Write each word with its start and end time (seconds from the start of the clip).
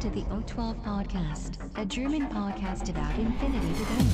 To 0.00 0.08
the 0.08 0.22
O12 0.22 0.82
Podcast, 0.82 1.58
a 1.76 1.84
German 1.84 2.26
podcast 2.30 2.88
about 2.88 3.18
infinity 3.18 3.74
to 3.74 3.84
go. 3.84 4.06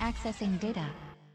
Accessing 0.00 0.60
data. 0.60 0.86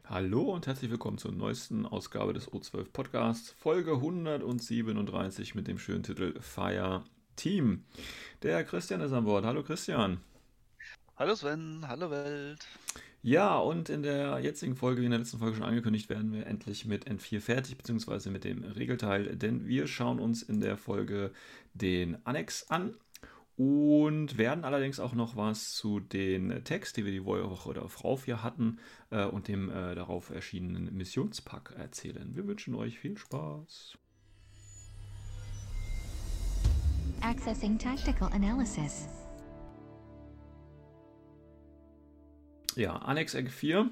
Hallo 0.08 0.54
und 0.54 0.66
herzlich 0.66 0.90
willkommen 0.90 1.18
zur 1.18 1.32
neuesten 1.32 1.84
Ausgabe 1.84 2.32
des 2.32 2.50
O12 2.50 2.90
Podcasts, 2.90 3.50
Folge 3.50 3.92
137 3.92 5.54
mit 5.54 5.68
dem 5.68 5.78
schönen 5.78 6.04
Titel 6.04 6.40
Fire 6.40 7.04
Team. 7.36 7.84
Der 8.42 8.64
Christian 8.64 9.02
ist 9.02 9.12
an 9.12 9.26
Bord. 9.26 9.44
Hallo 9.44 9.62
Christian. 9.62 10.20
Hallo 11.16 11.36
Sven, 11.36 11.86
hallo 11.86 12.10
Welt. 12.10 12.66
Ja, 13.22 13.56
und 13.58 13.88
in 13.88 14.02
der 14.02 14.40
jetzigen 14.40 14.74
Folge, 14.74 15.00
wie 15.00 15.04
in 15.04 15.12
der 15.12 15.20
letzten 15.20 15.38
Folge 15.38 15.56
schon 15.56 15.64
angekündigt, 15.64 16.10
werden 16.10 16.32
wir 16.32 16.48
endlich 16.48 16.86
mit 16.86 17.06
N4 17.08 17.40
fertig, 17.40 17.78
beziehungsweise 17.78 18.32
mit 18.32 18.42
dem 18.42 18.64
Regelteil, 18.64 19.36
denn 19.36 19.64
wir 19.68 19.86
schauen 19.86 20.18
uns 20.18 20.42
in 20.42 20.60
der 20.60 20.76
Folge 20.76 21.30
den 21.72 22.18
Annex 22.26 22.68
an 22.68 22.96
und 23.56 24.38
werden 24.38 24.64
allerdings 24.64 24.98
auch 24.98 25.14
noch 25.14 25.36
was 25.36 25.74
zu 25.74 26.00
den 26.00 26.64
Text, 26.64 26.96
die 26.96 27.04
wir 27.04 27.12
die 27.12 27.24
Woche 27.24 27.74
darauf 27.74 28.24
hier 28.24 28.42
hatten 28.42 28.80
äh, 29.10 29.24
und 29.24 29.46
dem 29.46 29.70
äh, 29.70 29.94
darauf 29.94 30.30
erschienenen 30.30 30.92
Missionspack 30.96 31.74
erzählen. 31.78 32.34
Wir 32.34 32.44
wünschen 32.48 32.74
euch 32.74 32.98
viel 32.98 33.16
Spaß. 33.16 33.96
Accessing 37.20 37.78
tactical 37.78 38.32
analysis. 38.32 39.06
Ja, 42.76 42.96
Annex 42.96 43.34
Egg 43.34 43.50
4 43.50 43.90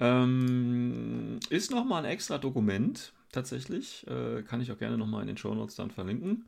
ähm, 0.00 1.38
ist 1.50 1.70
nochmal 1.70 2.04
ein 2.04 2.10
extra 2.10 2.38
Dokument, 2.38 3.12
tatsächlich. 3.30 4.06
Äh, 4.08 4.42
kann 4.42 4.60
ich 4.60 4.72
auch 4.72 4.78
gerne 4.78 4.98
nochmal 4.98 5.22
in 5.22 5.28
den 5.28 5.36
Show 5.36 5.54
Notes 5.54 5.76
dann 5.76 5.90
verlinken. 5.90 6.46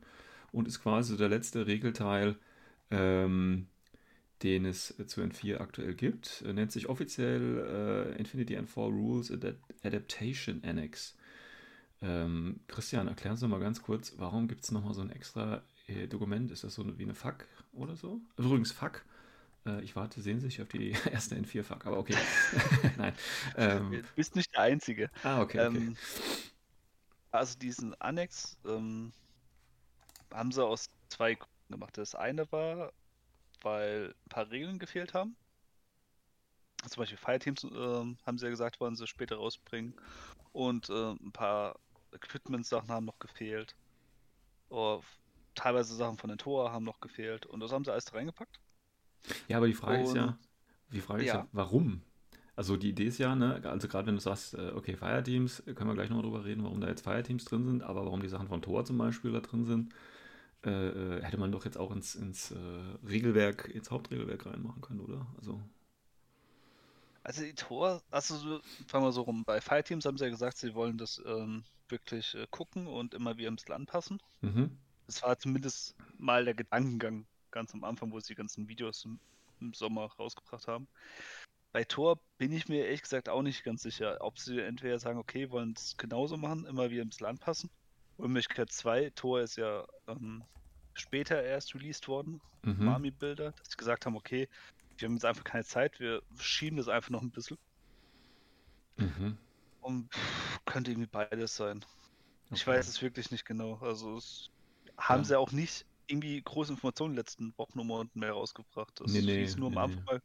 Und 0.51 0.67
ist 0.67 0.81
quasi 0.81 1.17
der 1.17 1.29
letzte 1.29 1.67
Regelteil, 1.67 2.35
ähm, 2.91 3.67
den 4.43 4.65
es 4.65 4.95
zu 5.07 5.21
N4 5.21 5.57
aktuell 5.59 5.93
gibt. 5.93 6.43
Er 6.45 6.53
nennt 6.53 6.71
sich 6.71 6.89
offiziell 6.89 8.13
äh, 8.15 8.19
Infinity 8.19 8.57
N4 8.57 8.87
Rules 8.87 9.31
Adaptation 9.83 10.61
Annex. 10.63 11.15
Ähm, 12.01 12.59
Christian, 12.67 13.07
erklären 13.07 13.37
Sie 13.37 13.47
mal 13.47 13.59
ganz 13.59 13.81
kurz, 13.81 14.13
warum 14.17 14.47
gibt 14.47 14.63
es 14.63 14.71
nochmal 14.71 14.93
so 14.93 15.01
ein 15.01 15.09
extra 15.09 15.63
äh, 15.87 16.07
Dokument? 16.07 16.51
Ist 16.51 16.63
das 16.63 16.75
so 16.75 16.97
wie 16.97 17.03
eine 17.03 17.15
FAQ 17.15 17.45
oder 17.73 17.95
so? 17.95 18.21
Übrigens, 18.37 18.71
FAQ 18.71 18.97
äh, 18.97 19.16
ich 19.81 19.95
warte 19.95 20.21
sehnsüchtig 20.21 20.61
auf 20.61 20.69
die 20.69 20.91
erste 21.11 21.35
N4-Fuck, 21.35 21.85
aber 21.85 21.97
okay. 21.97 22.15
Nein. 22.97 23.13
Ähm, 23.55 23.91
du 23.91 24.03
bist 24.15 24.35
nicht 24.35 24.53
der 24.53 24.61
Einzige. 24.61 25.09
Ah, 25.23 25.41
okay. 25.41 25.67
okay. 25.67 25.77
Ähm, 25.77 25.97
also 27.31 27.57
diesen 27.59 27.93
Annex 28.01 28.57
ähm, 28.65 29.11
haben 30.33 30.51
sie 30.51 30.65
aus 30.65 30.89
zwei 31.09 31.35
Gründen 31.35 31.71
gemacht. 31.71 31.97
Das 31.97 32.15
eine 32.15 32.51
war, 32.51 32.93
weil 33.61 34.09
ein 34.25 34.29
paar 34.29 34.49
Regeln 34.49 34.79
gefehlt 34.79 35.13
haben. 35.13 35.35
Zum 36.87 37.01
Beispiel 37.01 37.17
Fireteams 37.17 37.63
äh, 37.63 38.15
haben 38.25 38.37
sie 38.37 38.45
ja 38.45 38.49
gesagt, 38.49 38.79
wollen 38.79 38.95
sie 38.95 39.07
später 39.07 39.37
rausbringen. 39.37 39.93
Und 40.53 40.89
äh, 40.89 41.11
ein 41.11 41.31
paar 41.31 41.79
Equipment-Sachen 42.13 42.89
haben 42.89 43.05
noch 43.05 43.19
gefehlt. 43.19 43.75
Oder 44.69 45.01
teilweise 45.55 45.95
Sachen 45.95 46.17
von 46.17 46.29
den 46.29 46.37
Tor 46.37 46.71
haben 46.71 46.85
noch 46.85 46.99
gefehlt. 46.99 47.45
Und 47.45 47.59
das 47.59 47.71
haben 47.71 47.83
sie 47.83 47.91
alles 47.91 48.13
reingepackt. 48.13 48.59
Ja, 49.47 49.57
aber 49.57 49.67
die 49.67 49.73
Frage 49.73 49.99
Und, 49.99 50.05
ist 50.05 50.15
ja, 50.15 50.37
die 50.91 51.01
Frage 51.01 51.25
ja. 51.25 51.33
ist 51.33 51.37
ja, 51.39 51.47
warum? 51.51 52.01
Also 52.55 52.75
die 52.75 52.89
Idee 52.89 53.05
ist 53.05 53.19
ja, 53.19 53.35
ne, 53.35 53.61
also 53.65 53.87
gerade 53.87 54.07
wenn 54.07 54.15
du 54.15 54.21
sagst, 54.21 54.55
äh, 54.55 54.71
okay, 54.75 54.95
Fireteams, 54.95 55.61
können 55.75 55.89
wir 55.89 55.93
gleich 55.93 56.09
nochmal 56.09 56.23
drüber 56.23 56.43
reden, 56.43 56.63
warum 56.63 56.81
da 56.81 56.87
jetzt 56.87 57.03
Fireteams 57.03 57.45
drin 57.45 57.65
sind, 57.65 57.83
aber 57.83 58.03
warum 58.03 58.21
die 58.21 58.29
Sachen 58.29 58.47
von 58.47 58.63
Tor 58.63 58.83
zum 58.83 58.97
Beispiel 58.97 59.31
da 59.31 59.41
drin 59.41 59.65
sind, 59.65 59.93
äh, 60.65 60.71
äh, 61.17 61.23
hätte 61.23 61.37
man 61.37 61.51
doch 61.51 61.65
jetzt 61.65 61.77
auch 61.77 61.91
ins, 61.91 62.15
ins 62.15 62.49
äh, 62.51 62.57
Regelwerk, 63.07 63.69
ins 63.69 63.91
Hauptregelwerk 63.91 64.47
reinmachen 64.47 64.81
können, 64.81 65.01
oder? 65.01 65.27
Also. 65.37 65.61
Also 67.21 67.43
die 67.43 67.53
Tor, 67.53 68.01
also 68.09 68.35
so, 68.37 68.59
fangen 68.87 69.05
wir 69.05 69.11
so 69.11 69.21
rum, 69.21 69.43
bei 69.43 69.61
Fireteams 69.61 70.05
haben 70.05 70.17
sie 70.17 70.23
ja 70.23 70.31
gesagt, 70.31 70.57
sie 70.57 70.73
wollen 70.73 70.97
das 70.97 71.21
ähm, 71.27 71.63
wirklich 71.89 72.33
äh, 72.33 72.47
gucken 72.49 72.87
und 72.87 73.13
immer 73.13 73.37
wieder 73.37 73.51
ein 73.51 73.55
bisschen 73.55 73.75
anpassen. 73.75 74.19
Mhm. 74.41 74.77
Das 75.05 75.21
war 75.21 75.37
zumindest 75.37 75.95
mal 76.17 76.43
der 76.43 76.55
Gedankengang 76.55 77.27
ganz 77.57 77.73
am 77.73 77.83
Anfang, 77.83 78.11
wo 78.11 78.19
sie 78.19 78.33
die 78.33 78.35
ganzen 78.35 78.67
Videos 78.67 79.03
im, 79.05 79.19
im 79.59 79.73
Sommer 79.73 80.11
rausgebracht 80.19 80.67
haben. 80.67 80.87
Bei 81.71 81.83
Tor 81.83 82.19
bin 82.37 82.51
ich 82.51 82.69
mir 82.69 82.85
ehrlich 82.85 83.01
gesagt 83.01 83.29
auch 83.29 83.41
nicht 83.41 83.63
ganz 83.63 83.81
sicher, 83.81 84.17
ob 84.21 84.37
sie 84.37 84.59
entweder 84.59 84.99
sagen, 84.99 85.19
okay, 85.19 85.49
wollen 85.49 85.73
es 85.75 85.97
genauso 85.97 86.37
machen, 86.37 86.65
immer 86.65 86.89
wieder 86.91 87.01
ins 87.01 87.19
Land 87.19 87.41
passen. 87.41 87.69
Und 88.17 88.31
Möglichkeit 88.31 88.71
2, 88.71 89.11
Tor 89.11 89.41
ist 89.41 89.57
ja 89.57 89.85
ähm, 90.07 90.43
später 90.93 91.41
erst 91.43 91.75
released 91.75 92.07
worden, 92.07 92.41
mhm. 92.63 92.87
Army-Bilder, 92.87 93.51
dass 93.51 93.71
sie 93.71 93.77
gesagt 93.77 94.05
haben, 94.05 94.15
okay, 94.15 94.47
wir 94.97 95.07
haben 95.07 95.15
jetzt 95.15 95.25
einfach 95.25 95.43
keine 95.43 95.63
Zeit, 95.63 95.99
wir 95.99 96.21
schieben 96.37 96.77
das 96.77 96.87
einfach 96.87 97.09
noch 97.09 97.21
ein 97.21 97.31
bisschen. 97.31 97.57
Mhm. 98.97 99.37
Und 99.81 100.09
könnte 100.65 100.91
irgendwie 100.91 101.09
beides 101.09 101.55
sein. 101.55 101.85
Okay. 102.45 102.55
Ich 102.55 102.67
weiß 102.67 102.87
es 102.87 103.01
wirklich 103.01 103.31
nicht 103.31 103.45
genau. 103.45 103.77
Also 103.81 104.17
es 104.17 104.49
haben 104.97 105.21
ja. 105.21 105.25
sie 105.25 105.39
auch 105.39 105.51
nicht 105.51 105.85
irgendwie 106.07 106.41
große 106.41 106.73
Informationen 106.73 107.11
in 107.11 107.15
den 107.15 107.19
letzten 107.19 107.57
Wochen 107.57 107.79
und 107.79 107.87
Monaten 107.87 108.19
mehr 108.19 108.31
rausgebracht. 108.31 108.99
Das 108.99 109.11
nee, 109.11 109.21
nee, 109.21 109.39
hieß 109.39 109.57
nur 109.57 109.69
nee, 109.69 109.77
am 109.77 109.83
Anfang 109.83 110.05
mal 110.05 110.15
ein 110.15 110.21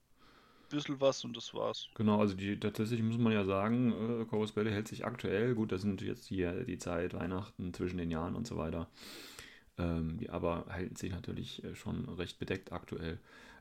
bisschen 0.69 1.01
was 1.01 1.25
und 1.25 1.37
das 1.37 1.53
war's. 1.55 1.89
Genau, 1.95 2.21
also 2.21 2.35
die, 2.35 2.59
tatsächlich 2.59 3.03
muss 3.03 3.19
man 3.19 3.33
ja 3.33 3.45
sagen, 3.45 3.93
äh, 3.93 4.25
Corvus 4.25 4.53
Belli 4.53 4.71
hält 4.71 4.89
sich 4.89 5.05
aktuell, 5.05 5.55
gut, 5.55 5.73
das 5.73 5.83
sind 5.83 6.01
jetzt 6.03 6.27
hier 6.27 6.65
die 6.65 6.79
Zeit, 6.79 7.15
Weihnachten 7.15 7.75
zwischen 7.75 7.99
den 7.99 8.11
Jahren 8.11 8.35
und 8.35 8.47
so 8.47 8.57
weiter. 8.57 8.89
Ähm, 9.79 10.19
die 10.19 10.31
aber 10.31 10.67
halten 10.69 10.97
sich 10.97 11.13
natürlich 11.13 11.65
äh, 11.65 11.75
schon 11.75 12.09
recht 12.09 12.39
bedeckt 12.39 12.73
aktuell. 12.73 13.19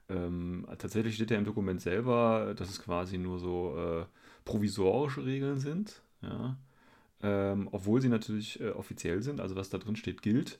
Ähm, 0.09 0.67
tatsächlich 0.77 1.15
steht 1.15 1.31
ja 1.31 1.37
im 1.37 1.45
Dokument 1.45 1.81
selber, 1.81 2.53
dass 2.55 2.69
es 2.69 2.81
quasi 2.81 3.17
nur 3.17 3.39
so 3.39 3.77
äh, 3.77 4.05
provisorische 4.45 5.25
Regeln 5.25 5.59
sind, 5.59 6.01
ja. 6.21 6.57
Ähm, 7.23 7.69
obwohl 7.71 8.01
sie 8.01 8.09
natürlich 8.09 8.59
äh, 8.59 8.71
offiziell 8.71 9.21
sind, 9.21 9.39
also 9.39 9.55
was 9.55 9.69
da 9.69 9.77
drin 9.77 9.95
steht, 9.95 10.23
gilt 10.23 10.59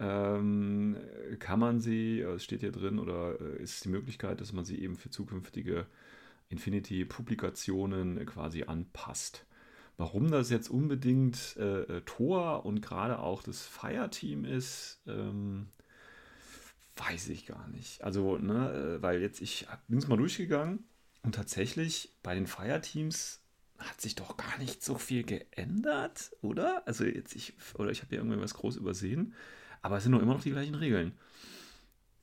ähm, 0.00 0.96
kann 1.38 1.60
man 1.60 1.80
sie, 1.80 2.20
äh, 2.20 2.34
es 2.34 2.44
steht 2.44 2.60
hier 2.60 2.72
drin, 2.72 2.98
oder 2.98 3.38
äh, 3.40 3.62
ist 3.62 3.74
es 3.74 3.80
die 3.80 3.90
Möglichkeit, 3.90 4.40
dass 4.40 4.52
man 4.52 4.64
sie 4.64 4.80
eben 4.80 4.96
für 4.96 5.10
zukünftige 5.10 5.86
Infinity-Publikationen 6.48 8.24
quasi 8.26 8.64
anpasst. 8.64 9.44
Warum 9.98 10.30
das 10.30 10.48
jetzt 10.48 10.70
unbedingt 10.70 11.56
äh, 11.58 11.82
äh, 11.82 12.00
Tor 12.06 12.64
und 12.64 12.80
gerade 12.80 13.18
auch 13.18 13.42
das 13.42 13.66
Fire-Team 13.66 14.46
ist, 14.46 15.02
ähm, 15.06 15.68
weiß 16.96 17.28
ich 17.28 17.44
gar 17.44 17.68
nicht. 17.68 18.02
Also, 18.02 18.38
ne, 18.38 18.98
weil 19.02 19.20
jetzt, 19.20 19.42
ich 19.42 19.66
bin 19.88 19.98
es 19.98 20.08
mal 20.08 20.16
durchgegangen 20.16 20.84
und 21.22 21.34
tatsächlich 21.34 22.14
bei 22.22 22.34
den 22.34 22.46
Fire-Teams 22.46 23.42
hat 23.76 24.00
sich 24.00 24.14
doch 24.14 24.36
gar 24.38 24.58
nicht 24.58 24.82
so 24.82 24.96
viel 24.96 25.22
geändert, 25.22 26.32
oder? 26.40 26.86
Also 26.86 27.04
jetzt 27.04 27.34
ich, 27.36 27.54
oder 27.74 27.90
ich 27.90 28.02
habe 28.02 28.14
ja 28.14 28.22
irgendwas 28.22 28.54
groß 28.54 28.76
übersehen. 28.76 29.34
Aber 29.82 29.96
es 29.96 30.02
sind 30.02 30.12
noch 30.12 30.22
immer 30.22 30.34
noch 30.34 30.42
die 30.42 30.50
gleichen 30.50 30.74
Regeln. 30.74 31.12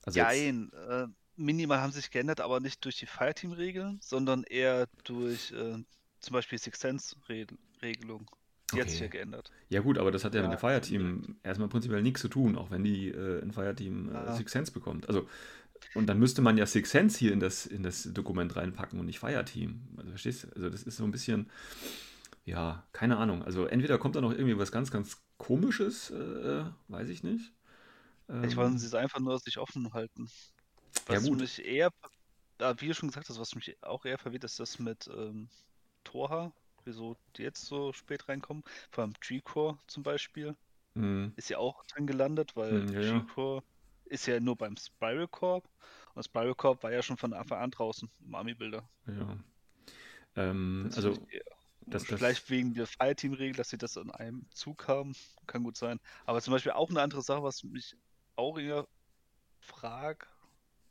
Also 0.04 0.20
Nein, 0.20 0.70
äh, 0.88 1.06
minimal 1.36 1.80
haben 1.80 1.92
sich 1.92 2.10
geändert, 2.10 2.40
aber 2.40 2.60
nicht 2.60 2.84
durch 2.84 2.96
die 2.96 3.06
Fireteam-Regeln, 3.06 3.98
sondern 4.02 4.44
eher 4.44 4.88
durch 5.04 5.52
äh, 5.52 5.76
zum 6.20 6.32
Beispiel 6.32 6.58
Six 6.58 6.80
Sense-Regelung. 6.80 8.30
Die 8.70 8.74
okay. 8.74 8.82
hat 8.82 8.90
sich 8.90 9.00
ja 9.00 9.06
geändert. 9.06 9.50
Ja 9.70 9.80
gut, 9.80 9.96
aber 9.96 10.10
das 10.10 10.24
hat 10.24 10.34
ja, 10.34 10.40
ja 10.42 10.48
mit 10.48 10.58
dem 10.58 10.60
Fireteam 10.60 11.36
erstmal 11.42 11.68
prinzipiell 11.68 12.02
nichts 12.02 12.20
zu 12.20 12.28
tun, 12.28 12.56
auch 12.56 12.70
wenn 12.70 12.84
die 12.84 13.08
äh, 13.08 13.42
ein 13.42 13.52
Fireteam 13.52 14.14
äh. 14.14 14.36
Six 14.36 14.52
Sense 14.52 14.72
bekommt. 14.72 15.08
Also 15.08 15.26
und 15.94 16.06
dann 16.06 16.18
müsste 16.18 16.42
man 16.42 16.56
ja 16.58 16.66
Six 16.66 16.90
Sense 16.90 17.18
hier 17.18 17.32
in 17.32 17.40
das, 17.40 17.66
in 17.66 17.82
das 17.82 18.08
Dokument 18.12 18.56
reinpacken 18.56 18.98
und 18.98 19.06
nicht 19.06 19.18
Fireteam. 19.18 19.80
Also 19.96 20.10
verstehst 20.10 20.44
du? 20.44 20.48
Also 20.54 20.70
das 20.70 20.82
ist 20.82 20.96
so 20.96 21.04
ein 21.04 21.10
bisschen, 21.10 21.50
ja, 22.44 22.86
keine 22.92 23.16
Ahnung. 23.16 23.42
Also 23.42 23.66
entweder 23.66 23.98
kommt 23.98 24.16
da 24.16 24.20
noch 24.20 24.32
irgendwie 24.32 24.58
was 24.58 24.72
ganz, 24.72 24.90
ganz 24.90 25.22
Komisches, 25.38 26.10
äh, 26.10 26.64
weiß 26.88 27.08
ich 27.08 27.22
nicht. 27.22 27.52
Ich 28.44 28.56
wollte 28.56 28.78
sie 28.78 28.86
es 28.86 28.94
einfach 28.94 29.20
nur 29.20 29.38
sich 29.38 29.56
offen 29.56 29.94
halten. 29.94 30.28
Was 31.06 31.24
ja, 31.24 31.30
gut. 31.30 31.40
mich 31.40 31.64
eher, 31.64 31.90
wie 32.58 32.88
du 32.88 32.94
schon 32.94 33.08
gesagt 33.08 33.28
hast, 33.30 33.40
was 33.40 33.54
mich 33.54 33.82
auch 33.82 34.04
eher 34.04 34.18
verwirrt, 34.18 34.44
ist 34.44 34.60
das 34.60 34.78
mit 34.78 35.08
ähm, 35.08 35.48
Torha, 36.04 36.52
wieso 36.84 37.16
die 37.36 37.42
jetzt 37.42 37.64
so 37.64 37.92
spät 37.94 38.28
reinkommen. 38.28 38.64
Vor 38.90 39.04
allem 39.04 39.14
G-Core 39.20 39.78
zum 39.86 40.02
Beispiel. 40.02 40.54
Mhm. 40.94 41.32
Ist 41.36 41.48
ja 41.48 41.58
auch 41.58 41.84
drin 41.86 42.06
gelandet, 42.06 42.54
weil 42.56 42.82
mhm, 42.82 42.92
ja, 42.92 43.18
G-Core 43.18 43.62
ist 44.06 44.26
ja 44.26 44.40
nur 44.40 44.56
beim 44.56 44.76
Spiral 44.76 45.28
Corp. 45.28 45.68
Und 46.14 46.22
Spiral 46.24 46.54
Corp 46.54 46.82
war 46.82 46.92
ja 46.92 47.02
schon 47.02 47.16
von 47.16 47.32
Anfang 47.32 47.60
an 47.60 47.70
draußen 47.70 48.10
im 48.26 48.34
Army-Bilder. 48.34 48.88
Ja. 49.06 49.38
Ähm, 50.36 50.90
also. 50.94 51.14
Das, 51.90 52.04
das 52.04 52.18
Vielleicht 52.18 52.50
wegen 52.50 52.74
der 52.74 52.86
Fireteam-Regel, 52.86 53.56
dass 53.56 53.70
sie 53.70 53.78
das 53.78 53.96
in 53.96 54.10
einem 54.10 54.46
Zug 54.50 54.88
haben, 54.88 55.14
kann 55.46 55.64
gut 55.64 55.76
sein. 55.76 56.00
Aber 56.26 56.40
zum 56.42 56.52
Beispiel 56.52 56.72
auch 56.72 56.90
eine 56.90 57.00
andere 57.00 57.22
Sache, 57.22 57.42
was 57.42 57.64
mich 57.64 57.96
auch 58.36 58.58
eher 58.58 58.86
frag, 59.60 60.28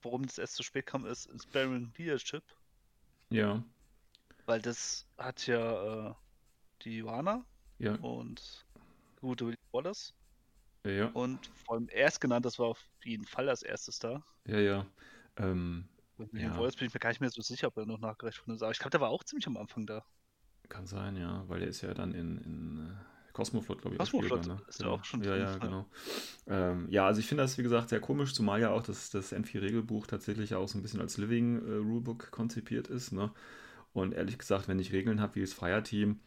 warum 0.01 0.25
das 0.25 0.37
erst 0.37 0.55
zu 0.55 0.63
spät 0.63 0.85
kam, 0.85 1.05
ist 1.05 1.27
Inspiring 1.27 1.93
Leadership. 1.97 2.43
Ja. 3.29 3.63
Weil 4.45 4.61
das 4.61 5.07
hat 5.17 5.45
ja 5.47 6.09
äh, 6.09 6.13
die 6.83 6.97
Johanna 6.97 7.45
ja. 7.79 7.95
und 7.95 8.65
gute 9.19 9.55
Wallace. 9.71 10.13
Ja. 10.85 11.07
Und 11.07 11.47
vor 11.65 11.75
allem 11.75 11.89
erst 11.91 12.21
genannt, 12.21 12.45
das 12.45 12.59
war 12.59 12.67
auf 12.67 12.89
jeden 13.03 13.25
Fall 13.25 13.49
als 13.49 13.61
erstes 13.61 13.99
da. 13.99 14.23
Ja, 14.45 14.59
ja. 14.59 14.85
Ähm, 15.35 15.89
mit 16.17 16.33
ja. 16.33 16.57
Wallace 16.57 16.75
bin 16.75 16.87
ich 16.87 16.93
mir 16.93 16.99
gar 16.99 17.09
nicht 17.09 17.19
mehr 17.19 17.29
so 17.29 17.41
sicher, 17.41 17.67
ob 17.67 17.77
er 17.77 17.85
noch 17.85 17.99
nachgerechnet 17.99 18.47
wurde. 18.47 18.63
Aber 18.63 18.71
ich 18.71 18.79
glaube, 18.79 18.91
der 18.91 19.01
war 19.01 19.09
auch 19.09 19.23
ziemlich 19.23 19.47
am 19.47 19.57
Anfang 19.57 19.85
da. 19.85 20.05
Kann 20.69 20.85
sein, 20.85 21.15
ja, 21.15 21.43
weil 21.47 21.59
der 21.59 21.69
ist 21.69 21.81
ja 21.81 21.93
dann 21.93 22.13
in, 22.13 22.37
in 22.39 22.77
äh, 22.77 23.33
Cosmoflot, 23.33 23.81
glaube 23.81 23.95
ich, 23.95 23.99
Cosmoflot 23.99 24.47
ne? 24.47 24.57
ist 24.67 24.79
genau. 24.79 24.93
auch 24.93 25.03
schon 25.05 25.23
Ja, 25.23 25.35
ja, 25.35 25.57
genau. 25.57 25.85
Ähm, 26.47 26.87
ja, 26.89 27.05
also 27.05 27.19
ich 27.19 27.27
finde 27.27 27.43
das, 27.43 27.57
wie 27.57 27.63
gesagt, 27.63 27.89
sehr 27.89 27.99
komisch, 27.99 28.33
zumal 28.33 28.59
ja 28.59 28.71
auch 28.71 28.83
das, 28.83 29.09
das 29.09 29.31
N4-Regelbuch 29.31 30.07
tatsächlich 30.07 30.55
auch 30.55 30.67
so 30.67 30.77
ein 30.77 30.81
bisschen 30.81 31.01
als 31.01 31.17
Living 31.17 31.57
äh, 31.57 31.75
Rulebook 31.75 32.31
konzipiert 32.31 32.87
ist. 32.87 33.11
Ne? 33.11 33.31
Und 33.93 34.13
ehrlich 34.13 34.37
gesagt, 34.37 34.67
wenn 34.67 34.79
ich 34.79 34.91
Regeln 34.91 35.21
habe 35.21 35.35
wie 35.35 35.41
das 35.41 35.53
Fire-Team, 35.53 36.19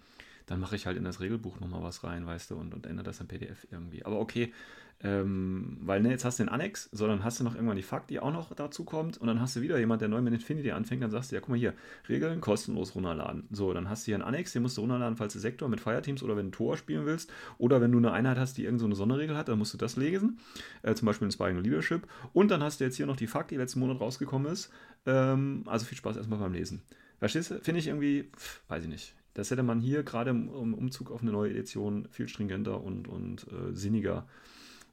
dann 0.46 0.60
mache 0.60 0.76
ich 0.76 0.86
halt 0.86 0.96
in 0.96 1.04
das 1.04 1.20
Regelbuch 1.20 1.60
nochmal 1.60 1.82
was 1.82 2.02
rein, 2.02 2.26
weißt 2.26 2.50
du, 2.50 2.56
und, 2.56 2.74
und 2.74 2.86
ändere 2.86 3.04
das 3.04 3.20
in 3.20 3.28
PDF 3.28 3.66
irgendwie. 3.70 4.04
Aber 4.04 4.18
okay, 4.18 4.52
ähm, 5.02 5.78
weil 5.80 6.02
ne, 6.02 6.10
jetzt 6.10 6.24
hast 6.24 6.38
du 6.38 6.44
den 6.44 6.50
Annex, 6.50 6.90
sondern 6.92 7.24
hast 7.24 7.40
du 7.40 7.44
noch 7.44 7.54
irgendwann 7.54 7.76
die 7.76 7.82
Fakt, 7.82 8.10
die 8.10 8.20
auch 8.20 8.32
noch 8.32 8.54
dazu 8.54 8.84
kommt, 8.84 9.18
und 9.18 9.26
dann 9.26 9.40
hast 9.40 9.56
du 9.56 9.62
wieder 9.62 9.78
jemand, 9.78 10.02
der 10.02 10.08
neu 10.08 10.20
mit 10.20 10.34
Infinity 10.34 10.72
anfängt, 10.72 11.02
dann 11.02 11.10
sagst 11.10 11.30
du, 11.30 11.36
ja, 11.36 11.40
guck 11.40 11.50
mal 11.50 11.58
hier, 11.58 11.74
Regeln 12.08 12.40
kostenlos 12.40 12.94
runterladen. 12.94 13.48
So, 13.50 13.72
dann 13.72 13.88
hast 13.88 14.02
du 14.02 14.06
hier 14.06 14.16
einen 14.16 14.24
Annex, 14.24 14.52
den 14.52 14.62
musst 14.62 14.76
du 14.76 14.82
runterladen, 14.82 15.16
falls 15.16 15.32
du 15.32 15.38
Sektor 15.38 15.68
mit 15.68 15.80
Fireteams 15.80 16.22
oder 16.22 16.36
wenn 16.36 16.50
du 16.50 16.56
Tor 16.56 16.76
spielen 16.76 17.06
willst, 17.06 17.32
oder 17.58 17.80
wenn 17.80 17.92
du 17.92 17.98
eine 17.98 18.12
Einheit 18.12 18.38
hast, 18.38 18.58
die 18.58 18.64
irgendeine 18.64 18.80
so 18.80 18.86
eine 18.86 18.94
Sonderregel 18.96 19.36
hat, 19.36 19.48
dann 19.48 19.58
musst 19.58 19.72
du 19.72 19.78
das 19.78 19.96
lesen, 19.96 20.38
äh, 20.82 20.94
zum 20.94 21.06
Beispiel 21.06 21.26
Inspiring 21.26 21.58
Leadership, 21.62 22.06
und 22.32 22.50
dann 22.50 22.62
hast 22.62 22.80
du 22.80 22.84
jetzt 22.84 22.96
hier 22.96 23.06
noch 23.06 23.16
die 23.16 23.26
Fakt, 23.26 23.50
die 23.50 23.56
letzten 23.56 23.80
Monat 23.80 24.00
rausgekommen 24.00 24.52
ist, 24.52 24.70
ähm, 25.06 25.62
also 25.66 25.86
viel 25.86 25.96
Spaß 25.96 26.16
erstmal 26.16 26.38
beim 26.38 26.52
Lesen. 26.52 26.82
Verstehst 27.18 27.50
du? 27.50 27.60
Finde 27.60 27.80
ich 27.80 27.86
irgendwie, 27.86 28.30
pff, 28.36 28.62
weiß 28.68 28.82
ich 28.82 28.88
nicht. 28.88 29.14
Das 29.34 29.50
hätte 29.50 29.62
man 29.62 29.80
hier 29.80 30.02
gerade 30.02 30.30
im, 30.30 30.74
Umzug 30.74 31.10
auf 31.10 31.22
eine 31.22 31.30
neue 31.30 31.50
Edition 31.50 32.08
viel 32.10 32.28
stringenter 32.28 32.82
und, 32.82 33.08
und 33.08 33.46
äh, 33.48 33.74
sinniger 33.74 34.26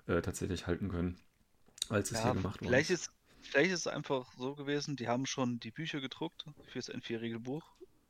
tatsächlich 0.08 0.68
halten 0.68 0.90
können, 0.90 1.20
als 1.90 2.12
es 2.12 2.18
ja, 2.18 2.26
hier 2.26 2.34
gemacht 2.34 2.62
wurde. 2.62 2.70
Vielleicht 2.70 2.90
ist, 2.90 3.12
vielleicht 3.42 3.72
ist 3.72 3.82
es 3.82 3.88
einfach 3.88 4.32
so 4.38 4.56
gewesen, 4.56 4.96
die 4.96 5.08
haben 5.08 5.26
schon 5.26 5.60
die 5.60 5.72
Bücher 5.72 6.02
gedruckt 6.02 6.46
fürs 6.72 6.90
N4-Regelbuch 6.90 7.64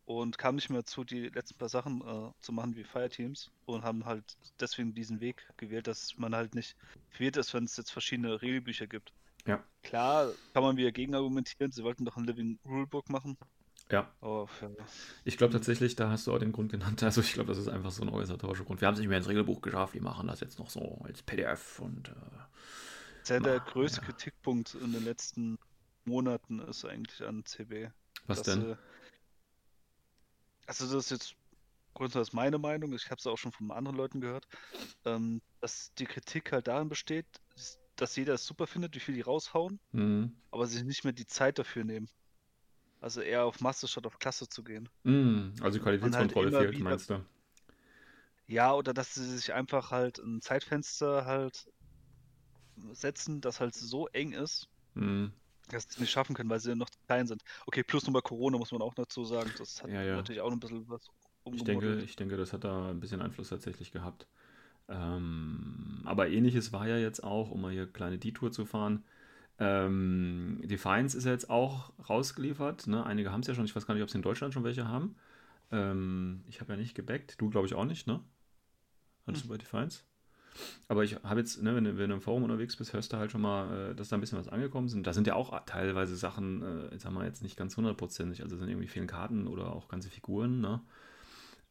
und 0.05 0.38
kamen 0.38 0.55
nicht 0.55 0.69
mehr 0.69 0.85
zu, 0.85 1.03
die 1.03 1.27
letzten 1.27 1.57
paar 1.57 1.69
Sachen 1.69 2.01
äh, 2.01 2.31
zu 2.39 2.53
machen 2.53 2.75
wie 2.75 2.85
Fireteams 2.85 3.51
und 3.65 3.83
haben 3.83 4.05
halt 4.05 4.38
deswegen 4.59 4.94
diesen 4.94 5.19
Weg 5.19 5.45
gewählt, 5.57 5.88
dass 5.88 6.17
man 6.17 6.33
halt 6.33 6.55
nicht 6.55 6.77
verwirrt 7.09 7.38
ist, 7.38 7.53
wenn 7.53 7.65
es 7.65 7.75
jetzt 7.75 7.91
verschiedene 7.91 8.41
Regelbücher 8.41 8.88
gibt. 8.88 9.11
Ja. 9.45 9.63
Klar 9.83 10.31
kann 10.53 10.63
man 10.63 10.77
wieder 10.77 10.91
gegen 10.91 11.13
argumentieren, 11.13 11.71
sie 11.71 11.83
wollten 11.83 12.05
doch 12.05 12.17
ein 12.17 12.25
Living 12.25 12.57
Rulebook 12.65 13.09
machen, 13.09 13.38
ja. 13.92 14.12
Oh, 14.22 14.48
ich 15.24 15.38
glaube 15.38 15.54
tatsächlich, 15.54 15.95
da 15.95 16.10
hast 16.10 16.28
du 16.28 16.34
auch 16.34 16.39
den 16.39 16.51
Grund 16.51 16.72
genannt. 16.72 17.01
Also 17.04 17.22
ich 17.22 17.34
glaube, 17.34 17.50
das 17.50 17.57
ist 17.57 17.69
einfach 17.69 17.92
so 17.92 18.04
ein 18.04 18.10
organisatorischer 18.10 18.66
Grund. 18.66 18.81
Wir 18.81 18.88
haben 18.88 18.95
es 18.95 19.00
nicht 19.00 19.10
mehr 19.10 19.18
ins 19.18 19.30
Regelbuch 19.30 19.62
geschafft, 19.62 19.94
wir 19.94 20.01
machen 20.01 20.28
das 20.28 20.42
jetzt 20.42 20.60
noch 20.60 20.69
so 20.69 21.00
als 21.04 21.22
PDF 21.22 21.80
und. 21.80 22.10
Äh, 22.10 22.12
das 22.12 23.24
ist 23.24 23.30
ja 23.30 23.39
der 23.39 23.60
größte 23.60 24.01
ja. 24.01 24.07
Kritikpunkt 24.07 24.75
in 24.75 24.94
den 24.94 25.04
letzten 25.04 25.57
Monaten 26.06 26.60
ist 26.60 26.86
eigentlich 26.86 27.25
an 27.28 27.45
CB. 27.45 27.89
Was 28.25 28.42
denn? 28.44 28.62
Sie, 28.62 28.78
also 30.66 30.86
das 30.86 31.06
ist 31.06 31.12
jetzt 31.12 31.36
grundsätzlich 31.94 32.33
meine 32.33 32.57
Meinung, 32.57 32.94
ich 32.94 33.06
habe 33.06 33.19
es 33.19 33.28
auch 33.28 33.38
schon 33.38 33.51
von 33.51 33.72
anderen 33.72 33.98
Leuten 33.98 34.22
gehört, 34.22 34.48
ähm, 35.06 35.42
dass 35.62 35.94
die 35.95 36.06
Kritik 36.06 36.51
halt 36.51 36.68
darin 36.68 36.90
besteht, 36.90 37.25
dass 37.95 38.16
jeder 38.16 38.36
es 38.36 38.45
super 38.45 38.68
findet, 38.68 38.95
wie 38.95 39.00
viel 39.00 39.16
die 39.16 39.22
raushauen, 39.22 39.80
mhm. 39.92 40.36
aber 40.51 40.68
sich 40.68 40.83
nicht 40.83 41.04
mehr 41.04 41.13
die 41.13 41.25
Zeit 41.25 41.57
dafür 41.57 41.83
nehmen. 41.83 42.07
Also 42.99 43.21
eher 43.21 43.45
auf 43.45 43.61
Masse 43.61 43.88
statt 43.88 44.05
auf 44.05 44.19
Klasse 44.19 44.49
zu 44.49 44.63
gehen. 44.63 44.89
Mm, 45.03 45.49
also 45.61 45.79
Qualitätskontrolle 45.79 46.51
halt 46.51 46.65
fehlt, 46.65 46.75
wieder, 46.75 46.89
meinst 46.89 47.09
du? 47.09 47.23
Ja, 48.47 48.73
oder 48.73 48.94
dass 48.94 49.13
sie 49.13 49.25
sich 49.25 49.53
einfach 49.53 49.91
halt 49.91 50.19
ein 50.19 50.41
Zeitfenster 50.41 51.25
halt 51.25 51.69
setzen, 52.91 53.41
das 53.41 53.59
halt 53.59 53.75
so 53.75 54.07
eng 54.07 54.31
ist, 54.31 54.67
mm. 54.95 55.27
dass 55.69 55.83
sie 55.83 55.89
es 55.91 55.99
nicht 55.99 56.11
schaffen 56.11 56.35
können, 56.35 56.49
weil 56.49 56.59
sie 56.59 56.75
noch 56.75 56.89
klein 57.05 57.27
sind. 57.27 57.44
Okay, 57.65 57.83
plus 57.83 58.05
nochmal 58.05 58.21
Corona 58.21 58.57
muss 58.57 58.71
man 58.71 58.81
auch 58.81 58.95
dazu 58.95 59.25
sagen. 59.25 59.51
Das 59.57 59.83
hat 59.83 59.91
ja, 59.91 60.01
ja. 60.01 60.15
natürlich 60.15 60.41
auch 60.41 60.51
ein 60.51 60.59
bisschen 60.59 60.89
was 60.89 61.07
ich 61.53 61.63
denke, 61.63 62.01
ich 62.01 62.15
denke, 62.15 62.38
das 62.38 62.53
hat 62.53 62.63
da 62.63 62.89
ein 62.89 62.99
bisschen 62.99 63.21
Einfluss 63.21 63.49
tatsächlich 63.49 63.91
gehabt. 63.91 64.27
Ähm, 64.89 66.01
aber 66.05 66.29
ähnliches 66.29 66.71
war 66.71 66.88
ja 66.88 66.97
jetzt 66.97 67.23
auch, 67.23 67.51
um 67.51 67.61
mal 67.61 67.71
hier 67.71 67.88
kleine 67.88 68.17
Detour 68.17 68.51
zu 68.51 68.65
fahren. 68.65 69.03
Ähm, 69.59 70.62
Defiance 70.63 71.18
ist 71.18 71.25
ja 71.25 71.31
jetzt 71.31 71.50
auch 71.50 71.92
rausgeliefert. 72.09 72.88
Ne? 72.88 73.06
Einige 73.06 73.31
haben 73.31 73.42
es 73.42 73.48
ja 73.48 73.56
schon. 73.56 73.65
Ich 73.65 73.75
weiß 73.75 73.88
gar 73.88 73.94
nicht, 73.94 74.04
ob 74.04 74.09
sie 74.09 74.18
in 74.18 74.21
Deutschland 74.21 74.54
schon 74.54 74.63
welche 74.63 74.88
haben. 74.88 75.15
Ähm, 75.71 76.44
ich 76.48 76.62
habe 76.62 76.74
ja 76.74 76.80
nicht 76.80 76.95
gebackt. 76.95 77.42
Du, 77.42 77.50
glaube 77.50 77.68
ich, 77.68 77.74
auch 77.74 77.86
nicht, 77.86 78.07
ne? 78.07 78.21
Hattest 79.25 79.44
hm. 79.44 79.50
du 79.50 79.54
bei 79.54 79.57
Defiance? 79.57 80.01
Aber 80.88 81.04
ich 81.04 81.15
habe 81.24 81.39
jetzt, 81.39 81.62
ne, 81.62 81.75
wenn, 81.75 81.98
wenn, 81.98 82.09
du 82.09 82.15
im 82.15 82.21
Forum 82.21 82.44
unterwegs 82.44 82.75
bist, 82.75 82.94
hörst 82.94 83.13
du 83.13 83.18
halt 83.18 83.31
schon 83.31 83.42
mal, 83.42 83.92
äh, 83.92 83.95
dass 83.95 84.09
da 84.09 84.18
ein 84.18 84.21
bisschen 84.21 84.39
was 84.39 84.48
angekommen 84.48 84.89
sind. 84.89 85.06
Da 85.06 85.13
sind 85.13 85.27
ja 85.27 85.36
auch 85.36 85.59
teilweise 85.65 86.15
Sachen, 86.15 86.63
äh, 86.63 86.94
jetzt 86.94 87.06
haben 87.06 87.13
wir 87.13 87.25
jetzt 87.25 87.44
nicht 87.44 87.57
ganz 87.57 87.77
hundertprozentig, 87.77 88.42
also 88.42 88.57
sind 88.57 88.69
irgendwie 88.69 88.88
vielen 88.88 89.07
Karten 89.07 89.48
oder 89.48 89.74
auch 89.74 89.88
ganze 89.88 90.09
Figuren, 90.09 90.62
ne? 90.62 90.81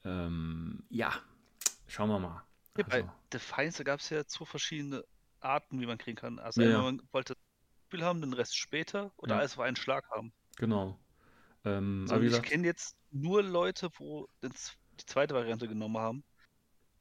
Ähm, 0.04 0.84
ja, 0.88 1.12
schauen 1.88 2.10
wir 2.10 2.18
mal. 2.18 2.42
Ja, 2.76 2.84
also. 2.84 3.06
Bei 3.06 3.12
Defiance 3.32 3.82
gab 3.82 4.00
es 4.00 4.10
ja 4.10 4.24
zwei 4.24 4.44
verschiedene 4.44 5.04
Arten, 5.40 5.80
wie 5.80 5.86
man 5.86 5.98
kriegen 5.98 6.16
kann. 6.16 6.38
Also 6.38 6.62
ja, 6.62 6.82
man 6.82 7.02
wollte 7.12 7.35
Spiel 7.96 8.04
haben, 8.04 8.20
den 8.20 8.32
Rest 8.32 8.56
später 8.56 9.12
oder 9.16 9.34
ja. 9.34 9.40
alles 9.40 9.54
auf 9.54 9.60
einen 9.60 9.76
Schlag 9.76 10.08
haben. 10.10 10.32
Genau. 10.56 10.98
Ähm, 11.64 12.06
so, 12.06 12.20
ich 12.20 12.42
kenne 12.42 12.66
jetzt 12.66 12.96
nur 13.10 13.42
Leute, 13.42 13.88
wo 13.98 14.28
die 14.42 15.06
zweite 15.06 15.34
Variante 15.34 15.66
genommen 15.66 15.98
haben. 15.98 16.24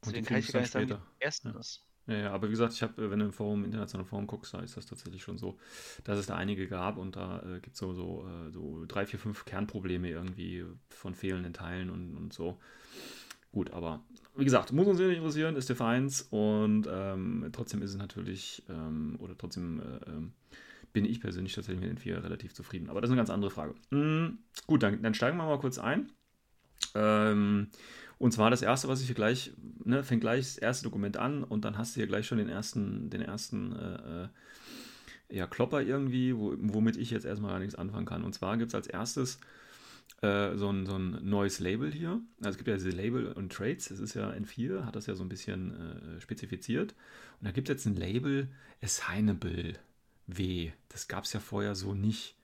Deswegen 0.04 0.24
kann 0.24 0.38
ich 0.38 0.52
gar 0.52 0.60
nicht 0.60 0.70
später. 0.70 0.88
sagen, 0.88 1.02
wie 1.18 1.24
ersten 1.24 1.52
ja. 1.52 1.60
ist. 1.60 1.82
Ja, 2.06 2.16
ja, 2.16 2.32
aber 2.32 2.46
wie 2.46 2.52
gesagt, 2.52 2.72
ich 2.72 2.82
habe, 2.82 3.10
wenn 3.10 3.18
du 3.18 3.26
im 3.26 3.32
Forum, 3.32 3.64
internationalen 3.64 4.08
Forum 4.08 4.26
guckst, 4.26 4.54
da 4.54 4.60
ist 4.60 4.76
das 4.76 4.86
tatsächlich 4.86 5.22
schon 5.22 5.38
so, 5.38 5.58
dass 6.04 6.18
es 6.18 6.26
da 6.26 6.36
einige 6.36 6.68
gab 6.68 6.98
und 6.98 7.16
da 7.16 7.40
äh, 7.42 7.60
gibt 7.60 7.74
es 7.74 7.78
so, 7.78 7.92
so, 7.94 8.26
äh, 8.26 8.52
so 8.52 8.84
drei, 8.86 9.06
vier, 9.06 9.18
fünf 9.18 9.44
Kernprobleme 9.44 10.08
irgendwie 10.08 10.64
von 10.88 11.14
fehlenden 11.14 11.52
Teilen 11.52 11.90
und, 11.90 12.16
und 12.16 12.32
so. 12.32 12.58
Gut, 13.50 13.72
aber 13.72 14.04
wie 14.36 14.44
gesagt, 14.44 14.72
muss 14.72 14.86
uns 14.86 15.00
nicht 15.00 15.16
interessieren, 15.16 15.56
ist 15.56 15.68
Defiance 15.68 16.26
und 16.30 16.86
ähm, 16.88 17.48
trotzdem 17.52 17.82
ist 17.82 17.90
es 17.90 17.96
natürlich, 17.96 18.62
ähm, 18.68 19.16
oder 19.18 19.36
trotzdem 19.36 19.80
äh, 19.80 20.10
ähm, 20.10 20.32
bin 20.92 21.04
ich 21.04 21.20
persönlich 21.20 21.54
tatsächlich 21.54 21.80
mit 21.80 21.90
den 21.90 21.98
vier 21.98 22.22
relativ 22.22 22.54
zufrieden. 22.54 22.90
Aber 22.90 23.00
das 23.00 23.08
ist 23.08 23.12
eine 23.12 23.20
ganz 23.20 23.30
andere 23.30 23.50
Frage. 23.50 23.74
Mhm, 23.90 24.38
gut, 24.66 24.82
dann, 24.82 25.02
dann, 25.02 25.14
steigen 25.14 25.36
wir 25.36 25.44
mal 25.44 25.58
kurz 25.58 25.78
ein. 25.78 26.12
Ähm, 26.94 27.68
und 28.18 28.32
zwar 28.32 28.50
das 28.50 28.62
erste, 28.62 28.88
was 28.88 29.00
ich 29.00 29.06
hier 29.06 29.14
gleich, 29.14 29.52
ne, 29.84 30.02
fängt 30.02 30.22
gleich 30.22 30.44
das 30.44 30.58
erste 30.58 30.84
Dokument 30.84 31.16
an 31.16 31.44
und 31.44 31.64
dann 31.64 31.76
hast 31.76 31.94
du 31.94 32.00
hier 32.00 32.06
gleich 32.06 32.26
schon 32.26 32.38
den 32.38 32.48
ersten, 32.48 33.10
den 33.10 33.22
ersten 33.22 33.76
äh, 33.76 34.24
äh 34.24 34.28
ja, 35.28 35.46
Klopper 35.46 35.82
irgendwie, 35.82 36.36
wo, 36.36 36.54
womit 36.56 36.96
ich 36.96 37.10
jetzt 37.10 37.26
erstmal 37.26 37.50
gar 37.50 37.58
nichts 37.58 37.74
anfangen 37.74 38.06
kann. 38.06 38.22
Und 38.22 38.32
zwar 38.32 38.56
gibt 38.56 38.68
es 38.68 38.74
als 38.74 38.86
erstes 38.86 39.40
äh, 40.22 40.56
so, 40.56 40.70
ein, 40.70 40.86
so 40.86 40.96
ein 40.96 41.18
neues 41.22 41.58
Label 41.58 41.92
hier. 41.92 42.20
Also 42.38 42.50
es 42.50 42.56
gibt 42.58 42.68
ja 42.68 42.74
diese 42.74 42.90
Label 42.90 43.32
und 43.32 43.52
Trades, 43.52 43.88
das 43.88 43.98
ist 43.98 44.14
ja 44.14 44.30
N4, 44.30 44.84
hat 44.84 44.96
das 44.96 45.06
ja 45.06 45.14
so 45.14 45.24
ein 45.24 45.28
bisschen 45.28 45.74
äh, 45.74 46.20
spezifiziert. 46.20 46.94
Und 47.40 47.46
da 47.46 47.50
gibt 47.50 47.68
es 47.68 47.74
jetzt 47.74 47.86
ein 47.86 47.96
Label 47.96 48.48
Assignable 48.82 49.74
weh. 50.26 50.72
Das 50.88 51.08
gab 51.08 51.24
es 51.24 51.32
ja 51.32 51.40
vorher 51.40 51.74
so 51.74 51.94
nicht. 51.94 52.36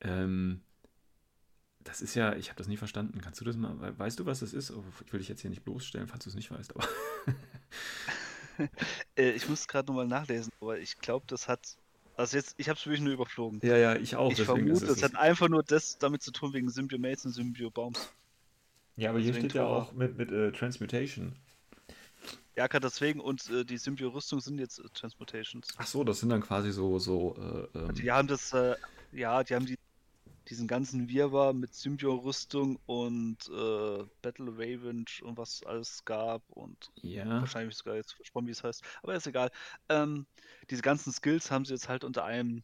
Ähm, 0.00 0.60
das 1.84 2.00
ist 2.00 2.14
ja, 2.14 2.34
ich 2.34 2.48
habe 2.48 2.58
das 2.58 2.66
nie 2.66 2.76
verstanden. 2.76 3.20
Kannst 3.20 3.40
du 3.40 3.44
das 3.44 3.56
mal, 3.56 3.98
weißt 3.98 4.18
du, 4.18 4.26
was 4.26 4.40
das 4.40 4.52
ist? 4.52 4.70
Oh, 4.72 4.84
ich 5.04 5.12
will 5.12 5.20
dich 5.20 5.28
jetzt 5.28 5.40
hier 5.40 5.50
nicht 5.50 5.64
bloßstellen, 5.64 6.08
falls 6.08 6.24
du 6.24 6.30
es 6.30 6.36
nicht 6.36 6.50
weißt, 6.50 6.74
aber. 6.74 6.86
Äh, 9.16 9.32
ich 9.32 9.50
muss 9.50 9.68
gerade 9.68 9.86
nochmal 9.86 10.06
nachlesen, 10.06 10.50
aber 10.62 10.78
ich 10.78 10.98
glaube, 10.98 11.26
das 11.28 11.46
hat. 11.46 11.76
Also 12.16 12.38
jetzt, 12.38 12.54
ich 12.56 12.70
habe 12.70 12.78
es 12.78 12.86
wirklich 12.86 13.02
nur 13.02 13.12
überflogen. 13.12 13.60
Ja, 13.62 13.76
ja, 13.76 13.96
ich 13.96 14.16
auch. 14.16 14.32
Ich 14.32 14.40
vermute, 14.40 14.86
es 14.86 15.02
hat 15.02 15.14
einfach 15.14 15.50
nur 15.50 15.62
das 15.62 15.98
damit 15.98 16.22
zu 16.22 16.30
tun 16.30 16.54
wegen 16.54 16.70
Symbiomates 16.70 17.26
und 17.26 17.32
Symbiobaums. 17.32 18.10
Ja, 18.96 19.10
aber 19.10 19.18
hier 19.18 19.34
steht 19.34 19.52
ja 19.52 19.66
auch 19.66 19.92
mit, 19.92 20.16
mit 20.16 20.32
uh, 20.32 20.50
Transmutation. 20.52 21.36
Ja, 22.56 22.66
gerade 22.68 22.86
deswegen 22.86 23.20
und 23.20 23.50
äh, 23.50 23.64
die 23.64 23.76
Symbio-Rüstung 23.76 24.40
sind 24.40 24.58
jetzt 24.58 24.78
äh, 24.78 24.88
Transmutations. 24.94 25.68
Ach 25.76 25.86
so, 25.86 26.04
das 26.04 26.20
sind 26.20 26.30
dann 26.30 26.40
quasi 26.40 26.72
so. 26.72 26.98
so 26.98 27.36
äh, 27.36 27.78
ähm... 27.78 27.94
Die 27.94 28.10
haben 28.10 28.28
das, 28.28 28.52
äh, 28.54 28.76
ja, 29.12 29.44
die 29.44 29.54
haben 29.54 29.66
die, 29.66 29.78
diesen 30.48 30.66
ganzen 30.66 31.08
Wirrwarr 31.08 31.52
mit 31.52 31.74
Symbio-Rüstung 31.74 32.78
und 32.86 33.36
äh, 33.48 34.04
Battle 34.22 34.56
Revenge 34.56 35.04
und 35.22 35.36
was 35.36 35.62
alles 35.64 36.02
gab 36.06 36.42
und 36.48 36.90
ja. 37.02 37.40
wahrscheinlich 37.40 37.76
sogar 37.76 37.96
jetzt 37.96 38.14
versprochen, 38.14 38.46
wie 38.46 38.52
es 38.52 38.64
heißt, 38.64 38.82
aber 39.02 39.14
ist 39.14 39.26
egal. 39.26 39.50
Ähm, 39.90 40.26
diese 40.70 40.80
ganzen 40.80 41.12
Skills 41.12 41.50
haben 41.50 41.66
sie 41.66 41.74
jetzt 41.74 41.90
halt 41.90 42.04
unter 42.04 42.24
einem 42.24 42.62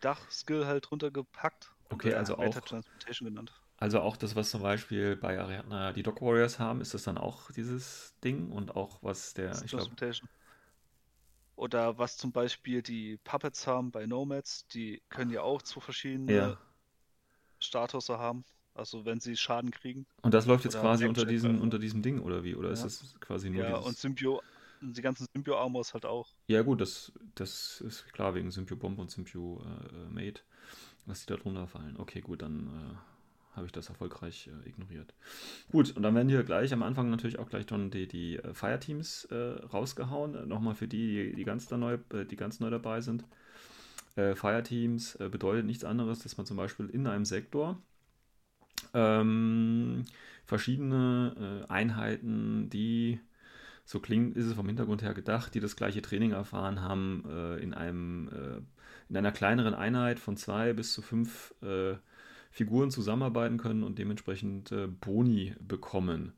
Dach-Skill 0.00 0.66
halt 0.66 0.90
runtergepackt. 0.90 1.72
Okay, 1.90 2.14
also 2.14 2.36
auch. 2.36 2.54
Transmutation 2.60 3.28
genannt. 3.28 3.52
Also 3.84 4.00
auch 4.00 4.16
das, 4.16 4.34
was 4.34 4.48
zum 4.48 4.62
Beispiel 4.62 5.14
bei 5.14 5.38
Ariadna 5.38 5.92
die 5.92 6.02
Dog 6.02 6.22
Warriors 6.22 6.58
haben, 6.58 6.80
ist 6.80 6.94
das 6.94 7.02
dann 7.02 7.18
auch 7.18 7.50
dieses 7.50 8.14
Ding 8.24 8.50
und 8.50 8.74
auch 8.76 8.96
was 9.02 9.34
der. 9.34 9.60
Ich 9.62 9.72
glaub, 9.72 9.90
Oder 11.56 11.98
was 11.98 12.16
zum 12.16 12.30
Beispiel 12.30 12.80
die 12.80 13.16
Puppets 13.24 13.66
haben 13.66 13.90
bei 13.90 14.06
Nomads, 14.06 14.68
die 14.68 15.02
können 15.08 15.32
ja 15.32 15.42
auch 15.42 15.62
zwei 15.62 15.80
verschiedene 15.80 16.32
Ja. 16.34 16.56
Status 17.58 18.08
haben. 18.10 18.44
Also 18.74 19.04
wenn 19.04 19.18
sie 19.18 19.36
Schaden 19.36 19.72
kriegen. 19.72 20.06
Und 20.22 20.34
das 20.34 20.46
läuft 20.46 20.64
jetzt 20.64 20.80
quasi 20.80 21.06
unter 21.06 21.24
Action 21.24 21.28
diesem, 21.28 21.50
Effect. 21.50 21.62
unter 21.62 21.78
diesem 21.78 22.02
Ding, 22.02 22.18
oder 22.20 22.42
wie? 22.42 22.54
Oder 22.56 22.70
ist 22.70 22.80
Ja. 22.80 22.84
das 22.84 23.14
quasi 23.20 23.48
nur 23.50 23.64
Ja, 23.64 23.76
dieses... 23.76 23.86
und 23.86 23.98
Symbio, 23.98 24.42
die 24.80 25.02
ganzen 25.02 25.26
Symbio-Armors 25.34 25.94
halt 25.94 26.06
auch. 26.06 26.28
Ja, 26.46 26.62
gut, 26.62 26.80
das, 26.80 27.12
das 27.34 27.80
ist 27.80 28.12
klar 28.12 28.34
wegen 28.34 28.50
Symbio 28.50 28.76
Bomb 28.76 28.98
und 28.98 29.10
Symbio 29.10 29.62
äh, 29.64 30.08
Mate, 30.10 30.42
dass 31.06 31.20
die 31.20 31.26
da 31.26 31.36
drunter 31.36 31.66
fallen. 31.68 31.96
Okay, 31.98 32.20
gut, 32.20 32.42
dann 32.42 32.68
äh, 32.68 33.13
habe 33.56 33.66
ich 33.66 33.72
das 33.72 33.88
erfolgreich 33.88 34.48
äh, 34.48 34.68
ignoriert. 34.68 35.14
Gut, 35.70 35.96
und 35.96 36.02
dann 36.02 36.14
werden 36.14 36.28
hier 36.28 36.42
gleich 36.42 36.72
am 36.72 36.82
Anfang 36.82 37.10
natürlich 37.10 37.38
auch 37.38 37.48
gleich 37.48 37.66
schon 37.68 37.90
die, 37.90 38.08
die 38.08 38.36
äh, 38.36 38.54
Fireteams 38.54 39.26
äh, 39.26 39.64
rausgehauen. 39.72 40.34
Äh, 40.34 40.46
Nochmal 40.46 40.74
für 40.74 40.88
die, 40.88 41.34
die, 41.34 41.44
ganz 41.44 41.66
da 41.66 41.76
neu, 41.76 41.98
äh, 42.12 42.24
die 42.24 42.36
ganz 42.36 42.60
neu 42.60 42.70
dabei 42.70 43.00
sind. 43.00 43.24
Äh, 44.16 44.34
Fireteams 44.34 45.18
bedeutet 45.30 45.66
nichts 45.66 45.84
anderes, 45.84 46.20
dass 46.20 46.36
man 46.36 46.46
zum 46.46 46.56
Beispiel 46.56 46.88
in 46.88 47.06
einem 47.06 47.24
Sektor 47.24 47.78
ähm, 48.92 50.04
verschiedene 50.44 51.64
Einheiten, 51.68 52.68
die 52.70 53.18
so 53.84 53.98
klingt, 53.98 54.36
ist 54.36 54.46
es 54.46 54.54
vom 54.54 54.66
Hintergrund 54.66 55.02
her 55.02 55.14
gedacht, 55.14 55.54
die 55.54 55.60
das 55.60 55.74
gleiche 55.74 56.00
Training 56.00 56.32
erfahren 56.32 56.80
haben, 56.80 57.58
in 57.60 57.74
einem 57.74 58.66
in 59.08 59.16
einer 59.16 59.32
kleineren 59.32 59.74
Einheit 59.74 60.18
von 60.18 60.36
zwei 60.36 60.72
bis 60.72 60.92
zu 60.92 61.02
fünf 61.02 61.54
äh, 61.62 61.94
Figuren 62.54 62.92
zusammenarbeiten 62.92 63.58
können 63.58 63.82
und 63.82 63.98
dementsprechend 63.98 64.70
äh, 64.70 64.86
Boni 64.86 65.56
bekommen. 65.58 66.34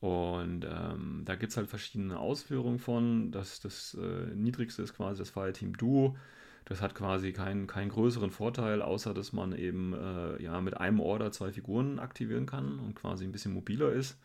Und 0.00 0.66
ähm, 0.68 1.22
da 1.24 1.36
gibt 1.36 1.52
es 1.52 1.56
halt 1.56 1.68
verschiedene 1.68 2.18
Ausführungen 2.18 2.80
von. 2.80 3.30
Das, 3.30 3.60
das 3.60 3.94
äh, 3.94 4.34
niedrigste 4.34 4.82
ist 4.82 4.96
quasi 4.96 5.20
das 5.20 5.30
Fireteam 5.30 5.76
Duo. 5.76 6.16
Das 6.64 6.82
hat 6.82 6.96
quasi 6.96 7.32
keinen, 7.32 7.68
keinen 7.68 7.90
größeren 7.90 8.32
Vorteil, 8.32 8.82
außer 8.82 9.14
dass 9.14 9.32
man 9.32 9.56
eben 9.56 9.92
äh, 9.94 10.42
ja, 10.42 10.60
mit 10.60 10.76
einem 10.76 10.98
Order 10.98 11.30
zwei 11.30 11.52
Figuren 11.52 12.00
aktivieren 12.00 12.46
kann 12.46 12.80
und 12.80 12.96
quasi 12.96 13.24
ein 13.24 13.30
bisschen 13.30 13.54
mobiler 13.54 13.92
ist. 13.92 14.18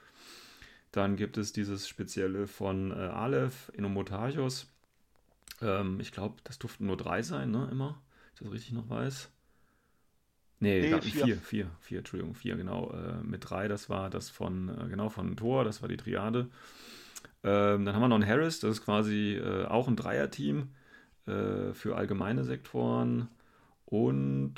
Dann 0.91 1.15
gibt 1.15 1.38
es 1.38 1.53
dieses 1.53 1.88
spezielle 1.88 2.48
von 2.48 2.89
äh, 2.89 2.95
Aleph, 2.95 3.71
Enomotagios. 3.77 4.65
Ähm, 5.62 6.00
ich 6.00 6.12
glaube, 6.12 6.38
das 6.43 6.57
durften 6.57 6.88
nur 6.88 6.98
drei 6.98 7.21
sein, 7.21 7.51
ne, 7.51 7.69
immer. 7.71 8.01
Wenn 8.24 8.33
ich 8.33 8.39
das 8.39 8.51
richtig 8.51 8.71
noch 8.74 8.89
weiß. 8.89 9.29
Nee, 10.60 10.82
Nee, 10.82 11.01
vier. 11.01 11.25
vier, 11.25 11.38
vier, 11.38 11.72
vier, 11.80 11.98
Entschuldigung, 12.00 12.36
vier, 12.36 12.58
genau. 12.58 12.92
Äh, 12.92 13.24
mit 13.24 13.50
drei, 13.50 13.68
das 13.68 13.89
war 13.89 14.10
das 14.10 14.30
von, 14.30 14.70
äh, 14.70 14.89
genau, 14.89 15.10
von 15.10 15.36
Thor, 15.38 15.63
das 15.63 15.82
war 15.82 15.89
die 15.89 15.98
Triade. 15.98 16.50
Ähm, 17.44 17.86
dann 17.86 17.96
haben 17.96 18.01
wir 18.01 18.10
noch 18.10 18.16
einen 18.16 18.28
Harris, 18.28 18.60
das 18.60 18.72
ist 18.72 18.86
quasi 18.86 19.36
äh, 19.36 19.66
auch 19.66 19.88
ein 19.88 19.96
Dreierteam 19.96 20.70
äh, 21.25 21.74
für 21.74 21.96
allgemeine 21.96 22.44
Sektoren. 22.44 23.30
Und 23.86 24.56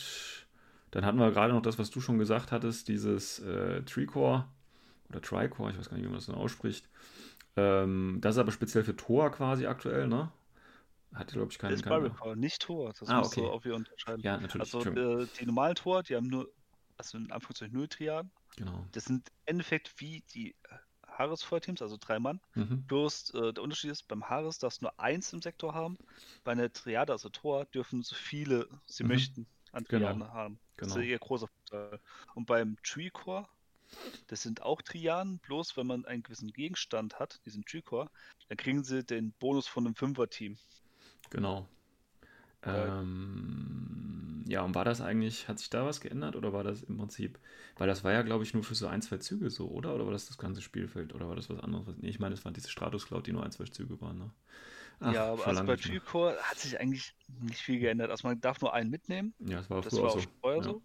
dann 0.91 1.05
hatten 1.05 1.19
wir 1.19 1.31
gerade 1.31 1.53
noch 1.53 1.61
das, 1.61 1.77
was 1.79 1.91
du 1.91 2.01
schon 2.01 2.17
gesagt 2.17 2.51
hattest, 2.51 2.87
dieses 2.87 3.39
äh, 3.39 3.83
Tricore 3.83 4.45
oder 5.09 5.21
Tricore, 5.21 5.71
ich 5.71 5.77
weiß 5.77 5.89
gar 5.89 5.97
nicht, 5.97 6.05
wie 6.05 6.09
man 6.09 6.17
das 6.17 6.25
dann 6.25 6.35
ausspricht. 6.35 6.89
Ähm, 7.55 8.17
das 8.21 8.35
ist 8.35 8.39
aber 8.39 8.51
speziell 8.51 8.83
für 8.83 8.95
Tor 8.95 9.31
quasi 9.31 9.67
aktuell, 9.67 10.07
ne? 10.07 10.31
Hatte, 11.13 11.33
glaube 11.33 11.51
ich, 11.51 11.59
keinen. 11.59 11.71
Das 11.71 11.81
ist 11.81 11.85
Barrel 11.89 12.35
nicht 12.35 12.61
Tor. 12.61 12.93
Das 12.97 13.09
Ah, 13.09 13.19
musst 13.19 13.35
du 13.35 13.41
okay. 13.41 13.49
auch 13.49 13.65
wieder 13.65 13.75
unterscheiden. 13.75 14.21
Ja, 14.23 14.37
natürlich. 14.37 14.73
Also 14.73 14.89
äh, 14.91 15.27
die 15.39 15.45
normalen 15.45 15.75
Tor, 15.75 16.03
die 16.03 16.15
haben 16.15 16.27
nur, 16.27 16.47
also 16.97 17.17
in 17.17 17.31
Anführungszeichen 17.31 17.75
null 17.75 17.87
Triaden. 17.87 18.31
genau. 18.55 18.85
Das 18.91 19.05
sind 19.05 19.27
im 19.29 19.53
Endeffekt 19.55 19.93
wie 19.99 20.23
die 20.33 20.55
Haares-Feuerteams, 21.07 21.81
also 21.81 21.97
drei 21.99 22.19
Mann. 22.19 22.39
Mhm. 22.55 22.85
Bloß 22.87 23.33
äh, 23.33 23.53
der 23.53 23.63
Unterschied 23.63 23.91
ist, 23.91 24.07
beim 24.07 24.29
Haares 24.29 24.57
darfst 24.59 24.81
du 24.81 24.85
nur 24.85 24.99
eins 24.99 25.33
im 25.33 25.41
Sektor 25.41 25.73
haben. 25.73 25.97
Bei 26.43 26.53
einer 26.53 26.71
Triade, 26.71 27.11
also 27.13 27.29
Tor, 27.29 27.65
dürfen 27.65 28.01
so 28.03 28.15
viele 28.15 28.67
sie 28.85 29.03
Mhm. 29.03 29.09
möchten 29.09 29.47
an 29.71 29.83
Genau. 29.87 30.07
Triaden 30.07 30.33
haben. 30.33 30.59
Das 30.77 30.89
Genau. 30.89 31.01
ist 31.01 31.07
ihr 31.09 31.19
großer 31.19 31.47
Vorteil. 31.47 31.99
Und 32.35 32.45
beim 32.45 32.77
Tree-Core, 32.83 33.47
das 34.27 34.41
sind 34.41 34.61
auch 34.63 34.81
Triaden, 34.81 35.39
bloß 35.39 35.77
wenn 35.77 35.87
man 35.87 36.05
einen 36.05 36.23
gewissen 36.23 36.51
Gegenstand 36.51 37.19
hat, 37.19 37.39
diesen 37.45 37.65
Tree-Core, 37.65 38.09
dann 38.49 38.57
kriegen 38.57 38.83
sie 38.83 39.03
den 39.05 39.33
Bonus 39.33 39.67
von 39.67 39.85
einem 39.85 39.95
Fünfer-Team. 39.95 40.57
Genau. 41.31 41.67
Ja. 42.65 43.01
Ähm, 43.01 44.43
ja, 44.47 44.61
und 44.61 44.75
war 44.75 44.85
das 44.85 45.01
eigentlich, 45.01 45.47
hat 45.47 45.59
sich 45.59 45.69
da 45.69 45.85
was 45.85 46.01
geändert 46.01 46.35
oder 46.35 46.53
war 46.53 46.63
das 46.63 46.83
im 46.83 46.97
Prinzip, 46.97 47.39
weil 47.77 47.87
das 47.87 48.03
war 48.03 48.11
ja, 48.11 48.21
glaube 48.21 48.43
ich, 48.43 48.53
nur 48.53 48.63
für 48.63 48.75
so 48.75 48.87
ein, 48.87 49.01
zwei 49.01 49.17
Züge 49.17 49.49
so, 49.49 49.69
oder? 49.69 49.95
Oder 49.95 50.05
war 50.05 50.13
das 50.13 50.27
das 50.27 50.37
ganze 50.37 50.61
Spielfeld? 50.61 51.13
Oder 51.15 51.27
war 51.27 51.35
das 51.35 51.49
was 51.49 51.59
anderes? 51.59 51.95
Nee, 51.97 52.09
ich 52.09 52.19
meine, 52.19 52.35
es 52.35 52.45
waren 52.45 52.53
diese 52.53 52.69
Stratus 52.69 53.07
Cloud, 53.07 53.27
die 53.27 53.33
nur 53.33 53.43
ein, 53.43 53.51
zwei 53.51 53.65
Züge 53.65 53.99
waren, 54.01 54.19
ne? 54.19 54.31
Ach, 54.99 55.13
ja, 55.13 55.31
aber 55.31 55.47
also 55.47 55.63
bei 55.65 55.75
mehr. 55.75 55.77
Tree-Core 55.77 56.37
hat 56.41 56.59
sich 56.59 56.79
eigentlich 56.79 57.15
nicht 57.41 57.61
viel 57.61 57.79
geändert. 57.79 58.11
Also 58.11 58.27
man 58.27 58.39
darf 58.39 58.61
nur 58.61 58.73
einen 58.73 58.89
mitnehmen. 58.89 59.33
Ja, 59.39 59.57
das 59.57 59.69
war 59.69 59.79
auch 59.79 59.83
Das 59.83 59.93
war 59.93 60.11
auch 60.11 60.19
so. 60.19 60.27
vorher 60.41 60.61
Ja, 60.61 60.69
so. 60.69 60.81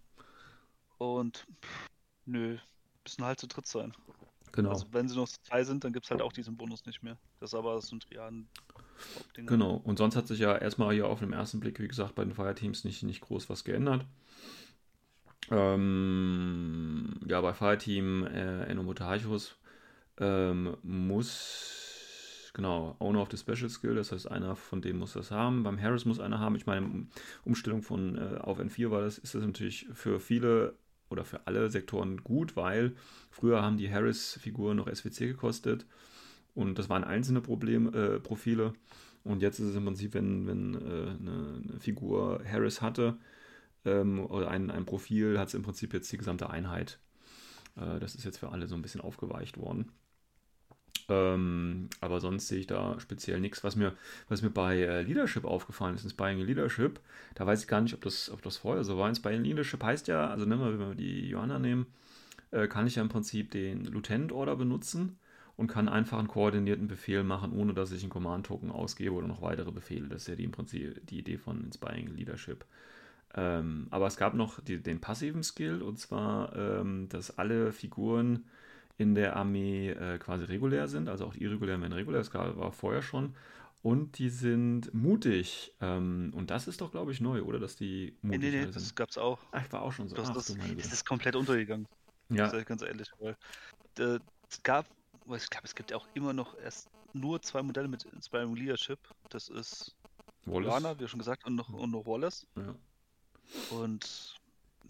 Und 0.99 1.47
pff, 1.63 1.91
nö, 2.25 2.59
müssen 3.05 3.25
halt 3.25 3.41
zu 3.41 3.47
dritt 3.47 3.67
sein. 3.67 3.93
Genau. 4.57 4.71
Also 4.71 4.87
wenn 4.93 5.09
sie 5.09 5.17
noch 5.17 5.29
zwei 5.29 5.65
sind, 5.65 5.85
dann 5.85 5.93
gibt 5.93 6.07
es 6.07 6.11
halt 6.11 6.23
auch 6.23 6.33
diesen 6.33 6.57
Bonus 6.57 6.85
nicht 6.87 7.03
mehr. 7.03 7.17
Das 7.41 7.51
ist 7.51 7.55
aber 7.55 7.81
so 7.81 7.95
ein 7.97 8.01
Triaden. 8.01 8.49
Hauptding. 9.19 9.47
Genau. 9.47 9.77
Und 9.85 9.99
sonst 9.99 10.17
hat 10.17 10.27
sich 10.27 10.39
ja 10.39 10.57
erstmal 10.57 10.95
hier 10.95 11.07
auf 11.07 11.21
den 11.21 11.33
ersten 11.33 11.61
Blick, 11.61 11.79
wie 11.81 11.89
gesagt, 11.89 12.15
bei 12.15 12.25
den 12.25 12.35
Fireteams 12.35 12.85
nicht, 12.85 13.03
nicht 13.03 13.21
groß 13.21 13.49
was 13.51 13.65
geändert. 13.65 14.07
Ähm, 15.51 17.21
ja, 17.29 17.41
bei 17.41 17.53
Fireteam 17.55 18.27
äh, 18.27 18.65
Enomotarchus 18.65 19.57
ähm, 20.19 20.77
muss, 20.83 22.51
genau, 22.55 22.97
Owner 22.99 23.21
of 23.21 23.29
the 23.31 23.37
Special 23.37 23.69
Skill, 23.69 23.95
das 23.95 24.11
heißt, 24.13 24.31
einer 24.31 24.57
von 24.57 24.81
denen 24.83 24.99
muss 24.99 25.13
das 25.13 25.31
haben. 25.31 25.63
Beim 25.63 25.81
Harris 25.81 26.05
muss 26.05 26.19
einer 26.19 26.41
haben. 26.41 26.57
Ich 26.57 26.67
meine, 26.67 26.87
um- 26.87 27.11
Umstellung 27.45 27.83
von 27.83 28.17
äh, 28.17 28.39
auf 28.39 28.59
N4 28.59 28.91
war 28.91 29.03
das, 29.03 29.19
ist 29.19 29.35
das 29.35 29.45
natürlich 29.45 29.87
für 29.93 30.19
viele 30.19 30.75
oder 31.09 31.25
für 31.25 31.47
alle 31.47 31.71
Sektoren 31.71 32.23
gut, 32.23 32.57
weil 32.57 32.95
früher 33.31 33.63
haben 33.63 33.77
die 33.77 33.91
Harris-Figuren 33.91 34.77
noch 34.77 34.93
SWC 34.93 35.27
gekostet 35.27 35.87
und 36.55 36.79
das 36.79 36.89
waren 36.89 37.05
einzelne 37.05 37.41
Problem, 37.41 37.93
äh, 37.95 38.19
Profile. 38.19 38.73
Und 39.25 39.43
jetzt 39.43 39.59
ist 39.59 39.67
es 39.67 39.77
im 39.77 39.85
Prinzip, 39.85 40.15
wenn, 40.15 40.47
wenn 40.47 40.75
äh, 40.75 40.79
eine, 40.79 41.63
eine 41.69 41.81
Figur 41.81 42.43
Harris 42.51 42.81
hatte 42.81 43.19
ähm, 43.85 44.25
oder 44.25 44.49
ein, 44.49 44.71
ein 44.71 44.87
Profil, 44.87 45.39
hat 45.39 45.49
es 45.49 45.55
im 45.55 45.63
Prinzip 45.63 45.93
jetzt 45.93 46.11
die 46.13 46.17
gesamte 46.17 46.49
Einheit. 46.49 46.99
Äh, 47.77 48.01
das 48.01 48.15
ist 48.15 48.25
jetzt 48.25 48.39
für 48.39 48.51
alle 48.51 48.69
so 48.69 48.75
ein 48.75 48.83
bisschen 48.83 49.01
aufgeweicht 49.01 49.59
worden. 49.59 49.93
Ähm, 51.09 51.89
aber 52.01 52.21
sonst 52.21 52.49
sehe 52.49 52.59
ich 52.59 52.67
da 52.67 52.99
speziell 52.99 53.41
nichts. 53.41 53.63
Was 53.63 53.77
mir, 53.77 53.95
was 54.29 54.43
mir 54.43 54.51
bei 54.51 54.79
äh, 54.79 55.03
Leadership 55.03 55.45
aufgefallen 55.45 55.95
ist, 55.95 56.05
in 56.05 56.11
Spying 56.11 56.41
Leadership, 56.41 57.01
da 57.35 57.47
weiß 57.47 57.63
ich 57.63 57.69
gar 57.69 57.81
nicht, 57.81 57.95
ob 57.95 58.01
das, 58.01 58.31
ob 58.31 58.43
das 58.43 58.57
vorher 58.57 58.85
so 58.85 58.99
war. 58.99 59.09
In 59.09 59.15
Spying 59.15 59.45
Leadership 59.45 59.83
heißt 59.83 60.09
ja, 60.09 60.29
also 60.29 60.47
nehmen 60.47 60.63
wir, 60.63 60.79
wenn 60.79 60.89
wir 60.89 60.95
die 60.95 61.29
Johanna 61.29 61.59
nehmen, 61.59 61.87
äh, 62.51 62.67
kann 62.67 62.87
ich 62.87 62.97
ja 62.97 63.03
im 63.03 63.09
Prinzip 63.09 63.51
den 63.51 63.85
Lieutenant 63.85 64.33
Order 64.33 64.57
benutzen 64.57 65.19
und 65.57 65.69
kann 65.69 65.89
einfach 65.89 66.19
einen 66.19 66.29
koordinierten 66.29 66.89
Befehl 66.89 67.23
machen, 67.23 67.53
ohne 67.53 67.73
dass 67.73 67.93
ich 67.93 68.03
einen 68.03 68.11
Command-Token 68.11 68.71
ausgebe 68.71 69.15
oder 69.15 69.29
noch 69.29 69.43
weitere 69.43 69.71
Befehle. 69.71 70.09
Das 70.09 70.23
ist 70.23 70.29
ja 70.29 70.35
die, 70.35 70.45
im 70.45 70.53
Prinzip 70.53 71.07
die 71.07 71.19
Idee 71.19 71.39
von 71.39 71.65
Inspiring 71.65 72.15
Leadership. 72.17 72.65
Ähm, 73.35 73.87
aber 73.91 74.07
es 74.07 74.17
gab 74.17 74.35
noch 74.35 74.61
die, 74.61 74.83
den 74.83 75.01
passiven 75.01 75.43
Skill, 75.43 75.83
und 75.83 75.99
zwar, 75.99 76.55
ähm, 76.57 77.09
dass 77.09 77.39
alle 77.39 77.73
Figuren 77.73 78.45
in 78.99 79.15
der 79.15 79.37
Armee 79.37 79.91
äh, 79.91 80.19
quasi 80.19 80.45
regulär 80.45 80.89
sind, 80.89 81.09
also 81.09 81.27
auch 81.27 81.35
die 81.35 81.43
irregulären 81.43 81.81
werden 81.83 81.93
regulär, 81.93 82.21
das 82.21 82.33
war 82.33 82.73
vorher 82.73 83.03
schon. 83.03 83.35
Und 83.83 84.19
die 84.19 84.31
sind 84.31 84.93
mutig. 84.95 85.73
Ähm, 85.81 86.33
und 86.35 86.51
das 86.51 86.67
ist 86.67 86.81
doch, 86.81 86.91
glaube 86.91 87.13
ich, 87.13 87.21
neu, 87.21 87.43
oder? 87.43 87.61
Dass 87.61 87.77
die 87.77 88.17
Nee, 88.23 88.37
mutig 88.39 88.53
nee, 88.53 88.59
nee, 88.61 88.67
das 88.67 88.83
sind. 88.83 88.97
gab's 88.97 89.17
auch. 89.17 89.39
Ach, 89.53 89.65
ich 89.65 89.73
war 89.73 89.83
auch 89.83 89.93
schon 89.93 90.09
so. 90.09 90.17
Das, 90.17 90.31
Ach, 90.31 90.35
das, 90.35 90.47
das 90.47 90.93
ist 90.93 91.05
komplett 91.07 91.37
untergegangen, 91.37 91.87
Ja, 92.31 92.53
ich 92.53 92.67
ganz 92.67 92.83
ehrlich. 92.83 93.09
Weil, 93.21 93.37
äh, 93.99 94.19
es 94.51 94.63
gab, 94.63 94.87
weil 95.27 95.39
ich 95.39 95.49
glaube, 95.49 95.67
es 95.67 95.75
gibt 95.75 95.91
ja 95.93 95.97
auch 95.99 96.09
immer 96.15 96.33
noch 96.33 96.59
erst 96.59 96.89
nur 97.13 97.41
zwei 97.43 97.63
Modelle 97.63 97.87
mit 97.87 98.05
Inspiring 98.05 98.57
Leadership. 98.57 98.99
Das 99.29 99.49
ist 99.49 99.95
Wallace. 100.47 100.83
Lana, 100.83 100.99
wie 100.99 101.07
schon 101.07 101.19
gesagt, 101.19 101.45
und 101.47 101.55
noch, 101.55 101.69
und 101.69 101.91
noch 101.91 102.07
Wallace. 102.07 102.47
Ja. 102.57 102.75
Und 103.71 104.35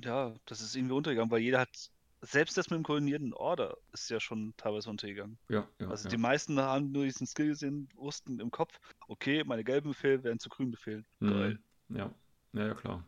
ja, 0.03 0.33
das 0.47 0.61
ist 0.61 0.75
irgendwie 0.77 0.95
untergegangen, 0.95 1.31
weil 1.31 1.41
jeder 1.41 1.61
hat, 1.61 1.91
selbst 2.23 2.57
das 2.57 2.71
mit 2.71 2.79
dem 2.79 2.83
koordinierten 2.83 3.33
Order 3.33 3.77
ist 3.93 4.11
ja 4.11 4.21
schon 4.21 4.55
teilweise 4.57 4.91
untergegangen. 4.91 5.39
Ja, 5.49 5.69
ja, 5.81 5.89
Also 5.89 6.05
ja. 6.05 6.11
die 6.11 6.21
meisten 6.21 6.59
haben 6.59 6.93
nur 6.93 7.05
diesen 7.05 7.27
Skill 7.27 7.49
gesehen, 7.49 7.89
wussten 7.95 8.41
im 8.41 8.51
Kopf, 8.51 8.79
okay, 9.09 9.45
meine 9.45 9.65
gelben 9.65 9.91
Befehle 9.91 10.25
werden 10.25 10.39
zu 10.39 10.49
grünen 10.49 10.71
Befehlen. 10.71 11.07
Geil. 11.21 11.59
Mhm. 11.89 11.97
Ja, 11.97 12.15
ja, 12.53 12.67
ja, 12.67 12.75
klar. 12.75 13.05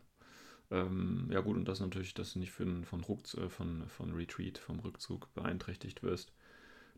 Ähm, 0.71 1.27
ja 1.31 1.41
gut, 1.41 1.57
und 1.57 1.65
das 1.65 1.79
natürlich, 1.79 2.13
dass 2.13 2.33
du 2.33 2.39
nicht 2.39 2.51
von, 2.51 2.85
von, 2.85 3.01
Ruck, 3.01 3.21
äh, 3.35 3.49
von, 3.49 3.87
von 3.89 4.13
Retreat, 4.13 4.57
vom 4.57 4.79
Rückzug 4.79 5.33
beeinträchtigt 5.33 6.03
wirst. 6.03 6.31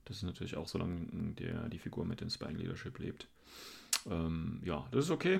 Das 0.06 0.18
ist 0.18 0.24
natürlich 0.24 0.58
auch, 0.58 0.68
solange 0.68 1.34
der, 1.36 1.70
die 1.70 1.80
Figur 1.80 2.06
mit 2.06 2.22
dem 2.22 2.30
Spying 2.30 2.58
Leadership 2.58 3.00
lebt. 3.00 3.28
Ähm, 4.10 4.62
ja, 4.66 4.88
das 4.92 5.06
ist 5.06 5.12
okay. 5.12 5.40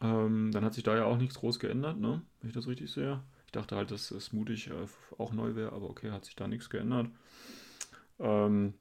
Ähm, 0.00 0.52
dann 0.52 0.64
hat 0.64 0.74
sich 0.74 0.84
da 0.84 0.94
ja 0.94 1.04
auch 1.04 1.18
nichts 1.18 1.36
groß 1.36 1.58
geändert, 1.58 1.98
ne? 1.98 2.22
Wenn 2.40 2.48
ich 2.48 2.54
das 2.54 2.68
richtig 2.68 2.90
sehe. 2.90 3.22
Ich 3.46 3.52
dachte 3.52 3.76
halt, 3.76 3.90
dass 3.90 4.10
es 4.10 4.32
mutig 4.32 4.68
äh, 4.68 4.86
auch 5.18 5.32
neu 5.32 5.54
wäre, 5.54 5.72
aber 5.72 5.88
okay, 5.88 6.10
hat 6.10 6.24
sich 6.24 6.36
da 6.36 6.46
nichts 6.48 6.68
geändert. 6.68 7.08
Ähm, 8.18 8.74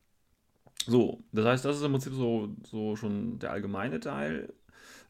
so, 0.86 1.24
das 1.32 1.46
heißt, 1.46 1.66
das 1.66 1.78
ist 1.78 1.84
im 1.84 1.92
Prinzip 1.92 2.14
so, 2.14 2.56
so 2.64 2.96
schon 2.96 3.40
der 3.40 3.52
allgemeine 3.52 4.00
Teil. 4.00 4.54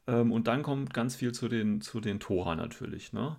Ähm, 0.07 0.31
und 0.31 0.47
dann 0.47 0.63
kommt 0.63 0.93
ganz 0.93 1.15
viel 1.15 1.33
zu 1.33 1.47
den, 1.47 1.81
zu 1.81 1.99
den 1.99 2.19
Tora 2.19 2.55
natürlich, 2.55 3.13
ne? 3.13 3.37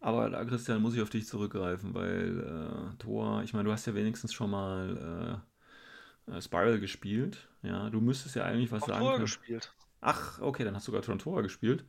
Aber 0.00 0.28
da, 0.30 0.44
Christian, 0.44 0.82
muss 0.82 0.94
ich 0.94 1.00
auf 1.00 1.10
dich 1.10 1.28
zurückgreifen, 1.28 1.94
weil 1.94 2.40
äh, 2.40 2.96
Tor, 2.98 3.42
ich 3.44 3.52
meine, 3.52 3.66
du 3.66 3.72
hast 3.72 3.86
ja 3.86 3.94
wenigstens 3.94 4.32
schon 4.32 4.50
mal 4.50 5.40
äh, 6.28 6.36
äh 6.36 6.42
Spiral 6.42 6.80
gespielt. 6.80 7.48
Ja, 7.62 7.88
du 7.88 8.00
müsstest 8.00 8.34
ja 8.34 8.44
eigentlich 8.44 8.72
was 8.72 8.82
Auch 8.82 8.88
sagen. 8.88 9.00
Tor 9.00 9.12
können. 9.12 9.24
gespielt. 9.24 9.72
Ach, 10.00 10.40
okay, 10.40 10.64
dann 10.64 10.74
hast 10.74 10.88
du 10.88 10.90
sogar 10.90 11.04
schon 11.04 11.20
Tor 11.20 11.42
gespielt. 11.42 11.84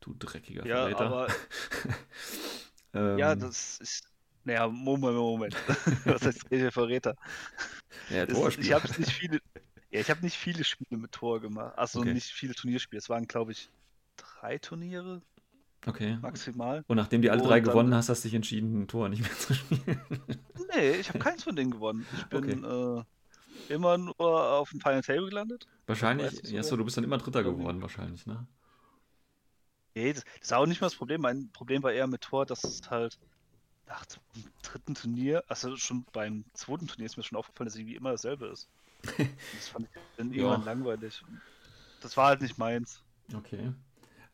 Du 0.00 0.12
dreckiger 0.18 0.66
ja, 0.66 0.88
Verräter. 0.88 1.06
Aber, 1.06 1.28
ähm, 2.94 3.18
ja, 3.18 3.34
das 3.34 3.78
ist. 3.78 4.08
Naja, 4.44 4.66
Moment, 4.68 5.14
Moment. 5.14 5.56
was 6.04 6.22
heißt 6.22 6.42
dreckiger 6.42 6.72
Verräter? 6.72 7.14
Ja, 8.10 8.26
Tor 8.26 8.50
Ich 8.58 8.72
habe 8.72 8.88
nicht 8.98 9.12
viele. 9.12 9.40
Ja, 9.90 10.00
ich 10.00 10.10
habe 10.10 10.22
nicht 10.22 10.36
viele 10.36 10.64
Spiele 10.64 10.98
mit 10.98 11.12
Tor 11.12 11.40
gemacht. 11.40 11.76
Also 11.76 12.00
okay. 12.00 12.14
nicht 12.14 12.32
viele 12.32 12.54
Turnierspiele. 12.54 12.98
Es 12.98 13.08
waren, 13.08 13.26
glaube 13.26 13.52
ich, 13.52 13.70
drei 14.16 14.58
Turniere, 14.58 15.22
Okay. 15.86 16.16
Maximal. 16.22 16.84
Und 16.86 16.96
nachdem 16.96 17.22
du 17.22 17.30
alle 17.30 17.42
drei 17.42 17.60
gewonnen 17.60 17.94
hast, 17.94 18.08
hast 18.08 18.24
du 18.24 18.28
dich 18.28 18.34
entschieden, 18.34 18.82
ein 18.82 18.88
Tor 18.88 19.08
nicht 19.08 19.22
mehr 19.22 19.32
zu 19.32 19.54
spielen. 19.54 20.00
Nee, 20.74 20.92
ich 20.92 21.08
habe 21.10 21.18
keins 21.18 21.44
von 21.44 21.54
denen 21.54 21.70
gewonnen. 21.70 22.06
Ich 22.16 22.24
bin 22.26 22.64
okay. 22.64 23.04
äh, 23.68 23.74
immer 23.74 23.98
nur 23.98 24.18
auf 24.18 24.70
dem 24.70 24.80
Final 24.80 25.02
Table 25.02 25.28
gelandet. 25.28 25.66
Wahrscheinlich, 25.86 26.40
ja, 26.44 26.62
so, 26.62 26.78
du 26.78 26.84
bist 26.84 26.96
dann 26.96 27.04
immer 27.04 27.18
Dritter 27.18 27.42
geworden, 27.42 27.82
wahrscheinlich, 27.82 28.24
ne? 28.24 28.46
Nee, 29.94 30.12
das, 30.12 30.24
das 30.24 30.42
ist 30.42 30.52
auch 30.52 30.66
nicht 30.66 30.80
mal 30.80 30.86
das 30.86 30.96
Problem. 30.96 31.20
Mein 31.20 31.50
Problem 31.52 31.82
war 31.82 31.92
eher 31.92 32.06
mit 32.06 32.22
Tor, 32.22 32.46
dass 32.46 32.64
es 32.64 32.90
halt 32.90 33.18
nach 33.86 34.06
dem 34.06 34.20
dritten 34.62 34.94
Turnier, 34.94 35.44
also 35.48 35.76
schon 35.76 36.04
beim 36.12 36.44
zweiten 36.54 36.86
Turnier 36.86 37.06
ist 37.06 37.16
mir 37.16 37.22
schon 37.22 37.38
aufgefallen, 37.38 37.68
dass 37.68 37.76
irgendwie 37.76 37.96
immer 37.96 38.12
dasselbe 38.12 38.46
ist. 38.46 38.68
das 39.02 39.68
fand 39.68 39.86
ich 39.86 40.00
dann 40.16 40.32
irgendwann 40.32 40.60
ja. 40.60 40.66
langweilig. 40.66 41.22
Das 42.00 42.16
war 42.16 42.28
halt 42.28 42.40
nicht 42.40 42.56
meins. 42.56 43.02
Okay. 43.34 43.72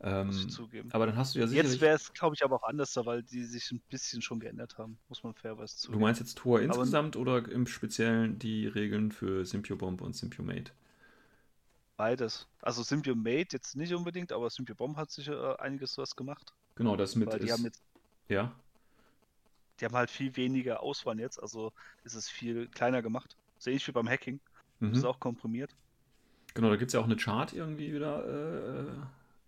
Ähm, 0.01 0.27
muss 0.29 0.45
ich 0.45 0.51
zugeben. 0.51 0.91
Aber 0.93 1.07
dann 1.07 1.17
hast 1.17 1.35
du 1.35 1.41
ja 1.41 1.49
sicherlich... 1.49 1.73
Jetzt 1.73 1.81
wäre 1.81 1.97
es, 1.97 2.13
glaube 2.13 2.37
ich, 2.37 2.45
aber 2.45 2.57
auch 2.57 2.69
anders, 2.69 2.95
weil 2.97 3.23
die 3.25 3.43
sich 3.43 3.73
ein 3.73 3.81
bisschen 3.91 4.23
schon 4.23 4.39
geändert 4.39 4.79
haben, 4.79 4.97
muss 5.09 5.25
man 5.25 5.35
fairweise 5.35 5.77
zugeben. 5.77 5.99
Du 5.99 6.07
meinst 6.07 6.21
jetzt 6.21 6.39
Tor 6.39 6.61
insgesamt 6.61 7.17
aber, 7.17 7.23
oder 7.23 7.51
im 7.51 7.67
Speziellen 7.67 8.39
die 8.39 8.69
Regeln 8.69 9.11
für 9.11 9.45
Bomb 9.77 10.01
und 10.01 10.39
Mate? 10.39 10.73
Beides. 11.99 12.47
Also 12.63 12.83
Mate 13.17 13.49
jetzt 13.57 13.77
nicht 13.77 13.93
unbedingt, 13.93 14.31
aber 14.33 14.49
Bomb 14.73 14.97
hat 14.97 15.11
sicher 15.11 15.59
äh, 15.59 15.63
einiges 15.63 15.99
was 15.99 16.15
gemacht. 16.15 16.55
Genau, 16.77 16.97
das 16.97 17.17
mit 17.17 17.29
weil 17.29 17.41
die 17.41 17.47
ist... 17.47 17.53
Haben 17.53 17.65
jetzt... 17.65 17.83
Ja? 18.29 18.53
Die 19.79 19.85
haben 19.85 19.97
halt 19.97 20.09
viel 20.09 20.35
weniger 20.37 20.81
Auswahl 20.81 21.19
jetzt, 21.19 21.43
also 21.43 21.73
ist 22.05 22.15
es 22.15 22.29
viel 22.29 22.69
kleiner 22.69 23.03
gemacht. 23.03 23.37
Sehe 23.59 23.75
ich 23.75 23.87
wie 23.89 23.93
beim 23.93 24.09
Hacking. 24.09 24.39
Mhm. 24.79 24.91
Das 24.91 24.99
ist 24.99 25.05
auch 25.05 25.19
komprimiert. 25.19 25.75
Genau, 26.55 26.71
da 26.71 26.77
gibt 26.77 26.91
es 26.91 26.93
ja 26.93 27.01
auch 27.01 27.05
eine 27.05 27.17
Chart 27.17 27.53
irgendwie 27.53 27.93
wieder 27.93 28.87
äh, 28.87 28.93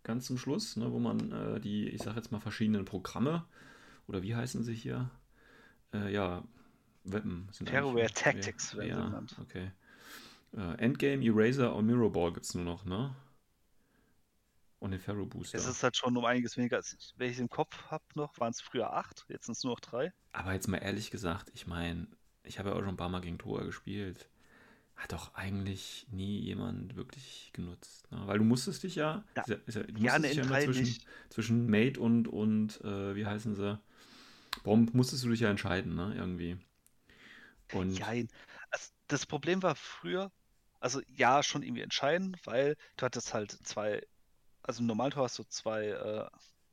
ganz 0.03 0.27
zum 0.27 0.37
Schluss, 0.37 0.77
ne, 0.77 0.91
wo 0.91 0.99
man 0.99 1.31
äh, 1.31 1.61
die, 1.61 1.89
ich 1.89 2.03
sag 2.03 2.17
jetzt 2.17 2.33
mal, 2.33 2.41
verschiedenen 2.41 2.85
Programme 2.85 3.45
oder 4.09 4.23
wie 4.23 4.35
heißen 4.35 4.65
sie 4.65 4.75
hier? 4.75 5.09
Äh, 5.95 6.13
ja, 6.13 6.43
Weppen. 7.05 7.49
Terrorware 7.65 8.11
Tactics 8.11 8.77
werden 8.77 8.89
ja, 8.89 9.05
genannt. 9.05 9.37
Okay. 9.41 9.71
Äh, 10.57 10.75
Endgame, 10.79 11.25
Eraser 11.25 11.75
und 11.75 11.87
Mirror 11.87 12.13
Ball 12.13 12.33
gibt 12.33 12.47
es 12.47 12.55
nur 12.55 12.65
noch, 12.65 12.85
ne? 12.85 13.15
Und 14.79 14.93
den 14.93 15.01
Ferro 15.01 15.27
Booster. 15.27 15.59
Es 15.59 15.67
ist 15.67 15.83
halt 15.83 15.97
schon 15.97 16.17
um 16.17 16.25
einiges 16.25 16.57
weniger, 16.57 16.77
als 16.77 17.15
wenn 17.19 17.31
ich 17.31 17.39
im 17.39 17.51
Kopf 17.51 17.91
habe 17.91 18.05
noch, 18.15 18.39
waren 18.41 18.51
es 18.51 18.63
früher 18.63 18.95
acht, 18.95 19.27
jetzt 19.29 19.47
sind 19.47 19.53
es 19.53 19.63
nur 19.63 19.75
noch 19.75 19.81
drei. 19.81 20.13
Aber 20.33 20.55
jetzt 20.55 20.69
mal 20.69 20.79
ehrlich 20.79 21.11
gesagt, 21.11 21.51
ich 21.55 21.67
meine, 21.67 22.07
ich 22.45 22.59
habe 22.59 22.71
ja 22.71 22.75
auch 22.75 22.81
schon 22.81 22.89
ein 22.89 22.97
paar 22.97 23.11
Mal 23.11 23.21
gegen 23.21 23.39
Tora 23.39 23.65
gespielt 23.65 24.31
hat 25.01 25.13
doch 25.13 25.35
eigentlich 25.35 26.07
nie 26.11 26.41
jemand 26.41 26.95
wirklich 26.95 27.51
genutzt. 27.55 28.11
Ne? 28.13 28.21
Weil 28.27 28.39
du 28.39 28.45
musstest 28.45 28.83
dich 28.83 28.97
ja, 28.97 29.25
ja, 29.35 29.57
ist 29.67 29.75
ja, 29.75 29.83
du 29.83 30.01
ja, 30.03 30.19
dich 30.19 30.35
ja 30.35 30.43
immer 30.43 30.61
zwischen, 30.61 31.03
zwischen 31.31 31.71
Mate 31.71 31.99
und, 31.99 32.29
und 32.29 32.81
äh, 32.83 33.17
wie 33.17 33.25
heißen 33.25 33.55
sie, 33.55 33.81
Bomb, 34.63 34.93
musstest 34.93 35.25
du 35.25 35.31
dich 35.31 35.41
ja 35.41 35.49
entscheiden, 35.49 35.95
ne, 35.95 36.15
irgendwie. 36.17 36.59
Und 37.73 37.99
Nein, 37.99 38.29
also 38.71 38.91
das 39.07 39.25
Problem 39.25 39.63
war 39.63 39.75
früher, 39.75 40.31
also 40.81 41.01
ja, 41.07 41.43
schon 41.43 41.63
irgendwie 41.63 41.83
entscheiden, 41.83 42.37
weil 42.45 42.77
du 42.97 43.07
hattest 43.07 43.35
halt 43.35 43.53
zwei, 43.67 44.03
also 44.63 44.81
im 44.81 44.87
Normaltor 44.87 45.25
hast 45.25 45.39
du 45.39 45.45
zwei 45.45 45.89
äh, 45.89 46.29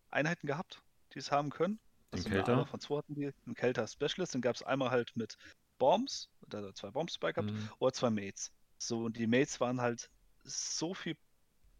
Einheiten 0.09 0.47
gehabt, 0.47 0.81
die 1.13 1.19
es 1.19 1.31
haben 1.31 1.49
können. 1.49 1.79
Den 2.13 2.19
also 2.19 2.29
Kälter. 2.29 2.65
Von 2.65 2.79
zwei 2.79 2.97
hatten 2.97 3.15
die, 3.15 3.31
einen 3.45 3.55
Kälter 3.55 3.85
Specialist, 3.87 4.33
den 4.33 4.41
gab 4.41 4.55
es 4.55 4.63
einmal 4.63 4.91
halt 4.91 5.15
mit 5.15 5.37
Bombs, 5.77 6.29
oder 6.45 6.73
zwei 6.73 6.89
Bombs 6.89 7.17
bei 7.17 7.33
gehabt, 7.33 7.51
mhm. 7.51 7.69
oder 7.79 7.93
zwei 7.93 8.09
Mates. 8.09 8.51
So, 8.77 9.05
und 9.05 9.17
die 9.17 9.27
Mates 9.27 9.59
waren 9.59 9.81
halt 9.81 10.09
so 10.43 10.93
viel 10.93 11.17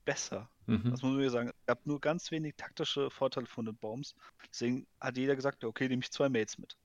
besser. 0.04 0.50
Mhm. 0.66 0.92
Das 0.92 1.02
muss 1.02 1.14
man 1.14 1.30
sagen. 1.30 1.50
Es 1.50 1.66
gab 1.66 1.86
nur 1.86 2.02
ganz 2.02 2.32
wenig 2.32 2.56
taktische 2.58 3.10
Vorteile 3.10 3.48
von 3.48 3.66
den 3.66 3.76
Bombs. 3.76 4.16
Deswegen 4.52 4.86
hat 5.00 5.18
jeder 5.18 5.36
gesagt, 5.36 5.64
okay, 5.64 5.88
nehme 5.88 6.02
ich 6.02 6.12
zwei 6.12 6.30
Mates 6.30 6.58
mit. 6.58 6.78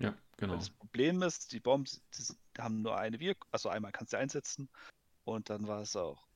Ja, 0.00 0.14
genau. 0.36 0.56
das 0.56 0.70
Problem 0.70 1.22
ist, 1.22 1.52
die 1.52 1.60
Bombs 1.60 2.02
die 2.16 2.22
haben 2.58 2.82
nur 2.82 2.96
eine 2.96 3.20
Wirkung, 3.20 3.48
also 3.52 3.68
einmal 3.68 3.92
kannst 3.92 4.12
du 4.12 4.18
einsetzen 4.18 4.68
und 5.24 5.50
dann 5.50 5.66
war 5.66 5.82
es 5.82 5.96
auch 5.96 6.26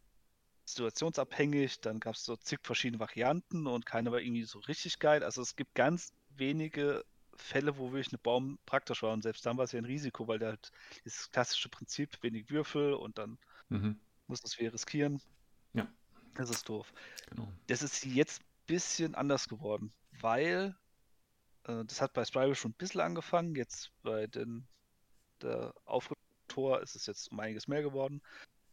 situationsabhängig, 0.67 1.81
dann 1.81 2.01
gab 2.01 2.15
es 2.15 2.25
so 2.25 2.37
zig 2.37 2.61
verschiedene 2.63 3.01
Varianten 3.01 3.67
und 3.67 3.87
keine 3.87 4.13
war 4.13 4.21
irgendwie 4.21 4.45
so 4.45 4.61
richtig 4.61 4.99
geil. 4.99 5.23
Also 5.23 5.43
es 5.43 5.57
gibt 5.57 5.75
ganz 5.75 6.13
wenige 6.37 7.05
Fälle, 7.37 7.77
wo 7.77 7.93
wirklich 7.93 8.13
eine 8.13 8.19
Baum 8.19 8.59
praktisch 8.67 9.03
war. 9.03 9.13
Und 9.13 9.23
selbst 9.23 9.45
dann 9.45 9.57
war 9.57 9.65
es 9.65 9.73
ja 9.73 9.79
ein 9.79 9.85
Risiko, 9.85 10.27
weil 10.29 10.39
der 10.39 10.51
halt 10.51 10.71
das 11.05 11.31
klassische 11.31 11.69
Prinzip, 11.69 12.23
wenig 12.23 12.51
Würfel 12.51 12.95
und 12.95 13.19
dann 13.19 13.39
mhm. 13.69 14.01
muss 14.27 14.41
das 14.41 14.59
wir 14.59 14.73
riskieren. 14.73 15.21
Ja. 15.73 15.89
Das 16.35 16.51
ist 16.51 16.69
doof. 16.69 16.93
Genau. 17.31 17.49
Das 17.67 17.83
ist 17.83 18.05
jetzt 18.05 18.41
ein 18.41 18.67
bisschen 18.67 19.15
anders 19.15 19.49
geworden, 19.49 19.93
weil 20.21 20.77
äh, 21.65 21.85
das 21.85 22.01
hat 22.01 22.13
bei 22.13 22.25
Spiral 22.25 22.55
schon 22.55 22.73
ein 22.73 22.79
bisschen 22.79 23.01
angefangen. 23.01 23.55
Jetzt 23.55 23.93
bei 24.03 24.27
den 24.27 24.67
der 25.45 25.75
Aufrüttor 25.85 26.83
ist 26.83 26.97
es 26.97 27.07
jetzt 27.07 27.31
um 27.31 27.41
einiges 27.41 27.69
mehr 27.69 27.83
geworden, 27.83 28.21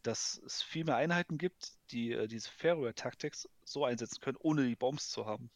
dass 0.04 0.42
es 0.46 0.62
viel 0.62 0.86
mehr 0.86 0.96
Einheiten 0.96 1.38
gibt, 1.38 1.74
die 1.92 2.12
äh, 2.12 2.28
diese 2.28 2.50
Fairware-Tactics 2.50 3.48
so 3.64 3.86
einsetzen 3.86 4.20
können, 4.22 4.38
ohne 4.40 4.66
die 4.66 4.76
Bombs 4.76 5.10
zu 5.10 5.26
haben. 5.26 5.50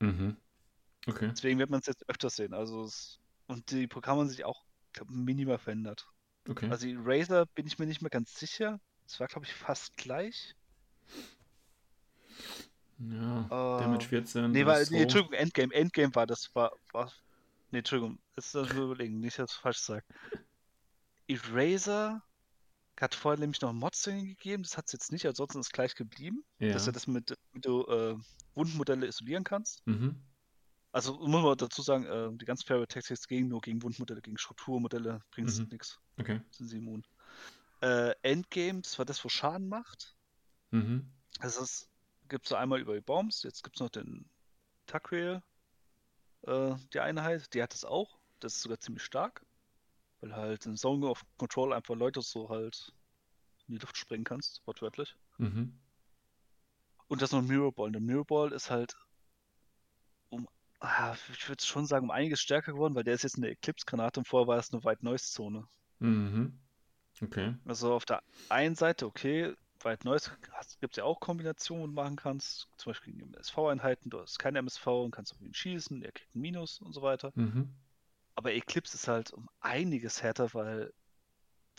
Mhm. 0.00 0.36
Okay. 1.06 1.28
Deswegen 1.30 1.58
wird 1.58 1.70
man 1.70 1.80
es 1.80 1.86
jetzt 1.86 2.08
öfters 2.08 2.36
sehen. 2.36 2.54
Also 2.54 2.84
es, 2.84 3.18
und 3.46 3.70
die 3.70 3.86
Programme 3.86 4.20
haben 4.20 4.28
sich 4.28 4.44
auch 4.44 4.64
glaub, 4.92 5.10
minimal 5.10 5.58
verändert. 5.58 6.08
Okay. 6.48 6.68
Also 6.70 6.86
die 6.86 6.96
Razer 6.98 7.46
bin 7.46 7.66
ich 7.66 7.78
mir 7.78 7.86
nicht 7.86 8.02
mehr 8.02 8.10
ganz 8.10 8.38
sicher. 8.38 8.80
Es 9.06 9.18
war, 9.18 9.26
glaube 9.26 9.46
ich, 9.46 9.52
fast 9.52 9.96
gleich. 9.96 10.54
Ja, 12.98 13.44
uh, 13.46 13.80
Damage 13.80 14.08
14. 14.08 14.50
Nee, 14.50 14.64
war, 14.64 14.80
nee, 14.90 15.02
Entschuldigung, 15.02 15.34
Endgame. 15.34 15.74
Endgame 15.74 16.14
war 16.14 16.26
das, 16.26 16.54
war, 16.54 16.72
war 16.92 17.12
Nee, 17.70 17.78
Entschuldigung, 17.78 18.18
jetzt 18.36 18.54
das 18.54 18.70
überlegen, 18.72 19.20
nicht, 19.20 19.38
dass 19.38 19.52
ich 19.52 19.58
falsch 19.58 19.78
sage. 19.78 20.04
Eraser 21.28 22.22
hat 23.00 23.14
vorher 23.14 23.38
nämlich 23.38 23.60
noch 23.60 23.72
Mods 23.72 24.04
gegeben, 24.04 24.62
das 24.62 24.76
hat 24.76 24.86
es 24.86 24.92
jetzt 24.92 25.12
nicht, 25.12 25.26
ansonsten 25.26 25.60
ist 25.60 25.66
es 25.66 25.72
gleich 25.72 25.94
geblieben. 25.94 26.44
Ja. 26.58 26.72
Dass 26.72 26.86
du 26.86 26.92
das 26.92 27.06
mit, 27.06 27.36
mit 27.52 27.64
du 27.64 27.84
äh, 27.86 28.16
Wundmodelle 28.54 29.06
isolieren 29.06 29.44
kannst. 29.44 29.86
Mhm. 29.86 30.22
Also 30.92 31.18
muss 31.18 31.42
man 31.42 31.58
dazu 31.58 31.82
sagen, 31.82 32.06
äh, 32.06 32.30
die 32.38 32.46
ganzen 32.46 32.66
Fairway 32.66 32.86
Tactics 32.86 33.28
gehen 33.28 33.48
nur 33.48 33.60
gegen 33.60 33.82
Wundmodelle, 33.82 34.22
gegen 34.22 34.38
Strukturmodelle 34.38 35.20
bringen 35.30 35.48
es 35.48 35.58
mhm. 35.58 35.68
nichts. 35.70 36.00
Okay. 36.18 36.40
Sind 36.50 36.68
sie 36.68 36.78
immun. 36.78 37.04
Äh, 37.82 38.14
Endgames 38.22 38.98
war 38.98 39.04
das, 39.04 39.22
wo 39.22 39.28
Schaden 39.28 39.68
macht. 39.68 40.16
Mhm. 40.70 41.12
Also 41.38 41.62
es 41.62 41.90
gibt 42.28 42.46
es 42.46 42.52
einmal 42.52 42.80
über 42.80 42.94
die 42.94 43.02
Bombs, 43.02 43.42
jetzt 43.42 43.62
gibt 43.62 43.76
es 43.76 43.80
noch 43.80 43.90
den 43.90 44.30
Takriel, 44.86 45.42
äh, 46.46 46.74
die 46.94 47.00
Einheit, 47.00 47.52
die 47.52 47.62
hat 47.62 47.74
es 47.74 47.84
auch. 47.84 48.18
Das 48.40 48.54
ist 48.54 48.62
sogar 48.62 48.78
ziemlich 48.80 49.04
stark. 49.04 49.44
Weil 50.20 50.34
halt 50.34 50.66
in 50.66 50.76
Zone 50.76 51.06
of 51.06 51.22
Control 51.36 51.72
einfach 51.72 51.94
Leute 51.94 52.22
so 52.22 52.48
halt 52.48 52.92
in 53.68 53.74
die 53.74 53.80
Luft 53.80 53.96
springen 53.96 54.24
kannst, 54.24 54.62
wortwörtlich. 54.66 55.16
Mhm. 55.38 55.78
Und 57.08 57.22
das 57.22 57.32
noch 57.32 57.40
ein 57.40 57.46
Mirror 57.46 57.72
Ball. 57.72 57.92
Der 57.92 58.00
Mirror 58.00 58.24
Ball 58.24 58.52
ist 58.52 58.70
halt 58.70 58.96
Ah, 60.80 61.16
ich 61.32 61.48
würde 61.48 61.64
schon 61.64 61.86
sagen, 61.86 62.04
um 62.04 62.10
einiges 62.10 62.40
stärker 62.40 62.72
geworden, 62.72 62.94
weil 62.94 63.04
der 63.04 63.14
ist 63.14 63.22
jetzt 63.22 63.38
eine 63.38 63.48
Eclipse-Granate 63.48 64.20
und 64.20 64.28
vorher 64.28 64.46
war 64.46 64.58
es 64.58 64.72
eine 64.72 64.84
White 64.84 65.04
Noise-Zone. 65.04 65.66
Mhm. 66.00 66.60
Okay. 67.22 67.54
Also 67.64 67.94
auf 67.94 68.04
der 68.04 68.22
einen 68.50 68.74
Seite, 68.74 69.06
okay, 69.06 69.54
White 69.82 70.06
Noise 70.06 70.30
gibt 70.80 70.94
es 70.94 70.98
ja 70.98 71.04
auch 71.04 71.20
Kombinationen, 71.20 71.94
machen 71.94 72.16
kannst. 72.16 72.68
Zum 72.76 72.90
Beispiel 72.90 73.14
gegen 73.14 73.32
MSV-Einheiten, 73.34 74.10
du 74.10 74.20
hast 74.20 74.38
keine 74.38 74.58
MSV 74.58 74.86
und 74.86 75.10
kannst 75.12 75.32
auf 75.32 75.40
ihn 75.40 75.54
schießen, 75.54 76.02
er 76.02 76.12
kriegt 76.12 76.34
ein 76.34 76.40
Minus 76.40 76.80
und 76.80 76.92
so 76.92 77.02
weiter. 77.02 77.32
Mhm. 77.34 77.74
Aber 78.36 78.52
Eclipse 78.52 78.96
ist 78.96 79.08
halt 79.08 79.32
um 79.32 79.48
einiges 79.60 80.22
härter, 80.22 80.52
weil 80.54 80.92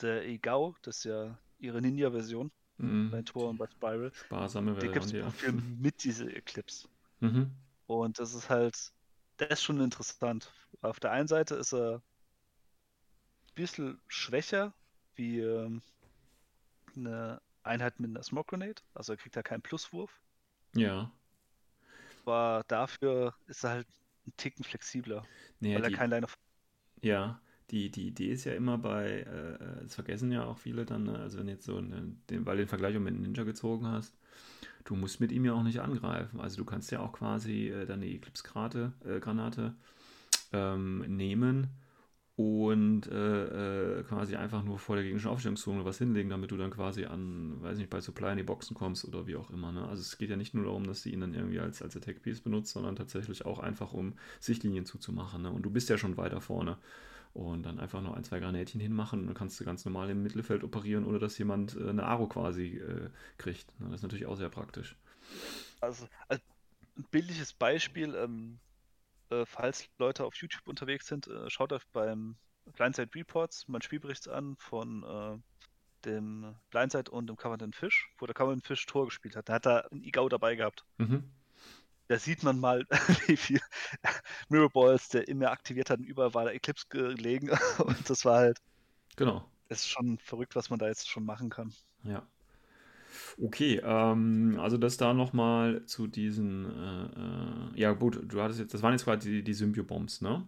der 0.01 0.25
Egao, 0.25 0.75
das 0.81 0.97
ist 0.97 1.03
ja 1.05 1.37
ihre 1.59 1.81
Ninja-Version 1.81 2.51
mhm. 2.77 3.11
bei 3.11 3.21
Tor 3.21 3.49
und 3.49 3.57
bei 3.57 3.67
Spiral, 3.67 4.11
Sparsame 4.13 4.73
der 4.75 4.91
gibt 4.91 5.05
es 5.05 5.11
ja. 5.11 5.29
Viel 5.29 5.53
mit 5.53 6.03
diese 6.03 6.31
Eclipse. 6.35 6.87
Mhm. 7.19 7.51
Und 7.85 8.19
das 8.19 8.33
ist 8.33 8.49
halt, 8.49 8.91
das 9.37 9.49
ist 9.51 9.63
schon 9.63 9.79
interessant. 9.79 10.51
Auf 10.81 10.99
der 10.99 11.11
einen 11.11 11.27
Seite 11.27 11.55
ist 11.55 11.73
er 11.73 11.95
ein 11.97 12.01
bisschen 13.55 14.01
schwächer 14.07 14.73
wie 15.15 15.39
ähm, 15.39 15.81
eine 16.95 17.41
Einheit 17.63 17.99
mit 17.99 18.09
einer 18.09 18.23
Smoke 18.23 18.49
Grenade. 18.49 18.81
Also 18.93 19.13
er 19.13 19.17
kriegt 19.17 19.35
da 19.35 19.43
keinen 19.43 19.61
Pluswurf. 19.61 20.11
Ja. 20.75 21.11
Aber 22.25 22.63
dafür 22.67 23.35
ist 23.47 23.63
er 23.63 23.69
halt 23.71 23.87
ein 24.25 24.33
Ticken 24.37 24.63
flexibler, 24.63 25.25
Naja, 25.59 25.75
weil 25.75 25.83
er 25.85 25.89
die, 25.89 25.95
kein 25.95 26.09
Line 26.09 26.25
of 26.25 26.37
ja, 27.01 27.39
die, 27.71 27.89
die 27.91 28.07
Idee 28.07 28.31
ist 28.31 28.45
ja 28.45 28.53
immer 28.53 28.77
bei, 28.77 29.21
äh, 29.21 29.83
das 29.83 29.95
vergessen 29.95 30.31
ja 30.31 30.45
auch 30.45 30.57
viele 30.57 30.85
dann, 30.85 31.03
ne? 31.03 31.19
also 31.19 31.39
wenn 31.39 31.47
jetzt 31.47 31.65
so 31.65 31.77
eine, 31.77 32.13
den, 32.29 32.45
weil 32.45 32.57
du 32.57 32.63
den 32.63 32.69
Vergleich 32.69 32.97
mit 32.97 33.19
Ninja 33.19 33.43
gezogen 33.43 33.87
hast, 33.87 34.17
du 34.85 34.95
musst 34.95 35.19
mit 35.19 35.31
ihm 35.31 35.45
ja 35.45 35.53
auch 35.53 35.63
nicht 35.63 35.79
angreifen. 35.79 36.39
Also 36.39 36.57
du 36.57 36.65
kannst 36.65 36.91
ja 36.91 37.01
auch 37.01 37.11
quasi 37.11 37.67
äh, 37.69 37.85
deine 37.85 38.05
Eclipse-Granate 38.07 39.73
äh, 40.53 40.57
ähm, 40.57 40.99
nehmen 41.07 41.67
und 42.37 43.07
äh, 43.07 43.99
äh, 43.99 44.03
quasi 44.03 44.35
einfach 44.35 44.63
nur 44.63 44.77
vor 44.77 44.95
der 44.95 45.03
gegnerischen 45.03 45.31
Aufstellungszone 45.31 45.83
was 45.85 45.97
hinlegen, 45.97 46.29
damit 46.29 46.51
du 46.51 46.57
dann 46.57 46.69
quasi 46.69 47.05
an, 47.05 47.59
weiß 47.63 47.79
nicht, 47.79 47.89
bei 47.89 47.99
Supply 47.99 48.29
in 48.29 48.37
die 48.37 48.43
Boxen 48.43 48.75
kommst 48.75 49.05
oder 49.05 49.25
wie 49.25 49.35
auch 49.35 49.49
immer. 49.49 49.71
Ne? 49.71 49.87
Also 49.87 50.01
es 50.01 50.19
geht 50.19 50.29
ja 50.29 50.35
nicht 50.35 50.53
nur 50.53 50.65
darum, 50.65 50.85
dass 50.85 51.01
du 51.01 51.09
ihn 51.09 51.21
dann 51.21 51.33
irgendwie 51.33 51.59
als, 51.59 51.81
als 51.81 51.97
Attack-Piece 51.97 52.41
benutzt, 52.41 52.73
sondern 52.73 52.95
tatsächlich 52.95 53.43
auch 53.47 53.57
einfach, 53.57 53.91
um 53.91 54.13
Sichtlinien 54.39 54.85
zuzumachen. 54.85 55.41
Ne? 55.41 55.51
Und 55.51 55.63
du 55.63 55.71
bist 55.71 55.89
ja 55.89 55.97
schon 55.97 56.15
weiter 56.15 56.39
vorne. 56.39 56.77
Und 57.33 57.65
dann 57.65 57.79
einfach 57.79 58.03
noch 58.03 58.15
ein, 58.15 58.23
zwei 58.23 58.39
Granätchen 58.39 58.79
hinmachen 58.79 59.21
und 59.21 59.25
dann 59.27 59.35
kannst 59.35 59.59
du 59.59 59.65
ganz 59.65 59.83
normal 59.83 60.11
im 60.11 60.21
Mittelfeld 60.21 60.63
operieren, 60.63 61.05
ohne 61.05 61.17
dass 61.17 61.39
jemand 61.39 61.75
äh, 61.75 61.89
eine 61.89 62.03
Aro 62.03 62.27
quasi 62.27 62.77
äh, 62.77 63.09
kriegt. 63.39 63.67
Ne? 63.79 63.87
Das 63.87 64.01
ist 64.01 64.03
natürlich 64.03 64.27
auch 64.27 64.37
sehr 64.37 64.49
praktisch. 64.49 64.95
Also, 65.81 66.07
als 66.27 66.41
ein 66.97 67.05
billiges 67.09 67.53
Beispiel, 67.53 68.13
ähm, 68.15 68.59
äh, 69.29 69.45
falls 69.45 69.87
Leute 69.97 70.25
auf 70.25 70.35
YouTube 70.35 70.67
unterwegs 70.67 71.07
sind, 71.07 71.27
äh, 71.27 71.49
schaut 71.49 71.73
euch 71.73 71.83
beim 71.93 72.37
Blindside 72.75 73.13
Reports 73.15 73.67
mein 73.67 73.81
Spielbericht 73.81 74.27
an 74.27 74.55
von 74.57 75.03
äh, 75.03 75.37
dem 76.05 76.55
Blindside 76.69 77.09
und 77.11 77.27
dem 77.27 77.37
Covenant 77.37 77.75
Fish, 77.75 78.09
wo 78.17 78.25
der 78.25 78.35
Covenant 78.35 78.65
Fish 78.65 78.85
Tor 78.85 79.05
gespielt 79.05 79.35
hat. 79.35 79.49
Da 79.49 79.53
hat 79.53 79.65
er 79.67 79.91
einen 79.91 80.03
Igao 80.03 80.29
dabei 80.29 80.55
gehabt. 80.55 80.85
Mhm. 80.97 81.31
Da 82.07 82.17
sieht 82.19 82.43
man 82.43 82.59
mal, 82.59 82.85
wie 83.27 83.37
viel 83.37 83.59
Mirror 84.49 84.69
Balls 84.69 85.09
der 85.09 85.27
immer 85.27 85.51
aktiviert 85.51 85.89
hat 85.89 85.99
und 85.99 86.05
überall 86.05 86.33
war 86.33 86.45
der 86.45 86.53
Eclipse 86.53 86.85
gelegen. 86.89 87.49
Und 87.79 88.09
das 88.09 88.23
war 88.25 88.37
halt, 88.37 88.59
Genau. 89.17 89.49
das 89.67 89.79
ist 89.79 89.89
schon 89.89 90.17
verrückt, 90.19 90.55
was 90.55 90.69
man 90.69 90.79
da 90.79 90.87
jetzt 90.87 91.09
schon 91.09 91.25
machen 91.25 91.49
kann. 91.49 91.73
Ja. 92.03 92.25
Okay, 93.39 93.79
ähm, 93.83 94.57
also 94.59 94.77
das 94.77 94.97
da 94.97 95.13
nochmal 95.13 95.85
zu 95.85 96.07
diesen, 96.07 96.65
äh, 96.65 97.75
äh, 97.75 97.79
ja 97.79 97.93
gut, 97.93 98.19
du 98.31 98.41
hattest 98.41 98.59
jetzt, 98.59 98.73
das 98.73 98.81
waren 98.81 98.93
jetzt 98.93 99.03
quasi 99.05 99.29
die, 99.31 99.43
die 99.43 99.53
Symbio-Bombs, 99.53 100.21
ne? 100.21 100.47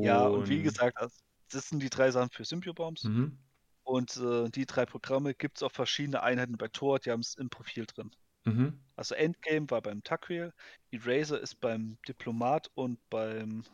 Ja, 0.00 0.26
und 0.28 0.48
wie 0.48 0.60
Und, 0.60 0.62
gesagt, 0.62 0.96
also, 0.98 1.16
das 1.50 1.68
sind 1.68 1.80
die 1.82 1.90
drei 1.90 2.10
Sachen 2.10 2.30
für 2.30 2.44
Symbiobombs. 2.44 3.10
mhm, 3.10 3.38
Und 3.84 4.16
äh, 4.18 4.50
die 4.50 4.66
drei 4.66 4.86
Programme 4.86 5.34
gibt 5.34 5.58
es 5.58 5.64
auf 5.64 5.72
verschiedene 5.72 6.22
Einheiten 6.22 6.58
bei 6.58 6.68
Tor, 6.68 7.00
die 7.00 7.10
haben 7.12 7.20
es 7.20 7.36
im 7.36 7.50
Profil 7.50 7.86
drin. 7.86 8.10
mhm, 8.46 8.84
Also 8.96 9.14
Endgame 9.16 9.70
war 9.70 9.82
beim 9.82 10.02
Tacriel, 10.04 10.52
Eraser 10.92 11.40
ist 11.40 11.56
beim 11.60 11.98
Diplomat 12.08 12.70
und 12.74 13.00
beim, 13.10 13.64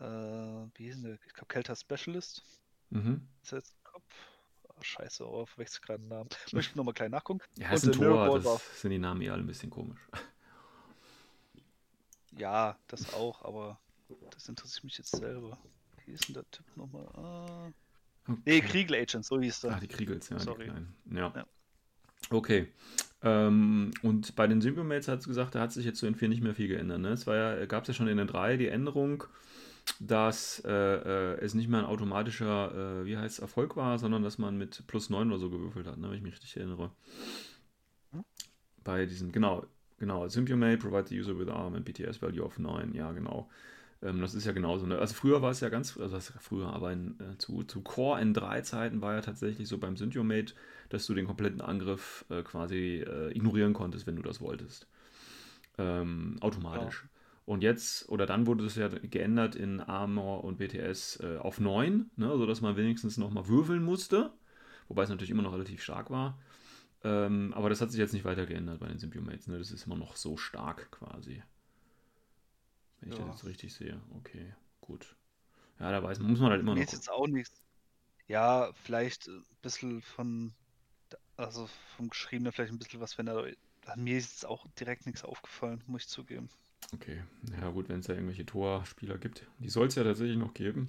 äh, 0.00 0.04
wie 0.04 0.84
hieß 0.84 0.94
denn 0.96 1.04
der? 1.04 1.14
Ich 1.26 1.32
glaube, 1.34 1.46
Kelter 1.48 1.76
Specialist. 1.76 2.42
mhm. 2.90 3.30
Ist 3.42 3.52
jetzt 3.52 3.79
scheiße, 4.82 5.28
oh, 5.28 5.46
verwechsel 5.46 5.80
gerade 5.80 6.00
den 6.00 6.08
Namen. 6.08 6.28
Möchte 6.52 6.70
ich 6.70 6.76
nochmal 6.76 6.94
klein 6.94 7.10
nachgucken. 7.10 7.40
Ja, 7.56 7.72
ist 7.72 7.84
Und 7.84 7.94
ein 7.94 8.00
Tor, 8.00 8.28
Ball 8.28 8.44
war, 8.44 8.54
das 8.54 8.80
sind 8.80 8.90
die 8.90 8.98
Namen 8.98 9.22
eh 9.22 9.30
alle 9.30 9.42
ein 9.42 9.46
bisschen 9.46 9.70
komisch. 9.70 10.00
ja, 12.36 12.76
das 12.88 13.12
auch, 13.14 13.44
aber 13.44 13.80
das 14.30 14.48
interessiert 14.48 14.84
mich 14.84 14.98
jetzt 14.98 15.16
selber. 15.16 15.58
Wie 16.04 16.12
ist 16.12 16.28
denn 16.28 16.34
der 16.34 16.50
Typ 16.50 16.64
nochmal? 16.76 17.06
Ah, 17.14 17.70
nee, 18.26 18.58
Okay. 18.58 18.60
Kriegel 18.60 18.96
Agent, 18.96 19.24
so 19.24 19.40
hieß 19.40 19.60
der. 19.60 19.72
Ah, 19.72 19.80
die 19.80 19.88
Kriegels, 19.88 20.28
ja, 20.28 20.38
Sorry. 20.38 20.70
Ja. 21.10 21.32
Ja. 21.34 21.46
Okay. 22.30 22.72
Ähm, 23.22 23.92
und 24.02 24.34
bei 24.34 24.46
den 24.46 24.60
Symbiomates 24.60 25.08
hat 25.08 25.20
es 25.20 25.26
gesagt, 25.26 25.54
da 25.54 25.60
hat 25.60 25.72
sich 25.72 25.84
jetzt 25.84 25.98
so 25.98 26.06
in 26.06 26.14
4 26.14 26.28
nicht 26.28 26.42
mehr 26.42 26.54
viel 26.54 26.68
geändert. 26.68 27.00
Ne? 27.00 27.10
Es 27.10 27.26
war 27.26 27.36
ja, 27.36 27.66
gab 27.66 27.82
es 27.82 27.88
ja 27.88 27.94
schon 27.94 28.08
in 28.08 28.16
den 28.16 28.26
3 28.26 28.56
die 28.56 28.68
Änderung, 28.68 29.24
dass 29.98 30.62
äh, 30.64 30.70
äh, 30.70 31.38
es 31.40 31.54
nicht 31.54 31.68
mehr 31.68 31.80
ein 31.80 31.86
automatischer, 31.86 33.00
äh, 33.02 33.06
wie 33.06 33.16
heißt 33.16 33.40
Erfolg 33.40 33.76
war, 33.76 33.98
sondern 33.98 34.22
dass 34.22 34.38
man 34.38 34.56
mit 34.56 34.86
plus 34.86 35.10
9 35.10 35.28
oder 35.28 35.38
so 35.38 35.50
gewürfelt 35.50 35.86
hat, 35.86 35.98
ne? 35.98 36.08
wenn 36.08 36.16
ich 36.16 36.22
mich 36.22 36.34
richtig 36.34 36.56
erinnere. 36.56 36.90
Bei 38.82 39.04
diesem, 39.06 39.32
genau, 39.32 39.66
genau, 39.98 40.26
Symbiomate 40.28 40.78
provide 40.78 41.08
the 41.08 41.18
user 41.18 41.38
with 41.38 41.48
arm 41.48 41.74
and 41.74 41.84
BTS 41.84 42.22
value 42.22 42.42
of 42.42 42.58
9, 42.58 42.94
ja 42.94 43.12
genau. 43.12 43.50
Ähm, 44.02 44.20
das 44.20 44.34
ist 44.34 44.46
ja 44.46 44.52
genauso. 44.52 44.86
Ne? 44.86 44.98
Also 44.98 45.14
früher 45.14 45.42
war 45.42 45.50
es 45.50 45.60
ja 45.60 45.68
ganz, 45.68 45.98
also 45.98 46.14
das 46.14 46.32
früher, 46.40 46.72
aber 46.72 46.92
in, 46.92 47.18
äh, 47.20 47.36
zu, 47.38 47.64
zu 47.64 47.82
Core 47.82 48.20
N3 48.20 48.62
Zeiten 48.62 49.02
war 49.02 49.14
ja 49.14 49.20
tatsächlich 49.20 49.68
so 49.68 49.78
beim 49.78 49.96
Symbiomate, 49.96 50.54
dass 50.88 51.06
du 51.06 51.14
den 51.14 51.26
kompletten 51.26 51.60
Angriff 51.60 52.24
äh, 52.30 52.42
quasi 52.42 53.04
äh, 53.06 53.30
ignorieren 53.36 53.74
konntest, 53.74 54.06
wenn 54.06 54.16
du 54.16 54.22
das 54.22 54.40
wolltest. 54.40 54.86
Ähm, 55.78 56.36
automatisch. 56.40 57.04
Und 57.46 57.62
jetzt, 57.62 58.08
oder 58.08 58.26
dann 58.26 58.46
wurde 58.46 58.64
es 58.64 58.76
ja 58.76 58.88
geändert 58.88 59.56
in 59.56 59.80
Armor 59.80 60.44
und 60.44 60.58
BTS 60.58 61.18
äh, 61.20 61.38
auf 61.38 61.58
9, 61.60 62.10
ne, 62.16 62.28
sodass 62.38 62.60
man 62.60 62.76
wenigstens 62.76 63.16
nochmal 63.18 63.48
würfeln 63.48 63.82
musste. 63.82 64.32
Wobei 64.88 65.02
es 65.04 65.10
natürlich 65.10 65.30
immer 65.30 65.42
noch 65.42 65.52
relativ 65.54 65.82
stark 65.82 66.10
war. 66.10 66.38
Ähm, 67.04 67.52
aber 67.54 67.70
das 67.70 67.80
hat 67.80 67.90
sich 67.92 68.00
jetzt 68.00 68.14
nicht 68.14 68.24
weiter 68.24 68.46
geändert 68.46 68.80
bei 68.80 68.88
den 68.88 68.98
Symbiomates. 68.98 69.48
Ne? 69.48 69.58
Das 69.58 69.70
ist 69.72 69.86
immer 69.86 69.96
noch 69.96 70.16
so 70.16 70.36
stark 70.36 70.90
quasi. 70.92 71.42
Wenn 73.00 73.10
ich 73.10 73.16
Ja. 73.16 73.24
das 73.24 73.26
jetzt 73.26 73.44
richtig 73.44 73.74
sehe. 73.74 74.00
Okay, 74.16 74.54
gut. 74.80 75.16
Ja, 75.80 75.90
da 75.92 76.02
weiß 76.02 76.20
man, 76.20 76.30
muss 76.30 76.40
man 76.40 76.50
halt 76.52 76.62
immer 76.62 76.74
Mir 76.74 76.84
noch. 76.84 76.84
ist 76.84 76.92
jetzt 76.92 77.10
auch 77.10 77.26
nichts. 77.26 77.62
Ja, 78.28 78.72
vielleicht 78.74 79.28
ein 79.28 79.44
bisschen 79.62 80.02
von, 80.02 80.54
also 81.36 81.68
vom 81.96 82.10
Geschriebenen 82.10 82.52
vielleicht 82.52 82.72
ein 82.72 82.78
bisschen 82.78 83.00
was, 83.00 83.18
wenn 83.18 83.28
er, 83.28 83.52
an 83.86 84.04
mir 84.04 84.18
ist 84.18 84.32
jetzt 84.32 84.46
auch 84.46 84.66
direkt 84.80 85.06
nichts 85.06 85.24
aufgefallen, 85.24 85.84
muss 85.86 86.02
ich 86.04 86.08
zugeben. 86.08 86.50
Okay, 86.94 87.22
ja 87.60 87.70
gut, 87.70 87.88
wenn 87.88 88.00
es 88.00 88.06
da 88.06 88.14
irgendwelche 88.14 88.46
Torspieler 88.46 89.18
gibt, 89.18 89.46
die 89.58 89.68
soll 89.68 89.86
es 89.86 89.94
ja 89.94 90.02
tatsächlich 90.02 90.36
noch 90.36 90.54
geben, 90.54 90.88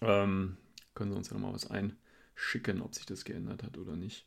ähm, 0.00 0.56
können 0.94 1.10
sie 1.10 1.16
uns 1.16 1.28
ja 1.28 1.34
nochmal 1.34 1.52
was 1.52 1.70
einschicken, 1.70 2.80
ob 2.80 2.94
sich 2.94 3.06
das 3.06 3.24
geändert 3.24 3.62
hat 3.62 3.76
oder 3.76 3.96
nicht. 3.96 4.26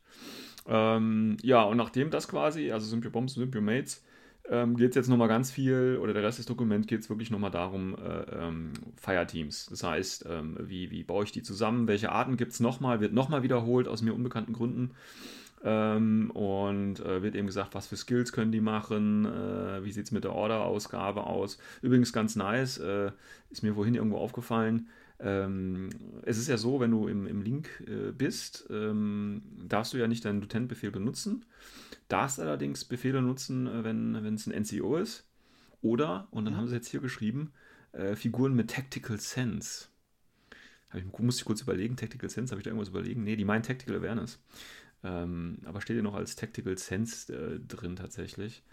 Ähm, 0.67 1.37
ja, 1.41 1.63
und 1.63 1.77
nachdem 1.77 2.11
das 2.11 2.27
quasi, 2.27 2.71
also 2.71 2.85
Symbiobombs 2.87 3.35
und 3.37 3.43
Symbiomates, 3.43 4.03
ähm, 4.49 4.75
geht 4.75 4.89
es 4.89 4.95
jetzt 4.95 5.07
nochmal 5.07 5.29
ganz 5.29 5.51
viel, 5.51 5.97
oder 6.01 6.13
der 6.13 6.23
Rest 6.23 6.39
des 6.39 6.45
Dokuments 6.45 6.87
geht 6.87 6.99
es 6.99 7.09
wirklich 7.09 7.31
nochmal 7.31 7.51
darum, 7.51 7.95
äh, 7.95 8.23
ähm, 8.31 8.73
Fireteams. 8.97 9.67
Das 9.67 9.83
heißt, 9.83 10.25
ähm, 10.29 10.57
wie, 10.59 10.91
wie 10.91 11.03
baue 11.03 11.23
ich 11.23 11.31
die 11.31 11.43
zusammen, 11.43 11.87
welche 11.87 12.11
Arten 12.11 12.37
gibt 12.37 12.51
es 12.51 12.59
nochmal, 12.59 12.99
wird 12.99 13.13
nochmal 13.13 13.43
wiederholt 13.43 13.87
aus 13.87 14.01
mir 14.01 14.13
unbekannten 14.13 14.53
Gründen. 14.53 14.91
Ähm, 15.65 16.29
und 16.31 16.99
äh, 16.99 17.23
wird 17.23 17.35
eben 17.35 17.47
gesagt, 17.47 17.73
was 17.73 17.87
für 17.87 17.95
Skills 17.95 18.33
können 18.33 18.51
die 18.51 18.61
machen, 18.61 19.25
äh, 19.25 19.83
wie 19.85 19.91
sieht 19.91 20.05
es 20.05 20.11
mit 20.11 20.25
der 20.25 20.33
Order-Ausgabe 20.33 21.25
aus. 21.25 21.57
Übrigens 21.81 22.11
ganz 22.11 22.35
nice, 22.35 22.77
äh, 22.79 23.11
ist 23.49 23.63
mir 23.63 23.75
vorhin 23.75 23.95
irgendwo 23.95 24.17
aufgefallen. 24.17 24.89
Ähm, 25.19 25.89
es 26.23 26.37
ist 26.37 26.49
ja 26.49 26.57
so, 26.57 26.81
wenn 26.81 26.91
du 26.91 27.07
im, 27.07 27.27
im 27.27 27.41
Link 27.41 27.69
äh, 27.87 28.11
bist, 28.11 28.67
ähm, 28.69 29.41
darfst 29.67 29.93
du 29.93 29.97
ja 29.97 30.07
nicht 30.07 30.25
deinen 30.25 30.41
Lieutenant-Befehl 30.41 30.91
benutzen. 30.91 31.45
Darfst 32.09 32.39
allerdings 32.39 32.85
Befehle 32.85 33.21
nutzen, 33.21 33.67
äh, 33.67 33.83
wenn 33.83 34.15
es 34.35 34.47
ein 34.47 34.53
NCO 34.53 34.97
ist. 34.97 35.27
Oder, 35.81 36.27
und 36.31 36.45
dann 36.45 36.53
Mhm. 36.53 36.57
haben 36.57 36.67
sie 36.67 36.75
jetzt 36.75 36.87
hier 36.89 37.01
geschrieben, 37.01 37.53
äh, 37.93 38.15
Figuren 38.15 38.55
mit 38.55 38.71
Tactical 38.71 39.19
Sense. 39.19 39.87
Ich, 40.93 41.05
musste 41.19 41.41
ich 41.41 41.45
kurz 41.45 41.61
überlegen, 41.61 41.95
Tactical 41.95 42.29
Sense, 42.29 42.51
habe 42.51 42.59
ich 42.59 42.63
da 42.63 42.69
irgendwas 42.69 42.89
überlegen? 42.89 43.23
Nee, 43.23 43.35
die 43.35 43.45
meinen 43.45 43.63
Tactical 43.63 43.95
Awareness. 43.97 44.39
Ähm, 45.03 45.59
aber 45.65 45.81
steht 45.81 45.95
hier 45.95 46.03
noch 46.03 46.15
als 46.15 46.35
Tactical 46.35 46.77
Sense 46.77 47.33
äh, 47.33 47.59
drin 47.59 47.95
tatsächlich. 47.95 48.63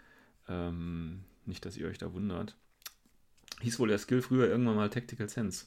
Ähm, 0.47 1.23
nicht, 1.45 1.65
dass 1.65 1.77
ihr 1.77 1.87
euch 1.87 1.97
da 1.97 2.13
wundert. 2.13 2.55
Hieß 3.61 3.79
wohl 3.79 3.89
der 3.89 3.97
Skill 3.97 4.21
früher 4.21 4.47
irgendwann 4.47 4.75
mal 4.75 4.89
Tactical 4.89 5.29
Sense. 5.29 5.65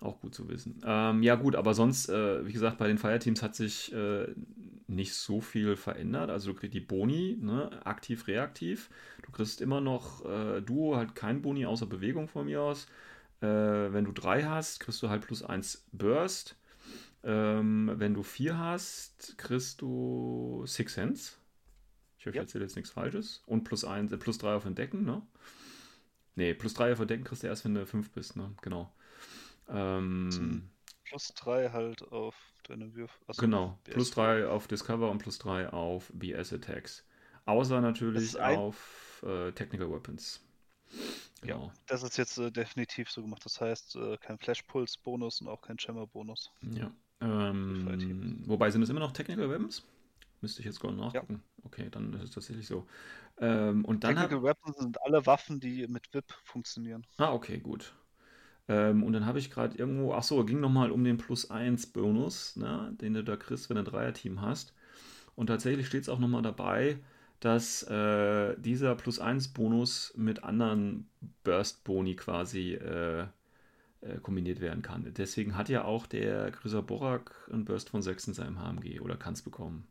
Auch 0.00 0.20
gut 0.20 0.34
zu 0.34 0.48
wissen. 0.48 0.80
Ähm, 0.84 1.22
ja, 1.22 1.34
gut, 1.34 1.56
aber 1.56 1.74
sonst, 1.74 2.08
äh, 2.08 2.46
wie 2.46 2.52
gesagt, 2.52 2.78
bei 2.78 2.86
den 2.86 2.98
Fireteams 2.98 3.42
hat 3.42 3.56
sich 3.56 3.92
äh, 3.92 4.28
nicht 4.86 5.14
so 5.14 5.40
viel 5.40 5.74
verändert. 5.74 6.30
Also, 6.30 6.52
du 6.52 6.58
kriegst 6.58 6.74
die 6.74 6.80
Boni, 6.80 7.36
ne, 7.40 7.84
aktiv, 7.84 8.28
reaktiv. 8.28 8.90
Du 9.22 9.32
kriegst 9.32 9.60
immer 9.60 9.80
noch 9.80 10.24
äh, 10.24 10.60
Duo, 10.60 10.96
halt 10.96 11.16
kein 11.16 11.42
Boni 11.42 11.66
außer 11.66 11.86
Bewegung 11.86 12.28
von 12.28 12.46
mir 12.46 12.62
aus. 12.62 12.86
Äh, 13.40 13.46
wenn 13.46 14.04
du 14.04 14.12
drei 14.12 14.44
hast, 14.44 14.78
kriegst 14.78 15.02
du 15.02 15.08
halt 15.08 15.26
plus 15.26 15.42
eins 15.42 15.84
Burst. 15.90 16.56
Ähm, 17.24 17.92
wenn 17.96 18.14
du 18.14 18.22
vier 18.22 18.58
hast, 18.58 19.36
kriegst 19.38 19.80
du 19.82 20.64
Six 20.66 20.94
Sense. 20.94 21.32
Ich 22.18 22.24
hoffe, 22.26 22.30
ich 22.30 22.36
Ja. 22.36 22.42
erzähle 22.42 22.64
jetzt 22.64 22.76
nichts 22.76 22.90
Falsches. 22.90 23.42
Und 23.46 23.64
plus, 23.64 23.84
eins, 23.84 24.12
äh, 24.12 24.16
plus 24.18 24.38
drei 24.38 24.54
auf 24.54 24.64
Entdecken, 24.64 25.04
ne? 25.04 25.22
Nee, 26.34 26.54
plus 26.54 26.74
drei 26.74 26.92
auf 26.92 27.00
Entdecken 27.00 27.24
kriegst 27.24 27.42
du 27.42 27.48
erst, 27.48 27.64
wenn 27.64 27.74
du 27.74 27.84
fünf 27.86 28.10
bist, 28.12 28.36
ne? 28.36 28.54
Genau. 28.62 28.92
Ähm, 29.68 30.30
Hm. 30.32 30.70
Plus 31.04 31.32
drei 31.34 31.70
halt 31.70 32.02
auf 32.12 32.34
deine 32.64 32.94
Würfe. 32.94 33.18
Also 33.26 33.40
genau. 33.40 33.78
Plus 33.84 34.10
drei 34.10 34.46
auf 34.46 34.68
Discover 34.68 35.10
und 35.10 35.18
plus 35.18 35.38
drei 35.38 35.68
auf 35.72 36.10
BS 36.14 36.52
Attacks. 36.52 37.04
Außer 37.46 37.80
natürlich 37.80 38.38
ein- 38.38 38.58
auf 38.58 39.24
äh, 39.26 39.52
Technical 39.52 39.90
Weapons. 39.90 40.40
Genau. 41.40 41.66
Ja, 41.68 41.72
das 41.86 42.02
ist 42.02 42.18
jetzt 42.18 42.36
äh, 42.38 42.50
definitiv 42.50 43.10
so 43.10 43.22
gemacht. 43.22 43.44
Das 43.44 43.60
heißt, 43.60 43.96
äh, 43.96 44.16
kein 44.18 44.38
Flash-Puls-Bonus 44.38 45.40
und 45.40 45.48
auch 45.48 45.62
kein 45.62 45.76
Jammer-Bonus. 45.78 46.52
Ja. 46.62 46.92
Ähm, 47.20 48.42
wobei 48.46 48.70
sind 48.70 48.82
es 48.82 48.90
immer 48.90 49.00
noch 49.00 49.12
Technical 49.12 49.50
Weapons? 49.50 49.84
Müsste 50.40 50.60
ich 50.60 50.66
jetzt 50.66 50.80
gerade 50.80 50.94
nachgucken. 50.94 51.42
Ja. 51.58 51.64
Okay, 51.64 51.88
dann 51.90 52.12
ist 52.14 52.22
es 52.22 52.30
tatsächlich 52.30 52.66
so. 52.66 52.86
Ähm, 53.38 53.84
und 53.84 54.04
dann 54.04 54.14
Technical 54.14 54.38
hat... 54.38 54.44
Weapons 54.44 54.78
sind 54.78 55.02
alle 55.02 55.26
Waffen, 55.26 55.58
die 55.60 55.86
mit 55.88 56.12
VIP 56.12 56.32
funktionieren. 56.44 57.04
Ah, 57.16 57.32
okay, 57.32 57.58
gut. 57.58 57.94
Ähm, 58.68 59.02
und 59.02 59.14
dann 59.14 59.26
habe 59.26 59.38
ich 59.38 59.50
gerade 59.50 59.76
irgendwo, 59.76 60.12
ach 60.12 60.22
so, 60.22 60.44
ging 60.44 60.60
nochmal 60.60 60.90
um 60.92 61.02
den 61.02 61.16
Plus 61.16 61.50
1 61.50 61.88
Bonus, 61.88 62.54
ne, 62.56 62.94
den 63.00 63.14
du 63.14 63.24
da 63.24 63.36
kriegst, 63.36 63.68
wenn 63.68 63.76
du 63.76 63.82
ein 63.82 63.86
Dreier-Team 63.86 64.40
hast. 64.40 64.74
Und 65.34 65.48
tatsächlich 65.48 65.86
steht 65.86 66.02
es 66.02 66.08
auch 66.08 66.18
nochmal 66.18 66.42
dabei, 66.42 66.98
dass 67.40 67.82
äh, 67.84 68.56
dieser 68.58 68.94
Plus 68.94 69.18
1 69.20 69.48
Bonus 69.48 70.12
mit 70.16 70.44
anderen 70.44 71.08
Burst-Boni 71.44 72.16
quasi 72.16 72.74
äh, 72.74 73.26
äh, 74.00 74.18
kombiniert 74.18 74.60
werden 74.60 74.82
kann. 74.82 75.12
Deswegen 75.14 75.56
hat 75.56 75.68
ja 75.68 75.84
auch 75.84 76.06
der 76.06 76.50
Grüßer 76.50 76.82
Borak 76.82 77.48
einen 77.52 77.64
Burst 77.64 77.90
von 77.90 78.02
6 78.02 78.28
in 78.28 78.34
seinem 78.34 78.60
HMG 78.60 79.00
oder 79.00 79.16
kann 79.16 79.34
es 79.34 79.42
bekommen. 79.42 79.86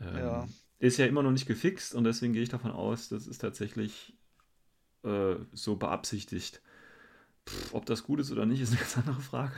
Ähm, 0.00 0.16
ja. 0.16 0.48
Ist 0.78 0.98
ja 0.98 1.06
immer 1.06 1.22
noch 1.22 1.32
nicht 1.32 1.46
gefixt 1.46 1.94
und 1.94 2.04
deswegen 2.04 2.32
gehe 2.32 2.42
ich 2.42 2.48
davon 2.48 2.70
aus, 2.70 3.08
das 3.08 3.26
ist 3.26 3.38
tatsächlich 3.38 4.14
äh, 5.04 5.36
so 5.52 5.76
beabsichtigt. 5.76 6.62
Pff, 7.48 7.74
ob 7.74 7.86
das 7.86 8.04
gut 8.04 8.20
ist 8.20 8.32
oder 8.32 8.46
nicht, 8.46 8.60
ist 8.60 8.70
eine 8.70 8.80
ganz 8.80 8.98
andere 8.98 9.20
Frage. 9.20 9.54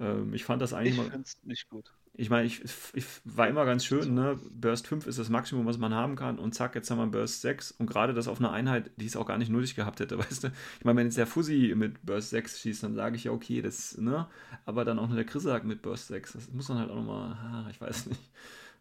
Ähm, 0.00 0.32
ich 0.34 0.44
fand 0.44 0.62
das 0.62 0.72
eigentlich 0.72 0.98
ich 0.98 1.10
mal. 1.10 1.22
Ich 1.24 1.44
nicht 1.44 1.68
gut. 1.68 1.92
Ich 2.14 2.30
meine, 2.30 2.46
ich, 2.46 2.64
ich, 2.94 3.04
war 3.24 3.46
immer 3.46 3.64
ganz 3.64 3.84
schön, 3.84 4.14
ne? 4.14 4.38
Burst 4.50 4.88
5 4.88 5.06
ist 5.06 5.20
das 5.20 5.28
Maximum, 5.28 5.66
was 5.66 5.78
man 5.78 5.94
haben 5.94 6.16
kann 6.16 6.38
und 6.38 6.52
zack, 6.52 6.74
jetzt 6.74 6.90
haben 6.90 6.98
wir 6.98 7.06
Burst 7.06 7.42
6 7.42 7.70
und 7.72 7.86
gerade 7.86 8.12
das 8.12 8.26
auf 8.26 8.40
einer 8.40 8.50
Einheit, 8.50 8.90
die 8.96 9.06
es 9.06 9.16
auch 9.16 9.26
gar 9.26 9.38
nicht 9.38 9.50
nötig 9.50 9.76
gehabt 9.76 10.00
hätte, 10.00 10.18
weißt 10.18 10.44
du? 10.44 10.48
Ich 10.78 10.84
meine, 10.84 10.98
wenn 10.98 11.06
jetzt 11.06 11.18
der 11.18 11.28
Fuzzy 11.28 11.74
mit 11.76 12.04
Burst 12.04 12.30
6 12.30 12.60
schießt, 12.60 12.82
dann 12.82 12.94
sage 12.94 13.16
ich 13.16 13.24
ja, 13.24 13.32
okay, 13.32 13.62
das, 13.62 13.98
ne? 13.98 14.28
Aber 14.64 14.84
dann 14.84 14.98
auch 14.98 15.06
nur 15.06 15.16
der 15.16 15.26
Krisak 15.26 15.64
mit 15.64 15.82
Burst 15.82 16.08
6, 16.08 16.32
das 16.32 16.48
muss 16.50 16.66
dann 16.66 16.78
halt 16.78 16.90
auch 16.90 16.96
nochmal, 16.96 17.32
ah, 17.32 17.68
ich 17.70 17.80
weiß 17.80 18.06
nicht. 18.06 18.20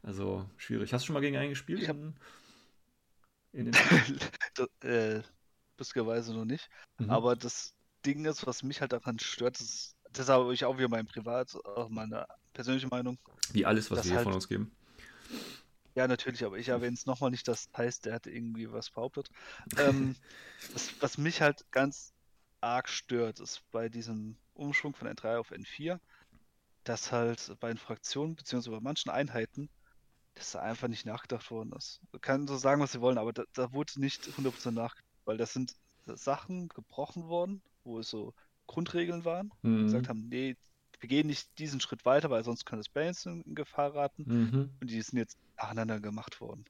Also, 0.04 0.46
schwierig. 0.58 0.94
Hast 0.94 1.04
du 1.04 1.08
schon 1.08 1.14
mal 1.16 1.20
gegen 1.20 1.38
einen 1.38 1.50
gespielt? 1.50 1.82
Ich 1.82 1.90
hab... 1.90 1.98
in, 1.98 2.16
in 3.52 3.66
den 3.66 3.74
das, 4.56 4.70
äh, 4.84 5.22
lustigerweise 5.78 6.34
noch 6.34 6.46
nicht. 6.46 6.70
Mhm. 6.98 7.10
Aber 7.10 7.36
das 7.36 7.74
Ding 8.06 8.26
ist, 8.26 8.48
was 8.48 8.64
mich 8.64 8.82
halt 8.82 8.94
daran 8.94 9.20
stört, 9.20 9.60
ist, 9.60 9.97
das 10.18 10.30
habe 10.30 10.54
ich 10.54 10.66
auch 10.66 10.78
wieder 10.78 10.90
mein 10.90 11.06
Privat, 11.06 11.56
auch 11.66 11.90
meine 11.90 12.28
persönliche 12.54 12.88
Meinung. 12.88 13.18
Wie 13.52 13.66
alles, 13.66 13.92
was 13.92 14.00
wir 14.00 14.04
hier 14.04 14.16
halt, 14.18 14.24
von 14.24 14.34
uns 14.34 14.48
geben. 14.48 14.72
Ja, 15.96 16.08
natürlich, 16.08 16.44
aber 16.46 16.58
ich 16.58 16.70
erwähne 16.70 16.94
es 16.94 17.06
nochmal 17.06 17.32
nicht, 17.32 17.48
das 17.48 17.70
heißt, 17.76 18.06
der 18.06 18.14
hat 18.14 18.28
irgendwie 18.28 18.72
was 18.72 18.90
behauptet. 18.90 19.30
ähm, 19.78 20.16
das, 20.74 20.94
was 21.00 21.18
mich 21.18 21.42
halt 21.42 21.66
ganz 21.72 22.14
arg 22.62 22.90
stört, 22.90 23.40
ist 23.40 23.64
bei 23.72 23.90
diesem 23.90 24.38
Umschwung 24.54 24.96
von 24.96 25.08
N3 25.08 25.38
auf 25.38 25.52
N4, 25.52 26.00
dass 26.84 27.12
halt 27.12 27.56
bei 27.60 27.70
den 27.70 27.78
Fraktionen 27.78 28.36
beziehungsweise 28.36 28.76
bei 28.76 28.82
manchen 28.82 29.10
Einheiten, 29.10 29.70
dass 30.36 30.52
da 30.52 30.62
einfach 30.62 30.88
nicht 30.88 31.06
nachgedacht 31.06 31.50
worden 31.52 31.74
ist. 31.76 32.00
Man 32.12 32.22
kann 32.22 32.48
so 32.48 32.58
sagen, 32.58 32.82
was 32.82 32.92
sie 32.92 33.02
wollen, 33.02 33.18
aber 33.18 33.34
da, 33.34 33.44
da 33.54 33.74
wurde 33.74 34.00
nicht 34.00 34.24
100% 34.24 34.72
nachgedacht, 34.72 35.04
weil 35.26 35.38
das 35.38 35.54
sind 35.54 35.76
Sachen 36.06 36.70
gebrochen 36.70 37.28
worden, 37.28 37.62
wo 37.84 38.00
es 38.00 38.10
so 38.10 38.34
Grundregeln 38.68 39.26
waren, 39.26 39.52
mhm. 39.62 39.86
gesagt 39.86 40.10
haben, 40.10 40.28
nee, 40.30 40.56
wir 41.00 41.10
gehen 41.10 41.28
nicht 41.28 41.58
diesen 41.60 41.80
Schritt 41.80 42.06
weiter, 42.06 42.30
weil 42.30 42.44
sonst 42.44 42.66
kann 42.66 42.80
das 42.80 42.90
Balancing 42.90 43.44
in 43.44 43.56
Gefahr 43.56 43.96
raten. 43.96 44.24
Mhm. 44.26 44.70
Und 44.82 44.90
die 44.90 45.02
sind 45.02 45.20
jetzt 45.20 45.38
nacheinander 45.58 46.00
gemacht 46.00 46.42
worden. 46.42 46.66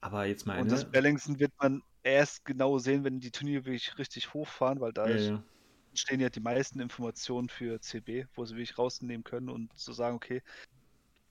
Aber 0.00 0.26
jetzt 0.26 0.46
mal 0.46 0.60
Und 0.60 0.70
das 0.70 0.90
Balancing 0.90 1.38
wird 1.38 1.52
man 1.60 1.82
erst 2.02 2.44
genau 2.44 2.78
sehen, 2.78 3.04
wenn 3.04 3.20
die 3.20 3.30
Turniere 3.30 3.64
wirklich 3.64 3.96
richtig 3.98 4.34
hochfahren, 4.34 4.80
weil 4.80 4.92
da 4.92 5.08
ja, 5.08 5.16
ja. 5.16 5.42
stehen 5.94 6.20
ja 6.20 6.28
die 6.28 6.40
meisten 6.40 6.80
Informationen 6.80 7.48
für 7.48 7.80
CB, 7.80 8.26
wo 8.34 8.44
sie 8.44 8.54
wirklich 8.54 8.78
rausnehmen 8.78 9.24
können 9.24 9.48
und 9.48 9.72
so 9.74 9.92
sagen, 9.92 10.16
okay, 10.16 10.42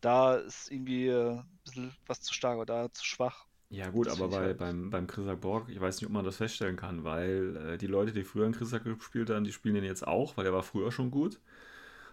da 0.02 0.36
ist 0.36 0.72
irgendwie 0.72 1.08
äh, 1.08 1.38
ein 1.38 1.60
bisschen 1.64 1.96
was 2.08 2.22
zu 2.22 2.34
stark 2.34 2.58
oder 2.58 2.84
da 2.84 2.92
zu 2.92 3.06
schwach. 3.06 3.46
Ja 3.74 3.90
gut, 3.90 4.06
das 4.06 4.22
aber 4.22 4.30
bei, 4.30 4.38
halt 4.38 4.58
beim, 4.60 4.92
beim 4.92 5.08
Chrisak 5.08 5.42
Borg, 5.42 5.68
ich 5.68 5.82
weiß 5.82 6.00
nicht, 6.00 6.06
ob 6.06 6.14
man 6.14 6.24
das 6.24 6.38
feststellen 6.38 6.76
kann, 6.76 7.04
weil 7.04 7.58
äh, 7.58 7.78
die 7.80 7.88
Leute, 7.88 8.14
die 8.14 8.24
früher 8.24 8.46
in 8.46 8.52
Chrisak 8.52 8.84
gespielt 8.84 9.32
haben, 9.32 9.46
die 9.46 9.52
spielen 9.52 9.74
den 9.74 9.84
jetzt 9.84 10.06
auch, 10.06 10.38
weil 10.38 10.46
er 10.46 10.54
war 10.54 10.62
früher 10.62 10.92
schon 10.92 11.10
gut. 11.10 11.40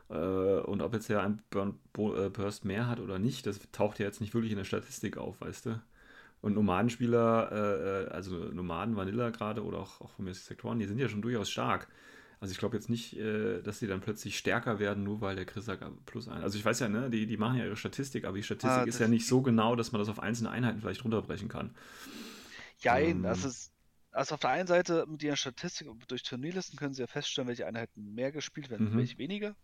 Äh, 0.08 0.14
und 0.14 0.80
ob 0.80 0.94
jetzt 0.94 1.10
er 1.10 1.22
ein 1.22 1.42
Burn, 1.50 1.78
äh, 1.98 2.30
Burst 2.30 2.64
mehr 2.64 2.88
hat 2.88 2.98
oder 2.98 3.18
nicht, 3.18 3.46
das 3.46 3.60
taucht 3.72 3.98
ja 3.98 4.06
jetzt 4.06 4.22
nicht 4.22 4.32
wirklich 4.32 4.52
in 4.52 4.56
der 4.56 4.64
Statistik 4.64 5.18
auf, 5.18 5.42
weißt 5.42 5.66
du. 5.66 5.82
Und 6.40 6.54
Nomadenspieler, 6.54 7.52
äh, 7.52 8.06
äh 8.06 8.08
also 8.08 8.36
Nomaden, 8.36 8.96
Vanilla 8.96 9.28
gerade 9.28 9.62
oder 9.62 9.80
auch, 9.80 10.00
auch 10.00 10.12
von 10.12 10.24
mir 10.24 10.32
Sektoren, 10.32 10.78
die 10.78 10.86
sind 10.86 10.98
ja 10.98 11.10
schon 11.10 11.20
durchaus 11.20 11.50
stark. 11.50 11.88
Also 12.40 12.52
ich 12.52 12.58
glaube 12.58 12.76
jetzt 12.76 12.88
nicht, 12.88 13.16
äh, 13.18 13.60
dass 13.60 13.78
sie 13.78 13.86
dann 13.86 14.00
plötzlich 14.00 14.38
stärker 14.38 14.78
werden, 14.78 15.04
nur 15.04 15.20
weil 15.20 15.36
der 15.36 15.44
Chrisak 15.44 15.80
plus 16.06 16.26
ein. 16.26 16.42
Also 16.42 16.58
ich 16.58 16.64
weiß 16.64 16.80
ja, 16.80 16.88
ne, 16.88 17.10
die, 17.10 17.26
die 17.26 17.36
machen 17.36 17.58
ja 17.58 17.66
ihre 17.66 17.76
Statistik, 17.76 18.24
aber 18.24 18.38
die 18.38 18.42
Statistik 18.42 18.70
ah, 18.70 18.84
ist 18.84 18.98
ja 18.98 19.08
nicht 19.08 19.26
so 19.26 19.42
genau, 19.42 19.76
dass 19.76 19.92
man 19.92 19.98
das 19.98 20.08
auf 20.08 20.20
einzelne 20.20 20.50
Einheiten 20.50 20.80
vielleicht 20.80 21.04
runterbrechen 21.04 21.48
kann. 21.48 21.74
Ja, 22.80 22.98
ähm, 22.98 23.26
ist. 23.26 23.72
Also 24.12 24.34
auf 24.34 24.40
der 24.40 24.50
einen 24.50 24.66
Seite 24.66 25.04
mit 25.06 25.22
ihren 25.22 25.36
Statistik 25.36 25.86
durch 26.08 26.22
Turnierlisten 26.22 26.78
können 26.78 26.94
sie 26.94 27.02
ja 27.02 27.06
feststellen, 27.06 27.46
welche 27.46 27.66
Einheiten 27.66 28.14
mehr 28.14 28.32
gespielt 28.32 28.70
werden, 28.70 28.90
mhm. 28.90 28.98
welche 28.98 29.18
weniger. 29.18 29.54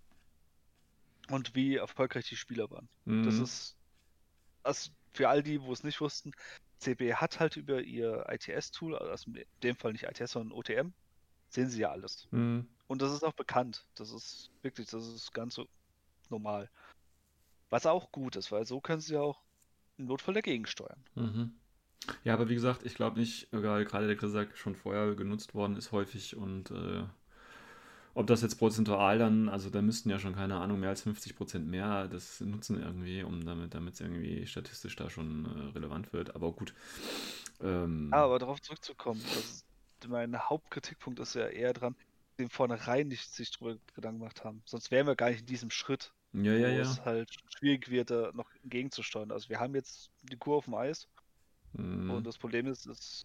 Und 1.30 1.54
wie 1.56 1.76
erfolgreich 1.76 2.28
die 2.28 2.36
Spieler 2.36 2.70
waren. 2.70 2.88
Mhm. 3.06 3.24
Das 3.24 3.38
ist. 3.38 3.76
Also 4.62 4.90
für 5.14 5.28
all 5.30 5.42
die, 5.42 5.62
wo 5.62 5.72
es 5.72 5.82
nicht 5.82 6.00
wussten, 6.00 6.32
CB 6.78 7.14
hat 7.14 7.40
halt 7.40 7.56
über 7.56 7.80
ihr 7.80 8.26
ITS-Tool, 8.28 8.96
also 8.96 9.30
in 9.30 9.44
dem 9.62 9.76
Fall 9.76 9.92
nicht 9.92 10.04
ITS, 10.04 10.32
sondern 10.32 10.56
OTM, 10.56 10.92
sehen 11.48 11.68
sie 11.68 11.80
ja 11.80 11.90
alles. 11.90 12.28
Mhm. 12.30 12.66
Und 12.88 13.02
das 13.02 13.12
ist 13.12 13.24
auch 13.24 13.32
bekannt. 13.32 13.84
Das 13.94 14.12
ist 14.12 14.50
wirklich, 14.62 14.88
das 14.88 15.06
ist 15.06 15.32
ganz 15.32 15.54
so 15.54 15.66
normal. 16.30 16.70
Was 17.70 17.86
auch 17.86 18.12
gut 18.12 18.36
ist, 18.36 18.52
weil 18.52 18.64
so 18.64 18.80
können 18.80 19.00
sie 19.00 19.14
ja 19.14 19.20
auch 19.20 19.42
im 19.98 20.06
Notfall 20.06 20.34
dagegen 20.34 20.66
steuern. 20.66 21.02
Mhm. 21.14 21.54
Ja, 22.22 22.34
aber 22.34 22.48
wie 22.48 22.54
gesagt, 22.54 22.84
ich 22.84 22.94
glaube 22.94 23.18
nicht, 23.18 23.50
gerade 23.50 24.06
der 24.06 24.16
Grisak 24.16 24.56
schon 24.56 24.76
vorher 24.76 25.14
genutzt 25.14 25.54
worden 25.54 25.76
ist 25.76 25.90
häufig 25.90 26.36
und 26.36 26.70
äh, 26.70 27.04
ob 28.14 28.26
das 28.26 28.40
jetzt 28.40 28.56
prozentual 28.56 29.18
dann, 29.18 29.48
also 29.50 29.68
da 29.68 29.82
müssten 29.82 30.08
ja 30.08 30.18
schon, 30.18 30.34
keine 30.34 30.56
Ahnung, 30.56 30.80
mehr 30.80 30.88
als 30.88 31.02
50 31.02 31.36
Prozent 31.36 31.66
mehr 31.68 32.08
das 32.08 32.40
nutzen 32.40 32.80
irgendwie, 32.80 33.22
um 33.22 33.44
damit 33.44 33.94
es 33.94 34.00
irgendwie 34.00 34.46
statistisch 34.46 34.96
da 34.96 35.10
schon 35.10 35.44
äh, 35.44 35.72
relevant 35.72 36.12
wird. 36.14 36.34
Aber 36.34 36.52
gut. 36.52 36.72
Ähm, 37.60 38.10
ja, 38.12 38.24
aber 38.24 38.38
darauf 38.38 38.62
zurückzukommen, 38.62 39.22
das 39.34 39.66
mein 40.08 40.38
Hauptkritikpunkt 40.38 41.18
ist 41.20 41.34
ja 41.34 41.46
eher 41.46 41.72
dran, 41.72 41.96
den 42.38 42.48
vornherein 42.48 43.08
nicht 43.08 43.32
sich 43.32 43.50
drüber 43.50 43.78
Gedanken 43.94 44.20
gemacht 44.20 44.44
haben. 44.44 44.62
Sonst 44.66 44.90
wären 44.90 45.06
wir 45.06 45.16
gar 45.16 45.30
nicht 45.30 45.40
in 45.40 45.46
diesem 45.46 45.70
Schritt, 45.70 46.12
ja, 46.32 46.52
ja, 46.52 46.68
wo 46.68 46.72
ja. 46.72 46.82
es 46.82 47.04
halt 47.04 47.30
schwierig 47.56 47.90
wird, 47.90 48.10
da 48.10 48.30
noch 48.34 48.50
entgegenzusteuern. 48.62 49.32
Also 49.32 49.48
wir 49.48 49.58
haben 49.58 49.74
jetzt 49.74 50.10
die 50.22 50.36
Kur 50.36 50.56
auf 50.56 50.66
dem 50.66 50.74
Eis 50.74 51.08
mhm. 51.72 52.10
und 52.10 52.26
das 52.26 52.38
Problem 52.38 52.66
ist, 52.66 52.86
dass 52.86 53.24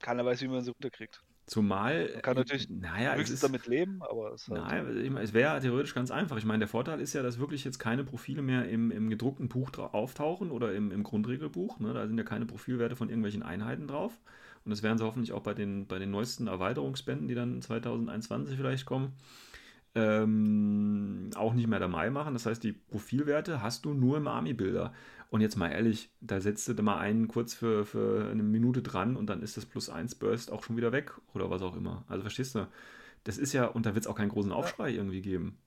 keiner 0.00 0.24
weiß, 0.24 0.42
wie 0.42 0.48
man 0.48 0.62
sie 0.62 0.70
runterkriegt. 0.70 1.22
Zumal. 1.46 2.08
Man 2.12 2.22
kann 2.22 2.36
natürlich 2.36 2.68
naja, 2.70 3.14
höchstens 3.14 3.42
ist, 3.42 3.44
damit 3.44 3.66
leben, 3.66 4.00
aber 4.02 4.32
es, 4.32 4.48
halt 4.48 4.62
nein, 4.62 5.16
es 5.16 5.32
wäre 5.32 5.60
theoretisch 5.60 5.94
ganz 5.94 6.10
einfach. 6.10 6.36
Ich 6.36 6.44
meine, 6.44 6.60
der 6.60 6.68
Vorteil 6.68 7.00
ist 7.00 7.12
ja, 7.14 7.22
dass 7.22 7.38
wirklich 7.38 7.64
jetzt 7.64 7.78
keine 7.78 8.04
Profile 8.04 8.42
mehr 8.42 8.68
im, 8.68 8.90
im 8.90 9.10
gedruckten 9.10 9.48
Buch 9.48 9.76
auftauchen 9.76 10.50
oder 10.50 10.72
im, 10.72 10.92
im 10.92 11.02
Grundregelbuch. 11.02 11.80
Ne? 11.80 11.92
Da 11.94 12.06
sind 12.06 12.16
ja 12.16 12.24
keine 12.24 12.46
Profilwerte 12.46 12.94
von 12.94 13.08
irgendwelchen 13.08 13.42
Einheiten 13.42 13.88
drauf. 13.88 14.18
Und 14.64 14.70
das 14.70 14.82
werden 14.82 14.98
sie 14.98 15.04
hoffentlich 15.04 15.32
auch 15.32 15.42
bei 15.42 15.54
den, 15.54 15.86
bei 15.86 15.98
den 15.98 16.10
neuesten 16.10 16.46
Erweiterungsbänden, 16.46 17.28
die 17.28 17.34
dann 17.34 17.60
2021 17.60 18.56
vielleicht 18.56 18.86
kommen, 18.86 19.12
ähm, 19.94 21.30
auch 21.34 21.52
nicht 21.54 21.66
mehr 21.66 21.80
dabei 21.80 22.10
machen. 22.10 22.34
Das 22.34 22.46
heißt, 22.46 22.62
die 22.62 22.72
Profilwerte 22.72 23.62
hast 23.62 23.84
du 23.84 23.92
nur 23.92 24.16
im 24.16 24.26
Army-Bilder. 24.26 24.92
Und 25.30 25.40
jetzt 25.40 25.56
mal 25.56 25.70
ehrlich, 25.70 26.10
da 26.20 26.40
setzt 26.40 26.68
du 26.68 26.82
mal 26.82 26.98
einen 26.98 27.26
kurz 27.26 27.54
für, 27.54 27.86
für 27.86 28.28
eine 28.30 28.42
Minute 28.42 28.82
dran 28.82 29.16
und 29.16 29.26
dann 29.28 29.42
ist 29.42 29.56
das 29.56 29.64
Plus 29.64 29.88
1 29.88 30.16
Burst 30.16 30.52
auch 30.52 30.62
schon 30.62 30.76
wieder 30.76 30.92
weg 30.92 31.12
oder 31.32 31.50
was 31.50 31.62
auch 31.62 31.74
immer. 31.74 32.04
Also 32.06 32.22
verstehst 32.22 32.54
du? 32.54 32.68
Das 33.24 33.38
ist 33.38 33.52
ja, 33.52 33.66
und 33.66 33.86
da 33.86 33.94
wird 33.94 34.04
es 34.04 34.10
auch 34.10 34.16
keinen 34.16 34.28
großen 34.28 34.52
Aufschrei 34.52 34.90
ja. 34.90 34.96
irgendwie 34.96 35.22
geben. 35.22 35.58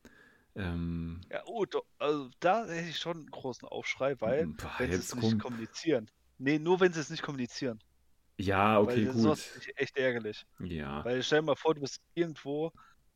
Ähm, 0.55 1.21
ja, 1.31 1.41
oh, 1.45 1.65
do, 1.65 1.83
also 1.99 2.29
da 2.39 2.65
hätte 2.65 2.89
ich 2.89 2.97
schon 2.97 3.17
einen 3.17 3.31
großen 3.31 3.67
Aufschrei, 3.67 4.19
weil 4.21 4.47
boah, 4.47 4.71
wenn 4.77 4.91
sie 4.91 4.97
es 4.97 5.15
nicht 5.15 5.39
kommunizieren. 5.39 6.09
Nee, 6.37 6.59
nur 6.59 6.79
wenn 6.79 6.93
sie 6.93 6.99
es 6.99 7.09
nicht 7.09 7.23
kommunizieren. 7.23 7.79
Ja, 8.37 8.79
okay, 8.79 9.07
Weil 9.07 9.13
gut. 9.13 9.25
Das 9.25 9.55
ist 9.55 9.79
echt 9.79 9.97
ärgerlich. 9.97 10.45
Ja. 10.59 11.03
Weil 11.05 11.23
stell 11.23 11.39
dir 11.39 11.45
mal 11.45 11.55
vor, 11.55 11.75
du 11.75 11.81
bist 11.81 12.01
irgendwo, 12.13 12.71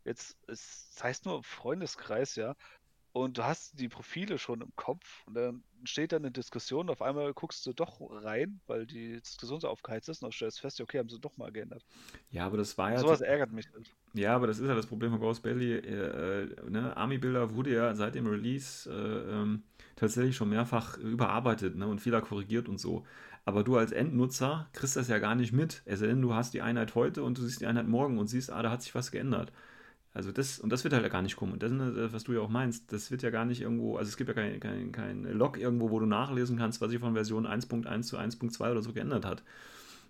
jetzt, 0.06 0.38
es 0.48 0.96
heißt 1.02 1.26
nur 1.26 1.44
Freundeskreis, 1.44 2.36
ja, 2.36 2.56
und 3.12 3.38
du 3.38 3.44
hast 3.44 3.80
die 3.80 3.90
Profile 3.90 4.38
schon 4.38 4.62
im 4.62 4.72
Kopf 4.76 5.24
und 5.26 5.34
dann 5.34 5.64
steht 5.84 6.12
da 6.12 6.18
eine 6.18 6.32
Diskussion, 6.32 6.90
auf 6.90 7.02
einmal 7.02 7.34
guckst 7.34 7.66
du 7.66 7.74
doch 7.74 8.00
rein, 8.02 8.60
weil 8.68 8.86
die 8.86 9.20
Diskussion 9.20 9.60
so 9.60 9.68
aufgeheizt 9.68 10.10
ist 10.10 10.24
und 10.24 10.34
stellst 10.34 10.60
fest, 10.60 10.80
okay, 10.80 11.00
haben 11.00 11.10
sie 11.10 11.20
doch 11.20 11.36
mal 11.36 11.52
geändert. 11.52 11.84
Ja, 12.30 12.46
aber 12.46 12.58
das 12.58 12.78
war 12.78 12.92
ja. 12.92 13.00
Sowas 13.00 13.22
ärgert 13.22 13.52
mich 13.52 13.68
halt. 13.74 13.90
Ja, 14.14 14.36
aber 14.36 14.48
das 14.48 14.60
ist 14.60 14.68
ja 14.68 14.76
das 14.76 14.86
Problem 14.86 15.12
von 15.12 15.20
Ghost 15.20 15.42
Belly. 15.42 15.74
Äh, 15.74 16.44
äh, 16.44 16.70
ne? 16.70 16.96
Army-Bilder 16.96 17.56
wurde 17.56 17.74
ja 17.74 17.96
seit 17.96 18.16
dem 18.16 18.28
Release 18.28 18.90
äh, 18.90 19.32
ähm, 19.32 19.64
tatsächlich 19.96 20.36
schon 20.36 20.50
mehrfach 20.50 20.98
überarbeitet 20.98 21.76
ne? 21.76 21.88
und 21.88 22.00
Fehler 22.00 22.22
korrigiert 22.22 22.70
und 22.70 22.80
so. 22.80 23.06
Aber 23.50 23.64
du 23.64 23.78
als 23.78 23.92
Endnutzer 23.92 24.68
kriegst 24.74 24.96
das 24.96 25.08
ja 25.08 25.18
gar 25.18 25.34
nicht 25.34 25.54
mit. 25.54 25.82
Es 25.86 26.02
sei 26.02 26.06
denn, 26.06 26.22
du 26.22 26.36
hast 26.36 26.54
die 26.54 26.62
Einheit 26.62 26.94
heute 26.94 27.24
und 27.24 27.40
du 27.40 27.42
siehst 27.42 27.62
die 27.62 27.66
Einheit 27.66 27.88
morgen 27.88 28.20
und 28.20 28.28
siehst, 28.28 28.52
ah, 28.52 28.62
da 28.62 28.70
hat 28.70 28.84
sich 28.84 28.94
was 28.94 29.10
geändert. 29.10 29.52
also 30.14 30.32
das, 30.32 30.60
und 30.60 30.70
das 30.70 30.84
wird 30.84 30.94
halt 30.94 31.12
gar 31.12 31.24
nicht 31.24 31.36
kommen. 31.36 31.54
Und 31.54 31.64
das, 31.64 31.72
äh, 31.72 32.14
was 32.14 32.26
du 32.26 32.34
ja 32.34 32.42
auch 32.42 32.50
meinst, 32.50 32.94
das 32.94 33.10
wird 33.10 33.24
ja 33.24 33.32
gar 33.32 33.46
nicht 33.46 33.62
irgendwo, 33.62 33.98
also 33.98 34.08
es 34.08 34.18
gibt 34.18 34.28
ja 34.28 34.36
kein, 34.36 34.60
kein, 34.60 34.92
kein 34.92 35.24
Log 35.24 35.58
irgendwo, 35.58 35.90
wo 35.90 36.00
du 36.00 36.06
nachlesen 36.06 36.60
kannst, 36.60 36.80
was 36.80 36.92
sich 36.92 37.00
von 37.00 37.16
Version 37.16 37.48
1.1 37.48 38.04
zu 38.04 38.20
1.2 38.20 38.70
oder 38.70 38.84
so 38.84 38.94
geändert 38.94 39.26
hat. 39.26 39.42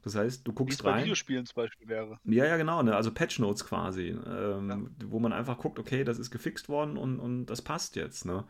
Das 0.03 0.15
heißt, 0.15 0.45
du 0.45 0.51
guckst 0.51 0.79
Wie 0.79 0.81
es 0.81 0.85
rein. 0.85 0.95
bei 0.95 1.03
Videospielen 1.03 1.45
zum 1.45 1.63
Beispiel 1.63 1.87
wäre. 1.87 2.19
Ja, 2.25 2.45
ja, 2.45 2.57
genau, 2.57 2.83
ne? 2.83 2.93
also 2.93 3.09
Patch 3.09 3.39
Notes 3.39 3.63
quasi, 3.63 4.09
ähm, 4.09 4.69
ja. 4.69 5.07
wo 5.07 5.19
man 5.19 5.31
einfach 5.31 5.57
guckt, 5.57 5.79
okay, 5.79 6.03
das 6.03 6.19
ist 6.19 6.29
gefixt 6.29 6.67
worden 6.67 6.97
und, 6.97 7.19
und 7.19 7.45
das 7.45 7.61
passt 7.61 7.95
jetzt. 7.95 8.25
Ne? 8.25 8.43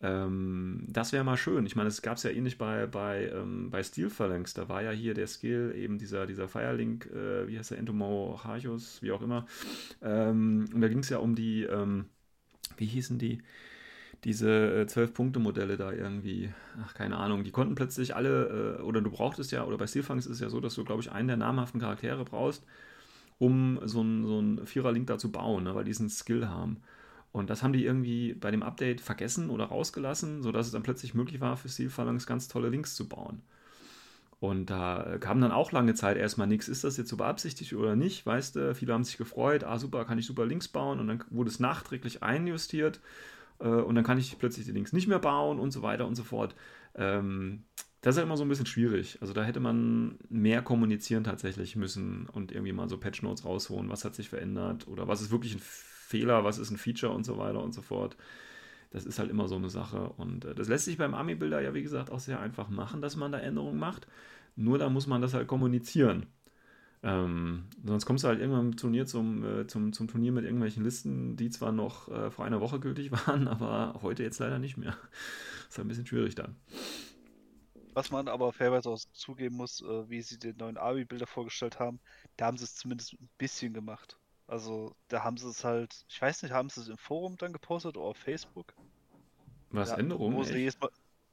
Ähm, 0.00 0.84
das 0.88 1.12
wäre 1.12 1.24
mal 1.24 1.36
schön. 1.36 1.66
Ich 1.66 1.74
meine, 1.76 1.88
es 1.88 2.02
gab 2.02 2.18
es 2.18 2.22
ja 2.22 2.30
ähnlich 2.30 2.58
bei, 2.58 2.86
bei, 2.86 3.30
ähm, 3.30 3.70
bei 3.70 3.82
Steel 3.82 4.10
Phalanx. 4.10 4.54
Da 4.54 4.68
war 4.68 4.82
ja 4.82 4.90
hier 4.90 5.14
der 5.14 5.26
Skill, 5.26 5.74
eben 5.76 5.98
dieser, 5.98 6.26
dieser 6.26 6.48
Firelink, 6.48 7.06
äh, 7.06 7.48
wie 7.48 7.58
heißt 7.58 7.72
der, 7.72 7.78
Entomorchos, 7.78 9.02
wie 9.02 9.12
auch 9.12 9.22
immer. 9.22 9.46
Ähm, 10.02 10.68
und 10.72 10.80
da 10.80 10.88
ging 10.88 11.00
es 11.00 11.08
ja 11.08 11.18
um 11.18 11.34
die, 11.34 11.64
ähm, 11.64 12.06
wie 12.76 12.86
hießen 12.86 13.18
die? 13.18 13.42
diese 14.24 14.86
zwölf 14.88 15.14
punkte 15.14 15.38
modelle 15.38 15.76
da 15.76 15.92
irgendwie, 15.92 16.52
ach, 16.82 16.94
keine 16.94 17.18
Ahnung, 17.18 17.44
die 17.44 17.50
konnten 17.50 17.74
plötzlich 17.74 18.16
alle, 18.16 18.78
äh, 18.78 18.82
oder 18.82 19.00
du 19.00 19.10
brauchtest 19.10 19.52
ja, 19.52 19.64
oder 19.64 19.78
bei 19.78 19.86
Steelfangs 19.86 20.26
ist 20.26 20.34
es 20.34 20.40
ja 20.40 20.50
so, 20.50 20.60
dass 20.60 20.74
du, 20.74 20.84
glaube 20.84 21.02
ich, 21.02 21.12
einen 21.12 21.28
der 21.28 21.36
namhaften 21.36 21.80
Charaktere 21.80 22.24
brauchst, 22.24 22.64
um 23.38 23.78
so 23.84 24.00
einen 24.00 24.58
so 24.58 24.66
Vierer-Link 24.66 25.06
da 25.06 25.18
zu 25.18 25.30
bauen, 25.30 25.64
ne, 25.64 25.74
weil 25.74 25.84
die 25.84 25.90
diesen 25.90 26.08
Skill 26.08 26.48
haben. 26.48 26.78
Und 27.32 27.50
das 27.50 27.62
haben 27.62 27.72
die 27.72 27.84
irgendwie 27.84 28.34
bei 28.34 28.50
dem 28.50 28.62
Update 28.62 29.00
vergessen 29.00 29.50
oder 29.50 29.66
rausgelassen, 29.66 30.42
sodass 30.42 30.66
es 30.66 30.72
dann 30.72 30.82
plötzlich 30.82 31.14
möglich 31.14 31.40
war, 31.40 31.56
für 31.56 31.68
Steelphalanx 31.68 32.26
ganz 32.26 32.48
tolle 32.48 32.68
Links 32.70 32.94
zu 32.94 33.08
bauen. 33.08 33.42
Und 34.40 34.70
da 34.70 35.16
kam 35.18 35.40
dann 35.40 35.50
auch 35.50 35.72
lange 35.72 35.94
Zeit 35.94 36.16
erstmal 36.16 36.46
nichts. 36.46 36.68
Ist 36.68 36.84
das 36.84 36.96
jetzt 36.96 37.08
so 37.08 37.16
beabsichtigt 37.16 37.74
oder 37.74 37.96
nicht? 37.96 38.24
Weißt 38.24 38.56
du, 38.56 38.74
viele 38.74 38.92
haben 38.92 39.04
sich 39.04 39.18
gefreut, 39.18 39.64
ah 39.64 39.78
super, 39.78 40.04
kann 40.04 40.18
ich 40.18 40.26
super 40.26 40.46
Links 40.46 40.68
bauen. 40.68 41.00
Und 41.00 41.08
dann 41.08 41.24
wurde 41.30 41.50
es 41.50 41.58
nachträglich 41.58 42.22
einjustiert 42.22 43.00
äh, 43.58 43.68
und 43.68 43.94
dann 43.94 44.04
kann 44.04 44.18
ich 44.18 44.38
plötzlich 44.38 44.66
die 44.66 44.72
Links 44.72 44.92
nicht 44.92 45.08
mehr 45.08 45.18
bauen 45.18 45.58
und 45.58 45.72
so 45.72 45.82
weiter 45.82 46.06
und 46.06 46.14
so 46.14 46.22
fort. 46.22 46.54
Ähm, 46.94 47.64
das 48.00 48.14
ist 48.14 48.18
ja 48.18 48.22
immer 48.22 48.36
so 48.36 48.44
ein 48.44 48.48
bisschen 48.48 48.66
schwierig. 48.66 49.18
Also 49.20 49.32
da 49.32 49.42
hätte 49.42 49.58
man 49.58 50.18
mehr 50.28 50.62
kommunizieren 50.62 51.24
tatsächlich 51.24 51.74
müssen 51.74 52.28
und 52.28 52.52
irgendwie 52.52 52.72
mal 52.72 52.88
so 52.88 52.96
Patch 52.96 53.22
Notes 53.22 53.44
rausholen, 53.44 53.90
was 53.90 54.04
hat 54.04 54.14
sich 54.14 54.28
verändert 54.28 54.86
oder 54.86 55.08
was 55.08 55.20
ist 55.20 55.32
wirklich 55.32 55.54
ein 55.56 55.60
Fehler, 56.08 56.42
was 56.42 56.58
ist 56.58 56.70
ein 56.70 56.78
Feature 56.78 57.12
und 57.12 57.24
so 57.24 57.36
weiter 57.36 57.62
und 57.62 57.72
so 57.72 57.82
fort. 57.82 58.16
Das 58.90 59.04
ist 59.04 59.18
halt 59.18 59.30
immer 59.30 59.46
so 59.48 59.56
eine 59.56 59.68
Sache. 59.68 60.08
Und 60.16 60.46
äh, 60.46 60.54
das 60.54 60.68
lässt 60.68 60.86
sich 60.86 60.96
beim 60.96 61.14
Ami-Builder 61.14 61.60
ja, 61.60 61.74
wie 61.74 61.82
gesagt, 61.82 62.10
auch 62.10 62.20
sehr 62.20 62.40
einfach 62.40 62.70
machen, 62.70 63.02
dass 63.02 63.16
man 63.16 63.32
da 63.32 63.38
Änderungen 63.38 63.78
macht. 63.78 64.06
Nur 64.56 64.78
da 64.78 64.88
muss 64.88 65.06
man 65.06 65.20
das 65.20 65.34
halt 65.34 65.46
kommunizieren. 65.46 66.26
Ähm, 67.02 67.64
sonst 67.84 68.06
kommst 68.06 68.24
du 68.24 68.28
halt 68.28 68.40
irgendwann 68.40 68.66
im 68.66 68.76
Turnier 68.76 69.06
zum, 69.06 69.44
äh, 69.44 69.66
zum, 69.66 69.92
zum 69.92 70.08
Turnier 70.08 70.32
mit 70.32 70.44
irgendwelchen 70.44 70.82
Listen, 70.82 71.36
die 71.36 71.50
zwar 71.50 71.70
noch 71.70 72.08
äh, 72.08 72.30
vor 72.30 72.44
einer 72.44 72.60
Woche 72.60 72.80
gültig 72.80 73.12
waren, 73.26 73.46
aber 73.46 74.00
heute 74.02 74.22
jetzt 74.22 74.38
leider 74.38 74.58
nicht 74.58 74.78
mehr. 74.78 74.96
ist 75.68 75.76
halt 75.76 75.86
ein 75.86 75.88
bisschen 75.88 76.06
schwierig 76.06 76.34
dann. 76.34 76.56
Was 77.92 78.10
man 78.10 78.28
aber 78.28 78.52
fairerweise 78.52 78.88
auch 78.88 78.98
zugeben 79.12 79.56
muss, 79.56 79.82
äh, 79.82 80.08
wie 80.08 80.22
sie 80.22 80.38
den 80.38 80.56
neuen 80.56 80.78
Abi-Bilder 80.78 81.26
vorgestellt 81.26 81.78
haben, 81.78 82.00
da 82.36 82.46
haben 82.46 82.56
sie 82.56 82.64
es 82.64 82.74
zumindest 82.74 83.12
ein 83.12 83.28
bisschen 83.38 83.74
gemacht. 83.74 84.17
Also 84.48 84.96
da 85.08 85.22
haben 85.22 85.36
sie 85.36 85.48
es 85.48 85.62
halt, 85.62 86.04
ich 86.08 86.20
weiß 86.20 86.42
nicht, 86.42 86.52
haben 86.52 86.70
sie 86.70 86.80
es 86.80 86.88
im 86.88 86.96
Forum 86.96 87.36
dann 87.36 87.52
gepostet 87.52 87.96
oder 87.96 88.06
auf 88.06 88.16
Facebook? 88.16 88.74
Was, 89.70 89.90
ja, 89.90 89.98
Änderungen? 89.98 90.72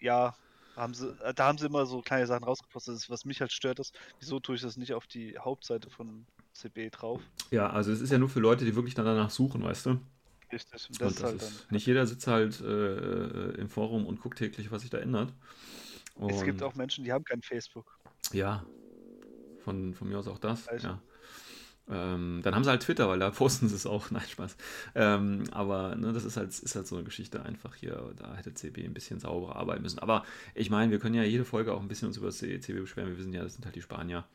ja, 0.02 0.36
haben 0.76 0.94
sie, 0.94 1.08
äh, 1.24 1.34
da 1.34 1.48
haben 1.48 1.58
sie 1.58 1.66
immer 1.66 1.86
so 1.86 2.02
kleine 2.02 2.28
Sachen 2.28 2.44
rausgepostet. 2.44 3.10
was 3.10 3.24
mich 3.24 3.40
halt 3.40 3.54
stört, 3.54 3.80
ist, 3.80 3.98
wieso 4.20 4.42
tue 4.42 4.56
ich 4.56 4.62
das 4.62 4.76
nicht 4.76 4.94
auf 4.94 5.08
die 5.08 5.38
Hauptseite 5.40 5.90
von 5.90 6.28
CB 6.52 6.90
drauf? 6.90 7.22
Ja, 7.52 7.70
also 7.70 7.94
es 7.94 8.02
ist 8.02 8.12
ja 8.12 8.18
nur 8.18 8.28
für 8.28 8.42
Leute, 8.42 8.66
die 8.66 8.76
wirklich 8.76 8.96
danach 8.96 9.30
suchen, 9.30 9.64
weißt 9.64 9.86
du? 9.86 10.00
Richtig. 10.52 10.90
Und 10.90 11.02
das, 11.02 11.08
und 11.08 11.20
das 11.20 11.24
halt 11.24 11.42
ist, 11.42 11.72
nicht 11.72 11.86
jeder 11.86 12.06
sitzt 12.06 12.28
halt 12.28 12.60
äh, 12.60 12.66
äh, 12.66 13.56
im 13.56 13.70
Forum 13.70 14.06
und 14.06 14.20
guckt 14.20 14.38
täglich, 14.40 14.72
was 14.72 14.82
sich 14.82 14.92
da 14.92 14.98
ändert. 14.98 15.34
Und 16.16 16.32
es 16.32 16.44
gibt 16.44 16.62
auch 16.62 16.76
Menschen, 16.76 17.06
die 17.06 17.14
haben 17.14 17.24
kein 17.24 17.42
Facebook. 17.42 17.98
Ja, 18.34 18.66
von, 19.64 19.94
von 19.94 20.10
mir 20.10 20.20
aus 20.20 20.28
auch 20.28 20.38
das. 20.38 20.68
Also. 20.68 20.88
Ja. 20.88 21.02
Ähm, 21.90 22.42
dann 22.44 22.56
haben 22.56 22.64
sie 22.64 22.70
halt 22.70 22.82
Twitter, 22.82 23.08
weil 23.08 23.20
da 23.20 23.30
posten 23.32 23.68
sie 23.68 23.76
es 23.76 23.86
auch. 23.86 24.12
Nein, 24.12 24.28
Spaß. 24.28 24.56
Ähm, 24.96 25.44
aber 25.52 25.96
ne, 25.96 26.14
das 26.14 26.26
ist 26.26 26.38
halt, 26.38 26.50
ist 26.50 26.76
halt 26.76 26.88
so 26.88 26.96
eine 26.96 27.06
Geschichte 27.06 27.44
einfach 27.44 27.76
hier. 27.76 28.14
Da 28.18 28.36
hätte 28.36 28.54
CB 28.54 28.84
ein 28.86 28.94
bisschen 28.94 29.20
sauberer 29.20 29.56
arbeiten 29.56 29.84
müssen. 29.84 30.00
Aber 30.00 30.24
ich 30.54 30.70
meine, 30.70 30.92
wir 30.92 31.00
können 31.00 31.16
ja 31.16 31.24
jede 31.24 31.46
Folge 31.46 31.74
auch 31.74 31.82
ein 31.82 31.88
bisschen 31.88 32.08
uns 32.08 32.18
über 32.18 32.28
das 32.28 32.38
CB 32.38 32.80
beschweren. 32.80 33.10
Wir 33.10 33.18
wissen 33.18 33.34
ja, 33.34 33.44
das 33.44 33.56
sind 33.56 33.66
halt 33.66 33.76
die 33.76 33.82
Spanier. 33.82 34.26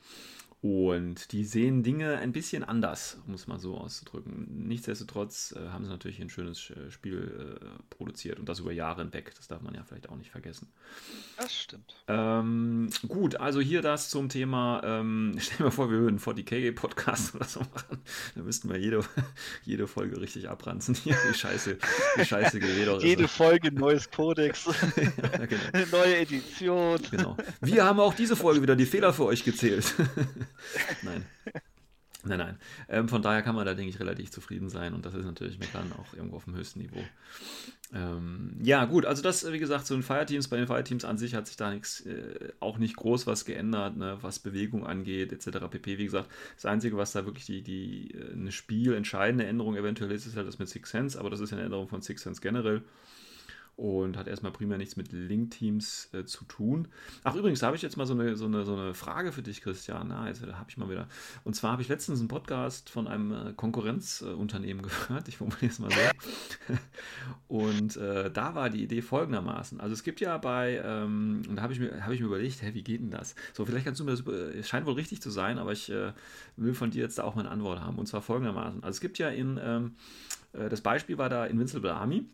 Und 0.63 1.33
die 1.33 1.47
sehen 1.47 1.83
Dinge 1.83 2.19
ein 2.19 2.33
bisschen 2.33 2.65
anders, 2.65 3.17
um 3.27 3.33
es 3.33 3.47
mal 3.47 3.59
so 3.59 3.79
auszudrücken. 3.79 4.47
Nichtsdestotrotz 4.69 5.55
äh, 5.57 5.71
haben 5.71 5.85
sie 5.85 5.91
natürlich 5.91 6.21
ein 6.21 6.29
schönes 6.29 6.69
äh, 6.69 6.91
Spiel 6.91 7.59
äh, 7.63 7.67
produziert 7.89 8.39
und 8.39 8.47
das 8.47 8.59
über 8.59 8.71
Jahre 8.71 9.01
hinweg. 9.01 9.33
Das 9.35 9.49
darf 9.49 9.63
man 9.63 9.73
ja 9.75 9.85
vielleicht 9.85 10.11
auch 10.11 10.17
nicht 10.17 10.31
vergessen. 10.31 10.69
Das 11.39 11.55
stimmt. 11.55 11.95
Ähm, 12.09 12.91
gut, 13.09 13.37
also 13.37 13.59
hier 13.63 13.81
das 13.81 14.11
zum 14.11 14.29
Thema. 14.29 14.83
Ähm, 14.85 15.35
stell 15.39 15.65
mir 15.65 15.73
vor, 15.73 15.91
wir 15.91 15.99
würden 15.99 16.19
40k-Podcast 16.19 17.37
oder 17.37 17.47
so 17.47 17.61
machen. 17.61 18.03
Da 18.35 18.43
müssten 18.43 18.69
wir 18.69 18.79
jede, 18.79 19.01
jede 19.65 19.87
Folge 19.87 20.21
richtig 20.21 20.51
abranzen. 20.51 20.95
Hier, 20.95 21.17
wie 21.27 21.33
scheiße, 21.33 21.79
wie 22.17 22.25
scheiße 22.27 22.61
Gerede. 22.61 22.99
Jede 23.01 23.29
Folge 23.29 23.73
neues 23.73 24.11
Codex. 24.11 24.67
ja, 24.67 25.47
genau. 25.47 25.87
Neue 25.91 26.19
Edition. 26.19 26.99
Genau. 27.11 27.37
Wir 27.63 27.85
haben 27.85 27.99
auch 27.99 28.13
diese 28.13 28.37
Folge 28.37 28.61
wieder 28.61 28.77
die 28.77 28.85
Fehler 28.85 29.15
für 29.15 29.25
euch 29.25 29.43
gezählt. 29.43 29.95
nein. 31.03 31.25
Nein, 32.23 32.39
nein. 32.39 32.59
Ähm, 32.89 33.09
von 33.09 33.23
daher 33.23 33.41
kann 33.41 33.55
man 33.55 33.65
da, 33.65 33.73
denke 33.73 33.91
ich, 33.91 33.99
relativ 33.99 34.31
zufrieden 34.31 34.69
sein 34.69 34.93
und 34.93 35.07
das 35.07 35.15
ist 35.15 35.25
natürlich 35.25 35.59
Meckern 35.59 35.91
auch 35.99 36.13
irgendwo 36.13 36.37
auf 36.37 36.45
dem 36.45 36.55
höchsten 36.55 36.81
Niveau. 36.81 37.03
Ähm, 37.95 38.57
ja, 38.63 38.85
gut, 38.85 39.07
also 39.07 39.23
das, 39.23 39.51
wie 39.51 39.59
gesagt, 39.59 39.87
so 39.87 39.95
ein 39.95 40.03
Fireteams, 40.03 40.49
bei 40.49 40.59
den 40.59 40.67
Fireteams 40.67 41.05
an 41.07 41.17
sich 41.17 41.35
hat 41.35 41.47
sich 41.47 41.57
da 41.57 41.73
nichts, 41.73 42.01
äh, 42.03 42.53
auch 42.61 42.77
nicht 42.77 42.97
groß 42.97 43.27
was 43.27 43.47
geändert, 43.47 43.97
ne, 43.97 44.19
was 44.21 44.39
Bewegung 44.39 44.87
angeht, 44.87 45.33
etc. 45.33 45.67
pp. 45.71 45.99
Wie 45.99 46.05
gesagt, 46.05 46.29
das 46.57 46.67
Einzige, 46.67 46.99
was 46.99 47.13
da 47.13 47.25
wirklich 47.25 47.47
die, 47.47 47.63
die 47.63 48.11
äh, 48.11 48.33
eine 48.33 48.53
spielentscheidende 48.53 49.47
Änderung 49.47 49.77
eventuell 49.77 50.13
ist, 50.13 50.27
ist 50.27 50.37
halt 50.37 50.47
das 50.47 50.59
mit 50.59 50.69
Six 50.69 50.91
Sense, 50.91 51.19
aber 51.19 51.31
das 51.31 51.41
ist 51.41 51.51
ja 51.51 51.57
eine 51.57 51.65
Änderung 51.65 51.89
von 51.89 52.03
Six 52.03 52.23
Sense 52.23 52.41
generell 52.43 52.83
und 53.81 54.19
hat 54.19 54.29
erstmal 54.29 54.53
primär 54.53 54.77
nichts 54.77 54.97
mit 54.97 55.11
Link-Teams 55.11 56.11
äh, 56.13 56.27
zu 56.27 56.45
tun. 56.45 56.89
Ach, 57.25 57.35
übrigens, 57.35 57.61
da 57.61 57.69
habe 57.69 57.77
ich 57.77 57.83
jetzt 57.83 57.97
mal 57.97 58.05
so 58.05 58.13
eine, 58.13 58.37
so, 58.37 58.45
eine, 58.45 58.67
so 58.67 58.77
eine 58.77 58.93
Frage 58.93 59.33
für 59.33 59.41
dich, 59.41 59.63
Christian. 59.63 60.09
Na, 60.09 60.29
jetzt 60.29 60.43
habe 60.43 60.67
ich 60.69 60.77
mal 60.77 60.91
wieder. 60.91 61.09
Und 61.45 61.57
zwar 61.57 61.73
habe 61.73 61.81
ich 61.81 61.89
letztens 61.89 62.19
einen 62.19 62.29
Podcast 62.29 62.91
von 62.91 63.09
einem 63.09 63.33
äh, 63.33 63.53
Konkurrenzunternehmen 63.55 64.83
gehört. 65.09 65.29
Ich 65.29 65.39
formuliere 65.39 65.69
es 65.73 65.79
mal 65.79 65.91
so. 65.91 66.75
und 67.49 67.97
äh, 67.97 68.31
da 68.31 68.55
war 68.55 68.69
die 68.69 68.83
Idee 68.83 69.01
folgendermaßen. 69.01 69.81
Also 69.81 69.95
es 69.95 70.03
gibt 70.03 70.21
ja 70.21 70.37
bei, 70.37 70.83
ähm, 70.85 71.41
und 71.49 71.57
da 71.57 71.63
habe 71.63 71.73
ich, 71.73 71.81
mir, 71.81 72.05
hab 72.05 72.13
ich 72.13 72.21
mir 72.21 72.27
überlegt, 72.27 72.61
hä, 72.61 72.75
wie 72.75 72.83
geht 72.83 73.01
denn 73.01 73.11
das? 73.11 73.35
So, 73.55 73.65
vielleicht 73.65 73.87
kannst 73.87 73.99
du 73.99 74.05
mir 74.05 74.11
das, 74.11 74.21
es 74.27 74.69
scheint 74.69 74.85
wohl 74.85 74.95
richtig 74.95 75.23
zu 75.23 75.31
sein, 75.31 75.57
aber 75.59 75.73
ich 75.73 75.91
äh, 75.91 76.13
will 76.57 76.75
von 76.75 76.91
dir 76.91 77.01
jetzt 77.01 77.17
da 77.17 77.25
auch 77.25 77.35
mal 77.35 77.43
eine 77.43 77.51
Antwort 77.51 77.81
haben. 77.81 77.99
Und 77.99 78.05
zwar 78.05 78.21
folgendermaßen. 78.21 78.85
Also 78.85 78.97
es 78.97 79.01
gibt 79.01 79.17
ja 79.17 79.31
in, 79.31 79.59
ähm, 79.63 79.95
äh, 80.53 80.69
das 80.69 80.83
Beispiel 80.83 81.17
war 81.17 81.31
da 81.31 81.47
Invincible 81.47 81.95
Army. 81.95 82.27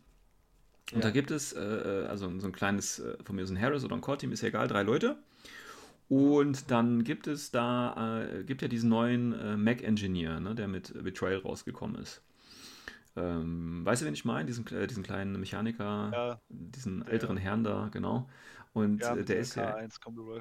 Und 0.93 0.99
ja. 0.99 1.03
da 1.03 1.11
gibt 1.11 1.31
es, 1.31 1.53
äh, 1.53 1.61
äh, 1.61 2.05
also 2.05 2.31
so 2.39 2.47
ein 2.47 2.53
kleines, 2.53 2.99
äh, 2.99 3.17
von 3.23 3.35
mir 3.35 3.45
so 3.45 3.53
ein 3.53 3.61
Harris 3.61 3.83
oder 3.83 3.95
ein 3.95 4.01
Core-Team, 4.01 4.31
ist 4.31 4.41
ja 4.41 4.47
egal, 4.47 4.67
drei 4.67 4.83
Leute. 4.83 5.17
Und 6.07 6.71
dann 6.71 7.03
gibt 7.03 7.27
es 7.27 7.51
da, 7.51 8.21
äh, 8.23 8.43
gibt 8.43 8.61
ja 8.61 8.69
diesen 8.69 8.89
neuen 8.89 9.33
äh, 9.33 9.57
Mac-Engineer, 9.57 10.39
ne, 10.39 10.55
der 10.55 10.69
mit 10.69 10.93
Betrayal 11.03 11.39
rausgekommen 11.39 12.01
ist. 12.01 12.21
Ähm, 13.17 13.83
weißt 13.83 14.01
du, 14.01 14.05
wen 14.05 14.13
ich 14.13 14.23
meine? 14.23 14.45
Diesen, 14.45 14.65
äh, 14.67 14.87
diesen 14.87 15.03
kleinen 15.03 15.37
Mechaniker, 15.37 16.11
ja. 16.13 16.41
diesen 16.47 17.01
ja. 17.01 17.07
älteren 17.07 17.35
Herrn 17.35 17.65
da, 17.65 17.89
genau. 17.91 18.29
Und 18.71 19.01
ja, 19.01 19.15
der 19.15 19.39
ist 19.39 19.55
ja, 19.55 19.75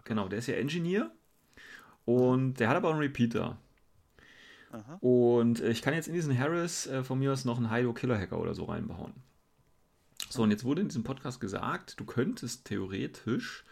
genau, 0.05 0.29
der 0.29 0.39
ist 0.39 0.47
ja 0.47 0.55
Engineer. 0.55 1.11
Und 2.05 2.61
der 2.61 2.68
hat 2.68 2.77
aber 2.77 2.91
einen 2.91 3.01
Repeater. 3.01 3.59
Aha. 4.71 4.99
Und 5.01 5.61
ich 5.61 5.83
kann 5.83 5.95
jetzt 5.95 6.07
in 6.07 6.14
diesen 6.14 6.39
Harris 6.39 6.89
von 7.03 7.18
mir 7.18 7.33
aus 7.33 7.45
noch 7.45 7.57
einen 7.57 7.71
Hydro 7.71 7.95
Killer 7.95 8.18
Hacker 8.18 8.39
oder 8.39 8.55
so 8.55 8.64
reinbauen. 8.64 9.14
So, 10.29 10.43
und 10.43 10.51
jetzt 10.51 10.64
wurde 10.64 10.83
in 10.83 10.89
diesem 10.89 11.05
Podcast 11.05 11.41
gesagt, 11.41 11.99
du 12.01 12.05
könntest 12.05 12.64
theoretisch, 12.64 13.64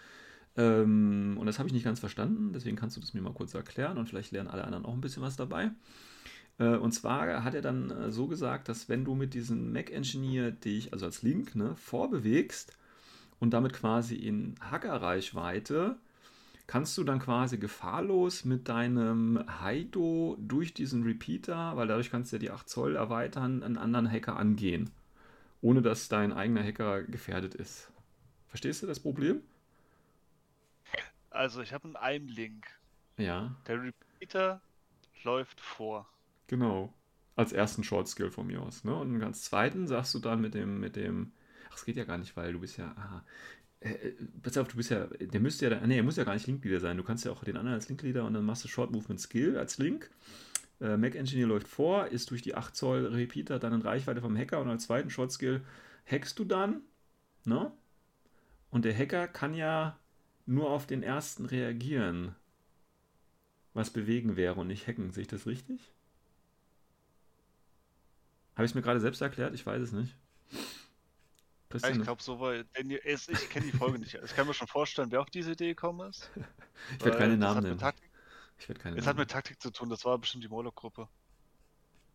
ähm, 0.57 1.37
und 1.39 1.47
das 1.47 1.59
habe 1.59 1.69
ich 1.69 1.73
nicht 1.73 1.85
ganz 1.85 1.99
verstanden, 1.99 2.53
deswegen 2.53 2.77
kannst 2.77 2.97
du 2.97 3.01
das 3.01 3.13
mir 3.13 3.21
mal 3.21 3.33
kurz 3.33 3.55
erklären 3.55 3.99
und 3.99 4.09
vielleicht 4.09 4.33
lernen 4.33 4.51
alle 4.51 4.65
anderen 4.65 4.85
auch 4.85 4.95
ein 4.95 5.01
bisschen 5.01 5.23
was 5.23 5.37
dabei. 5.37 5.73
Äh, 6.59 6.77
und 6.77 6.93
zwar 6.93 7.43
hat 7.43 7.55
er 7.55 7.63
dann 7.63 7.91
äh, 7.91 8.11
so 8.13 8.29
gesagt, 8.29 8.69
dass 8.69 8.89
wenn 8.89 9.05
du 9.05 9.15
mit 9.15 9.35
diesem 9.35 9.73
Mac-Engineer 9.73 10.53
dich, 10.53 10.93
also 10.93 11.07
als 11.07 11.23
Link, 11.23 11.57
ne, 11.57 11.75
vorbewegst 11.77 12.77
und 13.41 13.51
damit 13.51 13.73
quasi 13.73 14.15
in 14.15 14.55
Hackerreichweite, 14.61 15.97
kannst 16.69 16.97
du 16.97 17.05
dann 17.05 17.19
quasi 17.19 17.59
gefahrlos 17.59 18.45
mit 18.45 18.69
deinem 18.69 19.45
Haido 19.61 20.39
durch 20.41 20.73
diesen 20.73 21.03
Repeater, 21.03 21.77
weil 21.77 21.89
dadurch 21.89 22.11
kannst 22.11 22.33
du 22.33 22.37
ja 22.37 22.41
die 22.41 22.51
8 22.53 22.69
Zoll 22.69 22.97
erweitern, 22.97 23.63
einen 23.65 23.77
anderen 23.77 24.11
Hacker 24.11 24.37
angehen 24.37 24.91
ohne 25.65 25.81
dass 25.81 26.09
dein 26.09 26.35
eigener 26.35 26.63
Hacker 26.63 27.05
gefährdet 27.05 27.55
ist. 27.55 27.91
Verstehst 28.49 28.83
du 28.83 28.87
das 28.87 29.01
Problem? 29.01 29.41
Also 31.31 31.63
ich 31.63 31.73
habe 31.73 31.99
einen 31.99 32.29
Link. 32.29 32.67
Ja. 33.17 33.57
Der 33.67 33.83
Repeater 33.83 34.61
läuft 35.25 35.61
vor. 35.61 36.07
Genau. 36.49 36.93
Als 37.35 37.53
ersten 37.53 37.83
Short 37.83 38.09
Skill 38.09 38.31
von 38.31 38.47
mir 38.47 38.61
aus. 38.61 38.85
Ne? 38.85 38.95
Und 38.95 39.23
als 39.23 39.43
zweiten 39.43 39.87
sagst 39.89 40.13
du 40.13 40.19
dann 40.19 40.43
mit 40.43 40.53
dem, 40.53 40.81
mit 40.81 40.97
dem, 40.97 41.33
ach, 41.71 41.77
es 41.77 41.87
geht 41.87 41.97
ja 41.97 42.05
gar 42.05 42.19
nicht, 42.19 42.37
weil 42.37 42.53
du 42.53 42.61
bist 42.61 42.77
ja, 42.77 42.93
aha, 42.97 43.25
äh, 43.81 43.89
äh, 43.89 44.15
pass 44.43 44.59
auf, 44.59 44.69
du 44.69 44.77
bist 44.77 44.91
ja, 44.91 45.07
der 45.07 45.41
müsste 45.41 45.71
ja, 45.71 45.87
nee, 45.87 45.97
er 45.97 46.03
muss 46.03 46.17
ja 46.17 46.25
gar 46.25 46.35
nicht 46.35 46.47
Link-Leader 46.47 46.81
sein. 46.81 46.99
Du 46.99 47.05
kannst 47.05 47.25
ja 47.25 47.33
auch 47.33 47.43
den 47.43 47.57
anderen 47.57 47.77
als 47.77 47.89
Link-Leader 47.89 48.25
und 48.27 48.35
dann 48.35 48.45
machst 48.45 48.65
du 48.65 48.69
Short 48.69 48.91
Movement 48.93 49.19
Skill 49.19 49.57
als 49.57 49.79
Link. 49.79 50.11
Äh, 50.81 50.97
Mac 50.97 51.15
Engineer 51.15 51.47
läuft 51.47 51.69
vor, 51.69 52.09
ist 52.09 52.31
durch 52.31 52.43
die 52.43 52.55
8 52.55 52.75
Zoll 52.75 53.07
Repeater 53.07 53.59
dann 53.59 53.73
in 53.73 53.83
Reichweite 53.83 54.21
vom 54.21 54.37
Hacker 54.37 54.61
und 54.61 54.69
als 54.69 54.85
zweiten 54.85 55.11
Short 55.11 55.33
Skill 55.33 55.63
hackst 56.07 56.39
du 56.39 56.45
dann, 56.45 56.83
ne? 57.45 57.73
Und 58.71 58.85
der 58.85 58.97
Hacker 58.97 59.29
kann 59.29 59.55
ja 59.55 59.99
nur 60.47 60.71
auf 60.71 60.87
den 60.87 61.03
ersten 61.03 61.47
reagieren, 61.47 62.35
was 63.73 63.91
bewegen 63.91 64.37
wäre 64.37 64.61
und 64.61 64.67
nicht 64.67 64.87
hacken. 64.87 65.13
Sehe 65.13 65.23
ich 65.23 65.29
das 65.29 65.47
richtig? 65.47 65.93
Habe 68.55 68.65
ich 68.65 68.71
es 68.71 68.75
mir 68.75 68.83
gerade 68.83 69.01
selbst 69.01 69.21
erklärt? 69.21 69.55
Ich 69.55 69.65
weiß 69.65 69.83
es 69.83 69.93
nicht. 69.93 70.17
Ja, 71.73 71.89
ich 71.89 72.03
glaube 72.03 72.23
so, 72.23 72.39
weil 72.39 72.65
ich 72.77 73.49
kenne 73.49 73.67
die 73.67 73.77
Folge 73.77 73.99
nicht. 73.99 74.15
Ich 74.15 74.37
kann 74.37 74.47
mir 74.47 74.55
schon 74.55 74.69
vorstellen, 74.69 75.11
wer 75.11 75.21
auf 75.21 75.31
diese 75.31 75.53
Idee 75.53 75.69
gekommen 75.69 76.09
ist. 76.09 76.31
ich 76.99 77.05
werde 77.05 77.19
keine 77.19 77.37
Namen 77.37 77.65
nennen. 77.65 77.81
Ich 78.65 78.69
werde 78.71 78.81
keine. 78.81 78.97
Es 78.97 79.07
hat 79.07 79.19
mit 79.19 79.31
Taktik 79.31 79.61
zu 79.61 79.71
tun. 79.71 79.91
Das 79.91 80.07
war 80.07 80.17
bestimmt 80.17 80.43
die 80.43 80.49
Moloch-Gruppe. 80.49 81.07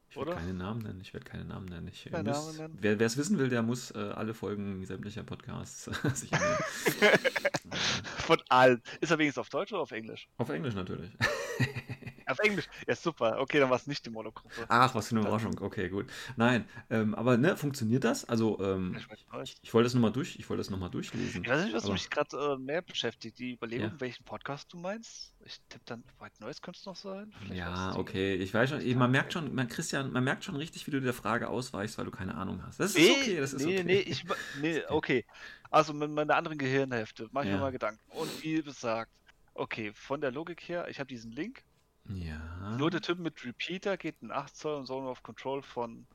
Ich 0.10 0.18
werde 0.18 0.32
keine 0.32 0.56
Namen 0.56 0.82
nennen. 0.82 1.00
Ich 1.00 1.14
werde 1.14 1.24
keine 1.24 1.46
Namen 1.46 1.68
nennen. 1.68 1.88
Ich, 1.88 2.06
keine 2.06 2.24
müsst, 2.24 2.58
Namen 2.58 2.74
nennen. 2.74 2.98
Wer 3.00 3.00
es 3.00 3.18
wissen 3.18 3.38
will, 3.38 3.50
der 3.50 3.62
muss 3.62 3.92
äh, 3.92 4.00
alle 4.00 4.34
Folgen 4.34 4.84
sämtlicher 4.84 5.22
Podcasts 5.22 5.84
sich 6.16 6.32
Von 8.18 8.42
allen. 8.50 8.82
Ist 9.00 9.12
er 9.12 9.20
wenigstens 9.20 9.42
auf 9.42 9.50
Deutsch 9.50 9.72
oder 9.74 9.84
auf 9.84 9.92
Englisch? 9.92 10.28
Auf 10.38 10.50
Englisch 10.50 10.74
natürlich. 10.74 11.12
Auf 12.30 12.40
Englisch. 12.40 12.68
Ja, 12.88 12.96
super. 12.96 13.40
Okay, 13.40 13.60
dann 13.60 13.70
war 13.70 13.78
es 13.78 13.88
nicht 13.88 14.06
die 14.06 14.12
Monogruppe. 14.12 14.66
Ach, 14.68 14.94
was 14.94 15.08
für 15.08 15.16
eine 15.16 15.22
Überraschung. 15.22 15.60
Okay, 15.60 15.90
gut. 15.90 16.06
Nein, 16.36 16.66
ähm, 16.90 17.16
aber 17.16 17.38
ne, 17.38 17.58
funktioniert 17.58 18.04
das? 18.04 18.24
Also, 18.26 18.60
ähm, 18.62 18.96
ich, 18.96 19.56
ich, 19.64 19.74
wollte 19.74 19.86
das 19.86 19.96
nochmal 19.96 20.12
durch, 20.12 20.36
ich 20.38 20.48
wollte 20.50 20.60
das 20.60 20.70
nochmal 20.70 20.92
durchlesen. 20.92 21.44
Ich 21.44 21.50
weiß 21.50 21.66
nicht, 21.66 21.76
was 21.76 21.86
aber... 21.86 21.94
mich 21.94 22.10
gerade 22.10 22.38
äh, 22.38 22.58
mehr 22.58 22.82
beschäftigt. 22.84 23.40
Die 23.40 23.54
Überlegung, 23.54 23.90
ja. 23.90 24.00
welchen 24.00 24.24
Podcast 24.26 24.72
du 24.72 24.78
meinst. 24.78 25.34
Ich 25.46 25.60
tippe 25.70 25.86
dann, 25.86 26.04
White 26.20 26.36
Noise 26.42 26.62
könnte 26.62 26.80
es 26.80 26.86
noch 26.86 26.96
sein. 26.96 27.34
Vielleicht 27.40 27.60
ja, 27.60 27.96
okay. 27.96 28.36
Ich 28.36 28.54
weiß 28.54 28.70
schon, 28.70 28.98
man 28.98 29.10
merkt 29.10 29.34
schon, 29.34 29.56
man, 29.56 29.68
Christian, 29.68 30.12
man 30.12 30.24
merkt 30.24 30.44
schon 30.44 30.56
richtig, 30.56 30.86
wie 30.86 30.92
du 30.92 31.02
der 31.02 31.14
Frage 31.14 31.50
ausweichst, 31.50 31.98
weil 31.98 32.06
du 32.06 32.12
keine 32.12 32.36
Ahnung 32.36 32.62
hast. 32.64 32.80
Das 32.80 32.92
ist 32.92 32.98
nee, 32.98 33.12
okay, 33.12 33.38
das 33.38 33.54
ist 33.54 33.66
nee, 33.66 33.80
okay. 33.80 33.84
Nee, 33.84 34.00
ich, 34.00 34.26
nee, 34.62 34.82
okay. 34.88 35.26
Also 35.72 35.94
mit 35.94 36.12
meiner 36.12 36.36
anderen 36.36 36.58
Gehirnhälfte 36.58 37.30
mache 37.32 37.46
ich 37.46 37.50
ja. 37.52 37.56
mir 37.56 37.62
mal 37.62 37.72
Gedanken. 37.72 38.00
Und 38.12 38.44
wie 38.44 38.62
gesagt, 38.62 39.12
okay, 39.54 39.92
von 39.94 40.22
der 40.22 40.32
Logik 40.32 40.62
her, 40.68 40.88
ich 40.90 41.00
habe 41.00 41.08
diesen 41.08 41.32
Link, 41.32 41.64
ja. 42.10 42.78
Nur 42.78 42.90
der 42.90 43.02
Typ 43.02 43.20
mit 43.20 43.44
Repeater 43.46 43.98
geht 43.98 44.16
in 44.22 44.32
8 44.32 44.56
Zoll 44.56 44.80
und 44.80 44.86
Zone 44.88 45.08
of 45.08 45.24
Control 45.24 45.62
von 45.62 46.06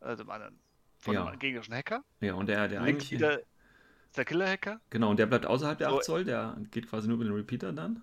äh, 0.00 0.16
dem 0.16 0.30
anderen, 0.30 0.58
von 0.98 1.14
ja. 1.14 1.30
dem 1.30 1.38
gegnerischen 1.38 1.74
Hacker. 1.74 2.04
Ja, 2.20 2.34
und 2.34 2.46
der, 2.46 2.68
der 2.68 2.82
eigentlich. 2.82 3.10
Wieder 3.10 3.40
ist 3.40 4.16
der 4.16 4.24
Killer-Hacker. 4.24 4.80
Genau, 4.90 5.10
und 5.10 5.18
der 5.18 5.26
bleibt 5.26 5.46
außerhalb 5.46 5.78
der 5.78 5.90
so, 5.90 5.98
8 5.98 6.04
Zoll, 6.04 6.24
der 6.24 6.56
geht 6.70 6.88
quasi 6.88 7.08
nur 7.08 7.16
mit 7.18 7.26
dem 7.26 7.34
Repeater 7.34 7.72
dann. 7.72 8.02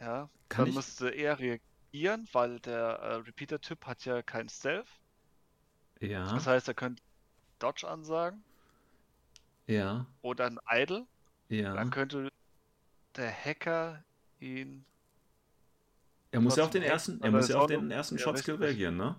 Ja, 0.00 0.28
Kann 0.48 0.64
dann 0.64 0.68
ich... 0.68 0.74
müsste 0.74 1.08
er 1.10 1.38
reagieren, 1.38 2.28
weil 2.32 2.60
der 2.60 2.78
äh, 2.78 3.14
Repeater-Typ 3.16 3.86
hat 3.86 4.04
ja 4.04 4.22
kein 4.22 4.48
Stealth. 4.48 4.88
Ja. 6.00 6.32
Das 6.32 6.46
heißt, 6.46 6.68
er 6.68 6.74
könnte 6.74 7.02
Dodge 7.58 7.88
ansagen. 7.88 8.42
Ja. 9.66 10.06
Oder 10.22 10.46
ein 10.46 10.58
Idle. 10.68 11.06
Ja. 11.48 11.74
Dann 11.74 11.90
könnte 11.90 12.30
der 13.16 13.32
Hacker 13.32 14.02
ihn 14.40 14.84
er 16.34 16.40
muss 16.40 16.56
ja 16.56 16.64
auf 16.64 16.70
den 16.70 16.82
ersten, 16.82 17.22
er 17.22 17.30
muss 17.30 17.48
ja 17.48 17.58
auf 17.58 17.68
den 17.68 17.90
ersten 17.90 18.18
Shotskill 18.18 18.56
reagieren, 18.56 18.96
ne? 18.96 19.16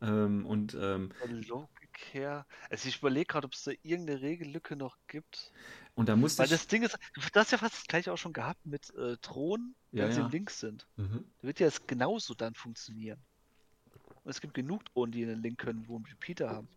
Ähm, 0.00 0.44
und 0.44 0.76
ähm, 0.80 1.10
Logik 1.24 1.68
her. 2.12 2.46
Also 2.70 2.88
ich 2.88 2.98
überlege 2.98 3.26
gerade, 3.26 3.46
ob 3.46 3.54
es 3.54 3.64
da 3.64 3.72
irgendeine 3.82 4.20
Regellücke 4.20 4.76
noch 4.76 4.96
gibt. 5.06 5.52
Und 5.94 6.08
da 6.08 6.16
muss 6.16 6.38
Weil 6.38 6.48
das 6.48 6.66
Ding 6.66 6.82
ist, 6.82 6.96
du 7.14 7.20
hast 7.34 7.52
ja 7.52 7.58
fast 7.58 7.74
das 7.74 7.86
gleiche 7.86 8.12
auch 8.12 8.18
schon 8.18 8.32
gehabt 8.32 8.64
mit 8.64 8.94
äh, 8.94 9.16
Drohnen, 9.20 9.74
wenn 9.92 10.06
ja, 10.06 10.12
sie 10.12 10.20
ja. 10.20 10.28
Links 10.28 10.60
sind. 10.60 10.86
Mhm. 10.96 11.24
Da 11.40 11.46
wird 11.46 11.60
ja 11.60 11.66
es 11.66 11.86
genauso 11.86 12.34
dann 12.34 12.54
funktionieren. 12.54 13.20
Und 14.24 14.30
es 14.30 14.40
gibt 14.40 14.54
genug 14.54 14.84
Drohnen, 14.86 15.12
die 15.12 15.24
einen 15.24 15.42
Link 15.42 15.58
können, 15.58 15.84
wo 15.88 15.96
einen 15.96 16.06
Repeater 16.06 16.50
haben. 16.50 16.68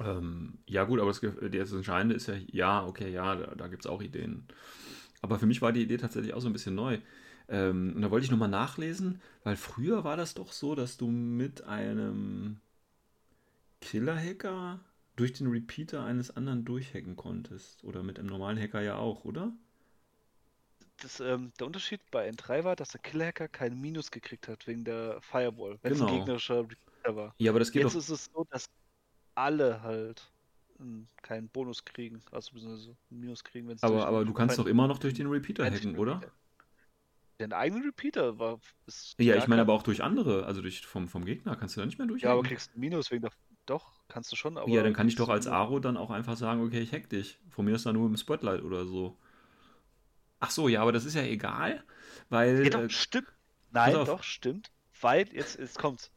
Ähm, 0.00 0.58
ja, 0.66 0.84
gut, 0.84 1.00
aber 1.00 1.10
das, 1.10 1.20
das, 1.20 1.72
Entscheidende 1.72 2.14
ist 2.14 2.28
ja, 2.28 2.34
ja, 2.52 2.86
okay, 2.86 3.10
ja, 3.10 3.34
da, 3.34 3.54
da 3.54 3.68
gibt 3.68 3.84
es 3.84 3.90
auch 3.90 4.02
Ideen. 4.02 4.46
Aber 5.20 5.38
für 5.38 5.46
mich 5.46 5.62
war 5.62 5.72
die 5.72 5.82
Idee 5.82 5.96
tatsächlich 5.96 6.34
auch 6.34 6.40
so 6.40 6.48
ein 6.48 6.52
bisschen 6.52 6.74
neu. 6.74 6.98
Ähm, 7.48 7.94
und 7.96 8.02
da 8.02 8.10
wollte 8.10 8.24
ich 8.24 8.30
nochmal 8.30 8.48
nachlesen, 8.48 9.20
weil 9.42 9.56
früher 9.56 10.04
war 10.04 10.16
das 10.16 10.34
doch 10.34 10.52
so, 10.52 10.74
dass 10.74 10.96
du 10.96 11.08
mit 11.08 11.64
einem 11.64 12.60
Killer-Hacker 13.80 14.80
durch 15.16 15.32
den 15.32 15.48
Repeater 15.48 16.04
eines 16.04 16.36
anderen 16.36 16.64
durchhacken 16.64 17.16
konntest. 17.16 17.82
Oder 17.84 18.02
mit 18.02 18.18
einem 18.18 18.28
normalen 18.28 18.58
Hacker 18.58 18.80
ja 18.80 18.96
auch, 18.96 19.24
oder? 19.24 19.52
Das, 21.00 21.20
ähm, 21.20 21.52
der 21.58 21.66
Unterschied 21.66 22.00
bei 22.10 22.28
N3 22.28 22.64
war, 22.64 22.76
dass 22.76 22.90
der 22.90 23.00
Killer-Hacker 23.00 23.48
keinen 23.48 23.80
Minus 23.80 24.10
gekriegt 24.10 24.46
hat 24.48 24.66
wegen 24.66 24.84
der 24.84 25.20
Firewall, 25.22 25.78
wenn 25.82 25.92
genau. 25.92 26.04
es 26.04 26.10
ein 26.10 26.18
gegnerischer 26.18 26.60
Repeater 26.60 27.16
war. 27.16 27.34
Ja, 27.38 27.50
aber 27.50 27.60
das 27.60 27.72
geht 27.72 27.82
Jetzt 27.82 27.94
doch... 27.94 28.00
ist 28.00 28.10
es 28.10 28.30
so, 28.32 28.46
dass 28.50 28.68
alle 29.34 29.82
halt 29.82 30.30
hm, 30.78 31.06
keinen 31.22 31.48
Bonus 31.48 31.84
kriegen, 31.84 32.20
also 32.30 32.50
einen 32.56 33.20
Minus 33.20 33.42
kriegen, 33.42 33.68
wenn 33.68 33.76
es 33.76 33.82
Aber, 33.82 34.06
aber 34.06 34.24
du 34.24 34.32
kannst 34.32 34.58
doch 34.58 34.66
immer 34.66 34.86
noch 34.86 34.98
durch 34.98 35.14
den 35.14 35.28
Repeater 35.28 35.64
hacken, 35.64 35.96
oder? 35.96 36.20
Den 37.40 37.52
eigenen 37.52 37.84
Repeater 37.84 38.38
war. 38.38 38.60
ja, 39.18 39.36
ich 39.36 39.46
meine 39.46 39.62
aber 39.62 39.72
auch 39.72 39.84
durch 39.84 40.02
andere, 40.02 40.46
also 40.46 40.60
durch 40.60 40.84
vom, 40.84 41.08
vom 41.08 41.24
Gegner 41.24 41.54
kannst 41.54 41.76
du 41.76 41.80
da 41.80 41.86
nicht 41.86 41.98
mehr 41.98 42.08
durch. 42.08 42.22
Ja, 42.22 42.32
aber 42.32 42.42
kriegst 42.42 42.72
einen 42.72 42.80
Minus 42.80 43.10
wegen 43.10 43.22
der. 43.22 43.30
Doch, 43.66 43.92
kannst 44.08 44.32
du 44.32 44.36
schon, 44.36 44.58
aber. 44.58 44.68
Ja, 44.70 44.82
dann 44.82 44.94
kann 44.94 45.08
ich 45.08 45.14
doch 45.14 45.28
als 45.28 45.46
Aro 45.46 45.78
dann 45.78 45.96
auch 45.96 46.10
einfach 46.10 46.36
sagen, 46.36 46.64
okay, 46.64 46.80
ich 46.80 46.92
hack 46.92 47.08
dich. 47.08 47.38
Von 47.50 47.66
mir 47.66 47.74
ist 47.74 47.86
da 47.86 47.92
nur 47.92 48.06
im 48.06 48.16
Spotlight 48.16 48.62
oder 48.62 48.86
so. 48.86 49.16
Ach 50.40 50.50
so, 50.50 50.68
ja, 50.68 50.82
aber 50.82 50.92
das 50.92 51.04
ist 51.04 51.14
ja 51.14 51.22
egal, 51.22 51.84
weil. 52.28 52.64
Ja, 52.64 52.70
doch, 52.70 52.80
äh, 52.80 52.90
stimmt. 52.90 53.28
Nein, 53.70 53.92
doch, 53.92 54.22
stimmt. 54.22 54.70
Weil, 55.00 55.28
jetzt, 55.32 55.58
jetzt 55.58 55.78
kommt's. 55.78 56.10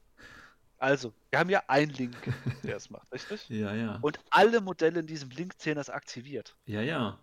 Also, 0.78 1.14
wir 1.30 1.38
haben 1.38 1.50
ja 1.50 1.62
einen 1.68 1.92
Link, 1.92 2.16
der 2.64 2.78
es 2.78 2.90
macht, 2.90 3.12
richtig? 3.12 3.46
Ja, 3.50 3.74
ja. 3.76 4.00
Und 4.02 4.20
alle 4.32 4.62
Modelle 4.62 5.02
in 5.02 5.06
diesem 5.06 5.30
Link 5.30 5.60
zählen 5.60 5.76
das 5.76 5.92
aktiviert. 5.92 6.56
Ja, 6.66 6.82
ja. 6.82 7.20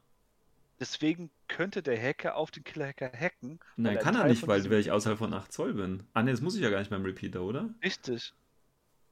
Deswegen 0.80 1.30
könnte 1.48 1.82
der 1.82 2.00
Hacker 2.00 2.36
auf 2.36 2.50
den 2.50 2.62
Killer-Hacker 2.62 3.10
hacken. 3.12 3.58
Nein, 3.76 3.98
kann 3.98 4.14
er 4.14 4.26
nicht, 4.26 4.46
weil, 4.46 4.68
weil 4.70 4.78
ich 4.78 4.92
außerhalb 4.92 5.18
von 5.18 5.34
8 5.34 5.52
Zoll 5.52 5.74
bin. 5.74 6.04
Ah, 6.14 6.22
ne, 6.22 6.30
das 6.30 6.40
muss 6.40 6.54
ich 6.54 6.62
ja 6.62 6.70
gar 6.70 6.78
nicht 6.78 6.90
beim 6.90 7.04
Repeater, 7.04 7.42
oder? 7.42 7.74
Richtig. 7.82 8.32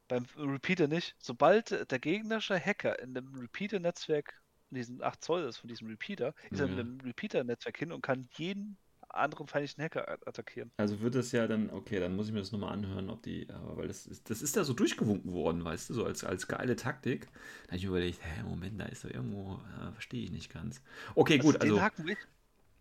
Beim 0.09 0.27
Repeater 0.37 0.87
nicht. 0.87 1.17
Sobald 1.19 1.91
der 1.91 1.99
gegnerische 1.99 2.59
Hacker 2.59 2.99
in 3.01 3.15
dem 3.15 3.35
Repeater-Netzwerk, 3.35 4.41
in 4.71 4.77
diesem 4.77 5.03
8 5.03 5.25
Zoll 5.25 5.43
ist 5.43 5.59
von 5.59 5.69
diesem 5.69 5.89
Repeater, 5.89 6.35
ist 6.51 6.61
ja. 6.61 6.67
er 6.67 6.69
mit 6.69 6.79
dem 6.79 7.01
Repeater-Netzwerk 7.01 7.79
hin 7.79 7.91
und 7.91 8.03
kann 8.03 8.29
jeden 8.33 8.79
anderen 9.17 9.47
feindlichen 9.47 9.83
Hacker 9.83 10.19
attackieren. 10.27 10.71
Also 10.77 11.01
wird 11.01 11.15
es 11.15 11.33
ja 11.33 11.47
dann, 11.47 11.71
okay, 11.71 12.01
dann 12.01 12.17
muss 12.17 12.29
ich 12.29 12.33
mir 12.33 12.41
das 12.41 12.53
nochmal 12.53 12.73
anhören, 12.73 13.11
ob 13.11 13.23
die, 13.23 13.49
aber 13.51 13.77
weil 13.77 13.89
das 13.89 14.07
ist, 14.07 14.31
das 14.31 14.43
ist 14.43 14.57
da 14.57 14.65
so 14.65 14.73
durchgewunken 14.73 15.33
worden, 15.33 15.65
weißt 15.65 15.91
du, 15.91 15.95
so 15.95 16.05
als, 16.05 16.25
als 16.25 16.49
geile 16.49 16.77
Taktik. 16.77 17.29
Da 17.65 17.69
habe 17.69 17.77
ich 17.77 17.85
überlegt, 17.85 18.21
hä, 18.23 18.43
Moment, 18.45 18.81
da 18.81 18.87
ist 18.87 19.05
doch 19.05 19.11
irgendwo, 19.11 19.61
ja, 19.79 19.93
verstehe 19.93 20.25
ich 20.25 20.31
nicht 20.31 20.53
ganz. 20.53 20.83
Okay, 21.15 21.39
also 21.39 21.53
gut, 21.53 21.61
also. 21.61 21.81
Haken 21.81 22.09
ich, 22.09 22.19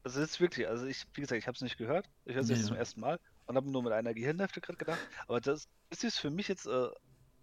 also 0.03 0.19
das 0.19 0.31
ist 0.31 0.39
wirklich, 0.39 0.67
also 0.67 0.85
ich, 0.85 1.05
wie 1.13 1.21
gesagt, 1.21 1.39
ich 1.39 1.47
habe 1.47 1.55
es 1.55 1.61
nicht 1.61 1.77
gehört, 1.77 2.09
ich 2.25 2.35
höre 2.35 2.41
es 2.41 2.49
ja, 2.49 2.55
jetzt 2.55 2.63
ja. 2.63 2.67
zum 2.69 2.77
ersten 2.77 3.01
Mal 3.01 3.19
und 3.47 3.55
habe 3.55 3.69
nur 3.69 3.83
mit 3.83 3.91
einer 3.91 4.13
Gehirnhälfte 4.13 4.61
gerade 4.61 4.77
gedacht, 4.77 4.99
aber 5.27 5.41
das, 5.41 5.67
das 5.89 6.03
ist 6.03 6.19
für 6.19 6.29
mich 6.29 6.47
jetzt 6.47 6.67
äh, 6.67 6.89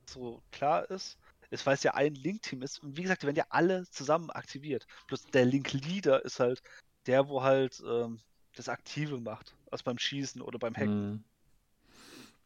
so 0.07 0.43
klar 0.53 0.89
ist, 0.91 1.19
ist, 1.53 1.67
weil 1.67 1.75
es 1.75 1.83
ja 1.83 1.95
ein 1.95 2.15
Link-Team 2.15 2.63
ist. 2.63 2.83
Und 2.83 2.97
wie 2.97 3.03
gesagt, 3.03 3.23
die 3.23 3.27
werden 3.27 3.37
ja 3.37 3.47
alle 3.51 3.87
zusammen 3.91 4.31
aktiviert. 4.31 4.87
Plus 5.07 5.25
der 5.27 5.45
Link-Leader 5.45 6.25
ist 6.25 6.41
halt 6.41 6.63
der, 7.07 7.29
wo 7.29 7.43
halt 7.43 7.83
ähm, 7.87 8.21
das 8.57 8.69
Aktive 8.69 9.19
macht, 9.21 9.55
als 9.71 9.83
beim 9.83 9.99
Schießen 9.99 10.43
oder 10.43 10.59
beim 10.59 10.75
Hacken. 10.75 11.13
Mhm. 11.13 11.25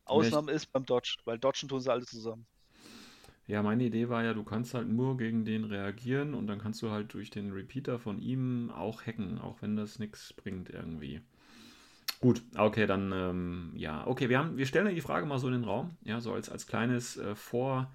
Ausnahme 0.04 0.52
ist 0.52 0.72
beim 0.72 0.86
Dodge, 0.86 1.18
weil 1.24 1.38
Dodgen 1.38 1.68
tun 1.68 1.80
sie 1.80 1.90
alle 1.90 2.04
zusammen. 2.04 2.46
Ja, 3.48 3.62
meine 3.62 3.84
Idee 3.84 4.08
war 4.08 4.24
ja, 4.24 4.34
du 4.34 4.42
kannst 4.42 4.74
halt 4.74 4.88
nur 4.88 5.16
gegen 5.16 5.44
den 5.44 5.64
reagieren 5.64 6.34
und 6.34 6.48
dann 6.48 6.58
kannst 6.58 6.82
du 6.82 6.90
halt 6.90 7.14
durch 7.14 7.30
den 7.30 7.52
Repeater 7.52 7.98
von 7.98 8.20
ihm 8.20 8.70
auch 8.70 9.06
hacken, 9.06 9.38
auch 9.40 9.62
wenn 9.62 9.76
das 9.76 9.98
nichts 9.98 10.32
bringt 10.32 10.70
irgendwie. 10.70 11.20
Gut, 12.20 12.42
okay, 12.56 12.86
dann 12.86 13.12
ähm, 13.12 13.72
ja, 13.76 14.06
okay, 14.06 14.28
wir 14.28 14.38
haben, 14.38 14.56
wir 14.56 14.66
stellen 14.66 14.92
die 14.92 15.00
Frage 15.00 15.26
mal 15.26 15.38
so 15.38 15.46
in 15.46 15.52
den 15.52 15.64
Raum, 15.64 15.96
ja, 16.02 16.20
so 16.20 16.32
als, 16.32 16.48
als 16.48 16.66
kleines 16.66 17.16
äh, 17.18 17.34
Vor, 17.34 17.92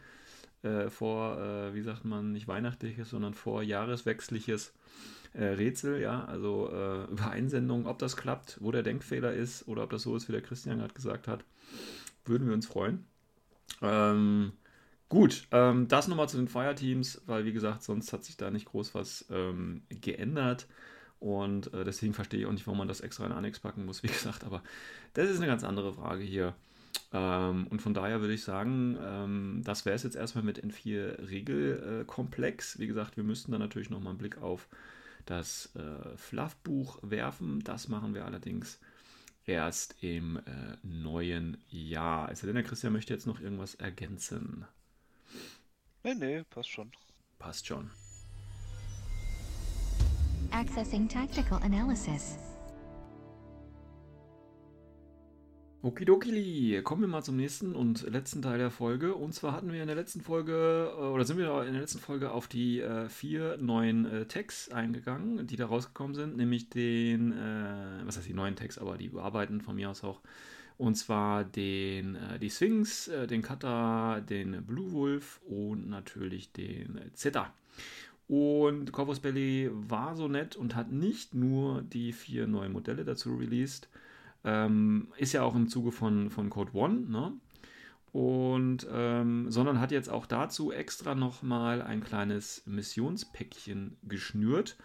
äh, 0.64 0.89
vor, 0.89 1.38
äh, 1.39 1.74
wie 1.74 1.82
sagt 1.82 2.05
man, 2.05 2.32
nicht 2.32 2.47
weihnachtliches, 2.47 3.09
sondern 3.09 3.34
vorjahreswechsliches 3.34 4.74
äh, 5.34 5.43
Rätsel, 5.45 6.01
ja, 6.01 6.25
also 6.25 6.69
äh, 6.71 7.11
über 7.11 7.32
Einsendungen, 7.32 7.86
ob 7.86 7.99
das 7.99 8.17
klappt, 8.17 8.57
wo 8.59 8.71
der 8.71 8.84
Denkfehler 8.84 9.34
ist 9.34 9.67
oder 9.67 9.84
ob 9.84 9.89
das 9.89 10.03
so 10.03 10.15
ist, 10.15 10.27
wie 10.27 10.34
der 10.34 10.41
Christian 10.41 10.79
gerade 10.79 10.93
gesagt 10.93 11.27
hat, 11.27 11.43
würden 12.25 12.47
wir 12.47 12.53
uns 12.53 12.67
freuen. 12.67 13.05
Ähm, 13.82 14.51
gut, 15.09 15.47
ähm, 15.51 15.88
das 15.88 16.07
nochmal 16.07 16.29
zu 16.29 16.38
den 16.38 16.47
Fireteams, 16.47 17.21
weil 17.25 17.45
wie 17.45 17.53
gesagt, 17.53 17.84
sonst 17.84 18.11
hat 18.13 18.23
sich 18.23 18.38
da 18.38 18.51
nicht 18.51 18.65
groß 18.65 18.93
was 18.93 19.25
ähm, 19.32 19.84
geändert. 19.89 20.67
Und 21.19 21.71
äh, 21.73 21.84
deswegen 21.84 22.15
verstehe 22.15 22.39
ich 22.39 22.45
auch 22.47 22.51
nicht, 22.51 22.65
warum 22.65 22.79
man 22.79 22.88
das 22.88 23.01
extra 23.01 23.25
in 23.27 23.32
Annex 23.32 23.59
packen 23.59 23.86
muss, 23.86 24.03
wie 24.03 24.07
gesagt. 24.07 24.43
Aber 24.43 24.63
das 25.13 25.29
ist 25.29 25.38
eine 25.38 25.47
ganz 25.47 25.63
andere 25.63 25.93
Frage 25.93 26.23
hier. 26.23 26.55
Ähm, 27.13 27.67
und 27.67 27.82
von 27.82 27.93
daher 27.93 28.21
würde 28.21 28.34
ich 28.34 28.43
sagen, 28.43 28.97
ähm, 29.01 29.61
das 29.63 29.86
wäre 29.86 29.95
es 29.95 30.03
jetzt 30.03 30.15
erstmal 30.15 30.43
mit 30.43 30.63
N4 30.63 31.29
Regelkomplex. 31.29 32.79
Wie 32.79 32.88
gesagt, 32.88 33.17
wir 33.17 33.23
müssten 33.23 33.51
dann 33.51 33.61
natürlich 33.61 33.89
nochmal 33.89 34.11
einen 34.11 34.17
Blick 34.17 34.41
auf 34.41 34.67
das 35.26 35.76
äh, 35.76 36.17
Fluffbuch 36.17 36.99
werfen. 37.01 37.63
Das 37.63 37.88
machen 37.88 38.13
wir 38.13 38.26
allerdings 38.26 38.80
erst 39.45 39.95
im 40.01 40.38
äh, 40.38 40.78
neuen 40.84 41.57
Jahr. 41.69 42.34
Sei 42.36 42.47
denn, 42.47 42.55
der 42.55 42.63
Christian 42.63 42.93
möchte 42.93 43.13
jetzt 43.13 43.28
noch 43.28 43.39
irgendwas 43.39 43.76
ergänzen. 43.76 44.65
Nee, 46.03 46.15
nee, 46.15 46.43
passt 46.43 46.69
schon. 46.69 46.91
Passt 47.39 47.67
schon. 47.67 47.89
Accessing 50.51 51.07
Tactical 51.07 51.61
Analysis. 51.63 52.38
Okidokili, 55.84 56.79
kommen 56.84 57.01
wir 57.01 57.07
mal 57.07 57.23
zum 57.23 57.38
nächsten 57.38 57.73
und 57.75 58.03
letzten 58.03 58.43
Teil 58.43 58.59
der 58.59 58.69
Folge. 58.69 59.15
Und 59.15 59.34
zwar 59.34 59.53
hatten 59.53 59.71
wir 59.71 59.82
in 59.82 59.88
der 59.88 59.95
letzten 59.95 60.21
Folge, 60.21 60.93
äh, 60.95 61.01
oder 61.01 61.25
sind 61.25 61.39
wir 61.39 61.63
in 61.63 61.73
der 61.73 61.82
letzten 61.82 61.97
Folge 61.97 62.29
auf 62.29 62.47
die 62.47 62.82
äh, 62.82 63.09
vier 63.09 63.57
neuen 63.57 64.05
äh, 64.05 64.25
Tags 64.27 64.69
eingegangen, 64.69 65.47
die 65.47 65.55
da 65.55 65.65
rausgekommen 65.65 66.13
sind, 66.13 66.38
nämlich 66.38 66.69
den, 66.69 67.32
äh, 67.32 68.05
was 68.05 68.15
heißt 68.15 68.27
die 68.27 68.36
neuen 68.36 68.55
Tags, 68.55 68.77
aber 68.77 68.95
die 68.95 69.07
überarbeiten 69.07 69.59
von 69.61 69.75
mir 69.75 69.89
aus 69.89 70.03
auch. 70.03 70.21
Und 70.77 70.95
zwar 70.95 71.45
den, 71.45 72.15
äh, 72.15 72.38
die 72.38 72.51
Sphinx, 72.51 73.07
äh, 73.07 73.25
den 73.25 73.41
Kata, 73.41 74.19
den 74.19 74.63
Blue 74.63 74.91
Wolf 74.91 75.41
und 75.47 75.89
natürlich 75.89 76.51
den 76.51 77.01
Zeta. 77.15 77.51
Und 78.27 78.91
Corvus 78.91 79.19
Belly 79.19 79.71
war 79.73 80.15
so 80.15 80.27
nett 80.27 80.55
und 80.55 80.75
hat 80.75 80.91
nicht 80.91 81.34
nur 81.34 81.82
die 81.82 82.13
vier 82.13 82.45
neuen 82.45 82.71
Modelle 82.71 83.03
dazu 83.03 83.34
released, 83.36 83.89
ähm, 84.43 85.07
ist 85.17 85.33
ja 85.33 85.43
auch 85.43 85.55
im 85.55 85.67
Zuge 85.67 85.91
von, 85.91 86.29
von 86.29 86.49
Code 86.49 86.71
One, 86.73 87.01
ne? 87.09 87.33
Und, 88.11 88.85
ähm, 88.91 89.49
sondern 89.49 89.79
hat 89.79 89.91
jetzt 89.91 90.09
auch 90.09 90.25
dazu 90.25 90.73
extra 90.73 91.15
nochmal 91.15 91.81
ein 91.81 92.03
kleines 92.03 92.63
Missionspäckchen 92.65 93.97
geschnürt. 94.03 94.77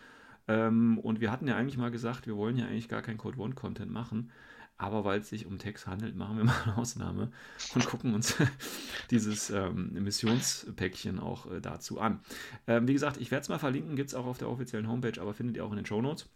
Ähm, 0.47 0.99
und 0.99 1.21
wir 1.21 1.33
hatten 1.33 1.49
ja 1.49 1.57
eigentlich 1.57 1.77
mal 1.77 1.91
gesagt, 1.91 2.29
wir 2.29 2.37
wollen 2.37 2.57
ja 2.57 2.67
eigentlich 2.67 2.89
gar 2.89 3.03
kein 3.03 3.19
Code 3.19 3.39
One-Content 3.39 3.91
machen. 3.91 4.31
Aber 4.79 5.05
weil 5.05 5.21
es 5.21 5.31
sich 5.31 5.47
um 5.47 5.59
Text 5.59 5.87
handelt, 5.87 6.17
machen 6.17 6.37
wir 6.37 6.45
mal 6.45 6.63
eine 6.65 6.77
Ausnahme 6.77 7.33
und 7.75 7.87
gucken 7.87 8.15
uns 8.15 8.37
dieses 9.11 9.49
ähm, 9.51 9.93
Missionspäckchen 9.95 11.19
auch 11.19 11.51
äh, 11.51 11.61
dazu 11.61 11.99
an. 11.99 12.21
Ähm, 12.67 12.87
wie 12.87 12.93
gesagt, 12.93 13.17
ich 13.17 13.31
werde 13.31 13.43
es 13.43 13.49
mal 13.49 13.59
verlinken, 13.59 13.97
gibt 13.97 14.11
es 14.11 14.15
auch 14.15 14.27
auf 14.27 14.39
der 14.39 14.51
offiziellen 14.51 14.87
Homepage, 14.87 15.21
aber 15.21 15.33
findet 15.33 15.57
ihr 15.57 15.65
auch 15.65 15.71
in 15.71 15.77
den 15.77 15.87
Show 15.87 16.03
Notes. 16.03 16.29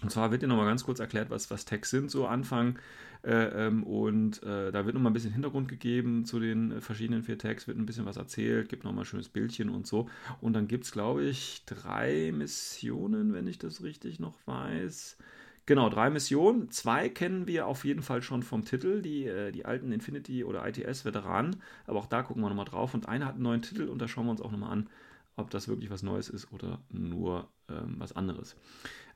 Und 0.00 0.10
zwar 0.10 0.30
wird 0.30 0.42
dir 0.42 0.48
nochmal 0.48 0.66
ganz 0.66 0.84
kurz 0.84 1.00
erklärt, 1.00 1.30
was, 1.30 1.50
was 1.50 1.64
Tags 1.64 1.90
sind, 1.90 2.10
so 2.10 2.26
Anfang. 2.26 2.78
Äh, 3.24 3.66
ähm, 3.66 3.84
und 3.84 4.42
äh, 4.42 4.72
da 4.72 4.84
wird 4.84 4.94
nochmal 4.94 5.10
ein 5.10 5.14
bisschen 5.14 5.32
Hintergrund 5.32 5.68
gegeben 5.68 6.24
zu 6.24 6.40
den 6.40 6.80
verschiedenen 6.80 7.22
vier 7.22 7.38
Tags, 7.38 7.68
wird 7.68 7.78
ein 7.78 7.86
bisschen 7.86 8.04
was 8.04 8.16
erzählt, 8.16 8.68
gibt 8.68 8.82
nochmal 8.82 9.02
ein 9.02 9.06
schönes 9.06 9.28
Bildchen 9.28 9.68
und 9.68 9.86
so. 9.86 10.08
Und 10.40 10.54
dann 10.54 10.66
gibt 10.66 10.84
es, 10.84 10.92
glaube 10.92 11.24
ich, 11.24 11.62
drei 11.66 12.32
Missionen, 12.34 13.32
wenn 13.32 13.46
ich 13.46 13.58
das 13.58 13.82
richtig 13.82 14.18
noch 14.18 14.34
weiß. 14.46 15.18
Genau, 15.66 15.88
drei 15.88 16.10
Missionen. 16.10 16.72
Zwei 16.72 17.08
kennen 17.08 17.46
wir 17.46 17.68
auf 17.68 17.84
jeden 17.84 18.02
Fall 18.02 18.22
schon 18.22 18.42
vom 18.42 18.64
Titel, 18.64 19.00
die, 19.00 19.26
äh, 19.26 19.52
die 19.52 19.64
alten 19.64 19.92
Infinity- 19.92 20.42
oder 20.42 20.66
ITS-Veteranen. 20.66 21.56
Aber 21.86 22.00
auch 22.00 22.06
da 22.06 22.22
gucken 22.22 22.42
wir 22.42 22.48
nochmal 22.48 22.64
drauf. 22.64 22.94
Und 22.94 23.08
eine 23.08 23.26
hat 23.26 23.34
einen 23.34 23.44
neuen 23.44 23.62
Titel 23.62 23.84
und 23.84 24.02
da 24.02 24.08
schauen 24.08 24.26
wir 24.26 24.32
uns 24.32 24.42
auch 24.42 24.50
nochmal 24.50 24.72
an, 24.72 24.88
ob 25.36 25.50
das 25.50 25.68
wirklich 25.68 25.90
was 25.90 26.02
Neues 26.02 26.28
ist 26.28 26.52
oder 26.52 26.82
nur 26.90 27.48
ähm, 27.68 27.94
was 27.98 28.14
anderes. 28.14 28.56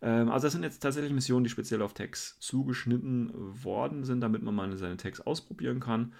Ähm, 0.00 0.30
also 0.30 0.46
das 0.46 0.52
sind 0.52 0.62
jetzt 0.62 0.80
tatsächlich 0.80 1.12
Missionen, 1.12 1.44
die 1.44 1.50
speziell 1.50 1.82
auf 1.82 1.94
Tags 1.94 2.38
zugeschnitten 2.40 3.30
worden 3.34 4.04
sind, 4.04 4.20
damit 4.20 4.42
man 4.42 4.54
mal 4.54 4.76
seine 4.76 4.96
Tags 4.96 5.20
ausprobieren 5.20 5.80
kann. 5.80 6.14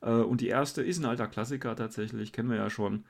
Äh, 0.00 0.10
und 0.10 0.40
die 0.40 0.48
erste 0.48 0.82
ist 0.82 0.98
ein 0.98 1.04
alter 1.04 1.28
Klassiker 1.28 1.76
tatsächlich, 1.76 2.32
kennen 2.32 2.50
wir 2.50 2.56
ja 2.56 2.70
schon. 2.70 3.04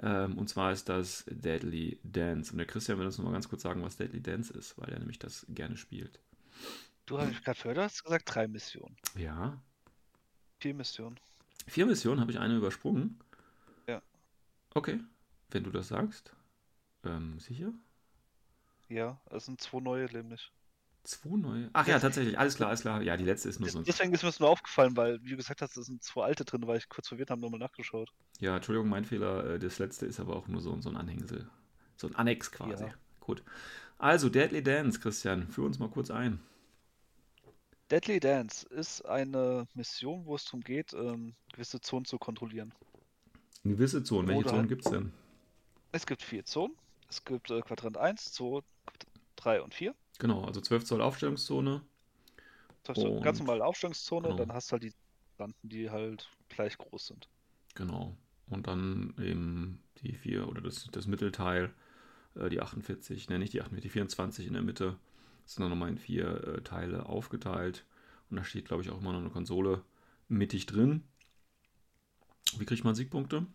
Ähm, 0.00 0.38
und 0.38 0.48
zwar 0.48 0.72
ist 0.72 0.88
das 0.88 1.24
Deadly 1.28 2.00
Dance. 2.02 2.52
Und 2.52 2.58
der 2.58 2.66
Christian 2.66 2.98
will 2.98 3.06
uns 3.06 3.18
noch 3.18 3.26
mal 3.26 3.32
ganz 3.32 3.48
kurz 3.48 3.62
sagen, 3.62 3.82
was 3.82 3.96
Deadly 3.96 4.22
Dance 4.22 4.52
ist, 4.52 4.78
weil 4.78 4.90
er 4.90 4.98
nämlich 4.98 5.18
das 5.18 5.46
gerne 5.48 5.76
spielt. 5.76 6.20
Du 7.04 7.18
hast 7.18 7.44
gerade 7.44 7.58
gehört, 7.60 7.78
hast 7.78 8.04
gesagt 8.04 8.34
drei 8.34 8.48
Missionen. 8.48 8.96
Ja. 9.16 9.60
Vier 10.60 10.74
Missionen. 10.74 11.18
Vier 11.66 11.86
Missionen, 11.86 12.20
habe 12.20 12.30
ich 12.30 12.38
eine 12.38 12.56
übersprungen? 12.56 13.18
Ja. 13.86 14.00
Okay, 14.74 15.00
wenn 15.54 15.64
du 15.64 15.70
das 15.70 15.88
sagst. 15.88 16.34
Ähm, 17.04 17.38
sicher? 17.38 17.72
Ja, 18.88 19.20
es 19.30 19.46
sind 19.46 19.60
zwei 19.60 19.80
neue 19.80 20.06
nämlich. 20.12 20.52
Zwei 21.04 21.36
neue? 21.36 21.68
Ach 21.72 21.86
ja, 21.86 21.98
tatsächlich, 21.98 22.38
alles 22.38 22.56
klar, 22.56 22.68
alles 22.68 22.82
klar. 22.82 23.02
Ja, 23.02 23.16
die 23.16 23.24
letzte 23.24 23.48
ist 23.48 23.58
nur 23.58 23.68
so. 23.68 23.82
Deswegen 23.82 24.12
ist 24.12 24.22
mir 24.22 24.28
das 24.28 24.38
nur 24.38 24.48
aufgefallen, 24.48 24.96
weil, 24.96 25.22
wie 25.24 25.30
du 25.30 25.36
gesagt 25.36 25.60
hast, 25.60 25.76
es 25.76 25.86
sind 25.86 26.02
zwei 26.02 26.24
alte 26.24 26.44
drin, 26.44 26.66
weil 26.66 26.78
ich 26.78 26.88
kurz 26.88 27.08
verwirrt 27.08 27.30
habe, 27.30 27.40
nochmal 27.40 27.58
nachgeschaut. 27.58 28.12
Ja, 28.38 28.54
Entschuldigung, 28.54 28.88
mein 28.88 29.04
Fehler. 29.04 29.54
Äh, 29.54 29.58
das 29.58 29.78
letzte 29.78 30.06
ist 30.06 30.20
aber 30.20 30.36
auch 30.36 30.46
nur 30.46 30.60
so, 30.60 30.80
so 30.80 30.90
ein 30.90 30.96
Anhängsel. 30.96 31.48
So 31.96 32.06
ein 32.06 32.14
Annex 32.14 32.52
quasi. 32.52 32.84
Ja. 32.84 32.94
Gut. 33.20 33.42
Also, 33.98 34.28
Deadly 34.28 34.62
Dance, 34.62 35.00
Christian, 35.00 35.48
führ 35.48 35.64
uns 35.64 35.78
mal 35.78 35.88
kurz 35.88 36.10
ein. 36.10 36.40
Deadly 37.90 38.20
Dance 38.20 38.66
ist 38.68 39.02
eine 39.02 39.66
Mission, 39.74 40.24
wo 40.24 40.36
es 40.36 40.44
darum 40.44 40.60
geht, 40.60 40.92
ähm, 40.92 41.34
gewisse 41.52 41.80
Zonen 41.80 42.04
zu 42.04 42.18
kontrollieren. 42.18 42.72
Gewisse 43.64 44.02
Zonen, 44.02 44.28
welche 44.28 44.46
Zonen 44.46 44.68
gibt 44.68 44.84
es 44.84 44.90
denn? 44.90 45.12
Es 45.92 46.06
gibt 46.06 46.22
vier 46.22 46.44
Zonen. 46.44 46.74
Es 47.08 47.24
gibt 47.24 47.50
äh, 47.50 47.60
Quadrant 47.60 47.98
1, 47.98 48.32
2, 48.32 48.62
3 49.36 49.62
und 49.62 49.74
4. 49.74 49.94
Genau, 50.18 50.44
also 50.44 50.60
12 50.60 50.84
Zoll 50.84 51.02
Aufstellungszone. 51.02 51.82
12 52.84 52.98
Zoll, 52.98 53.20
ganz 53.20 53.38
normale 53.38 53.64
Aufstellungszone, 53.64 54.28
genau. 54.28 54.38
dann 54.38 54.52
hast 54.52 54.70
du 54.70 54.72
halt 54.72 54.82
die 54.84 54.92
Quadranten, 55.36 55.68
die 55.68 55.90
halt 55.90 56.28
gleich 56.48 56.78
groß 56.78 57.08
sind. 57.08 57.28
Genau. 57.74 58.16
Und 58.48 58.66
dann 58.66 59.14
eben 59.18 59.82
die 60.02 60.14
4 60.14 60.48
oder 60.48 60.62
das, 60.62 60.88
das 60.90 61.06
Mittelteil, 61.06 61.72
äh, 62.34 62.48
die 62.48 62.60
48, 62.60 63.28
nenne 63.28 63.44
ich 63.44 63.50
die 63.50 63.60
48, 63.60 63.82
die 63.82 63.90
24 63.90 64.46
in 64.46 64.54
der 64.54 64.62
Mitte, 64.62 64.96
sind 65.44 65.62
dann 65.62 65.70
nochmal 65.70 65.90
in 65.90 65.98
vier 65.98 66.42
äh, 66.46 66.60
Teile 66.62 67.06
aufgeteilt. 67.06 67.84
Und 68.30 68.36
da 68.36 68.44
steht, 68.44 68.64
glaube 68.64 68.82
ich, 68.82 68.90
auch 68.90 69.00
immer 69.00 69.12
noch 69.12 69.20
eine 69.20 69.30
Konsole 69.30 69.84
mittig 70.28 70.66
drin. 70.66 71.02
Wie 72.56 72.64
kriegt 72.64 72.84
man 72.84 72.94
Siegpunkte? 72.94 73.46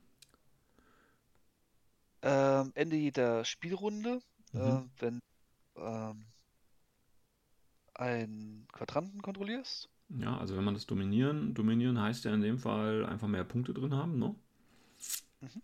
Ähm, 2.28 2.72
Ende 2.76 2.98
jeder 2.98 3.46
Spielrunde, 3.46 4.20
mhm. 4.52 4.62
äh, 4.62 4.82
wenn 5.00 5.20
ähm, 5.78 6.26
einen 7.94 8.68
Quadranten 8.74 9.22
kontrollierst. 9.22 9.90
Ja, 10.10 10.38
also 10.38 10.58
wenn 10.58 10.66
man 10.66 10.74
das 10.74 10.86
dominieren, 10.86 11.54
dominieren 11.54 12.02
heißt 12.02 12.26
ja 12.26 12.34
in 12.34 12.42
dem 12.42 12.60
Fall 12.60 13.06
einfach 13.06 13.30
mehr 13.30 13.46
Punkte 13.46 13.74
drin 13.74 13.94
haben, 13.94 14.20
ne? 14.20 14.36
Mhm. 15.40 15.62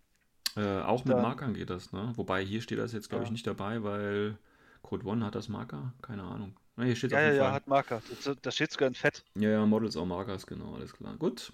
Äh, 0.55 0.81
auch 0.83 1.03
mit 1.03 1.15
Dann, 1.15 1.21
Markern 1.21 1.53
geht 1.53 1.69
das, 1.69 1.91
ne? 1.91 2.13
Wobei 2.15 2.45
hier 2.45 2.61
steht 2.61 2.79
das 2.79 2.93
jetzt, 2.93 3.09
glaube 3.09 3.23
ja. 3.23 3.27
ich, 3.27 3.31
nicht 3.31 3.47
dabei, 3.47 3.83
weil 3.83 4.37
Code 4.83 5.05
One 5.05 5.25
hat 5.25 5.35
das 5.35 5.49
Marker? 5.49 5.93
Keine 6.01 6.23
Ahnung. 6.23 6.57
Na, 6.77 6.85
hier 6.85 6.95
steht 6.95 7.11
ja, 7.11 7.19
ja, 7.19 7.33
ja, 7.33 7.51
hat 7.51 7.67
Marker. 7.67 8.01
Da 8.41 8.51
steht 8.51 8.71
sogar 8.71 8.87
in 8.87 8.95
Fett. 8.95 9.25
Ja, 9.35 9.49
ja, 9.49 9.65
Models 9.65 9.97
auch 9.97 10.05
Markers, 10.05 10.47
genau, 10.47 10.75
alles 10.75 10.93
klar. 10.93 11.17
Gut. 11.17 11.51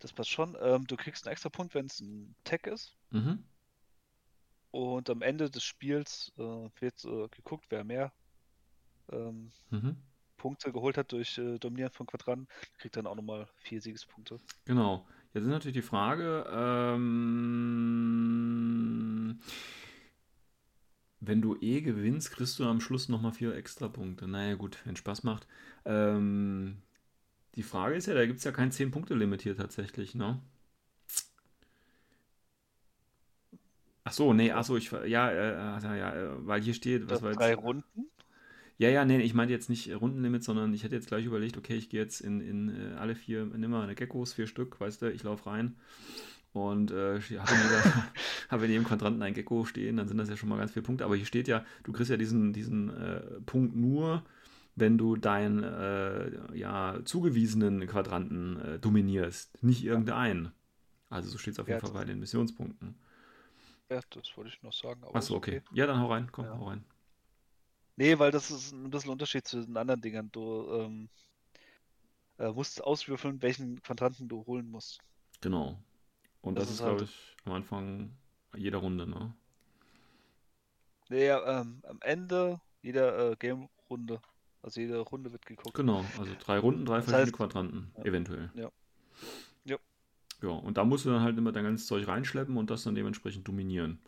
Das 0.00 0.12
passt 0.12 0.30
schon. 0.30 0.56
Ähm, 0.60 0.86
du 0.86 0.96
kriegst 0.96 1.26
einen 1.26 1.32
extra 1.32 1.48
Punkt, 1.48 1.74
wenn 1.74 1.86
es 1.86 2.00
ein 2.00 2.34
Tag 2.42 2.66
ist. 2.66 2.96
Mhm. 3.10 3.44
Und 4.70 5.10
am 5.10 5.22
Ende 5.22 5.50
des 5.50 5.64
Spiels 5.64 6.32
äh, 6.38 6.42
wird 6.42 7.04
äh, 7.04 7.28
geguckt, 7.28 7.66
wer 7.70 7.84
mehr 7.84 8.12
ähm, 9.10 9.50
mhm. 9.70 9.96
Punkte 10.36 10.72
geholt 10.72 10.96
hat 10.96 11.12
durch 11.12 11.38
äh, 11.38 11.58
Dominieren 11.58 11.92
von 11.92 12.06
Quadranten, 12.06 12.48
kriegt 12.78 12.96
dann 12.96 13.06
auch 13.06 13.16
nochmal 13.16 13.46
vier 13.56 13.80
Siegespunkte. 13.82 14.38
Genau. 14.64 15.06
Jetzt 15.32 15.44
ist 15.44 15.50
natürlich 15.50 15.76
die 15.76 15.82
Frage, 15.82 16.44
ähm, 16.50 17.00
wenn 21.20 21.40
du 21.40 21.56
eh 21.60 21.82
gewinnst, 21.82 22.32
kriegst 22.32 22.58
du 22.58 22.64
am 22.64 22.80
Schluss 22.80 23.08
nochmal 23.08 23.32
vier 23.32 23.54
extra 23.54 23.86
Punkte. 23.88 24.26
Naja, 24.26 24.56
gut, 24.56 24.78
wenn 24.84 24.96
Spaß 24.96 25.22
macht. 25.22 25.46
Ähm, 25.84 26.78
die 27.54 27.62
Frage 27.62 27.94
ist 27.94 28.06
ja, 28.06 28.14
da 28.14 28.26
gibt 28.26 28.38
es 28.38 28.44
ja 28.44 28.50
kein 28.52 28.72
10-Punkte-Limit 28.72 29.42
hier 29.42 29.56
tatsächlich, 29.56 30.14
ne? 30.14 30.40
Ach 34.10 34.12
so, 34.12 34.32
nee, 34.32 34.50
ach 34.50 34.64
so, 34.64 34.76
ich, 34.76 34.90
ja, 35.06 35.30
äh, 35.30 35.52
ja, 35.82 36.12
äh, 36.12 36.30
weil 36.44 36.60
hier 36.60 36.74
steht, 36.74 37.08
was 37.08 37.22
war 37.22 37.30
jetzt? 37.30 37.38
Drei 37.38 37.54
Runden? 37.54 38.10
Ja, 38.76 38.88
ja, 38.88 39.04
nee, 39.04 39.20
ich 39.20 39.34
meinte 39.34 39.52
jetzt 39.52 39.70
nicht 39.70 39.94
Rundenlimit, 39.94 40.42
sondern 40.42 40.74
ich 40.74 40.82
hätte 40.82 40.96
jetzt 40.96 41.06
gleich 41.06 41.26
überlegt, 41.26 41.56
okay, 41.56 41.76
ich 41.76 41.90
gehe 41.90 42.00
jetzt 42.00 42.20
in, 42.20 42.40
in 42.40 42.68
äh, 42.70 42.96
alle 42.98 43.14
vier, 43.14 43.44
nimm 43.44 43.70
mal 43.70 43.84
eine 43.84 43.94
Geckos, 43.94 44.32
vier 44.32 44.48
Stück, 44.48 44.80
weißt 44.80 45.02
du, 45.02 45.12
ich 45.12 45.22
laufe 45.22 45.48
rein 45.48 45.76
und 46.52 46.90
äh, 46.90 47.20
habe 48.48 48.64
in, 48.64 48.72
jedem 48.72 48.84
Quadranten 48.84 49.22
ein 49.22 49.34
Gecko 49.34 49.64
stehen, 49.64 49.96
dann 49.96 50.08
sind 50.08 50.18
das 50.18 50.28
ja 50.28 50.36
schon 50.36 50.48
mal 50.48 50.58
ganz 50.58 50.72
viele 50.72 50.82
Punkte. 50.82 51.04
Aber 51.04 51.14
hier 51.14 51.26
steht 51.26 51.46
ja, 51.46 51.64
du 51.84 51.92
kriegst 51.92 52.10
ja 52.10 52.16
diesen, 52.16 52.52
diesen 52.52 52.90
äh, 52.90 53.20
Punkt 53.46 53.76
nur, 53.76 54.24
wenn 54.74 54.98
du 54.98 55.14
deinen 55.14 55.62
äh, 55.62 56.56
ja, 56.56 56.98
zugewiesenen 57.04 57.86
Quadranten 57.86 58.60
äh, 58.60 58.78
dominierst, 58.80 59.62
nicht 59.62 59.84
irgendeinen. 59.84 60.50
Also 61.10 61.28
so 61.28 61.38
steht 61.38 61.54
es 61.54 61.60
auf 61.60 61.68
jeden 61.68 61.80
ja, 61.80 61.86
Fall 61.86 61.94
bei 61.94 62.04
den 62.04 62.18
Missionspunkten. 62.18 62.96
Ja, 63.90 64.00
das 64.10 64.36
wollte 64.36 64.50
ich 64.50 64.62
noch 64.62 64.72
sagen. 64.72 65.02
Achso, 65.12 65.34
okay. 65.34 65.58
okay. 65.58 65.76
Ja, 65.76 65.86
dann 65.86 66.00
hau 66.00 66.06
rein, 66.06 66.30
komm, 66.30 66.44
ja. 66.44 66.56
hau 66.56 66.68
rein. 66.68 66.84
Nee, 67.96 68.18
weil 68.18 68.30
das 68.30 68.50
ist 68.50 68.72
ein 68.72 68.90
bisschen 68.90 69.10
Unterschied 69.10 69.46
zu 69.46 69.64
den 69.64 69.76
anderen 69.76 70.00
Dingern. 70.00 70.30
Du, 70.32 70.70
ähm, 70.72 71.08
äh, 72.38 72.52
musst 72.52 72.82
auswürfeln, 72.82 73.42
welchen 73.42 73.82
Quadranten 73.82 74.28
du 74.28 74.46
holen 74.46 74.70
musst. 74.70 75.00
Genau. 75.40 75.78
Und 76.40 76.54
das, 76.56 76.64
das 76.64 76.74
ist, 76.74 76.80
halt 76.80 76.96
glaube 76.96 77.04
ich, 77.04 77.36
am 77.44 77.52
Anfang 77.52 78.16
jeder 78.56 78.78
Runde, 78.78 79.06
ne? 79.06 79.34
Ja, 81.10 81.60
ähm, 81.60 81.82
am 81.86 81.98
Ende 82.00 82.60
jeder 82.82 83.32
äh, 83.32 83.36
Game-Runde. 83.36 84.22
Also 84.62 84.80
jede 84.80 84.98
Runde 85.00 85.32
wird 85.32 85.44
geguckt. 85.44 85.74
Genau, 85.74 86.04
also 86.18 86.32
drei 86.38 86.58
Runden, 86.58 86.84
drei 86.84 86.96
das 86.96 87.06
verschiedene 87.06 87.26
heißt, 87.26 87.36
Quadranten, 87.36 87.92
ja. 87.96 88.04
eventuell. 88.04 88.50
Ja. 88.54 88.70
Ja. 90.42 90.50
Und 90.50 90.76
da 90.76 90.84
musst 90.84 91.04
du 91.04 91.10
dann 91.10 91.22
halt 91.22 91.36
immer 91.38 91.52
dein 91.52 91.64
ganzes 91.64 91.86
Zeug 91.86 92.06
reinschleppen 92.06 92.56
und 92.56 92.70
das 92.70 92.82
dann 92.84 92.94
dementsprechend 92.94 93.46
dominieren. 93.46 93.98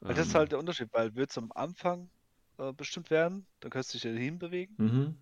Weil 0.00 0.10
ähm, 0.10 0.16
das 0.16 0.28
ist 0.28 0.34
halt 0.34 0.52
der 0.52 0.58
Unterschied, 0.58 0.88
weil 0.92 1.14
wird 1.14 1.30
es 1.30 1.38
am 1.38 1.52
Anfang 1.54 2.08
äh, 2.58 2.72
bestimmt 2.72 3.10
werden, 3.10 3.46
dann 3.60 3.70
kannst 3.70 3.92
du 3.92 3.98
dich 3.98 4.04
ja 4.04 4.10
hinbewegen. 4.12 4.74
Mhm. 4.78 5.16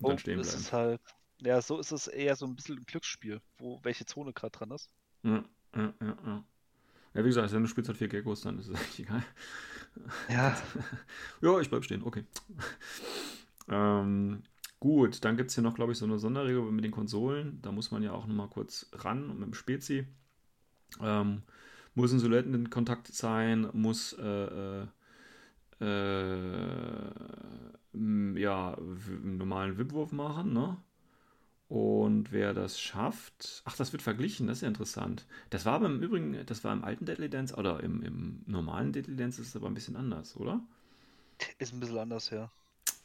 Und 0.00 0.10
dann 0.10 0.18
stehen 0.18 0.40
bleiben. 0.40 0.56
Ist 0.56 0.72
halt, 0.72 1.00
ja, 1.40 1.60
so 1.60 1.78
ist 1.78 1.92
es 1.92 2.08
eher 2.08 2.36
so 2.36 2.46
ein 2.46 2.56
bisschen 2.56 2.78
ein 2.78 2.84
Glücksspiel, 2.84 3.40
wo 3.58 3.80
welche 3.82 4.06
Zone 4.06 4.32
gerade 4.32 4.56
dran 4.56 4.70
ist. 4.70 4.90
Ja, 5.22 5.44
ja, 5.76 5.94
ja, 6.00 6.16
ja. 6.26 6.44
Ja, 7.14 7.24
wie 7.24 7.28
gesagt, 7.28 7.52
wenn 7.52 7.62
du 7.62 7.68
spielst 7.68 7.88
halt 7.88 7.98
vier 7.98 8.08
Geckos, 8.08 8.40
dann 8.40 8.58
ist 8.58 8.68
es 8.68 8.74
eigentlich 8.78 9.00
egal. 9.00 9.24
Ja. 10.28 10.56
ja, 11.40 11.60
ich 11.60 11.68
bleib 11.68 11.84
stehen, 11.84 12.02
okay. 12.02 12.24
ähm, 13.68 14.42
gut, 14.82 15.24
dann 15.24 15.36
gibt 15.36 15.50
es 15.50 15.54
hier 15.54 15.62
noch, 15.62 15.76
glaube 15.76 15.92
ich, 15.92 15.98
so 15.98 16.04
eine 16.04 16.18
Sonderregel 16.18 16.60
mit 16.72 16.84
den 16.84 16.90
Konsolen. 16.90 17.60
Da 17.62 17.70
muss 17.70 17.92
man 17.92 18.02
ja 18.02 18.10
auch 18.10 18.26
nochmal 18.26 18.48
kurz 18.48 18.88
ran 18.92 19.30
und 19.30 19.38
mit 19.38 19.46
dem 19.46 19.54
Spezi. 19.54 20.08
Ähm, 21.00 21.44
muss 21.94 22.12
ein 22.12 22.18
Silhouetten 22.18 22.52
in 22.52 22.68
Kontakt 22.68 23.06
sein, 23.14 23.68
muss 23.74 24.12
äh, 24.14 24.24
äh, 24.24 24.86
äh, 25.80 27.12
ja, 28.40 28.74
einen 28.74 29.36
normalen 29.38 29.78
Wipwurf 29.78 30.10
machen, 30.10 30.52
ne? 30.52 30.76
Und 31.68 32.32
wer 32.32 32.52
das 32.52 32.80
schafft, 32.80 33.62
ach, 33.64 33.76
das 33.76 33.92
wird 33.92 34.02
verglichen, 34.02 34.48
das 34.48 34.58
ist 34.58 34.62
ja 34.62 34.68
interessant. 34.68 35.26
Das 35.50 35.64
war 35.64 35.74
aber 35.74 35.86
im 35.86 36.02
Übrigen, 36.02 36.44
das 36.44 36.64
war 36.64 36.72
im 36.72 36.82
alten 36.82 37.04
Deadly 37.06 37.30
Dance 37.30 37.54
oder 37.54 37.84
im, 37.84 38.02
im 38.02 38.42
normalen 38.46 38.92
Deadly 38.92 39.14
Dance 39.14 39.40
ist 39.40 39.50
es 39.50 39.56
aber 39.56 39.68
ein 39.68 39.74
bisschen 39.74 39.94
anders, 39.94 40.36
oder? 40.36 40.60
Ist 41.58 41.72
ein 41.72 41.80
bisschen 41.80 41.98
anders, 41.98 42.30
ja. 42.30 42.50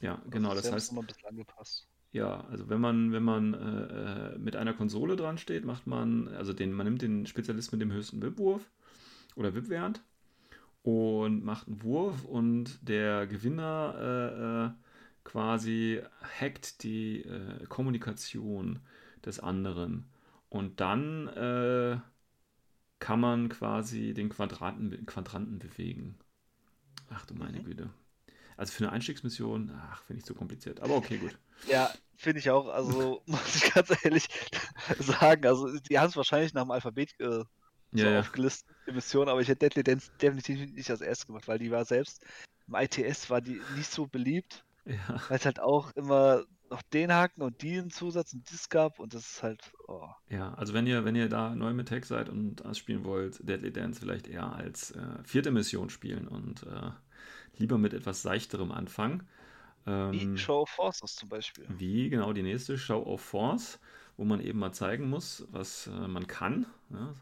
Ja, 0.02 0.16
also 0.16 0.30
genau, 0.30 0.50
also 0.50 0.62
das 0.62 0.72
heißt. 0.72 0.92
Immer 0.92 1.02
ein 1.02 1.08
bisschen 1.08 1.30
angepasst. 1.30 1.88
Ja, 2.12 2.46
also 2.50 2.70
wenn 2.70 2.80
man, 2.80 3.12
wenn 3.12 3.24
man 3.24 3.54
äh, 3.54 4.38
mit 4.38 4.56
einer 4.56 4.74
Konsole 4.74 5.16
dran 5.16 5.38
steht, 5.38 5.66
macht 5.66 5.88
man, 5.88 6.30
also 6.30 6.54
den, 6.54 6.72
man 6.72 6.86
nimmt 6.86 7.02
den 7.02 7.26
Spezialist 7.26 7.72
mit 7.72 7.82
dem 7.82 7.92
höchsten 7.92 8.22
Wipwurf 8.22 8.70
oder 9.36 9.54
Wipwert 9.54 10.02
und 10.84 11.44
macht 11.44 11.68
einen 11.68 11.84
Wurf 11.84 12.24
und 12.24 12.80
der 12.88 13.28
Gewinner 13.28 13.96
äh, 14.00 14.66
äh 14.66 14.88
quasi 15.28 16.02
hackt 16.40 16.84
die 16.84 17.22
äh, 17.24 17.66
Kommunikation 17.68 18.80
des 19.26 19.42
anderen. 19.42 20.10
Und 20.48 20.80
dann 20.80 21.28
äh, 21.28 22.00
kann 23.00 23.20
man 23.20 23.50
quasi 23.50 24.14
den 24.14 24.30
Quadranten, 24.30 25.06
Quadranten 25.06 25.60
bewegen. 25.60 26.18
Ach 27.10 27.26
du 27.26 27.36
meine 27.36 27.60
mhm. 27.60 27.66
Güte. 27.66 27.90
Also 28.58 28.74
für 28.74 28.84
eine 28.84 28.93
Einstiegsmission, 28.93 29.72
ach, 29.91 30.03
finde 30.03 30.20
ich 30.20 30.26
zu 30.26 30.34
kompliziert. 30.36 30.82
Aber 30.82 30.95
okay, 30.95 31.18
gut. 31.18 31.38
Ja, 31.68 31.91
finde 32.16 32.39
ich 32.39 32.49
auch. 32.49 32.68
Also 32.68 33.22
muss 33.28 33.55
ich 33.55 33.74
ganz 33.74 33.95
ehrlich 34.03 34.28
sagen, 34.99 35.45
also 35.45 35.78
die 35.80 35.99
haben 35.99 36.10
es 36.10 36.18
wahrscheinlich 36.18 36.53
nach 36.53 36.64
dem 36.64 36.72
Alphabet 36.72 37.14
äh, 37.20 37.43
so 37.93 38.05
ja, 38.05 38.20
aufgelistet, 38.20 38.68
die 38.88 38.91
Mission, 38.91 39.30
aber 39.30 39.39
ich 39.39 39.47
hätte 39.47 39.70
Deadly 39.70 39.84
Dance 39.84 40.12
definitiv 40.22 40.60
nicht 40.74 40.89
als 40.89 41.01
erstes 41.01 41.28
gemacht, 41.28 41.47
weil 41.47 41.60
die 41.60 41.72
war 41.72 41.86
selbst 41.86 42.22
im 42.68 42.76
ITS 42.76 43.30
war 43.30 43.41
die 43.41 43.62
nicht 43.76 43.91
so 43.91 44.08
beliebt. 44.08 44.64
Ja. 44.86 45.22
Weil 45.28 45.38
es 45.38 45.45
halt 45.45 45.60
auch 45.60 45.91
immer 45.95 46.43
noch 46.70 46.82
den 46.82 47.14
Haken 47.14 47.41
und 47.41 47.62
den 47.62 47.89
Zusatz 47.89 48.34
und 48.34 48.49
das 48.51 48.70
gab 48.70 48.99
und 48.99 49.14
das 49.14 49.26
ist 49.26 49.43
halt. 49.43 49.62
Oh. 49.88 50.08
Ja, 50.30 50.53
also 50.53 50.74
wenn 50.74 50.88
ihr, 50.88 51.05
wenn 51.05 51.16
ihr 51.16 51.30
da 51.30 51.55
neu 51.55 51.74
mit 51.74 51.88
Tech 51.88 52.05
seid 52.05 52.30
und 52.30 52.58
das 52.58 52.78
spielen 52.78 53.03
wollt, 53.03 53.39
Deadly 53.47 53.72
Dance 53.72 53.99
vielleicht 53.99 54.28
eher 54.28 54.53
als 54.53 54.91
äh, 54.91 55.24
vierte 55.24 55.51
Mission 55.51 55.89
spielen 55.89 56.28
und 56.28 56.64
äh, 56.64 56.91
lieber 57.60 57.78
mit 57.78 57.93
etwas 57.93 58.22
seichterem 58.22 58.72
anfangen. 58.72 59.24
Ähm, 59.86 60.12
wie 60.12 60.38
Show 60.38 60.62
of 60.62 60.70
Forces 60.70 61.16
zum 61.16 61.30
Beispiel. 61.30 61.66
Wie 61.70 62.10
genau 62.10 62.34
die 62.34 62.43
nächste 62.43 62.78
Show 62.78 63.01
of 63.03 63.22
Force, 63.22 63.80
wo 64.18 64.26
man 64.26 64.41
eben 64.41 64.60
mal 64.60 64.74
zeigen 64.74 65.10
muss, 65.10 65.47
was 65.51 65.88
äh, 65.88 66.08
man 66.08 66.28
kann. 66.28 66.66
Ja. 66.89 67.14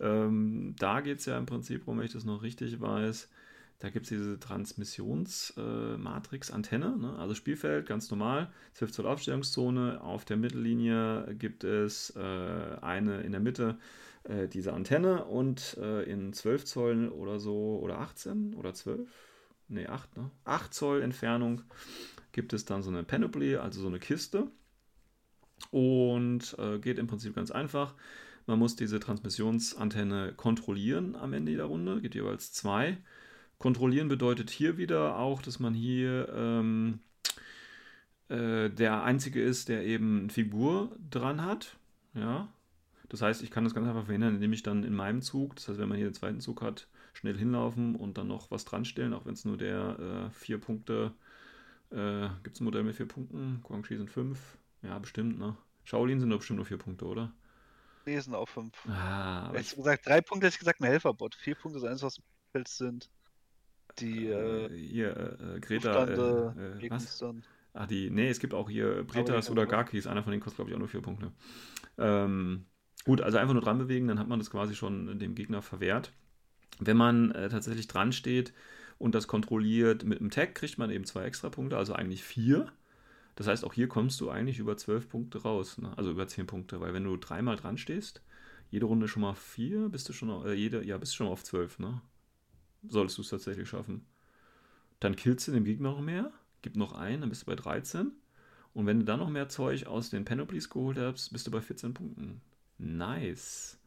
Ähm, 0.00 0.74
da 0.78 1.00
geht 1.00 1.20
es 1.20 1.26
ja 1.26 1.38
im 1.38 1.46
Prinzip, 1.46 1.88
um 1.88 2.00
ich 2.02 2.12
das 2.12 2.24
noch 2.24 2.42
richtig 2.42 2.80
weiß, 2.80 3.28
da 3.78 3.90
gibt 3.90 4.04
es 4.04 4.08
diese 4.08 4.40
Transmissionsmatrix-Antenne, 4.40 6.94
äh, 6.96 6.98
ne? 6.98 7.14
also 7.18 7.34
Spielfeld, 7.34 7.86
ganz 7.86 8.10
normal, 8.10 8.50
12 8.72 8.92
Zoll 8.92 9.06
Aufstellungszone. 9.06 10.00
Auf 10.02 10.24
der 10.24 10.38
Mittellinie 10.38 11.34
gibt 11.38 11.62
es 11.62 12.16
äh, 12.16 12.78
eine 12.80 13.20
in 13.20 13.32
der 13.32 13.42
Mitte 13.42 13.76
äh, 14.24 14.48
diese 14.48 14.72
Antenne 14.72 15.26
und 15.26 15.76
äh, 15.78 16.04
in 16.04 16.32
12 16.32 16.64
Zoll 16.64 17.10
oder 17.10 17.38
so, 17.38 17.78
oder 17.82 17.98
18 17.98 18.54
oder 18.54 18.72
12, 18.72 19.10
ne 19.68 19.88
8, 19.88 20.16
ne? 20.16 20.30
8 20.44 20.72
Zoll 20.72 21.02
Entfernung 21.02 21.62
gibt 22.32 22.52
es 22.52 22.64
dann 22.64 22.82
so 22.82 22.90
eine 22.90 23.02
Panoply, 23.02 23.56
also 23.56 23.80
so 23.80 23.88
eine 23.88 23.98
Kiste. 23.98 24.48
Und 25.70 26.54
äh, 26.58 26.78
geht 26.78 26.98
im 26.98 27.06
Prinzip 27.06 27.34
ganz 27.34 27.50
einfach. 27.50 27.94
Man 28.46 28.58
muss 28.58 28.76
diese 28.76 29.00
Transmissionsantenne 29.00 30.34
kontrollieren 30.36 31.16
am 31.16 31.32
Ende 31.32 31.56
der 31.56 31.64
Runde, 31.64 32.00
gibt 32.00 32.14
jeweils 32.14 32.52
zwei. 32.52 32.98
Kontrollieren 33.58 34.08
bedeutet 34.08 34.50
hier 34.50 34.76
wieder 34.76 35.18
auch, 35.18 35.42
dass 35.42 35.58
man 35.58 35.74
hier 35.74 36.28
ähm, 36.34 37.00
äh, 38.28 38.70
der 38.70 39.02
Einzige 39.02 39.42
ist, 39.42 39.68
der 39.68 39.84
eben 39.84 40.20
eine 40.20 40.28
Figur 40.28 40.94
dran 41.10 41.42
hat. 41.42 41.76
Ja. 42.14 42.48
Das 43.08 43.22
heißt, 43.22 43.42
ich 43.42 43.50
kann 43.50 43.64
das 43.64 43.74
ganz 43.74 43.86
einfach 43.86 44.04
verhindern, 44.04 44.34
indem 44.34 44.52
ich 44.52 44.62
dann 44.62 44.82
in 44.84 44.94
meinem 44.94 45.22
Zug, 45.22 45.56
das 45.56 45.68
heißt, 45.68 45.78
wenn 45.78 45.88
man 45.88 45.98
hier 45.98 46.08
den 46.08 46.14
zweiten 46.14 46.40
Zug 46.40 46.62
hat, 46.62 46.88
schnell 47.12 47.36
hinlaufen 47.36 47.94
und 47.94 48.18
dann 48.18 48.28
noch 48.28 48.50
was 48.50 48.64
dran 48.64 48.84
stellen, 48.84 49.14
auch 49.14 49.26
wenn 49.26 49.34
es 49.34 49.44
nur 49.44 49.56
der 49.56 50.28
äh, 50.28 50.30
vier 50.30 50.58
Punkte, 50.58 51.12
äh, 51.90 52.28
gibt 52.42 52.56
es 52.56 52.60
ein 52.60 52.64
Modell 52.64 52.82
mit 52.82 52.96
vier 52.96 53.06
Punkten? 53.06 53.60
Guangxi 53.62 53.96
sind 53.96 54.10
fünf. 54.10 54.58
Ja, 54.82 54.98
bestimmt, 54.98 55.38
ne? 55.38 55.56
Shaolin 55.84 56.20
sind 56.20 56.30
doch 56.30 56.38
bestimmt 56.38 56.58
nur 56.58 56.66
vier 56.66 56.78
Punkte, 56.78 57.06
oder? 57.06 57.32
Nee, 58.04 58.18
sind 58.18 58.34
auch 58.34 58.48
fünf. 58.48 58.74
Ah, 58.88 59.48
hätte 59.50 59.60
ich 59.60 59.76
gesagt, 59.76 60.06
drei 60.06 60.20
Punkte 60.20 60.46
hätte 60.46 60.54
ich 60.54 60.58
gesagt, 60.58 60.80
ein 60.80 60.86
Helferbot. 60.86 61.34
Vier 61.34 61.54
Punkte 61.54 61.78
ist 61.78 61.84
eins, 61.84 62.02
was 62.02 62.20
Feld 62.52 62.68
sind 62.68 63.10
die 63.98 64.28
äh, 64.28 64.68
hier 64.76 65.38
äh, 65.40 65.60
Greta 65.60 66.04
äh, 66.04 66.84
äh 66.84 66.90
was? 66.90 67.24
Ach 67.72 67.86
die, 67.86 68.10
nee, 68.10 68.28
es 68.28 68.40
gibt 68.40 68.54
auch 68.54 68.70
hier 68.70 69.04
Bretas 69.04 69.50
oder 69.50 69.66
Garkis, 69.66 70.06
einer 70.06 70.22
von 70.22 70.30
denen 70.30 70.42
kostet 70.42 70.56
glaube 70.56 70.70
ich 70.70 70.74
auch 70.74 70.78
nur 70.78 70.88
vier 70.88 71.02
Punkte. 71.02 71.32
Ähm, 71.98 72.66
gut, 73.06 73.20
also 73.20 73.38
einfach 73.38 73.54
nur 73.54 73.62
dran 73.62 73.78
bewegen, 73.78 74.08
dann 74.08 74.18
hat 74.18 74.28
man 74.28 74.40
das 74.40 74.50
quasi 74.50 74.74
schon 74.74 75.18
dem 75.18 75.34
Gegner 75.36 75.62
verwehrt. 75.62 76.12
Wenn 76.80 76.96
man 76.96 77.30
äh, 77.30 77.48
tatsächlich 77.48 77.86
dran 77.86 78.12
steht 78.12 78.52
und 78.98 79.14
das 79.14 79.28
kontrolliert 79.28 80.04
mit 80.04 80.20
einem 80.20 80.30
Tag, 80.30 80.56
kriegt 80.56 80.76
man 80.76 80.90
eben 80.90 81.04
zwei 81.04 81.24
extra 81.24 81.48
Punkte, 81.48 81.78
also 81.78 81.94
eigentlich 81.94 82.24
vier. 82.24 82.70
Das 83.36 83.46
heißt, 83.46 83.64
auch 83.64 83.72
hier 83.72 83.88
kommst 83.88 84.20
du 84.20 84.28
eigentlich 84.28 84.58
über 84.58 84.76
zwölf 84.76 85.08
Punkte 85.08 85.40
raus, 85.42 85.78
ne? 85.78 85.96
also 85.96 86.10
über 86.10 86.26
zehn 86.26 86.46
Punkte, 86.46 86.80
weil 86.80 86.94
wenn 86.94 87.04
du 87.04 87.16
dreimal 87.16 87.54
dran 87.54 87.78
stehst, 87.78 88.22
jede 88.70 88.86
Runde 88.86 89.06
schon 89.06 89.22
mal 89.22 89.34
vier, 89.34 89.88
bist 89.88 90.08
du 90.08 90.12
schon, 90.12 90.44
äh, 90.44 90.54
jede, 90.54 90.84
ja, 90.84 90.98
bist 90.98 91.14
schon 91.14 91.28
auf 91.28 91.44
zwölf, 91.44 91.78
ne? 91.78 92.02
solltest 92.88 93.18
du 93.18 93.22
es 93.22 93.28
tatsächlich 93.28 93.68
schaffen. 93.68 94.04
Dann 94.98 95.14
killst 95.14 95.46
du 95.46 95.52
den 95.52 95.64
Gegner 95.64 95.92
noch 95.92 96.00
mehr, 96.00 96.32
gib 96.62 96.74
noch 96.74 96.92
ein, 96.92 97.20
dann 97.20 97.30
bist 97.30 97.42
du 97.42 97.46
bei 97.46 97.54
13. 97.54 98.10
Und 98.74 98.86
wenn 98.86 98.98
du 98.98 99.04
dann 99.04 99.20
noch 99.20 99.30
mehr 99.30 99.48
Zeug 99.48 99.86
aus 99.86 100.10
den 100.10 100.24
Panoplies 100.24 100.68
geholt 100.70 100.98
hast, 100.98 101.30
bist 101.32 101.46
du 101.46 101.52
bei 101.52 101.60
14 101.60 101.94
Punkten. 101.94 102.40
Nice. 102.78 103.78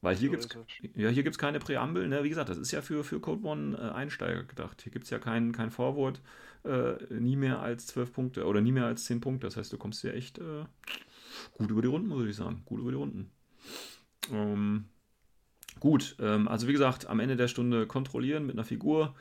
Weil 0.00 0.16
hier 0.16 0.30
gibt 0.30 0.44
es 0.44 0.58
ja, 0.96 1.10
hier 1.10 1.22
gibt's 1.22 1.38
keine 1.38 1.60
Präambel. 1.60 2.08
Ne? 2.08 2.24
Wie 2.24 2.28
gesagt, 2.28 2.48
das 2.48 2.58
ist 2.58 2.72
ja 2.72 2.82
für, 2.82 3.04
für 3.04 3.20
Code 3.20 3.46
One 3.46 3.76
äh, 3.76 3.94
Einsteiger 3.94 4.42
gedacht. 4.42 4.82
Hier 4.82 4.90
gibt 4.90 5.04
es 5.04 5.10
ja 5.10 5.18
kein, 5.18 5.52
kein 5.52 5.70
Vorwort, 5.70 6.20
äh, 6.64 6.94
nie 7.10 7.36
mehr 7.36 7.60
als 7.60 7.86
12 7.86 8.12
Punkte 8.12 8.46
oder 8.46 8.60
nie 8.60 8.72
mehr 8.72 8.86
als 8.86 9.04
10 9.04 9.20
Punkte. 9.20 9.46
Das 9.46 9.56
heißt, 9.56 9.72
du 9.72 9.78
kommst 9.78 10.02
ja 10.02 10.10
echt 10.12 10.38
äh, 10.38 10.64
gut 11.52 11.70
über 11.70 11.82
die 11.82 11.88
Runden, 11.88 12.08
muss 12.08 12.26
ich 12.26 12.34
sagen. 12.34 12.62
Gut 12.64 12.80
über 12.80 12.90
die 12.90 12.96
Runden. 12.96 13.30
Ähm, 14.32 14.86
Gut, 15.80 16.16
ähm, 16.20 16.48
also 16.48 16.68
wie 16.68 16.72
gesagt, 16.72 17.06
am 17.08 17.20
Ende 17.20 17.36
der 17.36 17.48
Stunde 17.48 17.86
kontrollieren 17.86 18.46
mit 18.46 18.54
einer 18.54 18.64
Figur. 18.64 19.14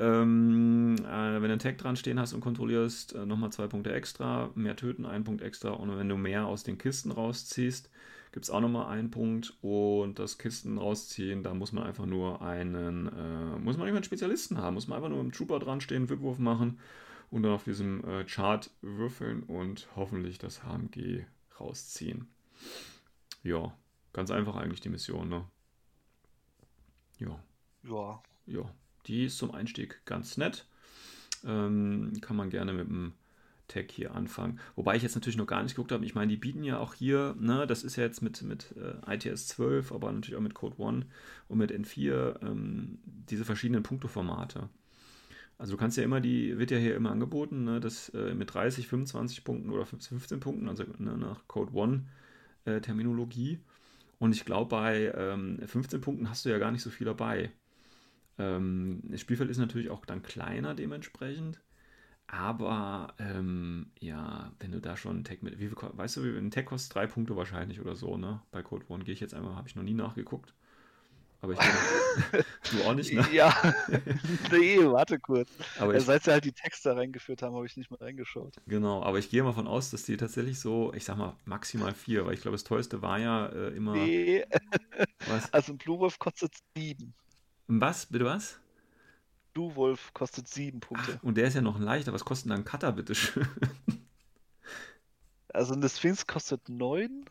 Ähm, 0.00 0.96
äh, 1.00 1.02
wenn 1.34 1.42
du 1.42 1.50
einen 1.50 1.58
Tag 1.58 1.76
dran 1.76 1.94
stehen 1.94 2.18
hast 2.18 2.32
und 2.32 2.40
kontrollierst, 2.40 3.14
äh, 3.14 3.26
nochmal 3.26 3.52
zwei 3.52 3.66
Punkte 3.66 3.92
extra, 3.92 4.50
mehr 4.54 4.74
töten, 4.74 5.04
ein 5.04 5.24
Punkt 5.24 5.42
extra. 5.42 5.72
Und 5.72 5.94
wenn 5.98 6.08
du 6.08 6.16
mehr 6.16 6.46
aus 6.46 6.62
den 6.62 6.78
Kisten 6.78 7.10
rausziehst, 7.10 7.90
gibt 8.32 8.46
es 8.46 8.50
auch 8.50 8.60
nochmal 8.60 8.86
einen 8.86 9.10
Punkt. 9.10 9.58
Und 9.60 10.18
das 10.18 10.38
Kisten 10.38 10.78
rausziehen, 10.78 11.42
da 11.42 11.52
muss 11.52 11.72
man 11.72 11.84
einfach 11.84 12.06
nur 12.06 12.40
einen, 12.40 13.08
äh, 13.08 13.58
muss 13.58 13.76
man 13.76 13.88
einen 13.88 14.02
Spezialisten 14.02 14.56
haben, 14.56 14.72
muss 14.72 14.88
man 14.88 14.96
einfach 14.96 15.10
nur 15.10 15.22
mit 15.22 15.34
dem 15.34 15.36
Trooper 15.36 15.58
dran 15.58 15.82
stehen, 15.82 16.08
Wipwurf 16.08 16.38
machen 16.38 16.78
und 17.30 17.42
dann 17.42 17.52
auf 17.52 17.64
diesem 17.64 18.02
äh, 18.08 18.24
Chart 18.24 18.70
würfeln 18.80 19.42
und 19.42 19.86
hoffentlich 19.96 20.38
das 20.38 20.64
HMG 20.64 21.26
rausziehen. 21.60 22.26
Ja, 23.42 23.76
ganz 24.14 24.30
einfach 24.30 24.56
eigentlich 24.56 24.80
die 24.80 24.88
Mission, 24.88 25.28
ne? 25.28 25.44
Ja. 27.18 27.38
Ja. 27.82 28.22
Ja, 28.46 28.64
die 29.06 29.26
ist 29.26 29.38
zum 29.38 29.52
Einstieg 29.52 30.00
ganz 30.04 30.36
nett. 30.36 30.66
Ähm, 31.44 32.12
kann 32.20 32.36
man 32.36 32.50
gerne 32.50 32.72
mit 32.72 32.88
dem 32.88 33.14
Tag 33.70 33.90
hier 33.90 34.14
anfangen. 34.14 34.58
Wobei 34.76 34.96
ich 34.96 35.02
jetzt 35.02 35.14
natürlich 35.14 35.36
noch 35.36 35.46
gar 35.46 35.62
nicht 35.62 35.74
geguckt 35.74 35.92
habe. 35.92 36.04
Ich 36.04 36.14
meine, 36.14 36.28
die 36.28 36.36
bieten 36.36 36.64
ja 36.64 36.78
auch 36.78 36.94
hier, 36.94 37.34
ne, 37.38 37.66
das 37.66 37.82
ist 37.84 37.96
ja 37.96 38.04
jetzt 38.04 38.20
mit, 38.20 38.42
mit 38.42 38.74
äh, 38.76 39.14
ITS 39.14 39.48
12, 39.48 39.92
aber 39.92 40.12
natürlich 40.12 40.36
auch 40.36 40.42
mit 40.42 40.54
Code 40.54 40.78
One 40.78 41.06
und 41.48 41.58
mit 41.58 41.72
N4 41.72 42.42
ähm, 42.42 42.98
diese 43.04 43.44
verschiedenen 43.44 43.82
Punkteformate. 43.82 44.68
Also 45.56 45.72
du 45.72 45.78
kannst 45.78 45.96
ja 45.96 46.04
immer 46.04 46.20
die, 46.20 46.58
wird 46.58 46.70
ja 46.70 46.78
hier 46.78 46.96
immer 46.96 47.10
angeboten, 47.10 47.64
ne, 47.64 47.80
das 47.80 48.08
äh, 48.10 48.34
mit 48.34 48.52
30, 48.52 48.88
25 48.88 49.44
Punkten 49.44 49.70
oder 49.70 49.86
15 49.86 50.40
Punkten, 50.40 50.68
also 50.68 50.84
ne, 50.98 51.16
nach 51.16 51.46
Code 51.48 51.72
One 51.74 52.06
äh, 52.64 52.80
Terminologie. 52.80 53.60
Und 54.18 54.32
ich 54.32 54.44
glaube, 54.44 54.70
bei 54.70 55.12
ähm, 55.16 55.58
15 55.64 56.00
Punkten 56.00 56.28
hast 56.28 56.44
du 56.44 56.50
ja 56.50 56.58
gar 56.58 56.72
nicht 56.72 56.82
so 56.82 56.90
viel 56.90 57.06
dabei. 57.06 57.50
Ähm, 58.40 59.02
das 59.04 59.20
Spielfeld 59.20 59.50
ist 59.50 59.58
natürlich 59.58 59.90
auch 59.90 60.06
dann 60.06 60.22
kleiner 60.22 60.74
dementsprechend. 60.74 61.60
Aber 62.26 63.14
ähm, 63.18 63.90
ja, 63.98 64.52
wenn 64.60 64.70
du 64.72 64.80
da 64.80 64.96
schon 64.96 65.16
einen 65.16 65.24
Tag 65.24 65.42
mit, 65.42 65.58
wie 65.58 65.68
viel, 65.68 65.76
weißt 65.76 66.18
du, 66.18 66.22
ein 66.22 66.50
Tag 66.50 66.66
kostet 66.66 66.94
drei 66.94 67.06
Punkte 67.06 67.36
wahrscheinlich 67.36 67.80
oder 67.80 67.96
so, 67.96 68.16
ne? 68.16 68.40
Bei 68.52 68.62
Code 68.62 68.86
One 68.88 69.04
gehe 69.04 69.12
ich 69.12 69.20
jetzt 69.20 69.34
einmal, 69.34 69.56
habe 69.56 69.68
ich 69.68 69.74
noch 69.74 69.82
nie 69.82 69.94
nachgeguckt. 69.94 70.54
Aber 71.42 71.54
ich 71.54 71.58
du 72.70 72.84
auch 72.84 72.94
nicht, 72.94 73.12
ne? 73.12 73.26
Ja, 73.32 73.52
nee, 74.52 74.78
warte 74.84 75.18
kurz. 75.18 75.50
Aber 75.78 75.94
ich, 75.94 76.04
Seit 76.04 76.22
sie 76.22 76.30
halt 76.30 76.44
die 76.44 76.52
Texte 76.52 76.94
reingeführt 76.94 77.42
haben, 77.42 77.56
habe 77.56 77.66
ich 77.66 77.76
nicht 77.76 77.90
mehr 77.90 78.00
reingeschaut. 78.00 78.54
Genau, 78.66 79.02
aber 79.02 79.18
ich 79.18 79.30
gehe 79.30 79.42
mal 79.42 79.52
von 79.52 79.66
aus, 79.66 79.90
dass 79.90 80.04
die 80.04 80.16
tatsächlich 80.16 80.60
so, 80.60 80.92
ich 80.94 81.04
sag 81.04 81.16
mal, 81.16 81.34
maximal 81.46 81.94
vier, 81.94 82.26
weil 82.26 82.34
ich 82.34 82.42
glaube, 82.42 82.56
das 82.56 82.64
teuerste 82.64 83.02
war 83.02 83.18
ja 83.18 83.46
äh, 83.46 83.68
immer. 83.74 83.94
Nee. 83.94 84.44
Was? 85.26 85.52
Also 85.52 85.72
ein 85.72 85.78
Blue 85.78 85.98
Wolf 85.98 86.18
kostet 86.18 86.54
sieben. 86.76 87.14
Was? 87.72 88.06
Bitte 88.06 88.24
was? 88.24 88.58
Du 89.54 89.76
Wolf 89.76 90.12
kostet 90.12 90.48
sieben 90.48 90.80
Punkte. 90.80 91.18
Ach, 91.18 91.22
und 91.22 91.36
der 91.36 91.46
ist 91.46 91.54
ja 91.54 91.60
noch 91.60 91.78
leichter. 91.78 92.12
Was 92.12 92.24
kostet 92.24 92.50
denn 92.50 92.58
ein 92.58 92.64
Cutter, 92.64 92.92
bitte 92.92 93.14
schön? 93.14 93.46
Also 95.52 95.74
eine 95.74 95.88
Sphinx 95.88 96.28
kostet 96.28 96.68
neun. 96.68 97.24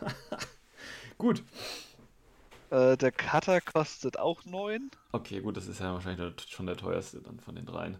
gut. 1.16 1.42
Äh, 2.68 2.98
der 2.98 3.10
Cutter 3.10 3.62
kostet 3.62 4.18
auch 4.18 4.44
neun. 4.44 4.90
Okay, 5.12 5.40
gut, 5.40 5.56
das 5.56 5.66
ist 5.66 5.80
ja 5.80 5.94
wahrscheinlich 5.94 6.46
schon 6.46 6.66
der 6.66 6.76
teuerste 6.76 7.22
dann 7.22 7.40
von 7.40 7.54
den 7.54 7.64
dreien. 7.64 7.96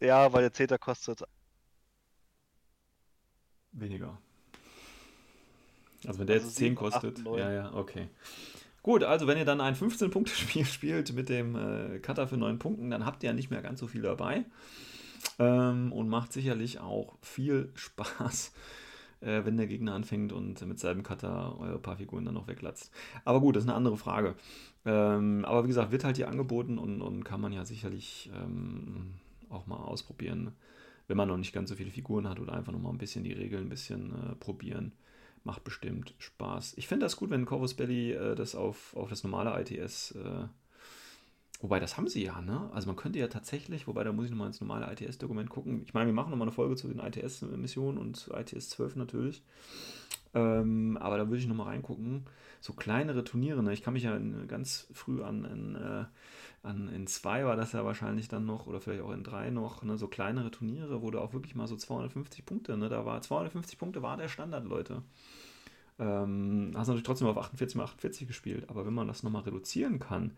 Ja, 0.00 0.32
weil 0.32 0.40
der 0.40 0.54
Zeta 0.54 0.78
kostet 0.78 1.22
weniger. 3.72 4.16
Also 6.06 6.18
wenn 6.18 6.26
der 6.26 6.36
also 6.36 6.46
jetzt 6.46 6.56
10 6.56 6.74
kostet. 6.74 7.18
8, 7.18 7.26
ja, 7.36 7.52
ja, 7.52 7.74
okay. 7.74 8.08
Gut, 8.84 9.02
also 9.02 9.26
wenn 9.26 9.38
ihr 9.38 9.46
dann 9.46 9.62
ein 9.62 9.74
15-Punkte-Spiel 9.74 10.64
spielt 10.66 11.14
mit 11.14 11.30
dem 11.30 11.56
äh, 11.56 11.98
Cutter 12.00 12.28
für 12.28 12.36
9 12.36 12.58
Punkten, 12.58 12.90
dann 12.90 13.06
habt 13.06 13.22
ihr 13.22 13.30
ja 13.30 13.32
nicht 13.32 13.50
mehr 13.50 13.62
ganz 13.62 13.80
so 13.80 13.86
viel 13.86 14.02
dabei. 14.02 14.44
Ähm, 15.38 15.90
und 15.90 16.10
macht 16.10 16.34
sicherlich 16.34 16.80
auch 16.80 17.16
viel 17.22 17.70
Spaß, 17.76 18.52
äh, 19.22 19.42
wenn 19.46 19.56
der 19.56 19.68
Gegner 19.68 19.94
anfängt 19.94 20.34
und 20.34 20.60
mit 20.66 20.78
seinem 20.78 21.02
Cutter 21.02 21.58
eure 21.58 21.78
paar 21.78 21.96
Figuren 21.96 22.26
dann 22.26 22.34
noch 22.34 22.46
weglatzt. 22.46 22.92
Aber 23.24 23.40
gut, 23.40 23.56
das 23.56 23.64
ist 23.64 23.70
eine 23.70 23.76
andere 23.76 23.96
Frage. 23.96 24.34
Ähm, 24.84 25.46
aber 25.46 25.64
wie 25.64 25.68
gesagt, 25.68 25.90
wird 25.90 26.04
halt 26.04 26.16
hier 26.16 26.28
angeboten 26.28 26.76
und, 26.76 27.00
und 27.00 27.24
kann 27.24 27.40
man 27.40 27.54
ja 27.54 27.64
sicherlich 27.64 28.30
ähm, 28.34 29.14
auch 29.48 29.66
mal 29.66 29.78
ausprobieren, 29.78 30.52
wenn 31.08 31.16
man 31.16 31.28
noch 31.28 31.38
nicht 31.38 31.54
ganz 31.54 31.70
so 31.70 31.74
viele 31.74 31.90
Figuren 31.90 32.28
hat 32.28 32.38
oder 32.38 32.52
einfach 32.52 32.72
noch 32.72 32.82
mal 32.82 32.90
ein 32.90 32.98
bisschen 32.98 33.24
die 33.24 33.32
Regeln 33.32 33.62
ein 33.62 33.70
bisschen 33.70 34.10
äh, 34.10 34.34
probieren 34.34 34.92
macht 35.44 35.64
bestimmt 35.64 36.14
Spaß. 36.18 36.74
Ich 36.76 36.88
finde 36.88 37.06
das 37.06 37.16
gut, 37.16 37.30
wenn 37.30 37.44
Corvus 37.44 37.74
Belly 37.74 38.12
äh, 38.12 38.34
das 38.34 38.54
auf, 38.54 38.96
auf 38.96 39.10
das 39.10 39.22
normale 39.22 39.60
ITS, 39.60 40.12
äh, 40.12 40.48
wobei 41.60 41.80
das 41.80 41.96
haben 41.96 42.08
sie 42.08 42.24
ja, 42.24 42.40
ne? 42.40 42.70
Also 42.72 42.86
man 42.86 42.96
könnte 42.96 43.18
ja 43.18 43.28
tatsächlich, 43.28 43.86
wobei 43.86 44.04
da 44.04 44.12
muss 44.12 44.24
ich 44.24 44.30
nochmal 44.30 44.48
ins 44.48 44.60
normale 44.60 44.90
ITS-Dokument 44.90 45.50
gucken. 45.50 45.82
Ich 45.84 45.94
meine, 45.94 46.06
wir 46.06 46.14
machen 46.14 46.30
nochmal 46.30 46.48
eine 46.48 46.54
Folge 46.54 46.76
zu 46.76 46.88
den 46.88 46.98
ITS-Missionen 46.98 47.98
und 47.98 48.28
ITS 48.34 48.70
12 48.70 48.96
natürlich. 48.96 49.42
Ähm, 50.34 50.96
aber 51.00 51.18
da 51.18 51.28
würde 51.28 51.38
ich 51.38 51.46
nochmal 51.46 51.68
reingucken. 51.68 52.24
So 52.60 52.72
kleinere 52.72 53.22
Turniere, 53.22 53.62
ne? 53.62 53.72
Ich 53.72 53.82
kann 53.82 53.92
mich 53.92 54.02
ja 54.02 54.18
ganz 54.48 54.88
früh 54.92 55.22
an, 55.22 55.44
an 55.44 55.74
äh, 55.76 56.04
an, 56.64 56.88
in 56.88 57.06
zwei 57.06 57.44
war 57.44 57.56
das 57.56 57.72
ja 57.72 57.84
wahrscheinlich 57.84 58.28
dann 58.28 58.46
noch, 58.46 58.66
oder 58.66 58.80
vielleicht 58.80 59.02
auch 59.02 59.12
in 59.12 59.22
drei 59.22 59.50
noch, 59.50 59.82
ne, 59.82 59.98
so 59.98 60.08
kleinere 60.08 60.50
Turniere, 60.50 61.02
wo 61.02 61.10
du 61.10 61.20
auch 61.20 61.32
wirklich 61.32 61.54
mal 61.54 61.66
so 61.66 61.76
250 61.76 62.44
Punkte, 62.46 62.76
ne, 62.76 62.88
da 62.88 63.04
war 63.04 63.20
250 63.20 63.78
Punkte 63.78 64.02
war 64.02 64.16
der 64.16 64.28
Standard, 64.28 64.64
Leute. 64.64 65.02
Ähm, 65.98 66.72
hast 66.74 66.88
natürlich 66.88 67.06
trotzdem 67.06 67.28
auf 67.28 67.38
48 67.38 67.76
mal 67.76 67.84
48 67.84 68.26
gespielt, 68.26 68.68
aber 68.68 68.86
wenn 68.86 68.94
man 68.94 69.06
das 69.06 69.22
nochmal 69.22 69.42
reduzieren 69.42 70.00
kann, 70.00 70.32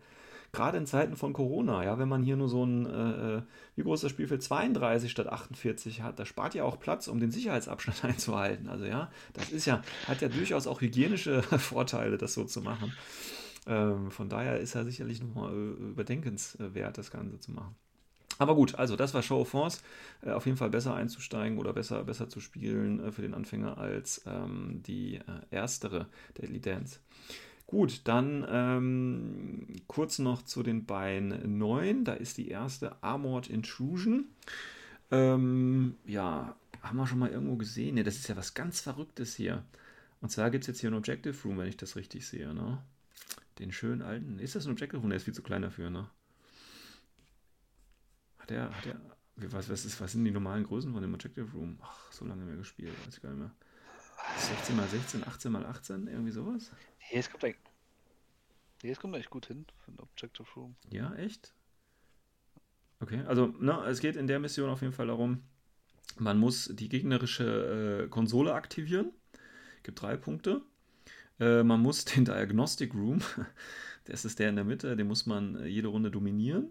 gerade 0.51 0.77
in 0.77 0.85
Zeiten 0.85 1.15
von 1.15 1.33
Corona, 1.33 1.83
ja, 1.83 1.97
wenn 1.97 2.09
man 2.09 2.23
hier 2.23 2.35
nur 2.35 2.49
so 2.49 2.63
ein, 2.63 2.85
äh, 2.85 3.37
äh 3.37 3.41
wie 3.75 3.83
groß 3.83 4.01
das 4.01 4.11
Spielfeld 4.11 4.43
32 4.43 5.09
statt 5.09 5.27
48 5.27 6.01
hat, 6.01 6.19
da 6.19 6.25
spart 6.25 6.55
ja 6.55 6.63
auch 6.63 6.79
Platz, 6.79 7.07
um 7.07 7.19
den 7.19 7.31
Sicherheitsabstand 7.31 8.03
einzuhalten. 8.03 8.69
Also 8.69 8.85
ja, 8.85 9.09
das 9.33 9.51
ist 9.51 9.65
ja, 9.65 9.81
hat 10.07 10.21
ja 10.21 10.29
durchaus 10.29 10.67
auch 10.67 10.81
hygienische 10.81 11.41
Vorteile, 11.57 12.17
das 12.17 12.33
so 12.33 12.43
zu 12.43 12.61
machen. 12.61 12.93
Ähm, 13.67 14.11
von 14.11 14.29
daher 14.29 14.59
ist 14.59 14.75
er 14.75 14.85
sicherlich 14.85 15.21
nochmal 15.21 15.53
äh, 15.53 15.89
überdenkenswert, 15.89 16.97
das 16.97 17.11
Ganze 17.11 17.39
zu 17.39 17.51
machen. 17.51 17.75
Aber 18.39 18.55
gut, 18.55 18.75
also 18.75 18.95
das 18.95 19.13
war 19.13 19.21
Show 19.21 19.41
of 19.41 19.49
Force. 19.49 19.81
Äh, 20.21 20.31
auf 20.31 20.45
jeden 20.45 20.57
Fall 20.57 20.69
besser 20.69 20.95
einzusteigen 20.95 21.57
oder 21.57 21.73
besser, 21.73 22.03
besser 22.03 22.29
zu 22.29 22.39
spielen 22.39 22.99
äh, 22.99 23.11
für 23.11 23.21
den 23.21 23.33
Anfänger 23.33 23.77
als 23.77 24.21
ähm, 24.25 24.81
die 24.85 25.15
äh, 25.15 25.21
erstere 25.51 26.07
Deadly 26.37 26.61
Dance. 26.61 26.99
Gut, 27.65 28.01
dann 28.05 28.45
ähm, 28.49 29.67
kurz 29.87 30.19
noch 30.19 30.43
zu 30.43 30.63
den 30.63 30.85
beiden 30.85 31.57
neuen. 31.57 32.05
Da 32.05 32.13
ist 32.13 32.37
die 32.37 32.47
erste 32.47 33.03
Armored 33.03 33.47
Intrusion. 33.47 34.29
Ähm, 35.11 35.95
ja, 36.05 36.55
haben 36.81 36.97
wir 36.97 37.07
schon 37.07 37.19
mal 37.19 37.29
irgendwo 37.29 37.57
gesehen? 37.57 37.95
Ne, 37.95 38.03
das 38.03 38.15
ist 38.15 38.29
ja 38.29 38.37
was 38.37 38.53
ganz 38.53 38.79
Verrücktes 38.79 39.35
hier. 39.35 39.63
Und 40.21 40.29
zwar 40.29 40.49
gibt 40.49 40.63
es 40.63 40.67
jetzt 40.67 40.79
hier 40.79 40.89
ein 40.89 40.95
Objective 40.95 41.35
Room, 41.43 41.57
wenn 41.57 41.67
ich 41.67 41.77
das 41.77 41.97
richtig 41.97 42.25
sehe. 42.25 42.53
Ne? 42.53 42.81
Den 43.59 43.71
schönen 43.71 44.01
alten. 44.01 44.39
Ist 44.39 44.55
das 44.55 44.65
ein 44.65 44.71
Objective 44.71 44.99
Room? 45.01 45.09
Der 45.09 45.17
ist 45.17 45.23
viel 45.23 45.33
zu 45.33 45.43
klein 45.43 45.61
dafür, 45.61 45.89
ne? 45.89 46.09
Hat 48.37 48.51
er, 48.51 48.75
hat 48.75 48.85
er. 48.85 48.99
Was, 49.35 49.69
was, 49.69 49.85
ist, 49.85 50.01
was 50.01 50.13
sind 50.13 50.25
die 50.25 50.31
normalen 50.31 50.63
Größen 50.63 50.91
von 50.91 51.01
dem 51.01 51.13
Objective 51.13 51.51
Room? 51.53 51.77
Ach, 51.81 52.11
so 52.11 52.25
lange 52.25 52.43
mehr 52.43 52.55
gespielt, 52.55 52.93
weiß 53.05 53.17
ich 53.17 53.21
gar 53.21 53.29
nicht 53.29 53.39
mehr. 53.39 53.51
16 54.35 54.75
mal 54.75 54.87
16, 54.87 55.27
18 55.27 55.51
mal 55.51 55.65
18, 55.65 56.07
irgendwie 56.07 56.31
sowas? 56.31 56.71
Nee, 56.99 57.19
es 57.19 57.29
kommt 57.29 57.43
eigentlich, 57.43 57.61
nee, 58.81 58.89
es 58.89 58.99
kommt 58.99 59.13
eigentlich 59.13 59.29
gut 59.29 59.45
hin 59.45 59.65
für 59.77 59.91
ein 59.91 59.99
Objective 59.99 60.47
Room. 60.55 60.75
Ja, 60.89 61.13
echt? 61.15 61.53
Okay, 62.99 63.21
also, 63.27 63.47
ne, 63.47 63.83
es 63.85 63.99
geht 63.99 64.15
in 64.15 64.25
der 64.25 64.39
Mission 64.39 64.71
auf 64.71 64.81
jeden 64.81 64.93
Fall 64.93 65.07
darum, 65.07 65.43
man 66.17 66.39
muss 66.39 66.71
die 66.73 66.89
gegnerische 66.89 68.05
äh, 68.05 68.09
Konsole 68.09 68.53
aktivieren. 68.53 69.11
Gibt 69.83 70.01
drei 70.01 70.17
Punkte. 70.17 70.63
Äh, 71.39 71.63
man 71.63 71.81
muss 71.81 72.05
den 72.05 72.25
Diagnostic 72.25 72.93
Room, 72.93 73.21
das 74.05 74.25
ist 74.25 74.39
der 74.39 74.49
in 74.49 74.55
der 74.55 74.65
Mitte, 74.65 74.95
den 74.95 75.07
muss 75.07 75.25
man 75.25 75.55
äh, 75.57 75.67
jede 75.67 75.87
Runde 75.89 76.11
dominieren. 76.11 76.69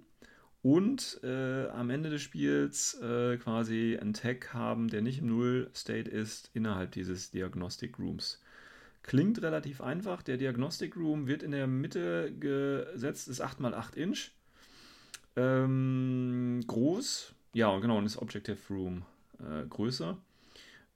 Und 0.62 1.20
äh, 1.22 1.68
am 1.68 1.90
Ende 1.90 2.10
des 2.10 2.22
Spiels 2.22 2.94
äh, 3.00 3.36
quasi 3.36 3.96
einen 4.00 4.14
Tag 4.14 4.52
haben, 4.52 4.88
der 4.88 5.00
nicht 5.00 5.20
im 5.20 5.28
Null-State 5.28 6.10
ist, 6.10 6.50
innerhalb 6.54 6.90
dieses 6.90 7.30
Diagnostic 7.30 8.00
Rooms. 8.00 8.40
Klingt 9.02 9.40
relativ 9.42 9.80
einfach. 9.80 10.22
Der 10.22 10.36
Diagnostic 10.36 10.96
Room 10.96 11.28
wird 11.28 11.44
in 11.44 11.52
der 11.52 11.68
Mitte 11.68 12.34
gesetzt, 12.40 13.28
ist 13.28 13.44
8x8 13.44 13.94
Inch. 13.94 14.32
Ähm, 15.36 16.64
groß. 16.66 17.32
Ja, 17.52 17.78
genau, 17.78 17.98
und 17.98 18.06
ist 18.06 18.16
Objective 18.16 18.58
Room 18.68 19.04
äh, 19.38 19.64
größer. 19.68 20.18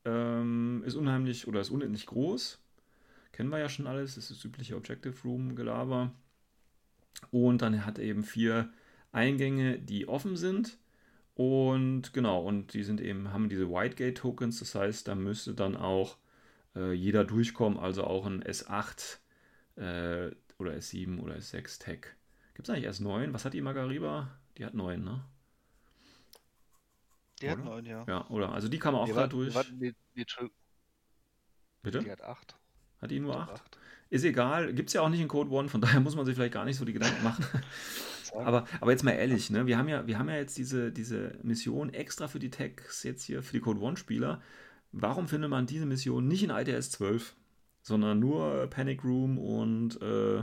Ähm, 0.04 0.82
ist 0.84 0.96
unheimlich 0.96 1.46
oder 1.46 1.60
ist 1.60 1.70
unendlich 1.70 2.06
groß 2.06 2.58
kennen 3.40 3.48
wir 3.48 3.58
ja 3.58 3.70
schon 3.70 3.86
alles, 3.86 4.16
das 4.16 4.30
ist 4.30 4.40
das 4.40 4.44
übliche 4.44 4.76
Objective 4.76 5.16
Room 5.24 5.56
Gelaber. 5.56 6.12
Und 7.30 7.62
dann 7.62 7.86
hat 7.86 7.98
er 7.98 8.04
eben 8.04 8.22
vier 8.22 8.70
Eingänge, 9.12 9.78
die 9.78 10.06
offen 10.06 10.36
sind. 10.36 10.76
Und 11.32 12.12
genau, 12.12 12.46
und 12.46 12.74
die 12.74 12.84
sind 12.84 13.00
eben, 13.00 13.32
haben 13.32 13.48
diese 13.48 13.70
Whitegate 13.70 14.12
Tokens, 14.12 14.58
das 14.58 14.74
heißt, 14.74 15.08
da 15.08 15.14
müsste 15.14 15.54
dann 15.54 15.74
auch 15.74 16.18
äh, 16.76 16.92
jeder 16.92 17.24
durchkommen, 17.24 17.78
also 17.78 18.04
auch 18.04 18.26
ein 18.26 18.44
S8 18.44 19.20
äh, 19.76 20.34
oder 20.58 20.72
S7 20.72 21.18
oder 21.18 21.36
S6 21.36 21.82
Tag. 21.82 22.14
Gibt 22.52 22.68
es 22.68 22.74
eigentlich 22.74 22.94
S9? 22.94 23.32
Was 23.32 23.46
hat 23.46 23.54
die 23.54 23.62
Margariba? 23.62 24.38
Die 24.58 24.66
hat 24.66 24.74
9, 24.74 25.02
ne? 25.02 25.24
Die 27.40 27.46
oder? 27.46 27.56
hat 27.56 27.64
9, 27.64 27.86
ja. 27.86 28.04
Ja, 28.06 28.28
oder? 28.28 28.52
Also 28.52 28.68
die 28.68 28.78
kann 28.78 28.92
man 28.92 29.08
auch 29.08 29.14
da 29.14 29.26
durch. 29.26 29.54
Warte, 29.54 29.72
die, 29.72 29.94
die, 30.14 30.26
Bitte? 31.82 32.00
Die 32.00 32.10
hat 32.10 32.20
8. 32.20 32.59
Hat 33.00 33.10
die 33.10 33.20
nur 33.20 33.36
8? 33.36 33.78
Ist 34.10 34.24
egal, 34.24 34.72
gibt 34.72 34.88
es 34.88 34.94
ja 34.94 35.02
auch 35.02 35.08
nicht 35.08 35.20
in 35.20 35.28
Code 35.28 35.50
One, 35.50 35.68
von 35.68 35.80
daher 35.80 36.00
muss 36.00 36.16
man 36.16 36.26
sich 36.26 36.34
vielleicht 36.34 36.54
gar 36.54 36.64
nicht 36.64 36.76
so 36.76 36.84
die 36.84 36.92
Gedanken 36.92 37.22
machen. 37.22 37.44
aber, 38.34 38.66
aber 38.80 38.90
jetzt 38.90 39.04
mal 39.04 39.12
ehrlich, 39.12 39.50
ne? 39.50 39.66
wir, 39.66 39.78
haben 39.78 39.88
ja, 39.88 40.06
wir 40.06 40.18
haben 40.18 40.28
ja 40.28 40.36
jetzt 40.36 40.56
diese, 40.58 40.92
diese 40.92 41.38
Mission 41.42 41.92
extra 41.94 42.28
für 42.28 42.38
die 42.38 42.50
Tags 42.50 43.02
jetzt 43.02 43.24
hier, 43.24 43.42
für 43.42 43.52
die 43.52 43.60
Code 43.60 43.80
One-Spieler. 43.80 44.42
Warum 44.92 45.28
findet 45.28 45.50
man 45.50 45.66
diese 45.66 45.86
Mission 45.86 46.26
nicht 46.26 46.42
in 46.42 46.50
ITS 46.50 46.90
12, 46.90 47.36
sondern 47.82 48.18
nur 48.18 48.66
Panic 48.68 49.04
Room 49.04 49.38
und 49.38 50.02
äh, 50.02 50.42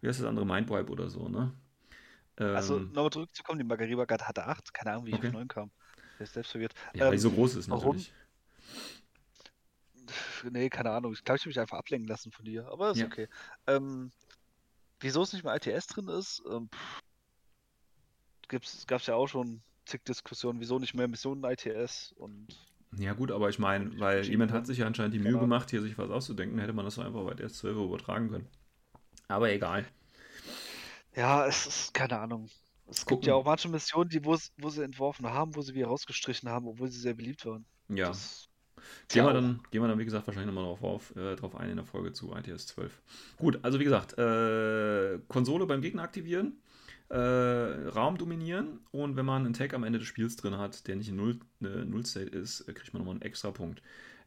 wie 0.00 0.08
heißt 0.08 0.20
das 0.20 0.26
andere, 0.26 0.46
Mindwipe 0.46 0.90
oder 0.90 1.08
so, 1.08 1.28
ne? 1.28 1.52
Also, 2.36 2.50
ähm, 2.50 2.56
also 2.56 2.78
nochmal 2.78 3.10
zurückzukommen, 3.10 3.58
die 3.58 3.64
Margariba 3.64 4.06
hatte 4.08 4.46
8, 4.46 4.72
keine 4.72 4.92
Ahnung, 4.92 5.06
wie 5.06 5.10
ich 5.10 5.16
okay. 5.16 5.28
auf 5.28 5.32
9 5.32 5.48
kam. 5.48 5.70
Der 6.18 6.24
ist 6.24 6.34
selbst 6.34 6.50
verwirrt. 6.50 6.74
Ja, 6.94 7.06
ähm, 7.06 7.12
weil 7.12 7.18
so 7.18 7.30
groß 7.30 7.56
ist 7.56 7.70
warum? 7.70 7.96
Nee, 10.50 10.68
keine 10.68 10.90
Ahnung. 10.90 11.12
Ich 11.12 11.24
glaube, 11.24 11.36
ich 11.36 11.42
habe 11.42 11.50
mich 11.50 11.60
einfach 11.60 11.78
ablenken 11.78 12.08
lassen 12.08 12.32
von 12.32 12.44
dir, 12.44 12.68
aber 12.68 12.90
ist 12.90 12.98
ja. 12.98 13.06
okay. 13.06 13.28
Ähm, 13.66 14.10
wieso 15.00 15.22
es 15.22 15.32
nicht 15.32 15.44
mehr 15.44 15.54
ITS 15.54 15.86
drin 15.88 16.08
ist, 16.08 16.42
ähm, 16.50 16.68
gab 18.48 18.62
es 18.62 19.06
ja 19.06 19.14
auch 19.14 19.26
schon 19.26 19.60
zig 19.84 20.04
Diskussionen, 20.04 20.60
wieso 20.60 20.78
nicht 20.78 20.94
mehr 20.94 21.08
Missionen 21.08 21.44
ITS 21.44 22.12
und. 22.18 22.48
Ja, 22.96 23.12
gut, 23.12 23.30
aber 23.30 23.50
ich 23.50 23.58
meine, 23.58 23.98
weil 24.00 24.24
jemand 24.24 24.52
hat 24.52 24.66
sich 24.66 24.78
ja 24.78 24.86
anscheinend 24.86 25.12
die 25.12 25.18
Mühe 25.18 25.32
genau. 25.32 25.42
gemacht, 25.42 25.70
hier 25.70 25.82
sich 25.82 25.98
was 25.98 26.10
auszudenken, 26.10 26.58
hätte 26.58 26.72
man 26.72 26.86
das 26.86 26.98
einfach 26.98 27.22
bei 27.22 27.32
ITS 27.32 27.58
12 27.58 27.76
übertragen 27.76 28.30
können. 28.30 28.48
Aber 29.28 29.50
egal. 29.52 29.84
Ja, 31.14 31.46
es 31.46 31.66
ist 31.66 31.94
keine 31.94 32.18
Ahnung. 32.18 32.48
Es 32.86 33.00
Gucken. 33.00 33.16
gibt 33.16 33.26
ja 33.26 33.34
auch 33.34 33.44
manche 33.44 33.68
Missionen, 33.68 34.08
die 34.08 34.24
wo, 34.24 34.38
wo 34.56 34.70
sie 34.70 34.82
entworfen 34.82 35.26
haben, 35.26 35.54
wo 35.54 35.60
sie 35.60 35.74
wieder 35.74 35.88
rausgestrichen 35.88 36.48
haben, 36.48 36.66
obwohl 36.66 36.88
sie 36.88 37.00
sehr 37.00 37.12
beliebt 37.12 37.44
waren. 37.44 37.66
Ja. 37.88 38.08
Das 38.08 38.47
Gehen 39.08 39.24
wir, 39.24 39.32
dann, 39.32 39.60
gehen 39.70 39.82
wir 39.82 39.88
dann, 39.88 39.98
wie 39.98 40.04
gesagt, 40.04 40.26
wahrscheinlich 40.26 40.54
nochmal 40.54 40.64
drauf, 40.64 40.82
auf, 40.82 41.16
äh, 41.16 41.36
drauf 41.36 41.56
ein 41.56 41.70
in 41.70 41.76
der 41.76 41.84
Folge 41.84 42.12
zu 42.12 42.34
ITS 42.34 42.68
12. 42.68 42.92
Gut, 43.38 43.58
also 43.62 43.80
wie 43.80 43.84
gesagt, 43.84 44.18
äh, 44.18 45.18
Konsole 45.28 45.66
beim 45.66 45.80
Gegner 45.80 46.02
aktivieren, 46.02 46.58
äh, 47.08 47.16
Raum 47.16 48.18
dominieren 48.18 48.80
und 48.90 49.16
wenn 49.16 49.24
man 49.24 49.44
einen 49.44 49.54
Tag 49.54 49.72
am 49.74 49.84
Ende 49.84 49.98
des 49.98 50.08
Spiels 50.08 50.36
drin 50.36 50.58
hat, 50.58 50.86
der 50.88 50.96
nicht 50.96 51.08
in 51.08 51.16
Null, 51.16 51.38
äh, 51.62 51.84
Null-State 51.84 52.30
ist, 52.30 52.68
äh, 52.68 52.72
kriegt 52.72 52.92
man 52.92 53.00
nochmal 53.00 53.14
einen 53.14 53.22
extra 53.22 53.50
Punkt. 53.50 53.82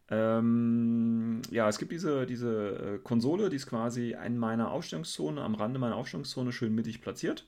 Ähm, 0.09 1.41
ja, 1.51 1.69
es 1.69 1.77
gibt 1.77 1.93
diese, 1.93 2.25
diese 2.25 2.95
äh, 2.95 2.97
Konsole, 2.99 3.49
die 3.49 3.55
ist 3.55 3.67
quasi 3.67 4.15
in 4.25 4.37
meiner 4.37 4.71
Aufstellungszone, 4.71 5.41
am 5.41 5.55
Rande 5.55 5.79
meiner 5.79 5.95
Aufstellungszone 5.95 6.51
schön 6.51 6.75
mittig 6.75 7.01
platziert. 7.01 7.47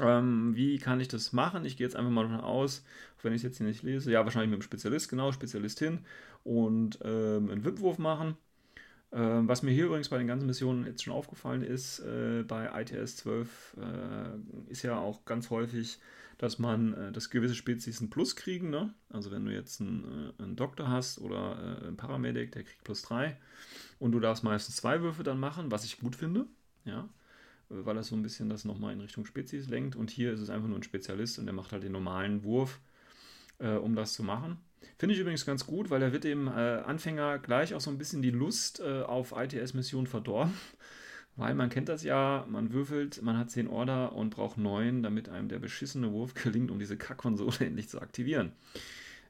Ähm, 0.00 0.54
wie 0.54 0.78
kann 0.78 1.00
ich 1.00 1.08
das 1.08 1.32
machen? 1.32 1.64
Ich 1.64 1.76
gehe 1.76 1.86
jetzt 1.86 1.96
einfach 1.96 2.10
mal 2.10 2.24
davon 2.28 2.40
aus, 2.40 2.84
wenn 3.22 3.32
ich 3.32 3.38
es 3.38 3.42
jetzt 3.42 3.58
hier 3.58 3.66
nicht 3.66 3.82
lese, 3.82 4.10
ja, 4.10 4.24
wahrscheinlich 4.24 4.50
mit 4.50 4.60
dem 4.60 4.62
Spezialist, 4.62 5.08
genau, 5.08 5.32
Spezialistin 5.32 6.00
und 6.42 6.98
ähm, 7.02 7.50
einen 7.50 7.64
Wipwurf 7.64 7.98
machen. 7.98 8.36
Ähm, 9.12 9.48
was 9.48 9.62
mir 9.62 9.70
hier 9.70 9.86
übrigens 9.86 10.08
bei 10.08 10.18
den 10.18 10.26
ganzen 10.26 10.46
Missionen 10.46 10.86
jetzt 10.86 11.04
schon 11.04 11.12
aufgefallen 11.12 11.62
ist, 11.62 12.00
äh, 12.00 12.42
bei 12.46 12.82
ITS 12.82 13.16
12 13.16 13.76
äh, 13.78 14.70
ist 14.70 14.82
ja 14.82 14.98
auch 14.98 15.24
ganz 15.24 15.50
häufig, 15.50 15.98
dass 16.38 16.58
man, 16.58 16.94
äh, 16.94 17.12
dass 17.12 17.30
gewisse 17.30 17.54
Spezies 17.54 18.00
ein 18.00 18.10
Plus 18.10 18.34
kriegen, 18.34 18.70
ne? 18.70 18.92
Also 19.10 19.30
wenn 19.30 19.44
du 19.44 19.52
jetzt 19.52 19.80
einen, 19.80 20.32
äh, 20.38 20.42
einen 20.42 20.56
Doktor 20.56 20.88
hast 20.88 21.20
oder 21.20 21.80
äh, 21.82 21.86
einen 21.86 21.96
Paramedic, 21.96 22.52
der 22.52 22.64
kriegt 22.64 22.82
plus 22.82 23.02
3 23.02 23.36
und 24.00 24.12
du 24.12 24.20
darfst 24.20 24.42
meistens 24.42 24.76
zwei 24.76 25.00
Würfe 25.00 25.22
dann 25.22 25.38
machen, 25.38 25.70
was 25.70 25.84
ich 25.84 26.00
gut 26.00 26.16
finde, 26.16 26.46
ja 26.84 27.08
weil 27.68 27.96
er 27.96 28.02
so 28.02 28.14
ein 28.14 28.22
bisschen 28.22 28.48
das 28.48 28.64
nochmal 28.64 28.92
in 28.92 29.00
Richtung 29.00 29.24
Spezies 29.24 29.68
lenkt. 29.68 29.96
Und 29.96 30.10
hier 30.10 30.32
ist 30.32 30.40
es 30.40 30.50
einfach 30.50 30.68
nur 30.68 30.78
ein 30.78 30.82
Spezialist 30.82 31.38
und 31.38 31.46
der 31.46 31.54
macht 31.54 31.72
halt 31.72 31.82
den 31.82 31.92
normalen 31.92 32.44
Wurf, 32.44 32.80
äh, 33.58 33.74
um 33.74 33.94
das 33.94 34.12
zu 34.14 34.22
machen. 34.22 34.58
Finde 34.98 35.14
ich 35.14 35.20
übrigens 35.20 35.46
ganz 35.46 35.66
gut, 35.66 35.90
weil 35.90 36.02
er 36.02 36.12
wird 36.12 36.24
dem 36.24 36.46
äh, 36.46 36.50
Anfänger 36.50 37.38
gleich 37.38 37.74
auch 37.74 37.80
so 37.80 37.90
ein 37.90 37.98
bisschen 37.98 38.22
die 38.22 38.30
Lust 38.30 38.80
äh, 38.80 39.02
auf 39.02 39.32
ITS-Missionen 39.36 40.06
verdorben. 40.06 40.54
Weil 41.36 41.56
man 41.56 41.68
kennt 41.68 41.88
das 41.88 42.04
ja, 42.04 42.46
man 42.48 42.72
würfelt, 42.72 43.20
man 43.20 43.36
hat 43.36 43.50
10 43.50 43.66
Order 43.66 44.12
und 44.12 44.30
braucht 44.30 44.56
9, 44.56 45.02
damit 45.02 45.28
einem 45.28 45.48
der 45.48 45.58
beschissene 45.58 46.12
Wurf 46.12 46.32
gelingt, 46.42 46.70
um 46.70 46.78
diese 46.78 46.96
Kackkonsole 46.96 47.58
endlich 47.66 47.88
zu 47.88 48.00
aktivieren. 48.00 48.52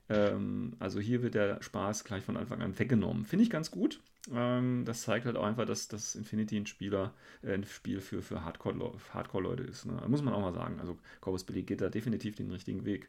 Ähm, 0.08 0.74
also 0.78 1.00
hier 1.00 1.22
wird 1.22 1.34
der 1.34 1.62
Spaß 1.62 2.04
gleich 2.04 2.24
von 2.24 2.36
Anfang 2.36 2.62
an 2.62 2.78
weggenommen. 2.78 3.24
Finde 3.24 3.44
ich 3.44 3.50
ganz 3.50 3.70
gut. 3.70 4.00
Ähm, 4.32 4.84
das 4.84 5.02
zeigt 5.02 5.26
halt 5.26 5.36
auch 5.36 5.44
einfach, 5.44 5.66
dass 5.66 5.88
das 5.88 6.14
Infinity 6.14 6.56
ein 6.56 6.66
Spieler, 6.66 7.14
äh, 7.42 7.54
ein 7.54 7.64
Spiel 7.64 8.00
für, 8.00 8.22
für 8.22 8.44
Hardcore-Leute 8.44 8.98
Hardcore 9.12 9.54
ist. 9.62 9.86
Ne? 9.86 10.00
Muss 10.08 10.22
man 10.22 10.34
auch 10.34 10.40
mal 10.40 10.54
sagen. 10.54 10.78
Also 10.80 10.98
Corvus 11.20 11.44
Billy 11.44 11.62
geht 11.62 11.80
da 11.80 11.88
definitiv 11.88 12.36
den 12.36 12.50
richtigen 12.50 12.84
Weg. 12.84 13.08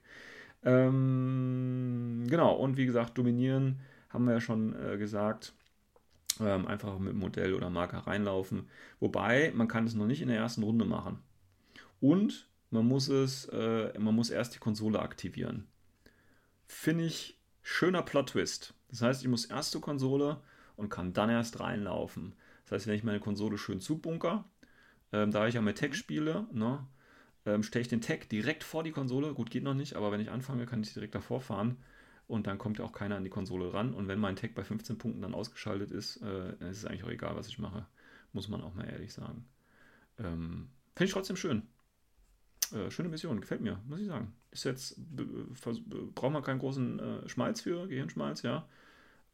Ähm, 0.64 2.26
genau, 2.28 2.56
und 2.56 2.78
wie 2.78 2.86
gesagt, 2.86 3.18
dominieren 3.18 3.80
haben 4.10 4.26
wir 4.26 4.34
ja 4.34 4.42
schon 4.42 4.76
äh, 4.76 4.98
gesagt. 4.98 5.54
Ähm, 6.40 6.68
einfach 6.68 7.00
mit 7.00 7.16
Modell 7.16 7.54
oder 7.54 7.70
Marker 7.70 8.00
reinlaufen. 8.00 8.68
Wobei, 9.00 9.54
man 9.56 9.68
kann 9.70 9.86
es 9.86 9.96
noch 9.96 10.08
nicht 10.08 10.22
in 10.22 10.28
der 10.28 10.38
ersten 10.38 10.64
Runde 10.64 10.84
machen. 10.84 11.20
Und 12.02 12.50
man 12.72 12.86
muss 12.86 13.08
es, 13.08 13.46
äh, 13.46 13.98
man 14.00 14.16
muss 14.16 14.30
erst 14.30 14.56
die 14.56 14.60
Konsole 14.60 15.00
aktivieren 15.00 15.68
finde 16.68 17.06
ich 17.06 17.40
schöner 17.62 18.04
Plot-Twist. 18.04 18.74
Das 18.90 19.02
heißt, 19.02 19.22
ich 19.22 19.28
muss 19.28 19.46
erst 19.46 19.72
zur 19.72 19.82
Konsole 19.82 20.42
und 20.76 20.90
kann 20.90 21.14
dann 21.14 21.30
erst 21.30 21.60
reinlaufen. 21.60 22.36
Das 22.64 22.74
heißt, 22.74 22.88
wenn 22.88 22.96
ich 22.96 23.04
meine 23.04 23.20
Konsole 23.20 23.58
schön 23.58 23.80
zubunker, 23.80 24.46
ähm, 25.12 25.32
da 25.32 25.48
ich 25.48 25.56
ja 25.56 25.62
mit 25.62 25.78
Tech 25.78 25.92
mhm. 25.92 25.96
spiele, 25.96 26.48
ne, 26.52 26.86
ähm, 27.46 27.64
stelle 27.64 27.82
ich 27.82 27.88
den 27.88 28.02
Tech 28.02 28.28
direkt 28.30 28.64
vor 28.64 28.84
die 28.84 28.92
Konsole. 28.92 29.34
Gut, 29.34 29.52
geht 29.52 29.64
noch 29.64 29.74
nicht, 29.74 29.96
aber 29.96 30.12
wenn 30.12 30.20
ich 30.20 30.32
anfange, 30.32 30.66
kann 30.66 30.82
ich 30.82 30.94
direkt 30.94 31.16
davor 31.16 31.42
fahren 31.42 31.78
und 32.28 32.48
dann 32.48 32.58
kommt 32.58 32.80
ja 32.80 32.86
auch 32.86 32.92
keiner 32.92 33.16
an 33.18 33.24
die 33.24 33.30
Konsole 33.30 33.74
ran. 33.74 33.94
Und 33.94 34.08
wenn 34.08 34.20
mein 34.20 34.36
Tech 34.36 34.54
bei 34.56 34.64
15 34.64 34.98
Punkten 34.98 35.22
dann 35.22 35.36
ausgeschaltet 35.36 35.92
ist, 35.92 36.18
äh, 36.22 36.52
ist 36.70 36.78
es 36.78 36.86
eigentlich 36.86 37.04
auch 37.04 37.10
egal, 37.10 37.36
was 37.36 37.48
ich 37.48 37.60
mache. 37.60 37.86
Muss 38.34 38.48
man 38.48 38.62
auch 38.62 38.74
mal 38.74 38.90
ehrlich 38.90 39.14
sagen. 39.14 39.46
Ähm, 40.18 40.70
Finde 40.96 41.06
ich 41.06 41.14
trotzdem 41.14 41.36
schön. 41.36 41.68
Äh, 42.74 42.90
schöne 42.90 43.10
Mission, 43.10 43.42
gefällt 43.42 43.62
mir, 43.62 43.80
muss 43.88 44.00
ich 44.00 44.08
sagen. 44.08 44.34
Ist 44.52 44.64
jetzt, 44.64 44.96
braucht 46.16 46.34
man 46.34 46.44
keinen 46.44 46.60
großen 46.60 47.00
äh, 47.00 47.30
Schmalz 47.30 47.62
für, 47.62 47.88
Gehirnschmalz, 47.88 48.42
ja. 48.42 48.68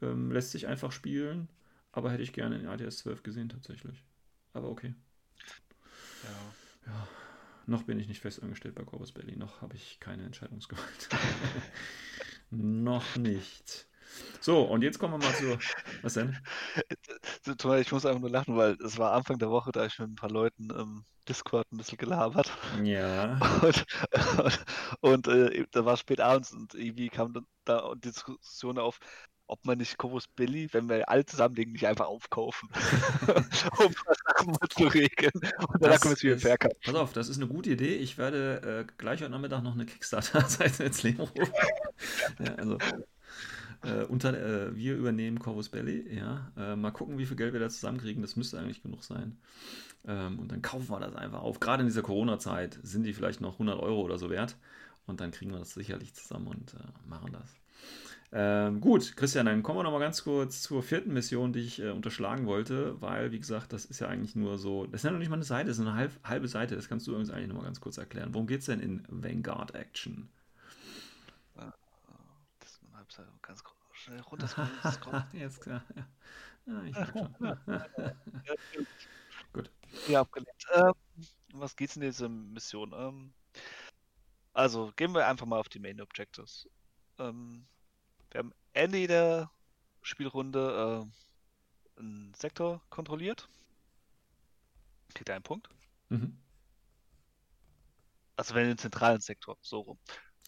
Ähm, 0.01 0.31
lässt 0.31 0.51
sich 0.51 0.67
einfach 0.67 0.91
spielen, 0.91 1.47
aber 1.91 2.11
hätte 2.11 2.23
ich 2.23 2.33
gerne 2.33 2.59
in 2.59 2.67
ADS 2.67 2.99
12 2.99 3.23
gesehen 3.23 3.49
tatsächlich. 3.49 4.03
Aber 4.53 4.69
okay. 4.69 4.93
Ja. 6.23 6.91
ja. 6.91 7.07
Noch 7.67 7.83
bin 7.83 7.99
ich 7.99 8.07
nicht 8.07 8.21
fest 8.21 8.41
angestellt 8.41 8.75
bei 8.75 8.83
Corvus 8.83 9.11
Belly, 9.11 9.35
noch 9.35 9.61
habe 9.61 9.75
ich 9.75 9.99
keine 9.99 10.23
Entscheidungsgewalt. 10.23 11.09
noch 12.49 13.15
nicht. 13.15 13.87
So, 14.39 14.61
und 14.63 14.81
jetzt 14.81 14.97
kommen 14.99 15.21
wir 15.21 15.27
mal 15.27 15.35
zu. 15.35 15.57
Was 16.01 16.13
denn? 16.15 16.37
Ich 17.81 17.91
muss 17.91 18.05
einfach 18.05 18.21
nur 18.21 18.29
lachen, 18.29 18.55
weil 18.57 18.73
es 18.83 18.97
war 18.97 19.13
Anfang 19.13 19.37
der 19.37 19.49
Woche, 19.49 19.71
da 19.71 19.85
ich 19.85 19.99
mit 19.99 20.09
ein 20.09 20.15
paar 20.15 20.31
Leuten 20.31 20.69
im 20.71 21.05
Discord 21.27 21.71
ein 21.71 21.77
bisschen 21.77 21.97
gelabert. 21.97 22.51
Ja. 22.83 23.39
Und, 23.61 23.85
und, 25.01 25.27
und 25.27 25.27
äh, 25.27 25.65
da 25.71 25.85
war 25.85 25.97
spät 25.97 26.19
abends 26.19 26.51
und 26.51 26.73
irgendwie 26.73 27.09
kam 27.09 27.33
dann 27.33 27.45
da 27.65 27.93
die 27.95 28.09
Diskussion 28.09 28.79
auf, 28.79 28.99
ob 29.47 29.65
man 29.65 29.77
nicht 29.77 29.97
Corvus 29.97 30.27
Billy, 30.27 30.69
wenn 30.71 30.89
wir 30.89 31.07
alle 31.09 31.25
zusammenlegen, 31.25 31.73
nicht 31.73 31.85
einfach 31.85 32.07
aufkaufen, 32.07 32.69
um 33.77 33.93
das 34.07 34.17
Sachen 34.25 34.51
mal 34.51 34.69
zu 34.69 34.83
regeln. 34.85 35.31
Und 35.33 35.83
dann 35.83 35.99
können 35.99 36.03
wir 36.03 36.11
es 36.13 36.23
wieder 36.23 36.39
verkaufen. 36.39 36.77
Pass 36.83 36.95
auf, 36.95 37.13
das 37.13 37.29
ist 37.29 37.37
eine 37.37 37.47
gute 37.47 37.71
Idee. 37.71 37.95
Ich 37.95 38.17
werde 38.17 38.85
äh, 38.87 38.93
gleich 38.97 39.21
heute 39.21 39.31
Nachmittag 39.31 39.61
noch 39.61 39.73
eine 39.73 39.85
Kickstarter-Seite 39.85 40.85
ins 40.85 41.03
Leben 41.03 41.19
rufen. 41.19 41.53
ja, 42.39 42.55
also 42.55 42.77
äh, 43.83 44.03
unter, 44.03 44.37
äh, 44.37 44.75
wir 44.75 44.95
übernehmen 44.95 45.39
Corvus 45.39 45.69
Belly, 45.69 46.15
ja. 46.15 46.51
Äh, 46.57 46.75
mal 46.75 46.91
gucken, 46.91 47.17
wie 47.17 47.25
viel 47.25 47.37
Geld 47.37 47.53
wir 47.53 47.59
da 47.59 47.69
zusammenkriegen. 47.69 48.21
Das 48.21 48.35
müsste 48.35 48.59
eigentlich 48.59 48.83
genug 48.83 49.03
sein. 49.03 49.37
Ähm, 50.05 50.39
und 50.39 50.51
dann 50.51 50.61
kaufen 50.61 50.89
wir 50.89 50.99
das 50.99 51.15
einfach 51.15 51.41
auf. 51.41 51.59
Gerade 51.59 51.81
in 51.81 51.87
dieser 51.87 52.03
Corona-Zeit 52.03 52.79
sind 52.83 53.03
die 53.03 53.13
vielleicht 53.13 53.41
noch 53.41 53.53
100 53.53 53.79
Euro 53.79 54.01
oder 54.01 54.17
so 54.17 54.29
wert. 54.29 54.55
Und 55.07 55.19
dann 55.19 55.31
kriegen 55.31 55.51
wir 55.51 55.59
das 55.59 55.73
sicherlich 55.73 56.13
zusammen 56.13 56.47
und 56.47 56.73
äh, 56.75 57.09
machen 57.09 57.33
das. 57.33 57.55
Ähm, 58.33 58.79
gut, 58.79 59.17
Christian, 59.17 59.47
dann 59.47 59.61
kommen 59.61 59.79
wir 59.79 59.83
noch 59.83 59.91
mal 59.91 59.99
ganz 59.99 60.23
kurz 60.23 60.61
zur 60.61 60.83
vierten 60.83 61.11
Mission, 61.11 61.51
die 61.51 61.59
ich 61.59 61.81
äh, 61.81 61.89
unterschlagen 61.89 62.45
wollte, 62.45 63.01
weil, 63.01 63.31
wie 63.31 63.39
gesagt, 63.39 63.73
das 63.73 63.83
ist 63.83 63.99
ja 63.99 64.07
eigentlich 64.07 64.35
nur 64.37 64.57
so, 64.57 64.85
das 64.85 65.01
ist 65.01 65.03
ja 65.03 65.11
noch 65.11 65.19
nicht 65.19 65.27
mal 65.27 65.35
eine 65.35 65.43
Seite, 65.43 65.67
das 65.67 65.79
ist 65.79 65.85
eine 65.85 65.95
halb, 65.95 66.11
halbe 66.23 66.47
Seite, 66.47 66.75
das 66.75 66.87
kannst 66.87 67.07
du 67.07 67.11
übrigens 67.11 67.29
eigentlich 67.29 67.49
noch 67.49 67.57
mal 67.57 67.65
ganz 67.65 67.81
kurz 67.81 67.97
erklären. 67.97 68.33
Worum 68.33 68.47
geht 68.47 68.61
es 68.61 68.67
denn 68.67 68.79
in 68.79 69.03
Vanguard 69.09 69.75
Action? 69.75 70.29
Website 73.11 73.41
ganz 73.41 73.63
schnell 74.11 74.21
runterscrollen. 74.21 75.23
Jetzt 75.33 75.61
klar, 75.61 75.83
ja. 75.95 76.07
ja 76.65 76.83
ich 76.83 76.95
schon. 77.11 77.35
Gut. 79.53 79.71
Ja, 80.07 80.21
abgelehnt. 80.21 80.65
Ähm, 80.73 80.93
was 81.53 81.75
geht's 81.75 81.95
in 81.95 82.01
dieser 82.01 82.29
Mission? 82.29 82.93
Ähm, 82.93 83.33
also 84.53 84.91
gehen 84.95 85.13
wir 85.13 85.27
einfach 85.27 85.45
mal 85.45 85.59
auf 85.59 85.69
die 85.69 85.79
Main 85.79 86.01
Objectives. 86.01 86.67
Ähm, 87.17 87.65
wir 88.31 88.39
haben 88.39 88.53
Ende 88.73 89.07
der 89.07 89.51
Spielrunde 90.01 91.05
äh, 91.97 91.99
einen 91.99 92.33
Sektor 92.33 92.81
kontrolliert. 92.89 93.47
Kriegt 95.13 95.29
einen 95.29 95.43
Punkt. 95.43 95.69
Mhm. 96.09 96.37
Also 98.37 98.55
wenn 98.55 98.67
den 98.67 98.77
zentralen 98.77 99.19
Sektor, 99.19 99.57
so 99.61 99.81
rum. 99.81 99.99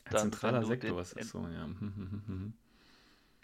Ein 0.05 0.18
zentraler 0.18 0.66
Sektor, 0.66 0.95
was 0.95 1.14
ist 1.14 1.30
so, 1.30 1.47
ja. 1.47 1.68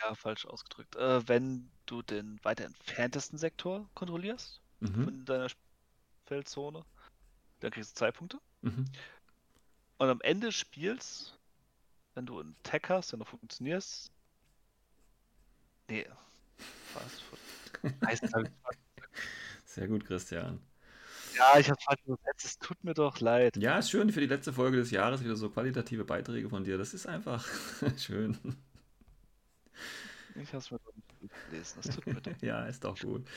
Ja, 0.02 0.16
falsch 0.16 0.46
ausgedrückt. 0.46 0.96
Äh, 0.96 1.28
wenn 1.28 1.70
du 1.86 2.02
den 2.02 2.40
weiter 2.44 2.66
entferntesten 2.66 3.38
Sektor 3.38 3.90
kontrollierst 3.96 4.62
mhm. 4.80 5.04
von 5.04 5.26
deiner 5.26 5.48
Feldzone, 6.26 6.86
dann 7.60 7.72
kriegst 7.72 7.92
du 7.92 8.00
zwei 8.00 8.12
Punkte. 8.12 8.40
Mhm. 8.62 8.86
Und 9.98 10.10
am 10.10 10.22
Ende 10.22 10.48
des 10.48 10.56
Spiels, 10.56 11.34
wenn 12.16 12.26
du 12.26 12.40
einen 12.40 12.56
Tag 12.64 12.90
hast, 12.90 13.12
der 13.12 13.20
noch 13.20 13.28
funktioniert. 13.28 13.86
Nee. 15.90 16.08
Was? 16.94 18.22
Sehr 19.66 19.88
gut, 19.88 20.06
Christian. 20.06 20.60
Ja, 21.36 21.60
ich 21.60 21.70
habe 21.70 21.80
falsch 21.82 22.02
übersetzt. 22.06 22.46
Es 22.46 22.60
tut 22.60 22.84
mir 22.84 22.94
doch 22.94 23.20
leid. 23.20 23.58
Ja, 23.58 23.80
ist 23.80 23.90
schön 23.90 24.12
für 24.12 24.20
die 24.20 24.28
letzte 24.28 24.54
Folge 24.54 24.78
des 24.78 24.92
Jahres 24.92 25.24
wieder 25.24 25.36
so 25.36 25.50
qualitative 25.50 26.06
Beiträge 26.06 26.50
von 26.50 26.64
dir. 26.64 26.78
Das 26.78 26.94
ist 26.94 27.06
einfach 27.06 27.46
schön. 27.98 28.38
Ich 30.36 30.50
habe 30.50 30.58
es 30.58 30.72
mir 30.72 30.80
doch 30.80 30.94
nicht 31.22 31.34
gelesen. 31.50 31.80
Das 31.82 31.96
tut 31.96 32.06
mir 32.08 32.14
doch. 32.22 32.42
ja, 32.42 32.66
ist 32.66 32.84
doch 32.84 33.00
gut. 33.00 33.28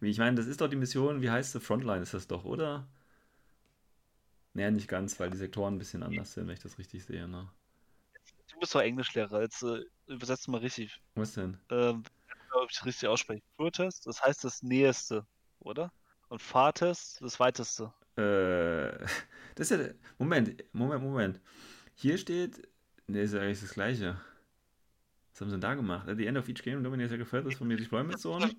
Ich 0.00 0.18
meine, 0.18 0.36
das 0.36 0.46
ist 0.46 0.60
doch 0.60 0.68
die 0.68 0.76
Mission, 0.76 1.22
wie 1.22 1.30
heißt 1.30 1.52
sie? 1.52 1.60
Frontline 1.60 2.02
ist 2.02 2.14
das 2.14 2.26
doch, 2.26 2.44
oder? 2.44 2.86
Naja, 4.54 4.70
nicht 4.70 4.88
ganz, 4.88 5.18
weil 5.18 5.30
die 5.30 5.38
Sektoren 5.38 5.74
ein 5.74 5.78
bisschen 5.78 6.02
anders 6.02 6.34
sind, 6.34 6.46
wenn 6.46 6.54
ich 6.54 6.62
das 6.62 6.78
richtig 6.78 7.04
sehe. 7.04 7.26
Ne? 7.26 7.48
Du 8.50 8.60
bist 8.60 8.74
doch 8.74 8.80
Englischlehrer, 8.80 9.40
jetzt 9.40 9.62
äh, 9.62 9.80
übersetzt 10.06 10.48
mal 10.48 10.58
richtig. 10.58 11.00
Was 11.14 11.32
denn? 11.32 11.58
Ähm, 11.70 12.02
ob 12.52 12.70
ich 12.70 12.84
richtig 12.84 13.08
ausspreche. 13.08 13.42
Furtest, 13.56 14.06
das 14.06 14.22
heißt 14.22 14.44
das 14.44 14.62
Näheste, 14.62 15.26
oder? 15.60 15.90
Und 16.28 16.42
Fahrtest, 16.42 17.20
das 17.22 17.40
Weiteste. 17.40 17.92
Äh, 18.16 18.98
das 19.54 19.70
ist 19.70 19.80
ja. 19.80 19.88
Moment, 20.18 20.62
Moment, 20.72 21.02
Moment. 21.02 21.40
Hier 21.94 22.18
steht. 22.18 22.68
Ne, 23.06 23.22
ist 23.22 23.34
ja 23.34 23.40
eigentlich 23.40 23.60
das 23.60 23.74
Gleiche. 23.74 24.20
Was 25.32 25.40
haben 25.40 25.48
sie 25.48 25.54
denn 25.54 25.60
da 25.60 25.74
gemacht? 25.74 26.06
The 26.14 26.26
end 26.26 26.38
of 26.38 26.48
each 26.48 26.62
game 26.62 26.82
dominates 26.82 27.12
a 27.12 27.16
gefördert 27.16 27.54
von 27.54 27.66
mir 27.68 27.76
Deployment 27.76 28.20
Zone. 28.20 28.50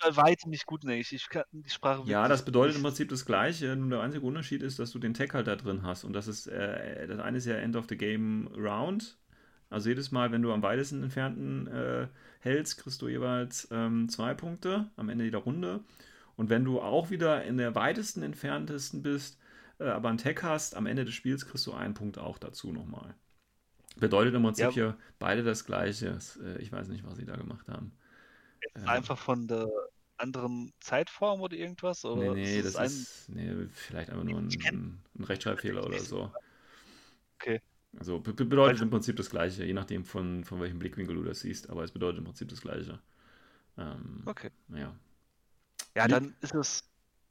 Bei 0.00 0.16
weitem 0.16 0.50
nicht 0.50 0.66
gut, 0.66 0.84
ne? 0.84 0.98
Ich, 0.98 1.12
ich 1.12 1.28
kann 1.28 1.44
die 1.52 1.70
Sprache 1.70 2.02
Ja, 2.06 2.26
das 2.26 2.44
bedeutet 2.44 2.76
im 2.76 2.82
Prinzip 2.82 3.08
das 3.08 3.24
Gleiche. 3.24 3.76
Nur 3.76 3.90
der 3.90 4.00
einzige 4.00 4.26
Unterschied 4.26 4.62
ist, 4.62 4.78
dass 4.78 4.90
du 4.90 4.98
den 4.98 5.14
Tag 5.14 5.34
halt 5.34 5.46
da 5.46 5.56
drin 5.56 5.82
hast. 5.82 6.04
Und 6.04 6.12
das 6.14 6.26
ist, 6.26 6.46
äh, 6.46 7.06
das 7.06 7.20
eine 7.20 7.38
ist 7.38 7.46
ja 7.46 7.54
End 7.54 7.76
of 7.76 7.86
the 7.88 7.96
Game 7.96 8.48
Round. 8.56 9.18
Also 9.70 9.88
jedes 9.88 10.10
Mal, 10.10 10.32
wenn 10.32 10.42
du 10.42 10.52
am 10.52 10.62
weitesten 10.62 11.02
entfernten 11.02 11.66
äh, 11.68 12.08
hältst, 12.40 12.78
kriegst 12.78 13.00
du 13.02 13.08
jeweils 13.08 13.68
ähm, 13.70 14.08
zwei 14.08 14.34
Punkte 14.34 14.90
am 14.96 15.08
Ende 15.08 15.24
jeder 15.24 15.38
Runde. 15.38 15.80
Und 16.36 16.50
wenn 16.50 16.64
du 16.64 16.80
auch 16.80 17.10
wieder 17.10 17.44
in 17.44 17.56
der 17.56 17.74
weitesten 17.74 18.22
entferntesten 18.22 19.02
bist, 19.02 19.38
äh, 19.78 19.84
aber 19.84 20.08
einen 20.08 20.18
Tag 20.18 20.42
hast, 20.42 20.76
am 20.76 20.86
Ende 20.86 21.04
des 21.04 21.14
Spiels 21.14 21.46
kriegst 21.46 21.66
du 21.66 21.72
einen 21.72 21.94
Punkt 21.94 22.18
auch 22.18 22.38
dazu 22.38 22.72
nochmal. 22.72 23.14
Bedeutet 23.96 24.34
im 24.34 24.42
Prinzip 24.42 24.66
ja. 24.66 24.70
hier 24.70 24.98
beide 25.18 25.42
das 25.42 25.64
Gleiche. 25.64 26.18
Äh, 26.42 26.60
ich 26.60 26.72
weiß 26.72 26.88
nicht, 26.88 27.04
was 27.04 27.16
sie 27.16 27.24
da 27.24 27.36
gemacht 27.36 27.68
haben. 27.68 27.92
Äh, 28.74 28.80
einfach 28.86 29.18
von 29.18 29.46
der 29.46 29.68
anderen 30.16 30.72
Zeitform 30.80 31.40
oder 31.40 31.56
irgendwas? 31.56 32.04
Oder 32.04 32.34
nee, 32.34 32.42
nee, 32.42 32.58
ist 32.58 32.66
das, 32.66 32.74
das 32.74 32.92
ist 32.92 33.28
nee, 33.28 33.66
vielleicht 33.72 34.10
einfach 34.10 34.24
nur 34.24 34.38
ein, 34.38 35.02
ein 35.18 35.24
Rechtschreibfehler 35.24 35.84
oder 35.84 35.98
so. 35.98 36.32
Okay. 37.36 37.60
Also 37.98 38.18
bedeutet 38.20 38.80
im 38.82 38.90
Prinzip 38.90 39.16
das 39.16 39.30
Gleiche, 39.30 39.64
je 39.64 39.72
nachdem 39.72 40.04
von, 40.04 40.44
von 40.44 40.60
welchem 40.60 40.78
Blickwinkel 40.78 41.14
du 41.14 41.22
das 41.22 41.40
siehst, 41.40 41.70
aber 41.70 41.84
es 41.84 41.92
bedeutet 41.92 42.18
im 42.18 42.24
Prinzip 42.24 42.48
das 42.48 42.60
Gleiche. 42.60 42.98
Ähm, 43.78 44.22
okay. 44.26 44.50
Ja. 44.68 44.94
Ja, 45.96 46.08
dann 46.08 46.34
ist 46.40 46.54
es. 46.54 46.84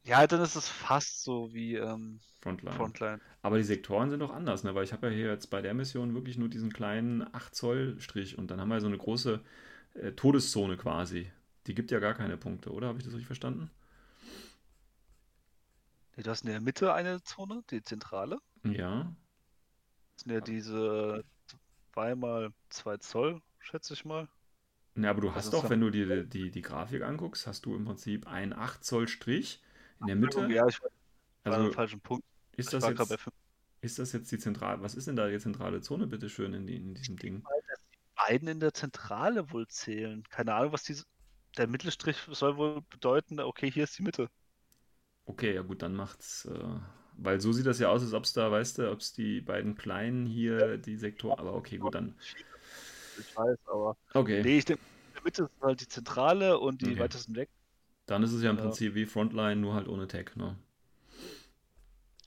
Ja, 0.05 0.27
dann 0.27 0.41
ist 0.41 0.55
es 0.55 0.67
fast 0.67 1.23
so 1.23 1.53
wie 1.53 1.75
ähm, 1.75 2.19
Frontline. 2.41 2.75
Frontline. 2.75 3.21
Aber 3.41 3.57
die 3.57 3.63
Sektoren 3.63 4.09
sind 4.09 4.19
doch 4.19 4.33
anders, 4.33 4.63
ne? 4.63 4.75
Weil 4.75 4.83
ich 4.83 4.91
habe 4.91 5.07
ja 5.07 5.13
hier 5.13 5.27
jetzt 5.27 5.49
bei 5.49 5.61
der 5.61 5.73
Mission 5.73 6.13
wirklich 6.13 6.37
nur 6.37 6.49
diesen 6.49 6.73
kleinen 6.73 7.33
8 7.33 7.55
Zoll 7.55 7.99
Strich 7.99 8.37
und 8.37 8.51
dann 8.51 8.59
haben 8.59 8.69
wir 8.69 8.81
so 8.81 8.87
eine 8.87 8.97
große 8.97 9.39
äh, 9.93 10.11
Todeszone 10.11 10.75
quasi. 10.75 11.31
Die 11.67 11.73
gibt 11.73 11.91
ja 11.91 11.99
gar 11.99 12.13
keine 12.13 12.35
Punkte, 12.35 12.71
oder? 12.71 12.87
Habe 12.87 12.97
ich 12.97 13.05
das 13.05 13.13
richtig 13.13 13.27
verstanden? 13.27 13.71
Nee, 16.17 16.23
du 16.23 16.29
hast 16.29 16.43
in 16.43 16.49
der 16.49 16.59
Mitte 16.59 16.93
eine 16.93 17.23
Zone, 17.23 17.63
die 17.71 17.81
zentrale. 17.81 18.39
Ja. 18.63 19.15
Das 20.15 20.23
sind 20.23 20.33
ja 20.33 20.41
diese 20.41 21.23
2 21.93 22.15
mal 22.15 22.51
2 22.69 22.97
Zoll, 22.97 23.41
schätze 23.59 23.93
ich 23.93 24.03
mal. 24.03 24.27
Ja, 24.95 25.09
aber 25.09 25.21
du 25.21 25.33
hast 25.33 25.53
doch, 25.53 25.69
wenn 25.69 25.79
du 25.79 25.89
dir 25.89 26.23
die, 26.23 26.29
die, 26.29 26.51
die 26.51 26.61
Grafik 26.61 27.03
anguckst, 27.03 27.47
hast 27.47 27.65
du 27.65 27.73
im 27.73 27.85
Prinzip 27.85 28.27
einen 28.27 28.51
8 28.51 28.83
Zoll 28.83 29.07
Strich 29.07 29.61
in 30.01 30.07
der 30.07 30.15
Mitte. 30.15 30.47
Ja, 30.49 30.67
ich 30.67 30.81
war 30.81 30.89
also, 31.43 31.67
am 31.67 31.73
falschen 31.73 32.01
Punkt. 32.01 32.25
Ist 32.55 32.71
das, 32.71 32.87
jetzt, 32.87 33.29
ist 33.81 33.99
das 33.99 34.11
jetzt 34.13 34.31
die 34.31 34.37
zentrale, 34.37 34.81
was 34.81 34.95
ist 34.95 35.07
denn 35.07 35.15
da 35.15 35.27
die 35.27 35.39
zentrale 35.39 35.81
Zone, 35.81 36.07
bitte 36.07 36.29
schön, 36.29 36.53
in, 36.53 36.67
die, 36.67 36.75
in 36.75 36.93
diesem 36.93 37.17
Ding? 37.17 37.43
Dass 37.43 37.79
die 37.91 37.97
beiden 38.15 38.47
in 38.47 38.59
der 38.59 38.73
Zentrale 38.73 39.51
wohl 39.51 39.67
zählen. 39.67 40.23
Keine 40.29 40.53
Ahnung, 40.53 40.71
was 40.71 40.83
diese, 40.83 41.03
der 41.57 41.67
Mittelstrich 41.67 42.17
soll 42.29 42.57
wohl 42.57 42.81
bedeuten, 42.89 43.39
okay, 43.39 43.71
hier 43.71 43.85
ist 43.85 43.97
die 43.97 44.03
Mitte. 44.03 44.29
Okay, 45.25 45.55
ja 45.55 45.61
gut, 45.61 45.81
dann 45.81 45.95
macht's, 45.95 46.45
äh, 46.45 46.79
weil 47.17 47.41
so 47.41 47.51
sieht 47.51 47.65
das 47.65 47.79
ja 47.79 47.89
aus, 47.89 48.01
als 48.03 48.13
ob 48.13 48.23
es 48.23 48.33
da, 48.33 48.51
weißt 48.51 48.77
du, 48.77 48.91
ob 48.91 48.99
es 48.99 49.13
die 49.13 49.41
beiden 49.41 49.75
kleinen 49.75 50.25
hier, 50.25 50.77
die 50.77 50.97
Sektoren, 50.97 51.39
aber 51.39 51.53
okay, 51.53 51.77
gut, 51.77 51.95
dann. 51.95 52.15
Ich 53.19 53.35
weiß, 53.35 53.57
aber. 53.67 53.97
Okay. 54.13 54.41
Nee, 54.43 54.57
ich 54.59 54.65
denke, 54.65 54.83
in 55.07 55.13
der 55.13 55.23
Mitte 55.23 55.43
ist 55.43 55.61
halt 55.61 55.81
die 55.81 55.87
Zentrale 55.87 56.59
und 56.59 56.81
die 56.81 56.91
okay. 56.91 56.99
weitesten 56.99 57.35
weg. 57.35 57.49
Dann 58.05 58.23
ist 58.23 58.33
es 58.33 58.43
ja 58.43 58.49
im 58.49 58.57
ja. 58.57 58.63
Prinzip 58.63 58.95
wie 58.95 59.05
Frontline, 59.05 59.61
nur 59.61 59.73
halt 59.73 59.87
ohne 59.87 60.07
Tag, 60.07 60.35
ne? 60.35 60.57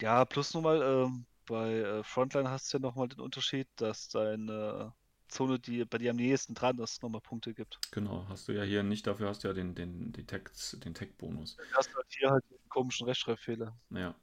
Ja, 0.01 0.25
plus 0.25 0.55
nochmal, 0.55 0.83
äh, 0.83 1.09
bei 1.47 1.75
äh, 1.75 2.03
Frontline 2.03 2.51
hast 2.51 2.73
du 2.73 2.79
ja 2.79 2.83
nochmal 2.83 3.09
den 3.09 3.21
Unterschied, 3.21 3.69
dass 3.77 4.09
deine 4.09 4.93
Zone, 5.29 5.59
die 5.59 5.85
bei 5.85 5.99
dir 5.99 6.11
am 6.11 6.17
nächsten 6.17 6.55
dran 6.55 6.79
ist, 6.79 7.03
nochmal 7.03 7.21
Punkte 7.21 7.55
gibt. 7.55 7.79
Genau, 7.91 8.27
hast 8.29 8.49
du 8.49 8.53
ja 8.53 8.63
hier 8.63 8.83
nicht, 8.83 9.07
dafür 9.07 9.29
hast 9.29 9.45
du 9.45 9.49
ja 9.49 9.55
den, 9.55 9.75
den, 9.75 10.13
den 10.13 10.27
Tag-Bonus. 10.27 11.57
Den 11.57 11.65
Tag 11.65 11.73
du 11.73 11.77
hast 11.77 11.95
halt 11.95 12.07
hier 12.09 12.31
halt 12.31 12.45
den 12.51 12.69
komischen 12.69 13.07
Rechtschreibfehler. 13.07 13.77
Ja. 13.91 14.15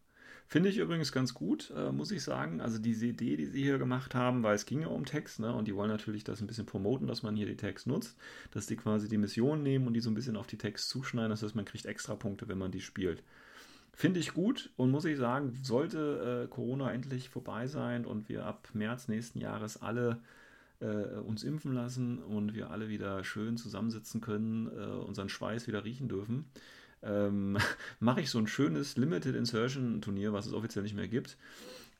Finde 0.54 0.70
ich 0.70 0.78
übrigens 0.78 1.12
ganz 1.12 1.34
gut, 1.34 1.74
äh, 1.76 1.92
muss 1.92 2.12
ich 2.12 2.22
sagen. 2.22 2.62
Also 2.62 2.78
diese 2.78 3.08
Idee, 3.08 3.38
die 3.38 3.48
sie 3.48 3.64
hier 3.64 3.80
gemacht 3.80 4.14
haben, 4.14 4.44
weil 4.44 4.54
es 4.54 4.68
ging 4.68 4.82
ja 4.82 4.88
um 4.88 5.04
Text, 5.04 5.40
ne? 5.40 5.52
Und 5.52 5.68
die 5.68 5.76
wollen 5.76 5.90
natürlich 5.90 6.24
das 6.24 6.42
ein 6.42 6.46
bisschen 6.46 6.68
promoten, 6.68 7.08
dass 7.08 7.24
man 7.24 7.36
hier 7.36 7.48
die 7.48 7.58
Tags 7.58 7.88
nutzt, 7.88 8.16
dass 8.52 8.68
die 8.68 8.76
quasi 8.76 9.10
die 9.10 9.18
Mission 9.18 9.64
nehmen 9.64 9.88
und 9.88 9.96
die 9.96 10.00
so 10.00 10.12
ein 10.12 10.14
bisschen 10.14 10.38
auf 10.38 10.46
die 10.46 10.60
Tags 10.60 10.88
zuschneiden. 10.88 11.32
Das 11.32 11.42
heißt, 11.42 11.56
man 11.56 11.66
kriegt 11.66 11.88
extra 11.88 12.14
Punkte, 12.14 12.48
wenn 12.50 12.60
man 12.60 12.70
die 12.70 12.82
spielt. 12.82 13.24
Finde 13.94 14.20
ich 14.20 14.36
gut 14.36 14.70
und 14.78 14.92
muss 14.92 15.06
ich 15.06 15.18
sagen, 15.18 15.58
sollte 15.64 16.44
äh, 16.44 16.48
Corona 16.48 16.92
endlich 16.92 17.30
vorbei 17.30 17.66
sein 17.66 18.06
und 18.06 18.30
wir 18.30 18.46
ab 18.46 18.68
März 18.74 19.08
nächsten 19.08 19.40
Jahres 19.40 19.82
alle 19.82 20.20
äh, 20.82 20.86
uns 20.86 21.44
impfen 21.44 21.74
lassen 21.74 22.20
und 22.20 22.54
wir 22.54 22.70
alle 22.70 22.90
wieder 22.90 23.24
schön 23.24 23.58
zusammensitzen 23.58 24.22
können, 24.22 24.68
äh, 24.68 24.86
unseren 24.86 25.30
Schweiß 25.30 25.66
wieder 25.66 25.84
riechen 25.84 26.10
dürfen, 26.10 26.46
ähm, 27.04 27.58
mache 28.00 28.22
ich 28.22 28.30
so 28.30 28.40
ein 28.40 28.48
schönes 28.48 28.98
Limited 28.98 29.36
Insertion 29.36 30.02
Turnier, 30.02 30.34
was 30.34 30.46
es 30.46 30.54
offiziell 30.54 30.84
nicht 30.84 30.96
mehr 30.96 31.08
gibt. 31.08 31.38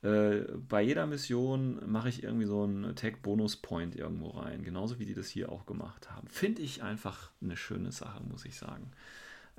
Äh, 0.02 0.42
bei 0.68 0.82
jeder 0.82 1.06
Mission 1.06 1.80
mache 1.90 2.10
ich 2.10 2.22
irgendwie 2.22 2.46
so 2.46 2.64
einen 2.64 2.94
Tag 2.94 3.22
Bonus 3.22 3.56
Point 3.56 3.96
irgendwo 3.96 4.28
rein, 4.30 4.62
genauso 4.62 4.98
wie 4.98 5.06
die 5.06 5.14
das 5.14 5.28
hier 5.28 5.50
auch 5.50 5.64
gemacht 5.64 6.10
haben. 6.10 6.28
Finde 6.28 6.62
ich 6.62 6.82
einfach 6.82 7.30
eine 7.40 7.56
schöne 7.56 7.90
Sache, 7.90 8.22
muss 8.24 8.44
ich 8.44 8.56
sagen. 8.56 8.90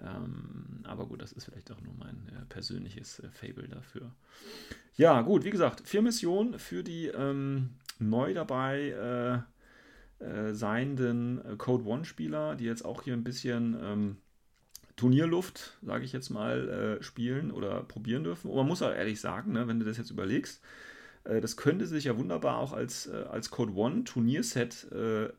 Ähm, 0.03 0.83
aber 0.83 1.07
gut, 1.07 1.21
das 1.21 1.31
ist 1.31 1.45
vielleicht 1.45 1.71
auch 1.71 1.81
nur 1.81 1.93
mein 1.97 2.27
äh, 2.27 2.45
persönliches 2.47 3.19
äh, 3.19 3.29
Fable 3.31 3.67
dafür. 3.67 4.11
Ja, 4.97 5.21
gut, 5.21 5.45
wie 5.45 5.49
gesagt, 5.49 5.81
vier 5.87 6.01
Missionen 6.01 6.59
für 6.59 6.83
die 6.83 7.07
ähm, 7.07 7.71
neu 7.97 8.33
dabei 8.33 9.45
äh, 10.19 10.23
äh, 10.23 10.53
seienden 10.53 11.43
äh, 11.43 11.55
Code 11.55 11.85
One-Spieler, 11.85 12.55
die 12.55 12.65
jetzt 12.65 12.85
auch 12.85 13.03
hier 13.03 13.13
ein 13.13 13.23
bisschen 13.23 13.77
ähm, 13.81 14.17
Turnierluft, 14.95 15.77
sage 15.81 16.05
ich 16.05 16.13
jetzt 16.13 16.29
mal, 16.29 16.97
äh, 16.99 17.03
spielen 17.03 17.51
oder 17.51 17.83
probieren 17.83 18.23
dürfen. 18.23 18.49
Und 18.49 18.55
man 18.55 18.67
muss 18.67 18.81
auch 18.81 18.93
ehrlich 18.93 19.19
sagen, 19.19 19.51
ne, 19.51 19.67
wenn 19.67 19.79
du 19.79 19.85
das 19.85 19.97
jetzt 19.97 20.11
überlegst, 20.11 20.61
äh, 21.25 21.41
das 21.41 21.57
könnte 21.57 21.85
sich 21.85 22.05
ja 22.05 22.17
wunderbar 22.17 22.57
auch 22.57 22.73
als, 22.73 23.07
äh, 23.07 23.25
als 23.29 23.49
Code 23.49 23.73
One 23.73 24.05
Turnierset 24.05 24.91
äh, 24.91 25.29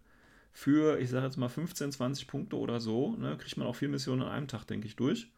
für, 0.53 0.99
ich 0.99 1.11
sage 1.11 1.27
jetzt 1.27 1.37
mal 1.37 1.49
15, 1.49 1.93
20 1.93 2.27
Punkte 2.29 2.57
oder 2.57 2.81
so, 2.81 3.17
ne, 3.17 3.37
kriegt 3.39 3.57
man 3.57 3.67
auch 3.67 3.77
vier 3.77 3.89
Missionen 3.89 4.23
an 4.23 4.29
einem 4.29 4.49
Tag, 4.49 4.67
denke 4.67 4.87
ich, 4.87 4.97
durch. 4.97 5.31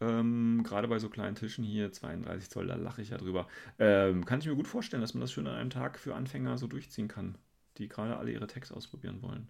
Ähm, 0.00 0.62
Gerade 0.64 0.88
bei 0.88 0.98
so 0.98 1.08
kleinen 1.08 1.36
Tischen 1.36 1.64
hier, 1.64 1.92
32 1.92 2.50
Zoll, 2.50 2.66
da 2.66 2.76
lache 2.76 3.02
ich 3.02 3.10
ja 3.10 3.18
drüber. 3.18 3.48
Ähm, 3.78 4.24
kann 4.24 4.40
ich 4.40 4.46
mir 4.46 4.54
gut 4.54 4.68
vorstellen, 4.68 5.00
dass 5.00 5.14
man 5.14 5.20
das 5.20 5.32
schön 5.32 5.46
an 5.46 5.54
einem 5.54 5.70
Tag 5.70 5.98
für 5.98 6.14
Anfänger 6.14 6.58
so 6.58 6.66
durchziehen 6.66 7.08
kann, 7.08 7.36
die 7.78 7.88
gerade 7.88 8.16
alle 8.16 8.32
ihre 8.32 8.46
Tags 8.46 8.72
ausprobieren 8.72 9.22
wollen. 9.22 9.48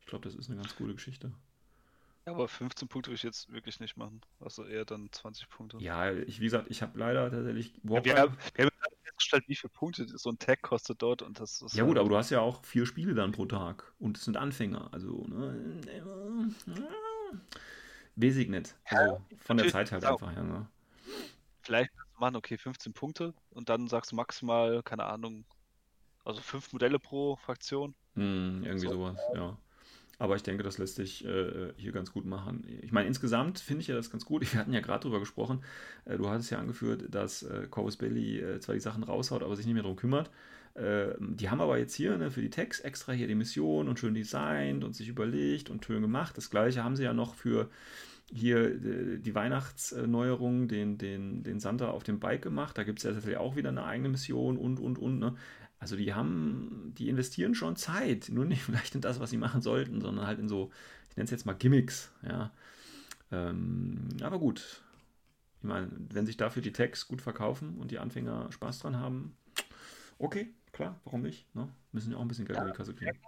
Ich 0.00 0.06
glaube, 0.06 0.24
das 0.24 0.34
ist 0.34 0.50
eine 0.50 0.60
ganz 0.60 0.76
coole 0.76 0.94
Geschichte. 0.94 1.32
Ja, 2.28 2.34
aber 2.34 2.46
15 2.46 2.88
Punkte 2.88 3.08
würde 3.08 3.16
ich 3.16 3.22
jetzt 3.22 3.50
wirklich 3.50 3.80
nicht 3.80 3.96
machen. 3.96 4.20
Also 4.38 4.64
eher 4.64 4.84
dann 4.84 5.08
20 5.10 5.48
Punkte. 5.48 5.78
Ja, 5.80 6.12
ich, 6.12 6.40
wie 6.40 6.44
gesagt, 6.44 6.66
ich 6.68 6.82
habe 6.82 6.98
leider 6.98 7.30
tatsächlich. 7.30 7.72
Ja, 7.84 8.04
wir, 8.04 8.16
haben, 8.16 8.36
wir 8.54 8.64
haben 8.66 8.70
festgestellt, 9.02 9.44
wie 9.46 9.56
viele 9.56 9.70
Punkte 9.70 10.06
so 10.06 10.28
ein 10.28 10.38
Tag 10.38 10.60
kostet 10.60 11.00
dort 11.00 11.22
und 11.22 11.40
das 11.40 11.62
ist. 11.62 11.74
Ja, 11.74 11.84
gut, 11.84 11.96
halt 11.96 12.00
aber 12.00 12.10
du 12.10 12.16
hast 12.18 12.28
ja 12.28 12.40
auch 12.40 12.62
vier 12.66 12.84
Spiele 12.84 13.14
dann 13.14 13.32
pro 13.32 13.46
Tag 13.46 13.94
und 13.98 14.18
es 14.18 14.26
sind 14.26 14.36
Anfänger. 14.36 14.90
Also, 14.92 15.24
ne. 15.26 16.54
Weiß 18.16 18.36
ich 18.36 18.48
nicht. 18.48 18.76
Also, 18.84 19.22
von 19.38 19.56
der 19.56 19.68
Zeit 19.68 19.90
halt 19.90 20.04
einfach 20.04 20.30
her, 20.30 20.42
ne? 20.42 20.68
Vielleicht 21.62 21.90
kannst 21.96 22.14
du 22.14 22.20
machen, 22.20 22.36
okay, 22.36 22.58
15 22.58 22.92
Punkte 22.92 23.32
und 23.50 23.70
dann 23.70 23.88
sagst 23.88 24.12
du 24.12 24.16
maximal, 24.16 24.82
keine 24.82 25.04
Ahnung, 25.04 25.46
also 26.26 26.42
fünf 26.42 26.74
Modelle 26.74 26.98
pro 26.98 27.36
Fraktion. 27.36 27.94
Hm, 28.16 28.64
irgendwie 28.64 28.86
so. 28.86 28.92
sowas, 28.92 29.18
ja. 29.34 29.56
Aber 30.18 30.34
ich 30.34 30.42
denke, 30.42 30.64
das 30.64 30.78
lässt 30.78 30.96
sich 30.96 31.24
äh, 31.24 31.72
hier 31.76 31.92
ganz 31.92 32.12
gut 32.12 32.26
machen. 32.26 32.66
Ich 32.82 32.90
meine, 32.90 33.06
insgesamt 33.06 33.60
finde 33.60 33.82
ich 33.82 33.88
ja 33.88 33.94
das 33.94 34.10
ganz 34.10 34.24
gut. 34.24 34.52
Wir 34.52 34.60
hatten 34.60 34.72
ja 34.72 34.80
gerade 34.80 35.02
drüber 35.02 35.20
gesprochen. 35.20 35.62
Äh, 36.04 36.18
du 36.18 36.28
hattest 36.28 36.50
ja 36.50 36.58
angeführt, 36.58 37.04
dass 37.10 37.44
äh, 37.44 37.68
Corvus 37.70 37.96
Belli 37.96 38.40
äh, 38.40 38.60
zwar 38.60 38.74
die 38.74 38.80
Sachen 38.80 39.04
raushaut, 39.04 39.42
aber 39.42 39.54
sich 39.54 39.66
nicht 39.66 39.74
mehr 39.74 39.84
darum 39.84 39.96
kümmert. 39.96 40.30
Äh, 40.74 41.14
die 41.20 41.50
haben 41.50 41.60
aber 41.60 41.78
jetzt 41.78 41.94
hier 41.94 42.16
ne, 42.18 42.30
für 42.30 42.42
die 42.42 42.50
Tags 42.50 42.80
extra 42.80 43.12
hier 43.12 43.28
die 43.28 43.34
Mission 43.36 43.88
und 43.88 43.98
schön 43.98 44.14
designt 44.14 44.84
und 44.84 44.94
sich 44.94 45.08
überlegt 45.08 45.70
und 45.70 45.84
schön 45.84 46.02
gemacht. 46.02 46.36
Das 46.36 46.50
gleiche 46.50 46.82
haben 46.82 46.96
sie 46.96 47.04
ja 47.04 47.12
noch 47.12 47.34
für 47.34 47.70
hier 48.32 48.58
äh, 48.66 49.18
die 49.18 49.34
Weihnachtsneuerung, 49.34 50.68
den, 50.68 50.98
den, 50.98 51.42
den 51.42 51.60
Santa 51.60 51.90
auf 51.90 52.02
dem 52.02 52.20
Bike 52.20 52.42
gemacht. 52.42 52.76
Da 52.76 52.84
gibt 52.84 52.98
es 52.98 53.04
ja 53.04 53.12
tatsächlich 53.12 53.38
auch 53.38 53.56
wieder 53.56 53.70
eine 53.70 53.84
eigene 53.84 54.10
Mission 54.10 54.56
und, 54.56 54.80
und, 54.80 54.98
und. 54.98 55.18
Ne? 55.18 55.34
Also 55.80 55.96
die 55.96 56.12
haben, 56.12 56.92
die 56.98 57.08
investieren 57.08 57.54
schon 57.54 57.76
Zeit, 57.76 58.28
nur 58.30 58.44
nicht 58.44 58.62
vielleicht 58.64 58.94
in 58.94 59.00
das, 59.00 59.20
was 59.20 59.30
sie 59.30 59.36
machen 59.36 59.62
sollten, 59.62 60.00
sondern 60.00 60.26
halt 60.26 60.38
in 60.38 60.48
so, 60.48 60.70
ich 61.10 61.16
nenne 61.16 61.24
es 61.24 61.30
jetzt 61.30 61.46
mal 61.46 61.54
Gimmicks, 61.54 62.12
ja. 62.22 62.52
Ähm, 63.30 64.08
aber 64.22 64.38
gut. 64.38 64.82
Ich 65.58 65.64
meine, 65.64 65.90
wenn 66.10 66.24
sich 66.24 66.36
dafür 66.36 66.62
die 66.62 66.72
Tags 66.72 67.08
gut 67.08 67.20
verkaufen 67.20 67.78
und 67.78 67.90
die 67.90 67.98
Anfänger 67.98 68.50
Spaß 68.52 68.78
dran 68.78 68.96
haben, 68.96 69.36
okay, 70.18 70.54
klar, 70.72 71.00
warum 71.04 71.22
nicht? 71.22 71.52
Ne? 71.54 71.68
Müssen 71.92 72.12
ja 72.12 72.16
auch 72.16 72.22
ein 72.22 72.28
bisschen 72.28 72.46
Geld 72.46 72.58
ja, 72.58 72.64
in 72.64 72.70
die 72.70 72.76
Kasse 72.76 72.94
kriegen. 72.94 73.18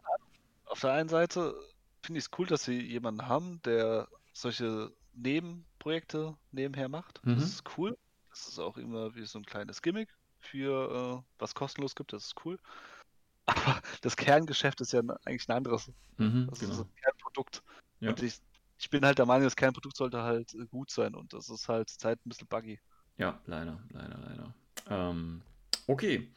Auf 0.65 0.81
der 0.81 0.93
einen 0.93 1.09
Seite 1.09 1.55
finde 2.03 2.19
ich 2.19 2.27
es 2.27 2.39
cool, 2.39 2.47
dass 2.47 2.65
sie 2.65 2.81
jemanden 2.81 3.27
haben, 3.27 3.61
der 3.65 4.09
solche 4.33 4.93
Nebenprojekte 5.15 6.37
nebenher 6.53 6.89
macht. 6.89 7.25
Mhm. 7.27 7.35
Das 7.35 7.45
ist 7.45 7.65
cool. 7.77 7.99
Das 8.31 8.47
ist 8.47 8.61
auch 8.61 8.79
immer 8.79 9.15
wie 9.17 9.27
so 9.27 9.39
ein 9.41 9.45
kleines 9.45 9.83
Gimmick 9.83 10.09
für 10.41 11.23
äh, 11.23 11.33
was 11.39 11.55
kostenlos 11.55 11.95
gibt. 11.95 12.13
Das 12.13 12.27
ist 12.27 12.35
cool. 12.45 12.59
Aber 13.47 13.81
das 14.03 14.17
Kerngeschäft 14.17 14.81
ist 14.81 14.93
ja 14.93 15.01
eigentlich 15.25 15.49
ein 15.49 15.57
anderes. 15.57 15.91
Mhm, 16.19 16.47
das 16.51 16.61
genau. 16.61 16.73
ist 16.73 16.81
ein 16.81 16.95
Kernprodukt. 17.03 17.63
Ja. 18.01 18.11
Und 18.11 18.23
ich, 18.23 18.41
ich 18.79 18.91
bin 18.91 19.05
halt 19.05 19.19
der 19.19 19.27
Meinung, 19.27 19.45
das 19.45 19.57
Kernprodukt 19.57 19.97
sollte 19.97 20.23
halt 20.23 20.55
äh, 20.55 20.67
gut 20.67 20.91
sein 20.91 21.15
und 21.15 21.33
das 21.33 21.49
ist 21.49 21.69
halt 21.69 21.91
Zeit 21.91 22.19
ein 22.25 22.29
bisschen 22.29 22.49
buggy. 22.49 22.81
Ja, 23.19 23.39
leider, 23.47 23.79
leider, 23.91 24.19
leider. 24.19 24.55
Ähm, 24.89 25.43
okay. 25.87 26.29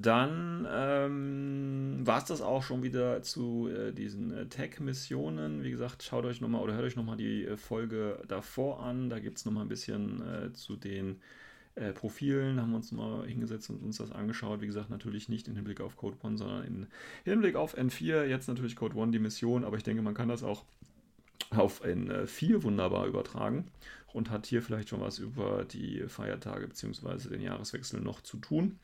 Dann 0.00 0.64
ähm, 0.70 2.06
war 2.06 2.18
es 2.18 2.26
das 2.26 2.40
auch 2.40 2.62
schon 2.62 2.84
wieder 2.84 3.20
zu 3.22 3.68
äh, 3.68 3.92
diesen 3.92 4.32
äh, 4.32 4.46
Tech-Missionen. 4.46 5.64
Wie 5.64 5.72
gesagt, 5.72 6.04
schaut 6.04 6.24
euch 6.24 6.40
nochmal 6.40 6.62
oder 6.62 6.74
hört 6.74 6.84
euch 6.84 6.94
nochmal 6.94 7.16
die 7.16 7.44
äh, 7.44 7.56
Folge 7.56 8.22
davor 8.28 8.80
an. 8.80 9.10
Da 9.10 9.18
gibt 9.18 9.38
es 9.38 9.44
nochmal 9.44 9.64
ein 9.64 9.68
bisschen 9.68 10.22
äh, 10.22 10.52
zu 10.52 10.76
den 10.76 11.20
äh, 11.78 11.92
Profilen, 11.92 12.60
haben 12.60 12.70
wir 12.70 12.76
uns 12.76 12.92
nochmal 12.92 13.26
hingesetzt 13.26 13.70
und 13.70 13.82
uns 13.82 13.98
das 13.98 14.12
angeschaut. 14.12 14.60
Wie 14.60 14.66
gesagt, 14.66 14.90
natürlich 14.90 15.28
nicht 15.28 15.48
im 15.48 15.54
Hinblick 15.54 15.80
auf 15.80 15.96
Code 15.96 16.16
One, 16.22 16.36
sondern 16.36 16.64
im 16.64 16.86
Hinblick 17.24 17.56
auf 17.56 17.76
N4. 17.76 18.24
Jetzt 18.24 18.48
natürlich 18.48 18.76
Code 18.76 18.96
One 18.96 19.12
die 19.12 19.18
Mission, 19.18 19.64
aber 19.64 19.76
ich 19.76 19.82
denke, 19.84 20.02
man 20.02 20.14
kann 20.14 20.28
das 20.28 20.42
auch 20.42 20.64
auf 21.50 21.84
N4 21.84 22.62
wunderbar 22.62 23.06
übertragen 23.06 23.66
und 24.12 24.30
hat 24.30 24.46
hier 24.46 24.62
vielleicht 24.62 24.88
schon 24.88 25.00
was 25.00 25.18
über 25.18 25.64
die 25.64 26.04
Feiertage 26.08 26.66
bzw. 26.66 27.28
den 27.28 27.40
Jahreswechsel 27.40 28.00
noch 28.00 28.20
zu 28.20 28.38
tun. 28.38 28.78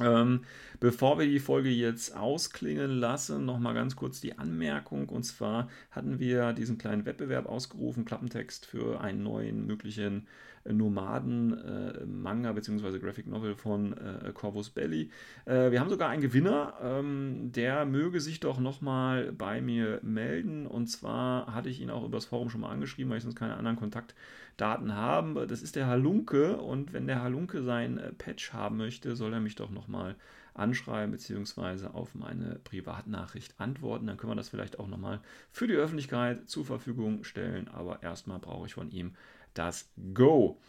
Ähm, 0.00 0.40
bevor 0.80 1.18
wir 1.18 1.26
die 1.26 1.40
Folge 1.40 1.70
jetzt 1.70 2.16
ausklingen 2.16 2.90
lassen, 2.90 3.44
nochmal 3.44 3.74
ganz 3.74 3.96
kurz 3.96 4.20
die 4.20 4.38
Anmerkung. 4.38 5.08
Und 5.08 5.24
zwar 5.24 5.68
hatten 5.90 6.18
wir 6.18 6.52
diesen 6.52 6.78
kleinen 6.78 7.06
Wettbewerb 7.06 7.46
ausgerufen, 7.46 8.04
Klappentext 8.04 8.66
für 8.66 9.00
einen 9.00 9.22
neuen 9.22 9.66
möglichen 9.66 10.26
Nomaden-Manga 10.66 12.50
äh, 12.50 12.54
bzw. 12.54 12.98
Graphic 12.98 13.26
Novel 13.26 13.54
von 13.54 13.92
äh, 13.92 14.32
Corvus 14.32 14.70
Belly. 14.70 15.10
Äh, 15.44 15.70
wir 15.70 15.80
haben 15.80 15.90
sogar 15.90 16.08
einen 16.08 16.22
Gewinner, 16.22 16.74
ähm, 16.82 17.52
der 17.52 17.84
möge 17.84 18.20
sich 18.20 18.40
doch 18.40 18.58
nochmal 18.58 19.32
bei 19.32 19.60
mir 19.60 20.00
melden. 20.02 20.66
Und 20.66 20.86
zwar 20.86 21.54
hatte 21.54 21.68
ich 21.68 21.80
ihn 21.80 21.90
auch 21.90 22.04
übers 22.04 22.24
Forum 22.24 22.48
schon 22.48 22.62
mal 22.62 22.70
angeschrieben, 22.70 23.10
weil 23.10 23.18
ich 23.18 23.24
sonst 23.24 23.36
keine 23.36 23.56
anderen 23.56 23.76
Kontaktdaten 23.76 24.14
habe. 24.16 24.24
Das 24.56 25.62
ist 25.62 25.76
der 25.76 25.86
Halunke 25.86 26.56
und 26.56 26.92
wenn 26.92 27.06
der 27.06 27.22
Halunke 27.22 27.62
sein 27.62 27.98
äh, 27.98 28.12
Patch 28.12 28.52
haben 28.52 28.76
möchte, 28.76 29.16
soll 29.16 29.32
er 29.32 29.40
mich 29.40 29.56
doch 29.56 29.70
nochmal 29.70 30.16
anschreiben 30.54 31.10
bzw. 31.10 31.88
auf 31.92 32.14
meine 32.14 32.60
Privatnachricht 32.62 33.54
antworten. 33.58 34.06
Dann 34.06 34.16
können 34.16 34.32
wir 34.32 34.36
das 34.36 34.48
vielleicht 34.48 34.78
auch 34.78 34.86
nochmal 34.86 35.20
für 35.50 35.66
die 35.66 35.74
Öffentlichkeit 35.74 36.48
zur 36.48 36.64
Verfügung 36.64 37.24
stellen. 37.24 37.68
Aber 37.68 38.02
erstmal 38.02 38.38
brauche 38.38 38.66
ich 38.66 38.74
von 38.74 38.90
ihm 38.90 39.14
das 39.54 39.90
Go. 40.14 40.60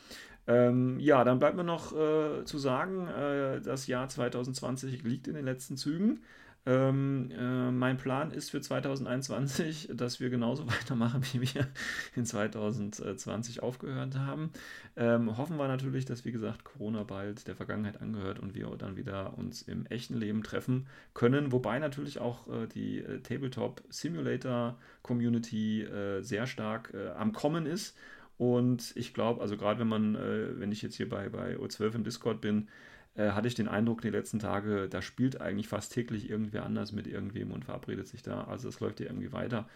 Ähm, 0.47 0.99
ja, 0.99 1.23
dann 1.23 1.39
bleibt 1.39 1.55
mir 1.55 1.63
noch 1.63 1.91
äh, 1.93 2.43
zu 2.45 2.57
sagen, 2.57 3.07
äh, 3.07 3.61
das 3.61 3.87
Jahr 3.87 4.07
2020 4.07 5.03
liegt 5.03 5.27
in 5.27 5.35
den 5.35 5.45
letzten 5.45 5.77
Zügen. 5.77 6.21
Ähm, 6.67 7.29
äh, 7.31 7.71
mein 7.71 7.97
Plan 7.97 8.31
ist 8.31 8.49
für 8.49 8.59
2021, 8.59 9.89
dass 9.93 10.19
wir 10.19 10.29
genauso 10.29 10.65
weitermachen, 10.67 11.21
wie 11.31 11.41
wir 11.41 11.67
in 12.15 12.25
2020 12.25 13.61
aufgehört 13.61 14.17
haben. 14.17 14.51
Ähm, 14.97 15.37
hoffen 15.37 15.57
wir 15.57 15.67
natürlich, 15.67 16.05
dass, 16.05 16.25
wie 16.25 16.31
gesagt, 16.31 16.63
Corona 16.63 17.03
bald 17.03 17.47
der 17.47 17.55
Vergangenheit 17.55 18.01
angehört 18.01 18.39
und 18.39 18.55
wir 18.55 18.67
dann 18.77 18.95
wieder 18.97 19.37
uns 19.37 19.61
im 19.61 19.85
echten 19.87 20.15
Leben 20.15 20.41
treffen 20.43 20.87
können. 21.13 21.51
Wobei 21.51 21.77
natürlich 21.79 22.19
auch 22.19 22.47
äh, 22.47 22.67
die 22.67 22.99
äh, 22.99 23.19
Tabletop 23.19 23.83
Simulator 23.89 24.75
Community 25.03 25.83
äh, 25.83 26.21
sehr 26.21 26.47
stark 26.47 26.93
äh, 26.93 27.09
am 27.09 27.31
Kommen 27.31 27.65
ist 27.65 27.95
und 28.37 28.93
ich 28.95 29.13
glaube, 29.13 29.41
also 29.41 29.55
gerade 29.55 29.79
wenn 29.79 29.87
man, 29.87 30.15
äh, 30.15 30.59
wenn 30.59 30.71
ich 30.71 30.81
jetzt 30.81 30.95
hier 30.95 31.07
bei, 31.07 31.29
bei 31.29 31.55
O12 31.55 31.95
im 31.95 32.03
Discord 32.03 32.41
bin, 32.41 32.67
äh, 33.15 33.31
hatte 33.31 33.47
ich 33.47 33.55
den 33.55 33.67
Eindruck, 33.67 34.01
die 34.01 34.09
letzten 34.09 34.39
Tage, 34.39 34.87
da 34.89 35.01
spielt 35.01 35.41
eigentlich 35.41 35.67
fast 35.67 35.93
täglich 35.93 36.29
irgendwer 36.29 36.65
anders 36.65 36.91
mit 36.91 37.07
irgendwem 37.07 37.51
und 37.51 37.65
verabredet 37.65 38.07
sich 38.07 38.21
da. 38.21 38.45
Also 38.45 38.69
es 38.69 38.79
läuft 38.79 38.99
ja 38.99 39.07
irgendwie 39.07 39.31
weiter. 39.31 39.67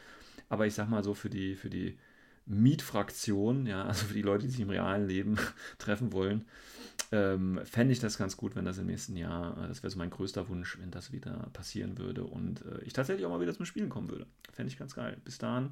Aber 0.49 0.67
ich 0.67 0.73
sag 0.73 0.89
mal 0.89 1.03
so, 1.03 1.13
für 1.13 1.29
die, 1.29 1.55
für 1.55 1.69
die 1.69 1.97
Mietfraktion, 2.49 3.65
ja, 3.67 3.85
also 3.85 4.07
für 4.07 4.13
die 4.13 4.21
Leute, 4.21 4.45
die 4.45 4.51
sich 4.51 4.59
im 4.59 4.69
realen 4.69 5.07
Leben 5.07 5.37
treffen 5.77 6.11
wollen, 6.11 6.45
ähm, 7.11 7.59
fände 7.63 7.93
ich 7.93 7.99
das 7.99 8.17
ganz 8.17 8.37
gut, 8.37 8.55
wenn 8.55 8.65
das 8.65 8.77
im 8.77 8.87
nächsten 8.87 9.15
Jahr, 9.15 9.57
äh, 9.63 9.67
das 9.67 9.81
wäre 9.83 9.91
so 9.91 9.97
mein 9.97 10.09
größter 10.09 10.49
Wunsch, 10.49 10.77
wenn 10.79 10.91
das 10.91 11.11
wieder 11.11 11.49
passieren 11.53 11.97
würde 11.97 12.23
und 12.23 12.65
äh, 12.65 12.81
ich 12.83 12.93
tatsächlich 12.93 13.25
auch 13.25 13.31
mal 13.31 13.41
wieder 13.41 13.55
zum 13.55 13.65
Spielen 13.65 13.89
kommen 13.89 14.09
würde. 14.09 14.27
Fände 14.51 14.71
ich 14.71 14.77
ganz 14.77 14.95
geil. 14.95 15.21
Bis 15.23 15.37
dahin 15.37 15.71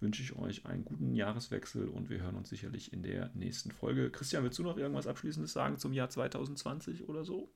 wünsche 0.00 0.22
ich 0.22 0.36
euch 0.36 0.66
einen 0.66 0.84
guten 0.84 1.14
Jahreswechsel 1.14 1.88
und 1.88 2.08
wir 2.08 2.20
hören 2.20 2.36
uns 2.36 2.48
sicherlich 2.48 2.92
in 2.92 3.02
der 3.02 3.30
nächsten 3.34 3.70
Folge. 3.70 4.10
Christian, 4.10 4.44
willst 4.44 4.58
du 4.58 4.62
noch 4.62 4.76
irgendwas 4.76 5.06
Abschließendes 5.06 5.52
sagen 5.52 5.78
zum 5.78 5.92
Jahr 5.92 6.08
2020 6.08 7.08
oder 7.08 7.24
so? 7.24 7.52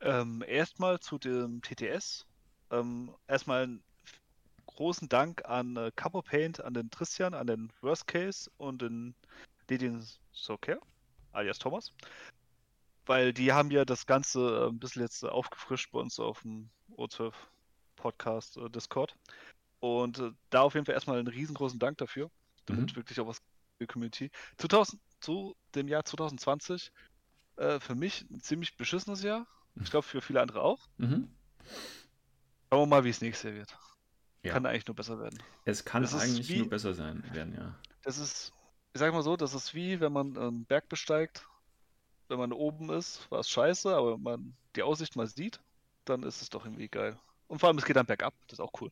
Ähm, 0.00 0.44
erstmal 0.46 1.00
zu 1.00 1.18
dem 1.18 1.60
TTS. 1.62 2.26
Ähm, 2.70 3.10
erstmal 3.26 3.80
großen 4.74 5.08
Dank 5.08 5.44
an 5.44 5.76
äh, 5.76 5.92
Capo 5.94 6.22
Paint, 6.22 6.60
an 6.62 6.74
den 6.74 6.90
Christian, 6.90 7.34
an 7.34 7.46
den 7.46 7.72
Worst 7.80 8.06
Case 8.06 8.50
und 8.56 8.82
den 8.82 9.14
Lidin 9.68 10.04
Soker, 10.32 10.78
alias 11.32 11.58
Thomas. 11.58 11.92
Weil 13.06 13.32
die 13.32 13.52
haben 13.52 13.70
ja 13.70 13.84
das 13.84 14.06
Ganze 14.06 14.40
äh, 14.40 14.68
ein 14.68 14.78
bisschen 14.78 15.02
jetzt 15.02 15.24
aufgefrischt 15.24 15.90
bei 15.92 16.00
uns 16.00 16.18
auf 16.20 16.42
dem 16.42 16.70
O12 16.96 17.32
Podcast 17.96 18.56
äh, 18.56 18.68
Discord. 18.70 19.14
Und 19.80 20.18
äh, 20.18 20.30
da 20.50 20.62
auf 20.62 20.74
jeden 20.74 20.86
Fall 20.86 20.94
erstmal 20.94 21.18
einen 21.18 21.28
riesengroßen 21.28 21.78
Dank 21.78 21.98
dafür. 21.98 22.30
Damit 22.66 22.92
mhm. 22.92 22.96
wirklich 22.96 23.18
auch 23.20 23.26
was 23.26 23.38
für 23.38 23.44
die 23.80 23.86
Community. 23.86 24.30
2000, 24.58 25.00
zu 25.20 25.56
dem 25.74 25.88
Jahr 25.88 26.04
2020 26.04 26.92
äh, 27.56 27.80
für 27.80 27.94
mich 27.94 28.26
ein 28.30 28.40
ziemlich 28.40 28.76
beschissenes 28.76 29.22
Jahr. 29.22 29.46
Ich 29.80 29.90
glaube 29.90 30.06
für 30.06 30.20
viele 30.20 30.40
andere 30.40 30.60
auch. 30.60 30.86
Mhm. 30.98 31.28
Schauen 32.68 32.82
wir 32.82 32.86
mal, 32.86 33.04
wie 33.04 33.10
es 33.10 33.20
nächstes 33.20 33.44
Jahr 33.50 33.54
wird. 33.54 33.76
Ja. 34.42 34.52
Kann 34.52 34.66
eigentlich 34.66 34.86
nur 34.86 34.96
besser 34.96 35.20
werden. 35.20 35.40
Es 35.64 35.84
kann 35.84 36.02
das 36.02 36.14
eigentlich 36.14 36.48
wie, 36.48 36.58
nur 36.58 36.70
besser 36.70 36.94
sein 36.94 37.22
werden, 37.32 37.54
ja. 37.54 37.74
Das 38.02 38.18
ist, 38.18 38.52
ich 38.92 38.98
sag 38.98 39.12
mal 39.12 39.22
so, 39.22 39.36
das 39.36 39.54
ist 39.54 39.74
wie, 39.74 40.00
wenn 40.00 40.12
man 40.12 40.36
einen 40.36 40.64
Berg 40.64 40.88
besteigt. 40.88 41.46
Wenn 42.28 42.38
man 42.38 42.52
oben 42.52 42.90
ist, 42.90 43.30
war 43.30 43.40
es 43.40 43.48
scheiße, 43.50 43.94
aber 43.94 44.14
wenn 44.14 44.22
man 44.22 44.56
die 44.74 44.82
Aussicht 44.82 45.16
mal 45.16 45.26
sieht, 45.26 45.60
dann 46.04 46.22
ist 46.22 46.42
es 46.42 46.50
doch 46.50 46.64
irgendwie 46.64 46.88
geil. 46.88 47.16
Und 47.46 47.60
vor 47.60 47.68
allem, 47.68 47.78
es 47.78 47.84
geht 47.84 47.96
dann 47.96 48.06
bergab, 48.06 48.34
das 48.48 48.58
ist 48.58 48.60
auch 48.60 48.72
cool. 48.80 48.90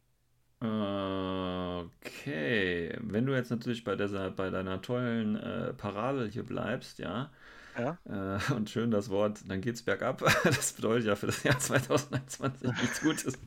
Okay, 2.02 2.94
wenn 3.00 3.24
du 3.24 3.34
jetzt 3.34 3.50
natürlich 3.50 3.82
bei, 3.82 3.96
dieser, 3.96 4.30
bei 4.30 4.50
deiner 4.50 4.82
tollen 4.82 5.36
äh, 5.36 5.72
Parabel 5.72 6.30
hier 6.30 6.44
bleibst, 6.44 6.98
ja, 6.98 7.30
ja. 7.78 7.98
Äh, 8.04 8.52
und 8.52 8.70
schön 8.70 8.90
das 8.90 9.10
Wort, 9.10 9.40
dann 9.46 9.60
geht's 9.60 9.82
bergab. 9.82 10.22
Das 10.44 10.72
bedeutet 10.72 11.06
ja 11.06 11.16
für 11.16 11.26
das 11.26 11.42
Jahr 11.42 11.58
2021 11.58 12.70
nichts 12.80 13.00
Gutes. 13.00 13.38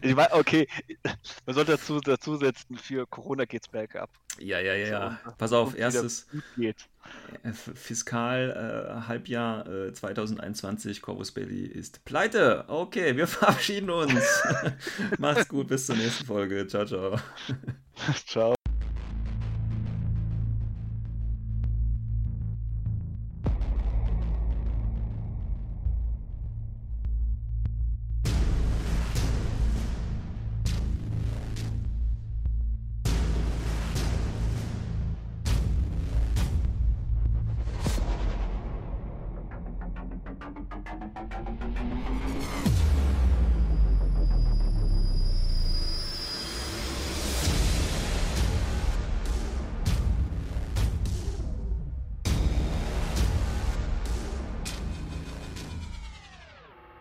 Ich 0.00 0.14
meine, 0.14 0.32
okay, 0.32 0.68
man 1.44 1.54
sollte 1.54 1.72
dazu, 1.72 2.00
dazu 2.00 2.36
setzen, 2.36 2.76
für 2.76 3.06
Corona 3.06 3.44
geht's 3.44 3.68
bergab. 3.68 4.10
Ja, 4.38 4.60
ja, 4.60 4.74
ja, 4.74 4.86
ja. 4.86 5.20
Pass 5.38 5.52
auf, 5.52 5.76
erstes 5.76 6.26
äh, 6.58 7.52
Fiskal 7.52 8.50
äh, 8.50 9.08
Halbjahr 9.08 9.66
äh, 9.66 9.92
2021, 9.92 11.00
Corvus 11.00 11.32
Belly 11.32 11.64
ist 11.64 12.04
pleite. 12.04 12.64
Okay, 12.68 13.16
wir 13.16 13.26
verabschieden 13.26 13.90
uns. 13.90 14.42
Macht's 15.18 15.48
gut, 15.48 15.68
bis 15.68 15.86
zur 15.86 15.96
nächsten 15.96 16.26
Folge. 16.26 16.66
Ciao, 16.66 16.84
ciao. 16.84 17.16
ciao. 18.26 18.55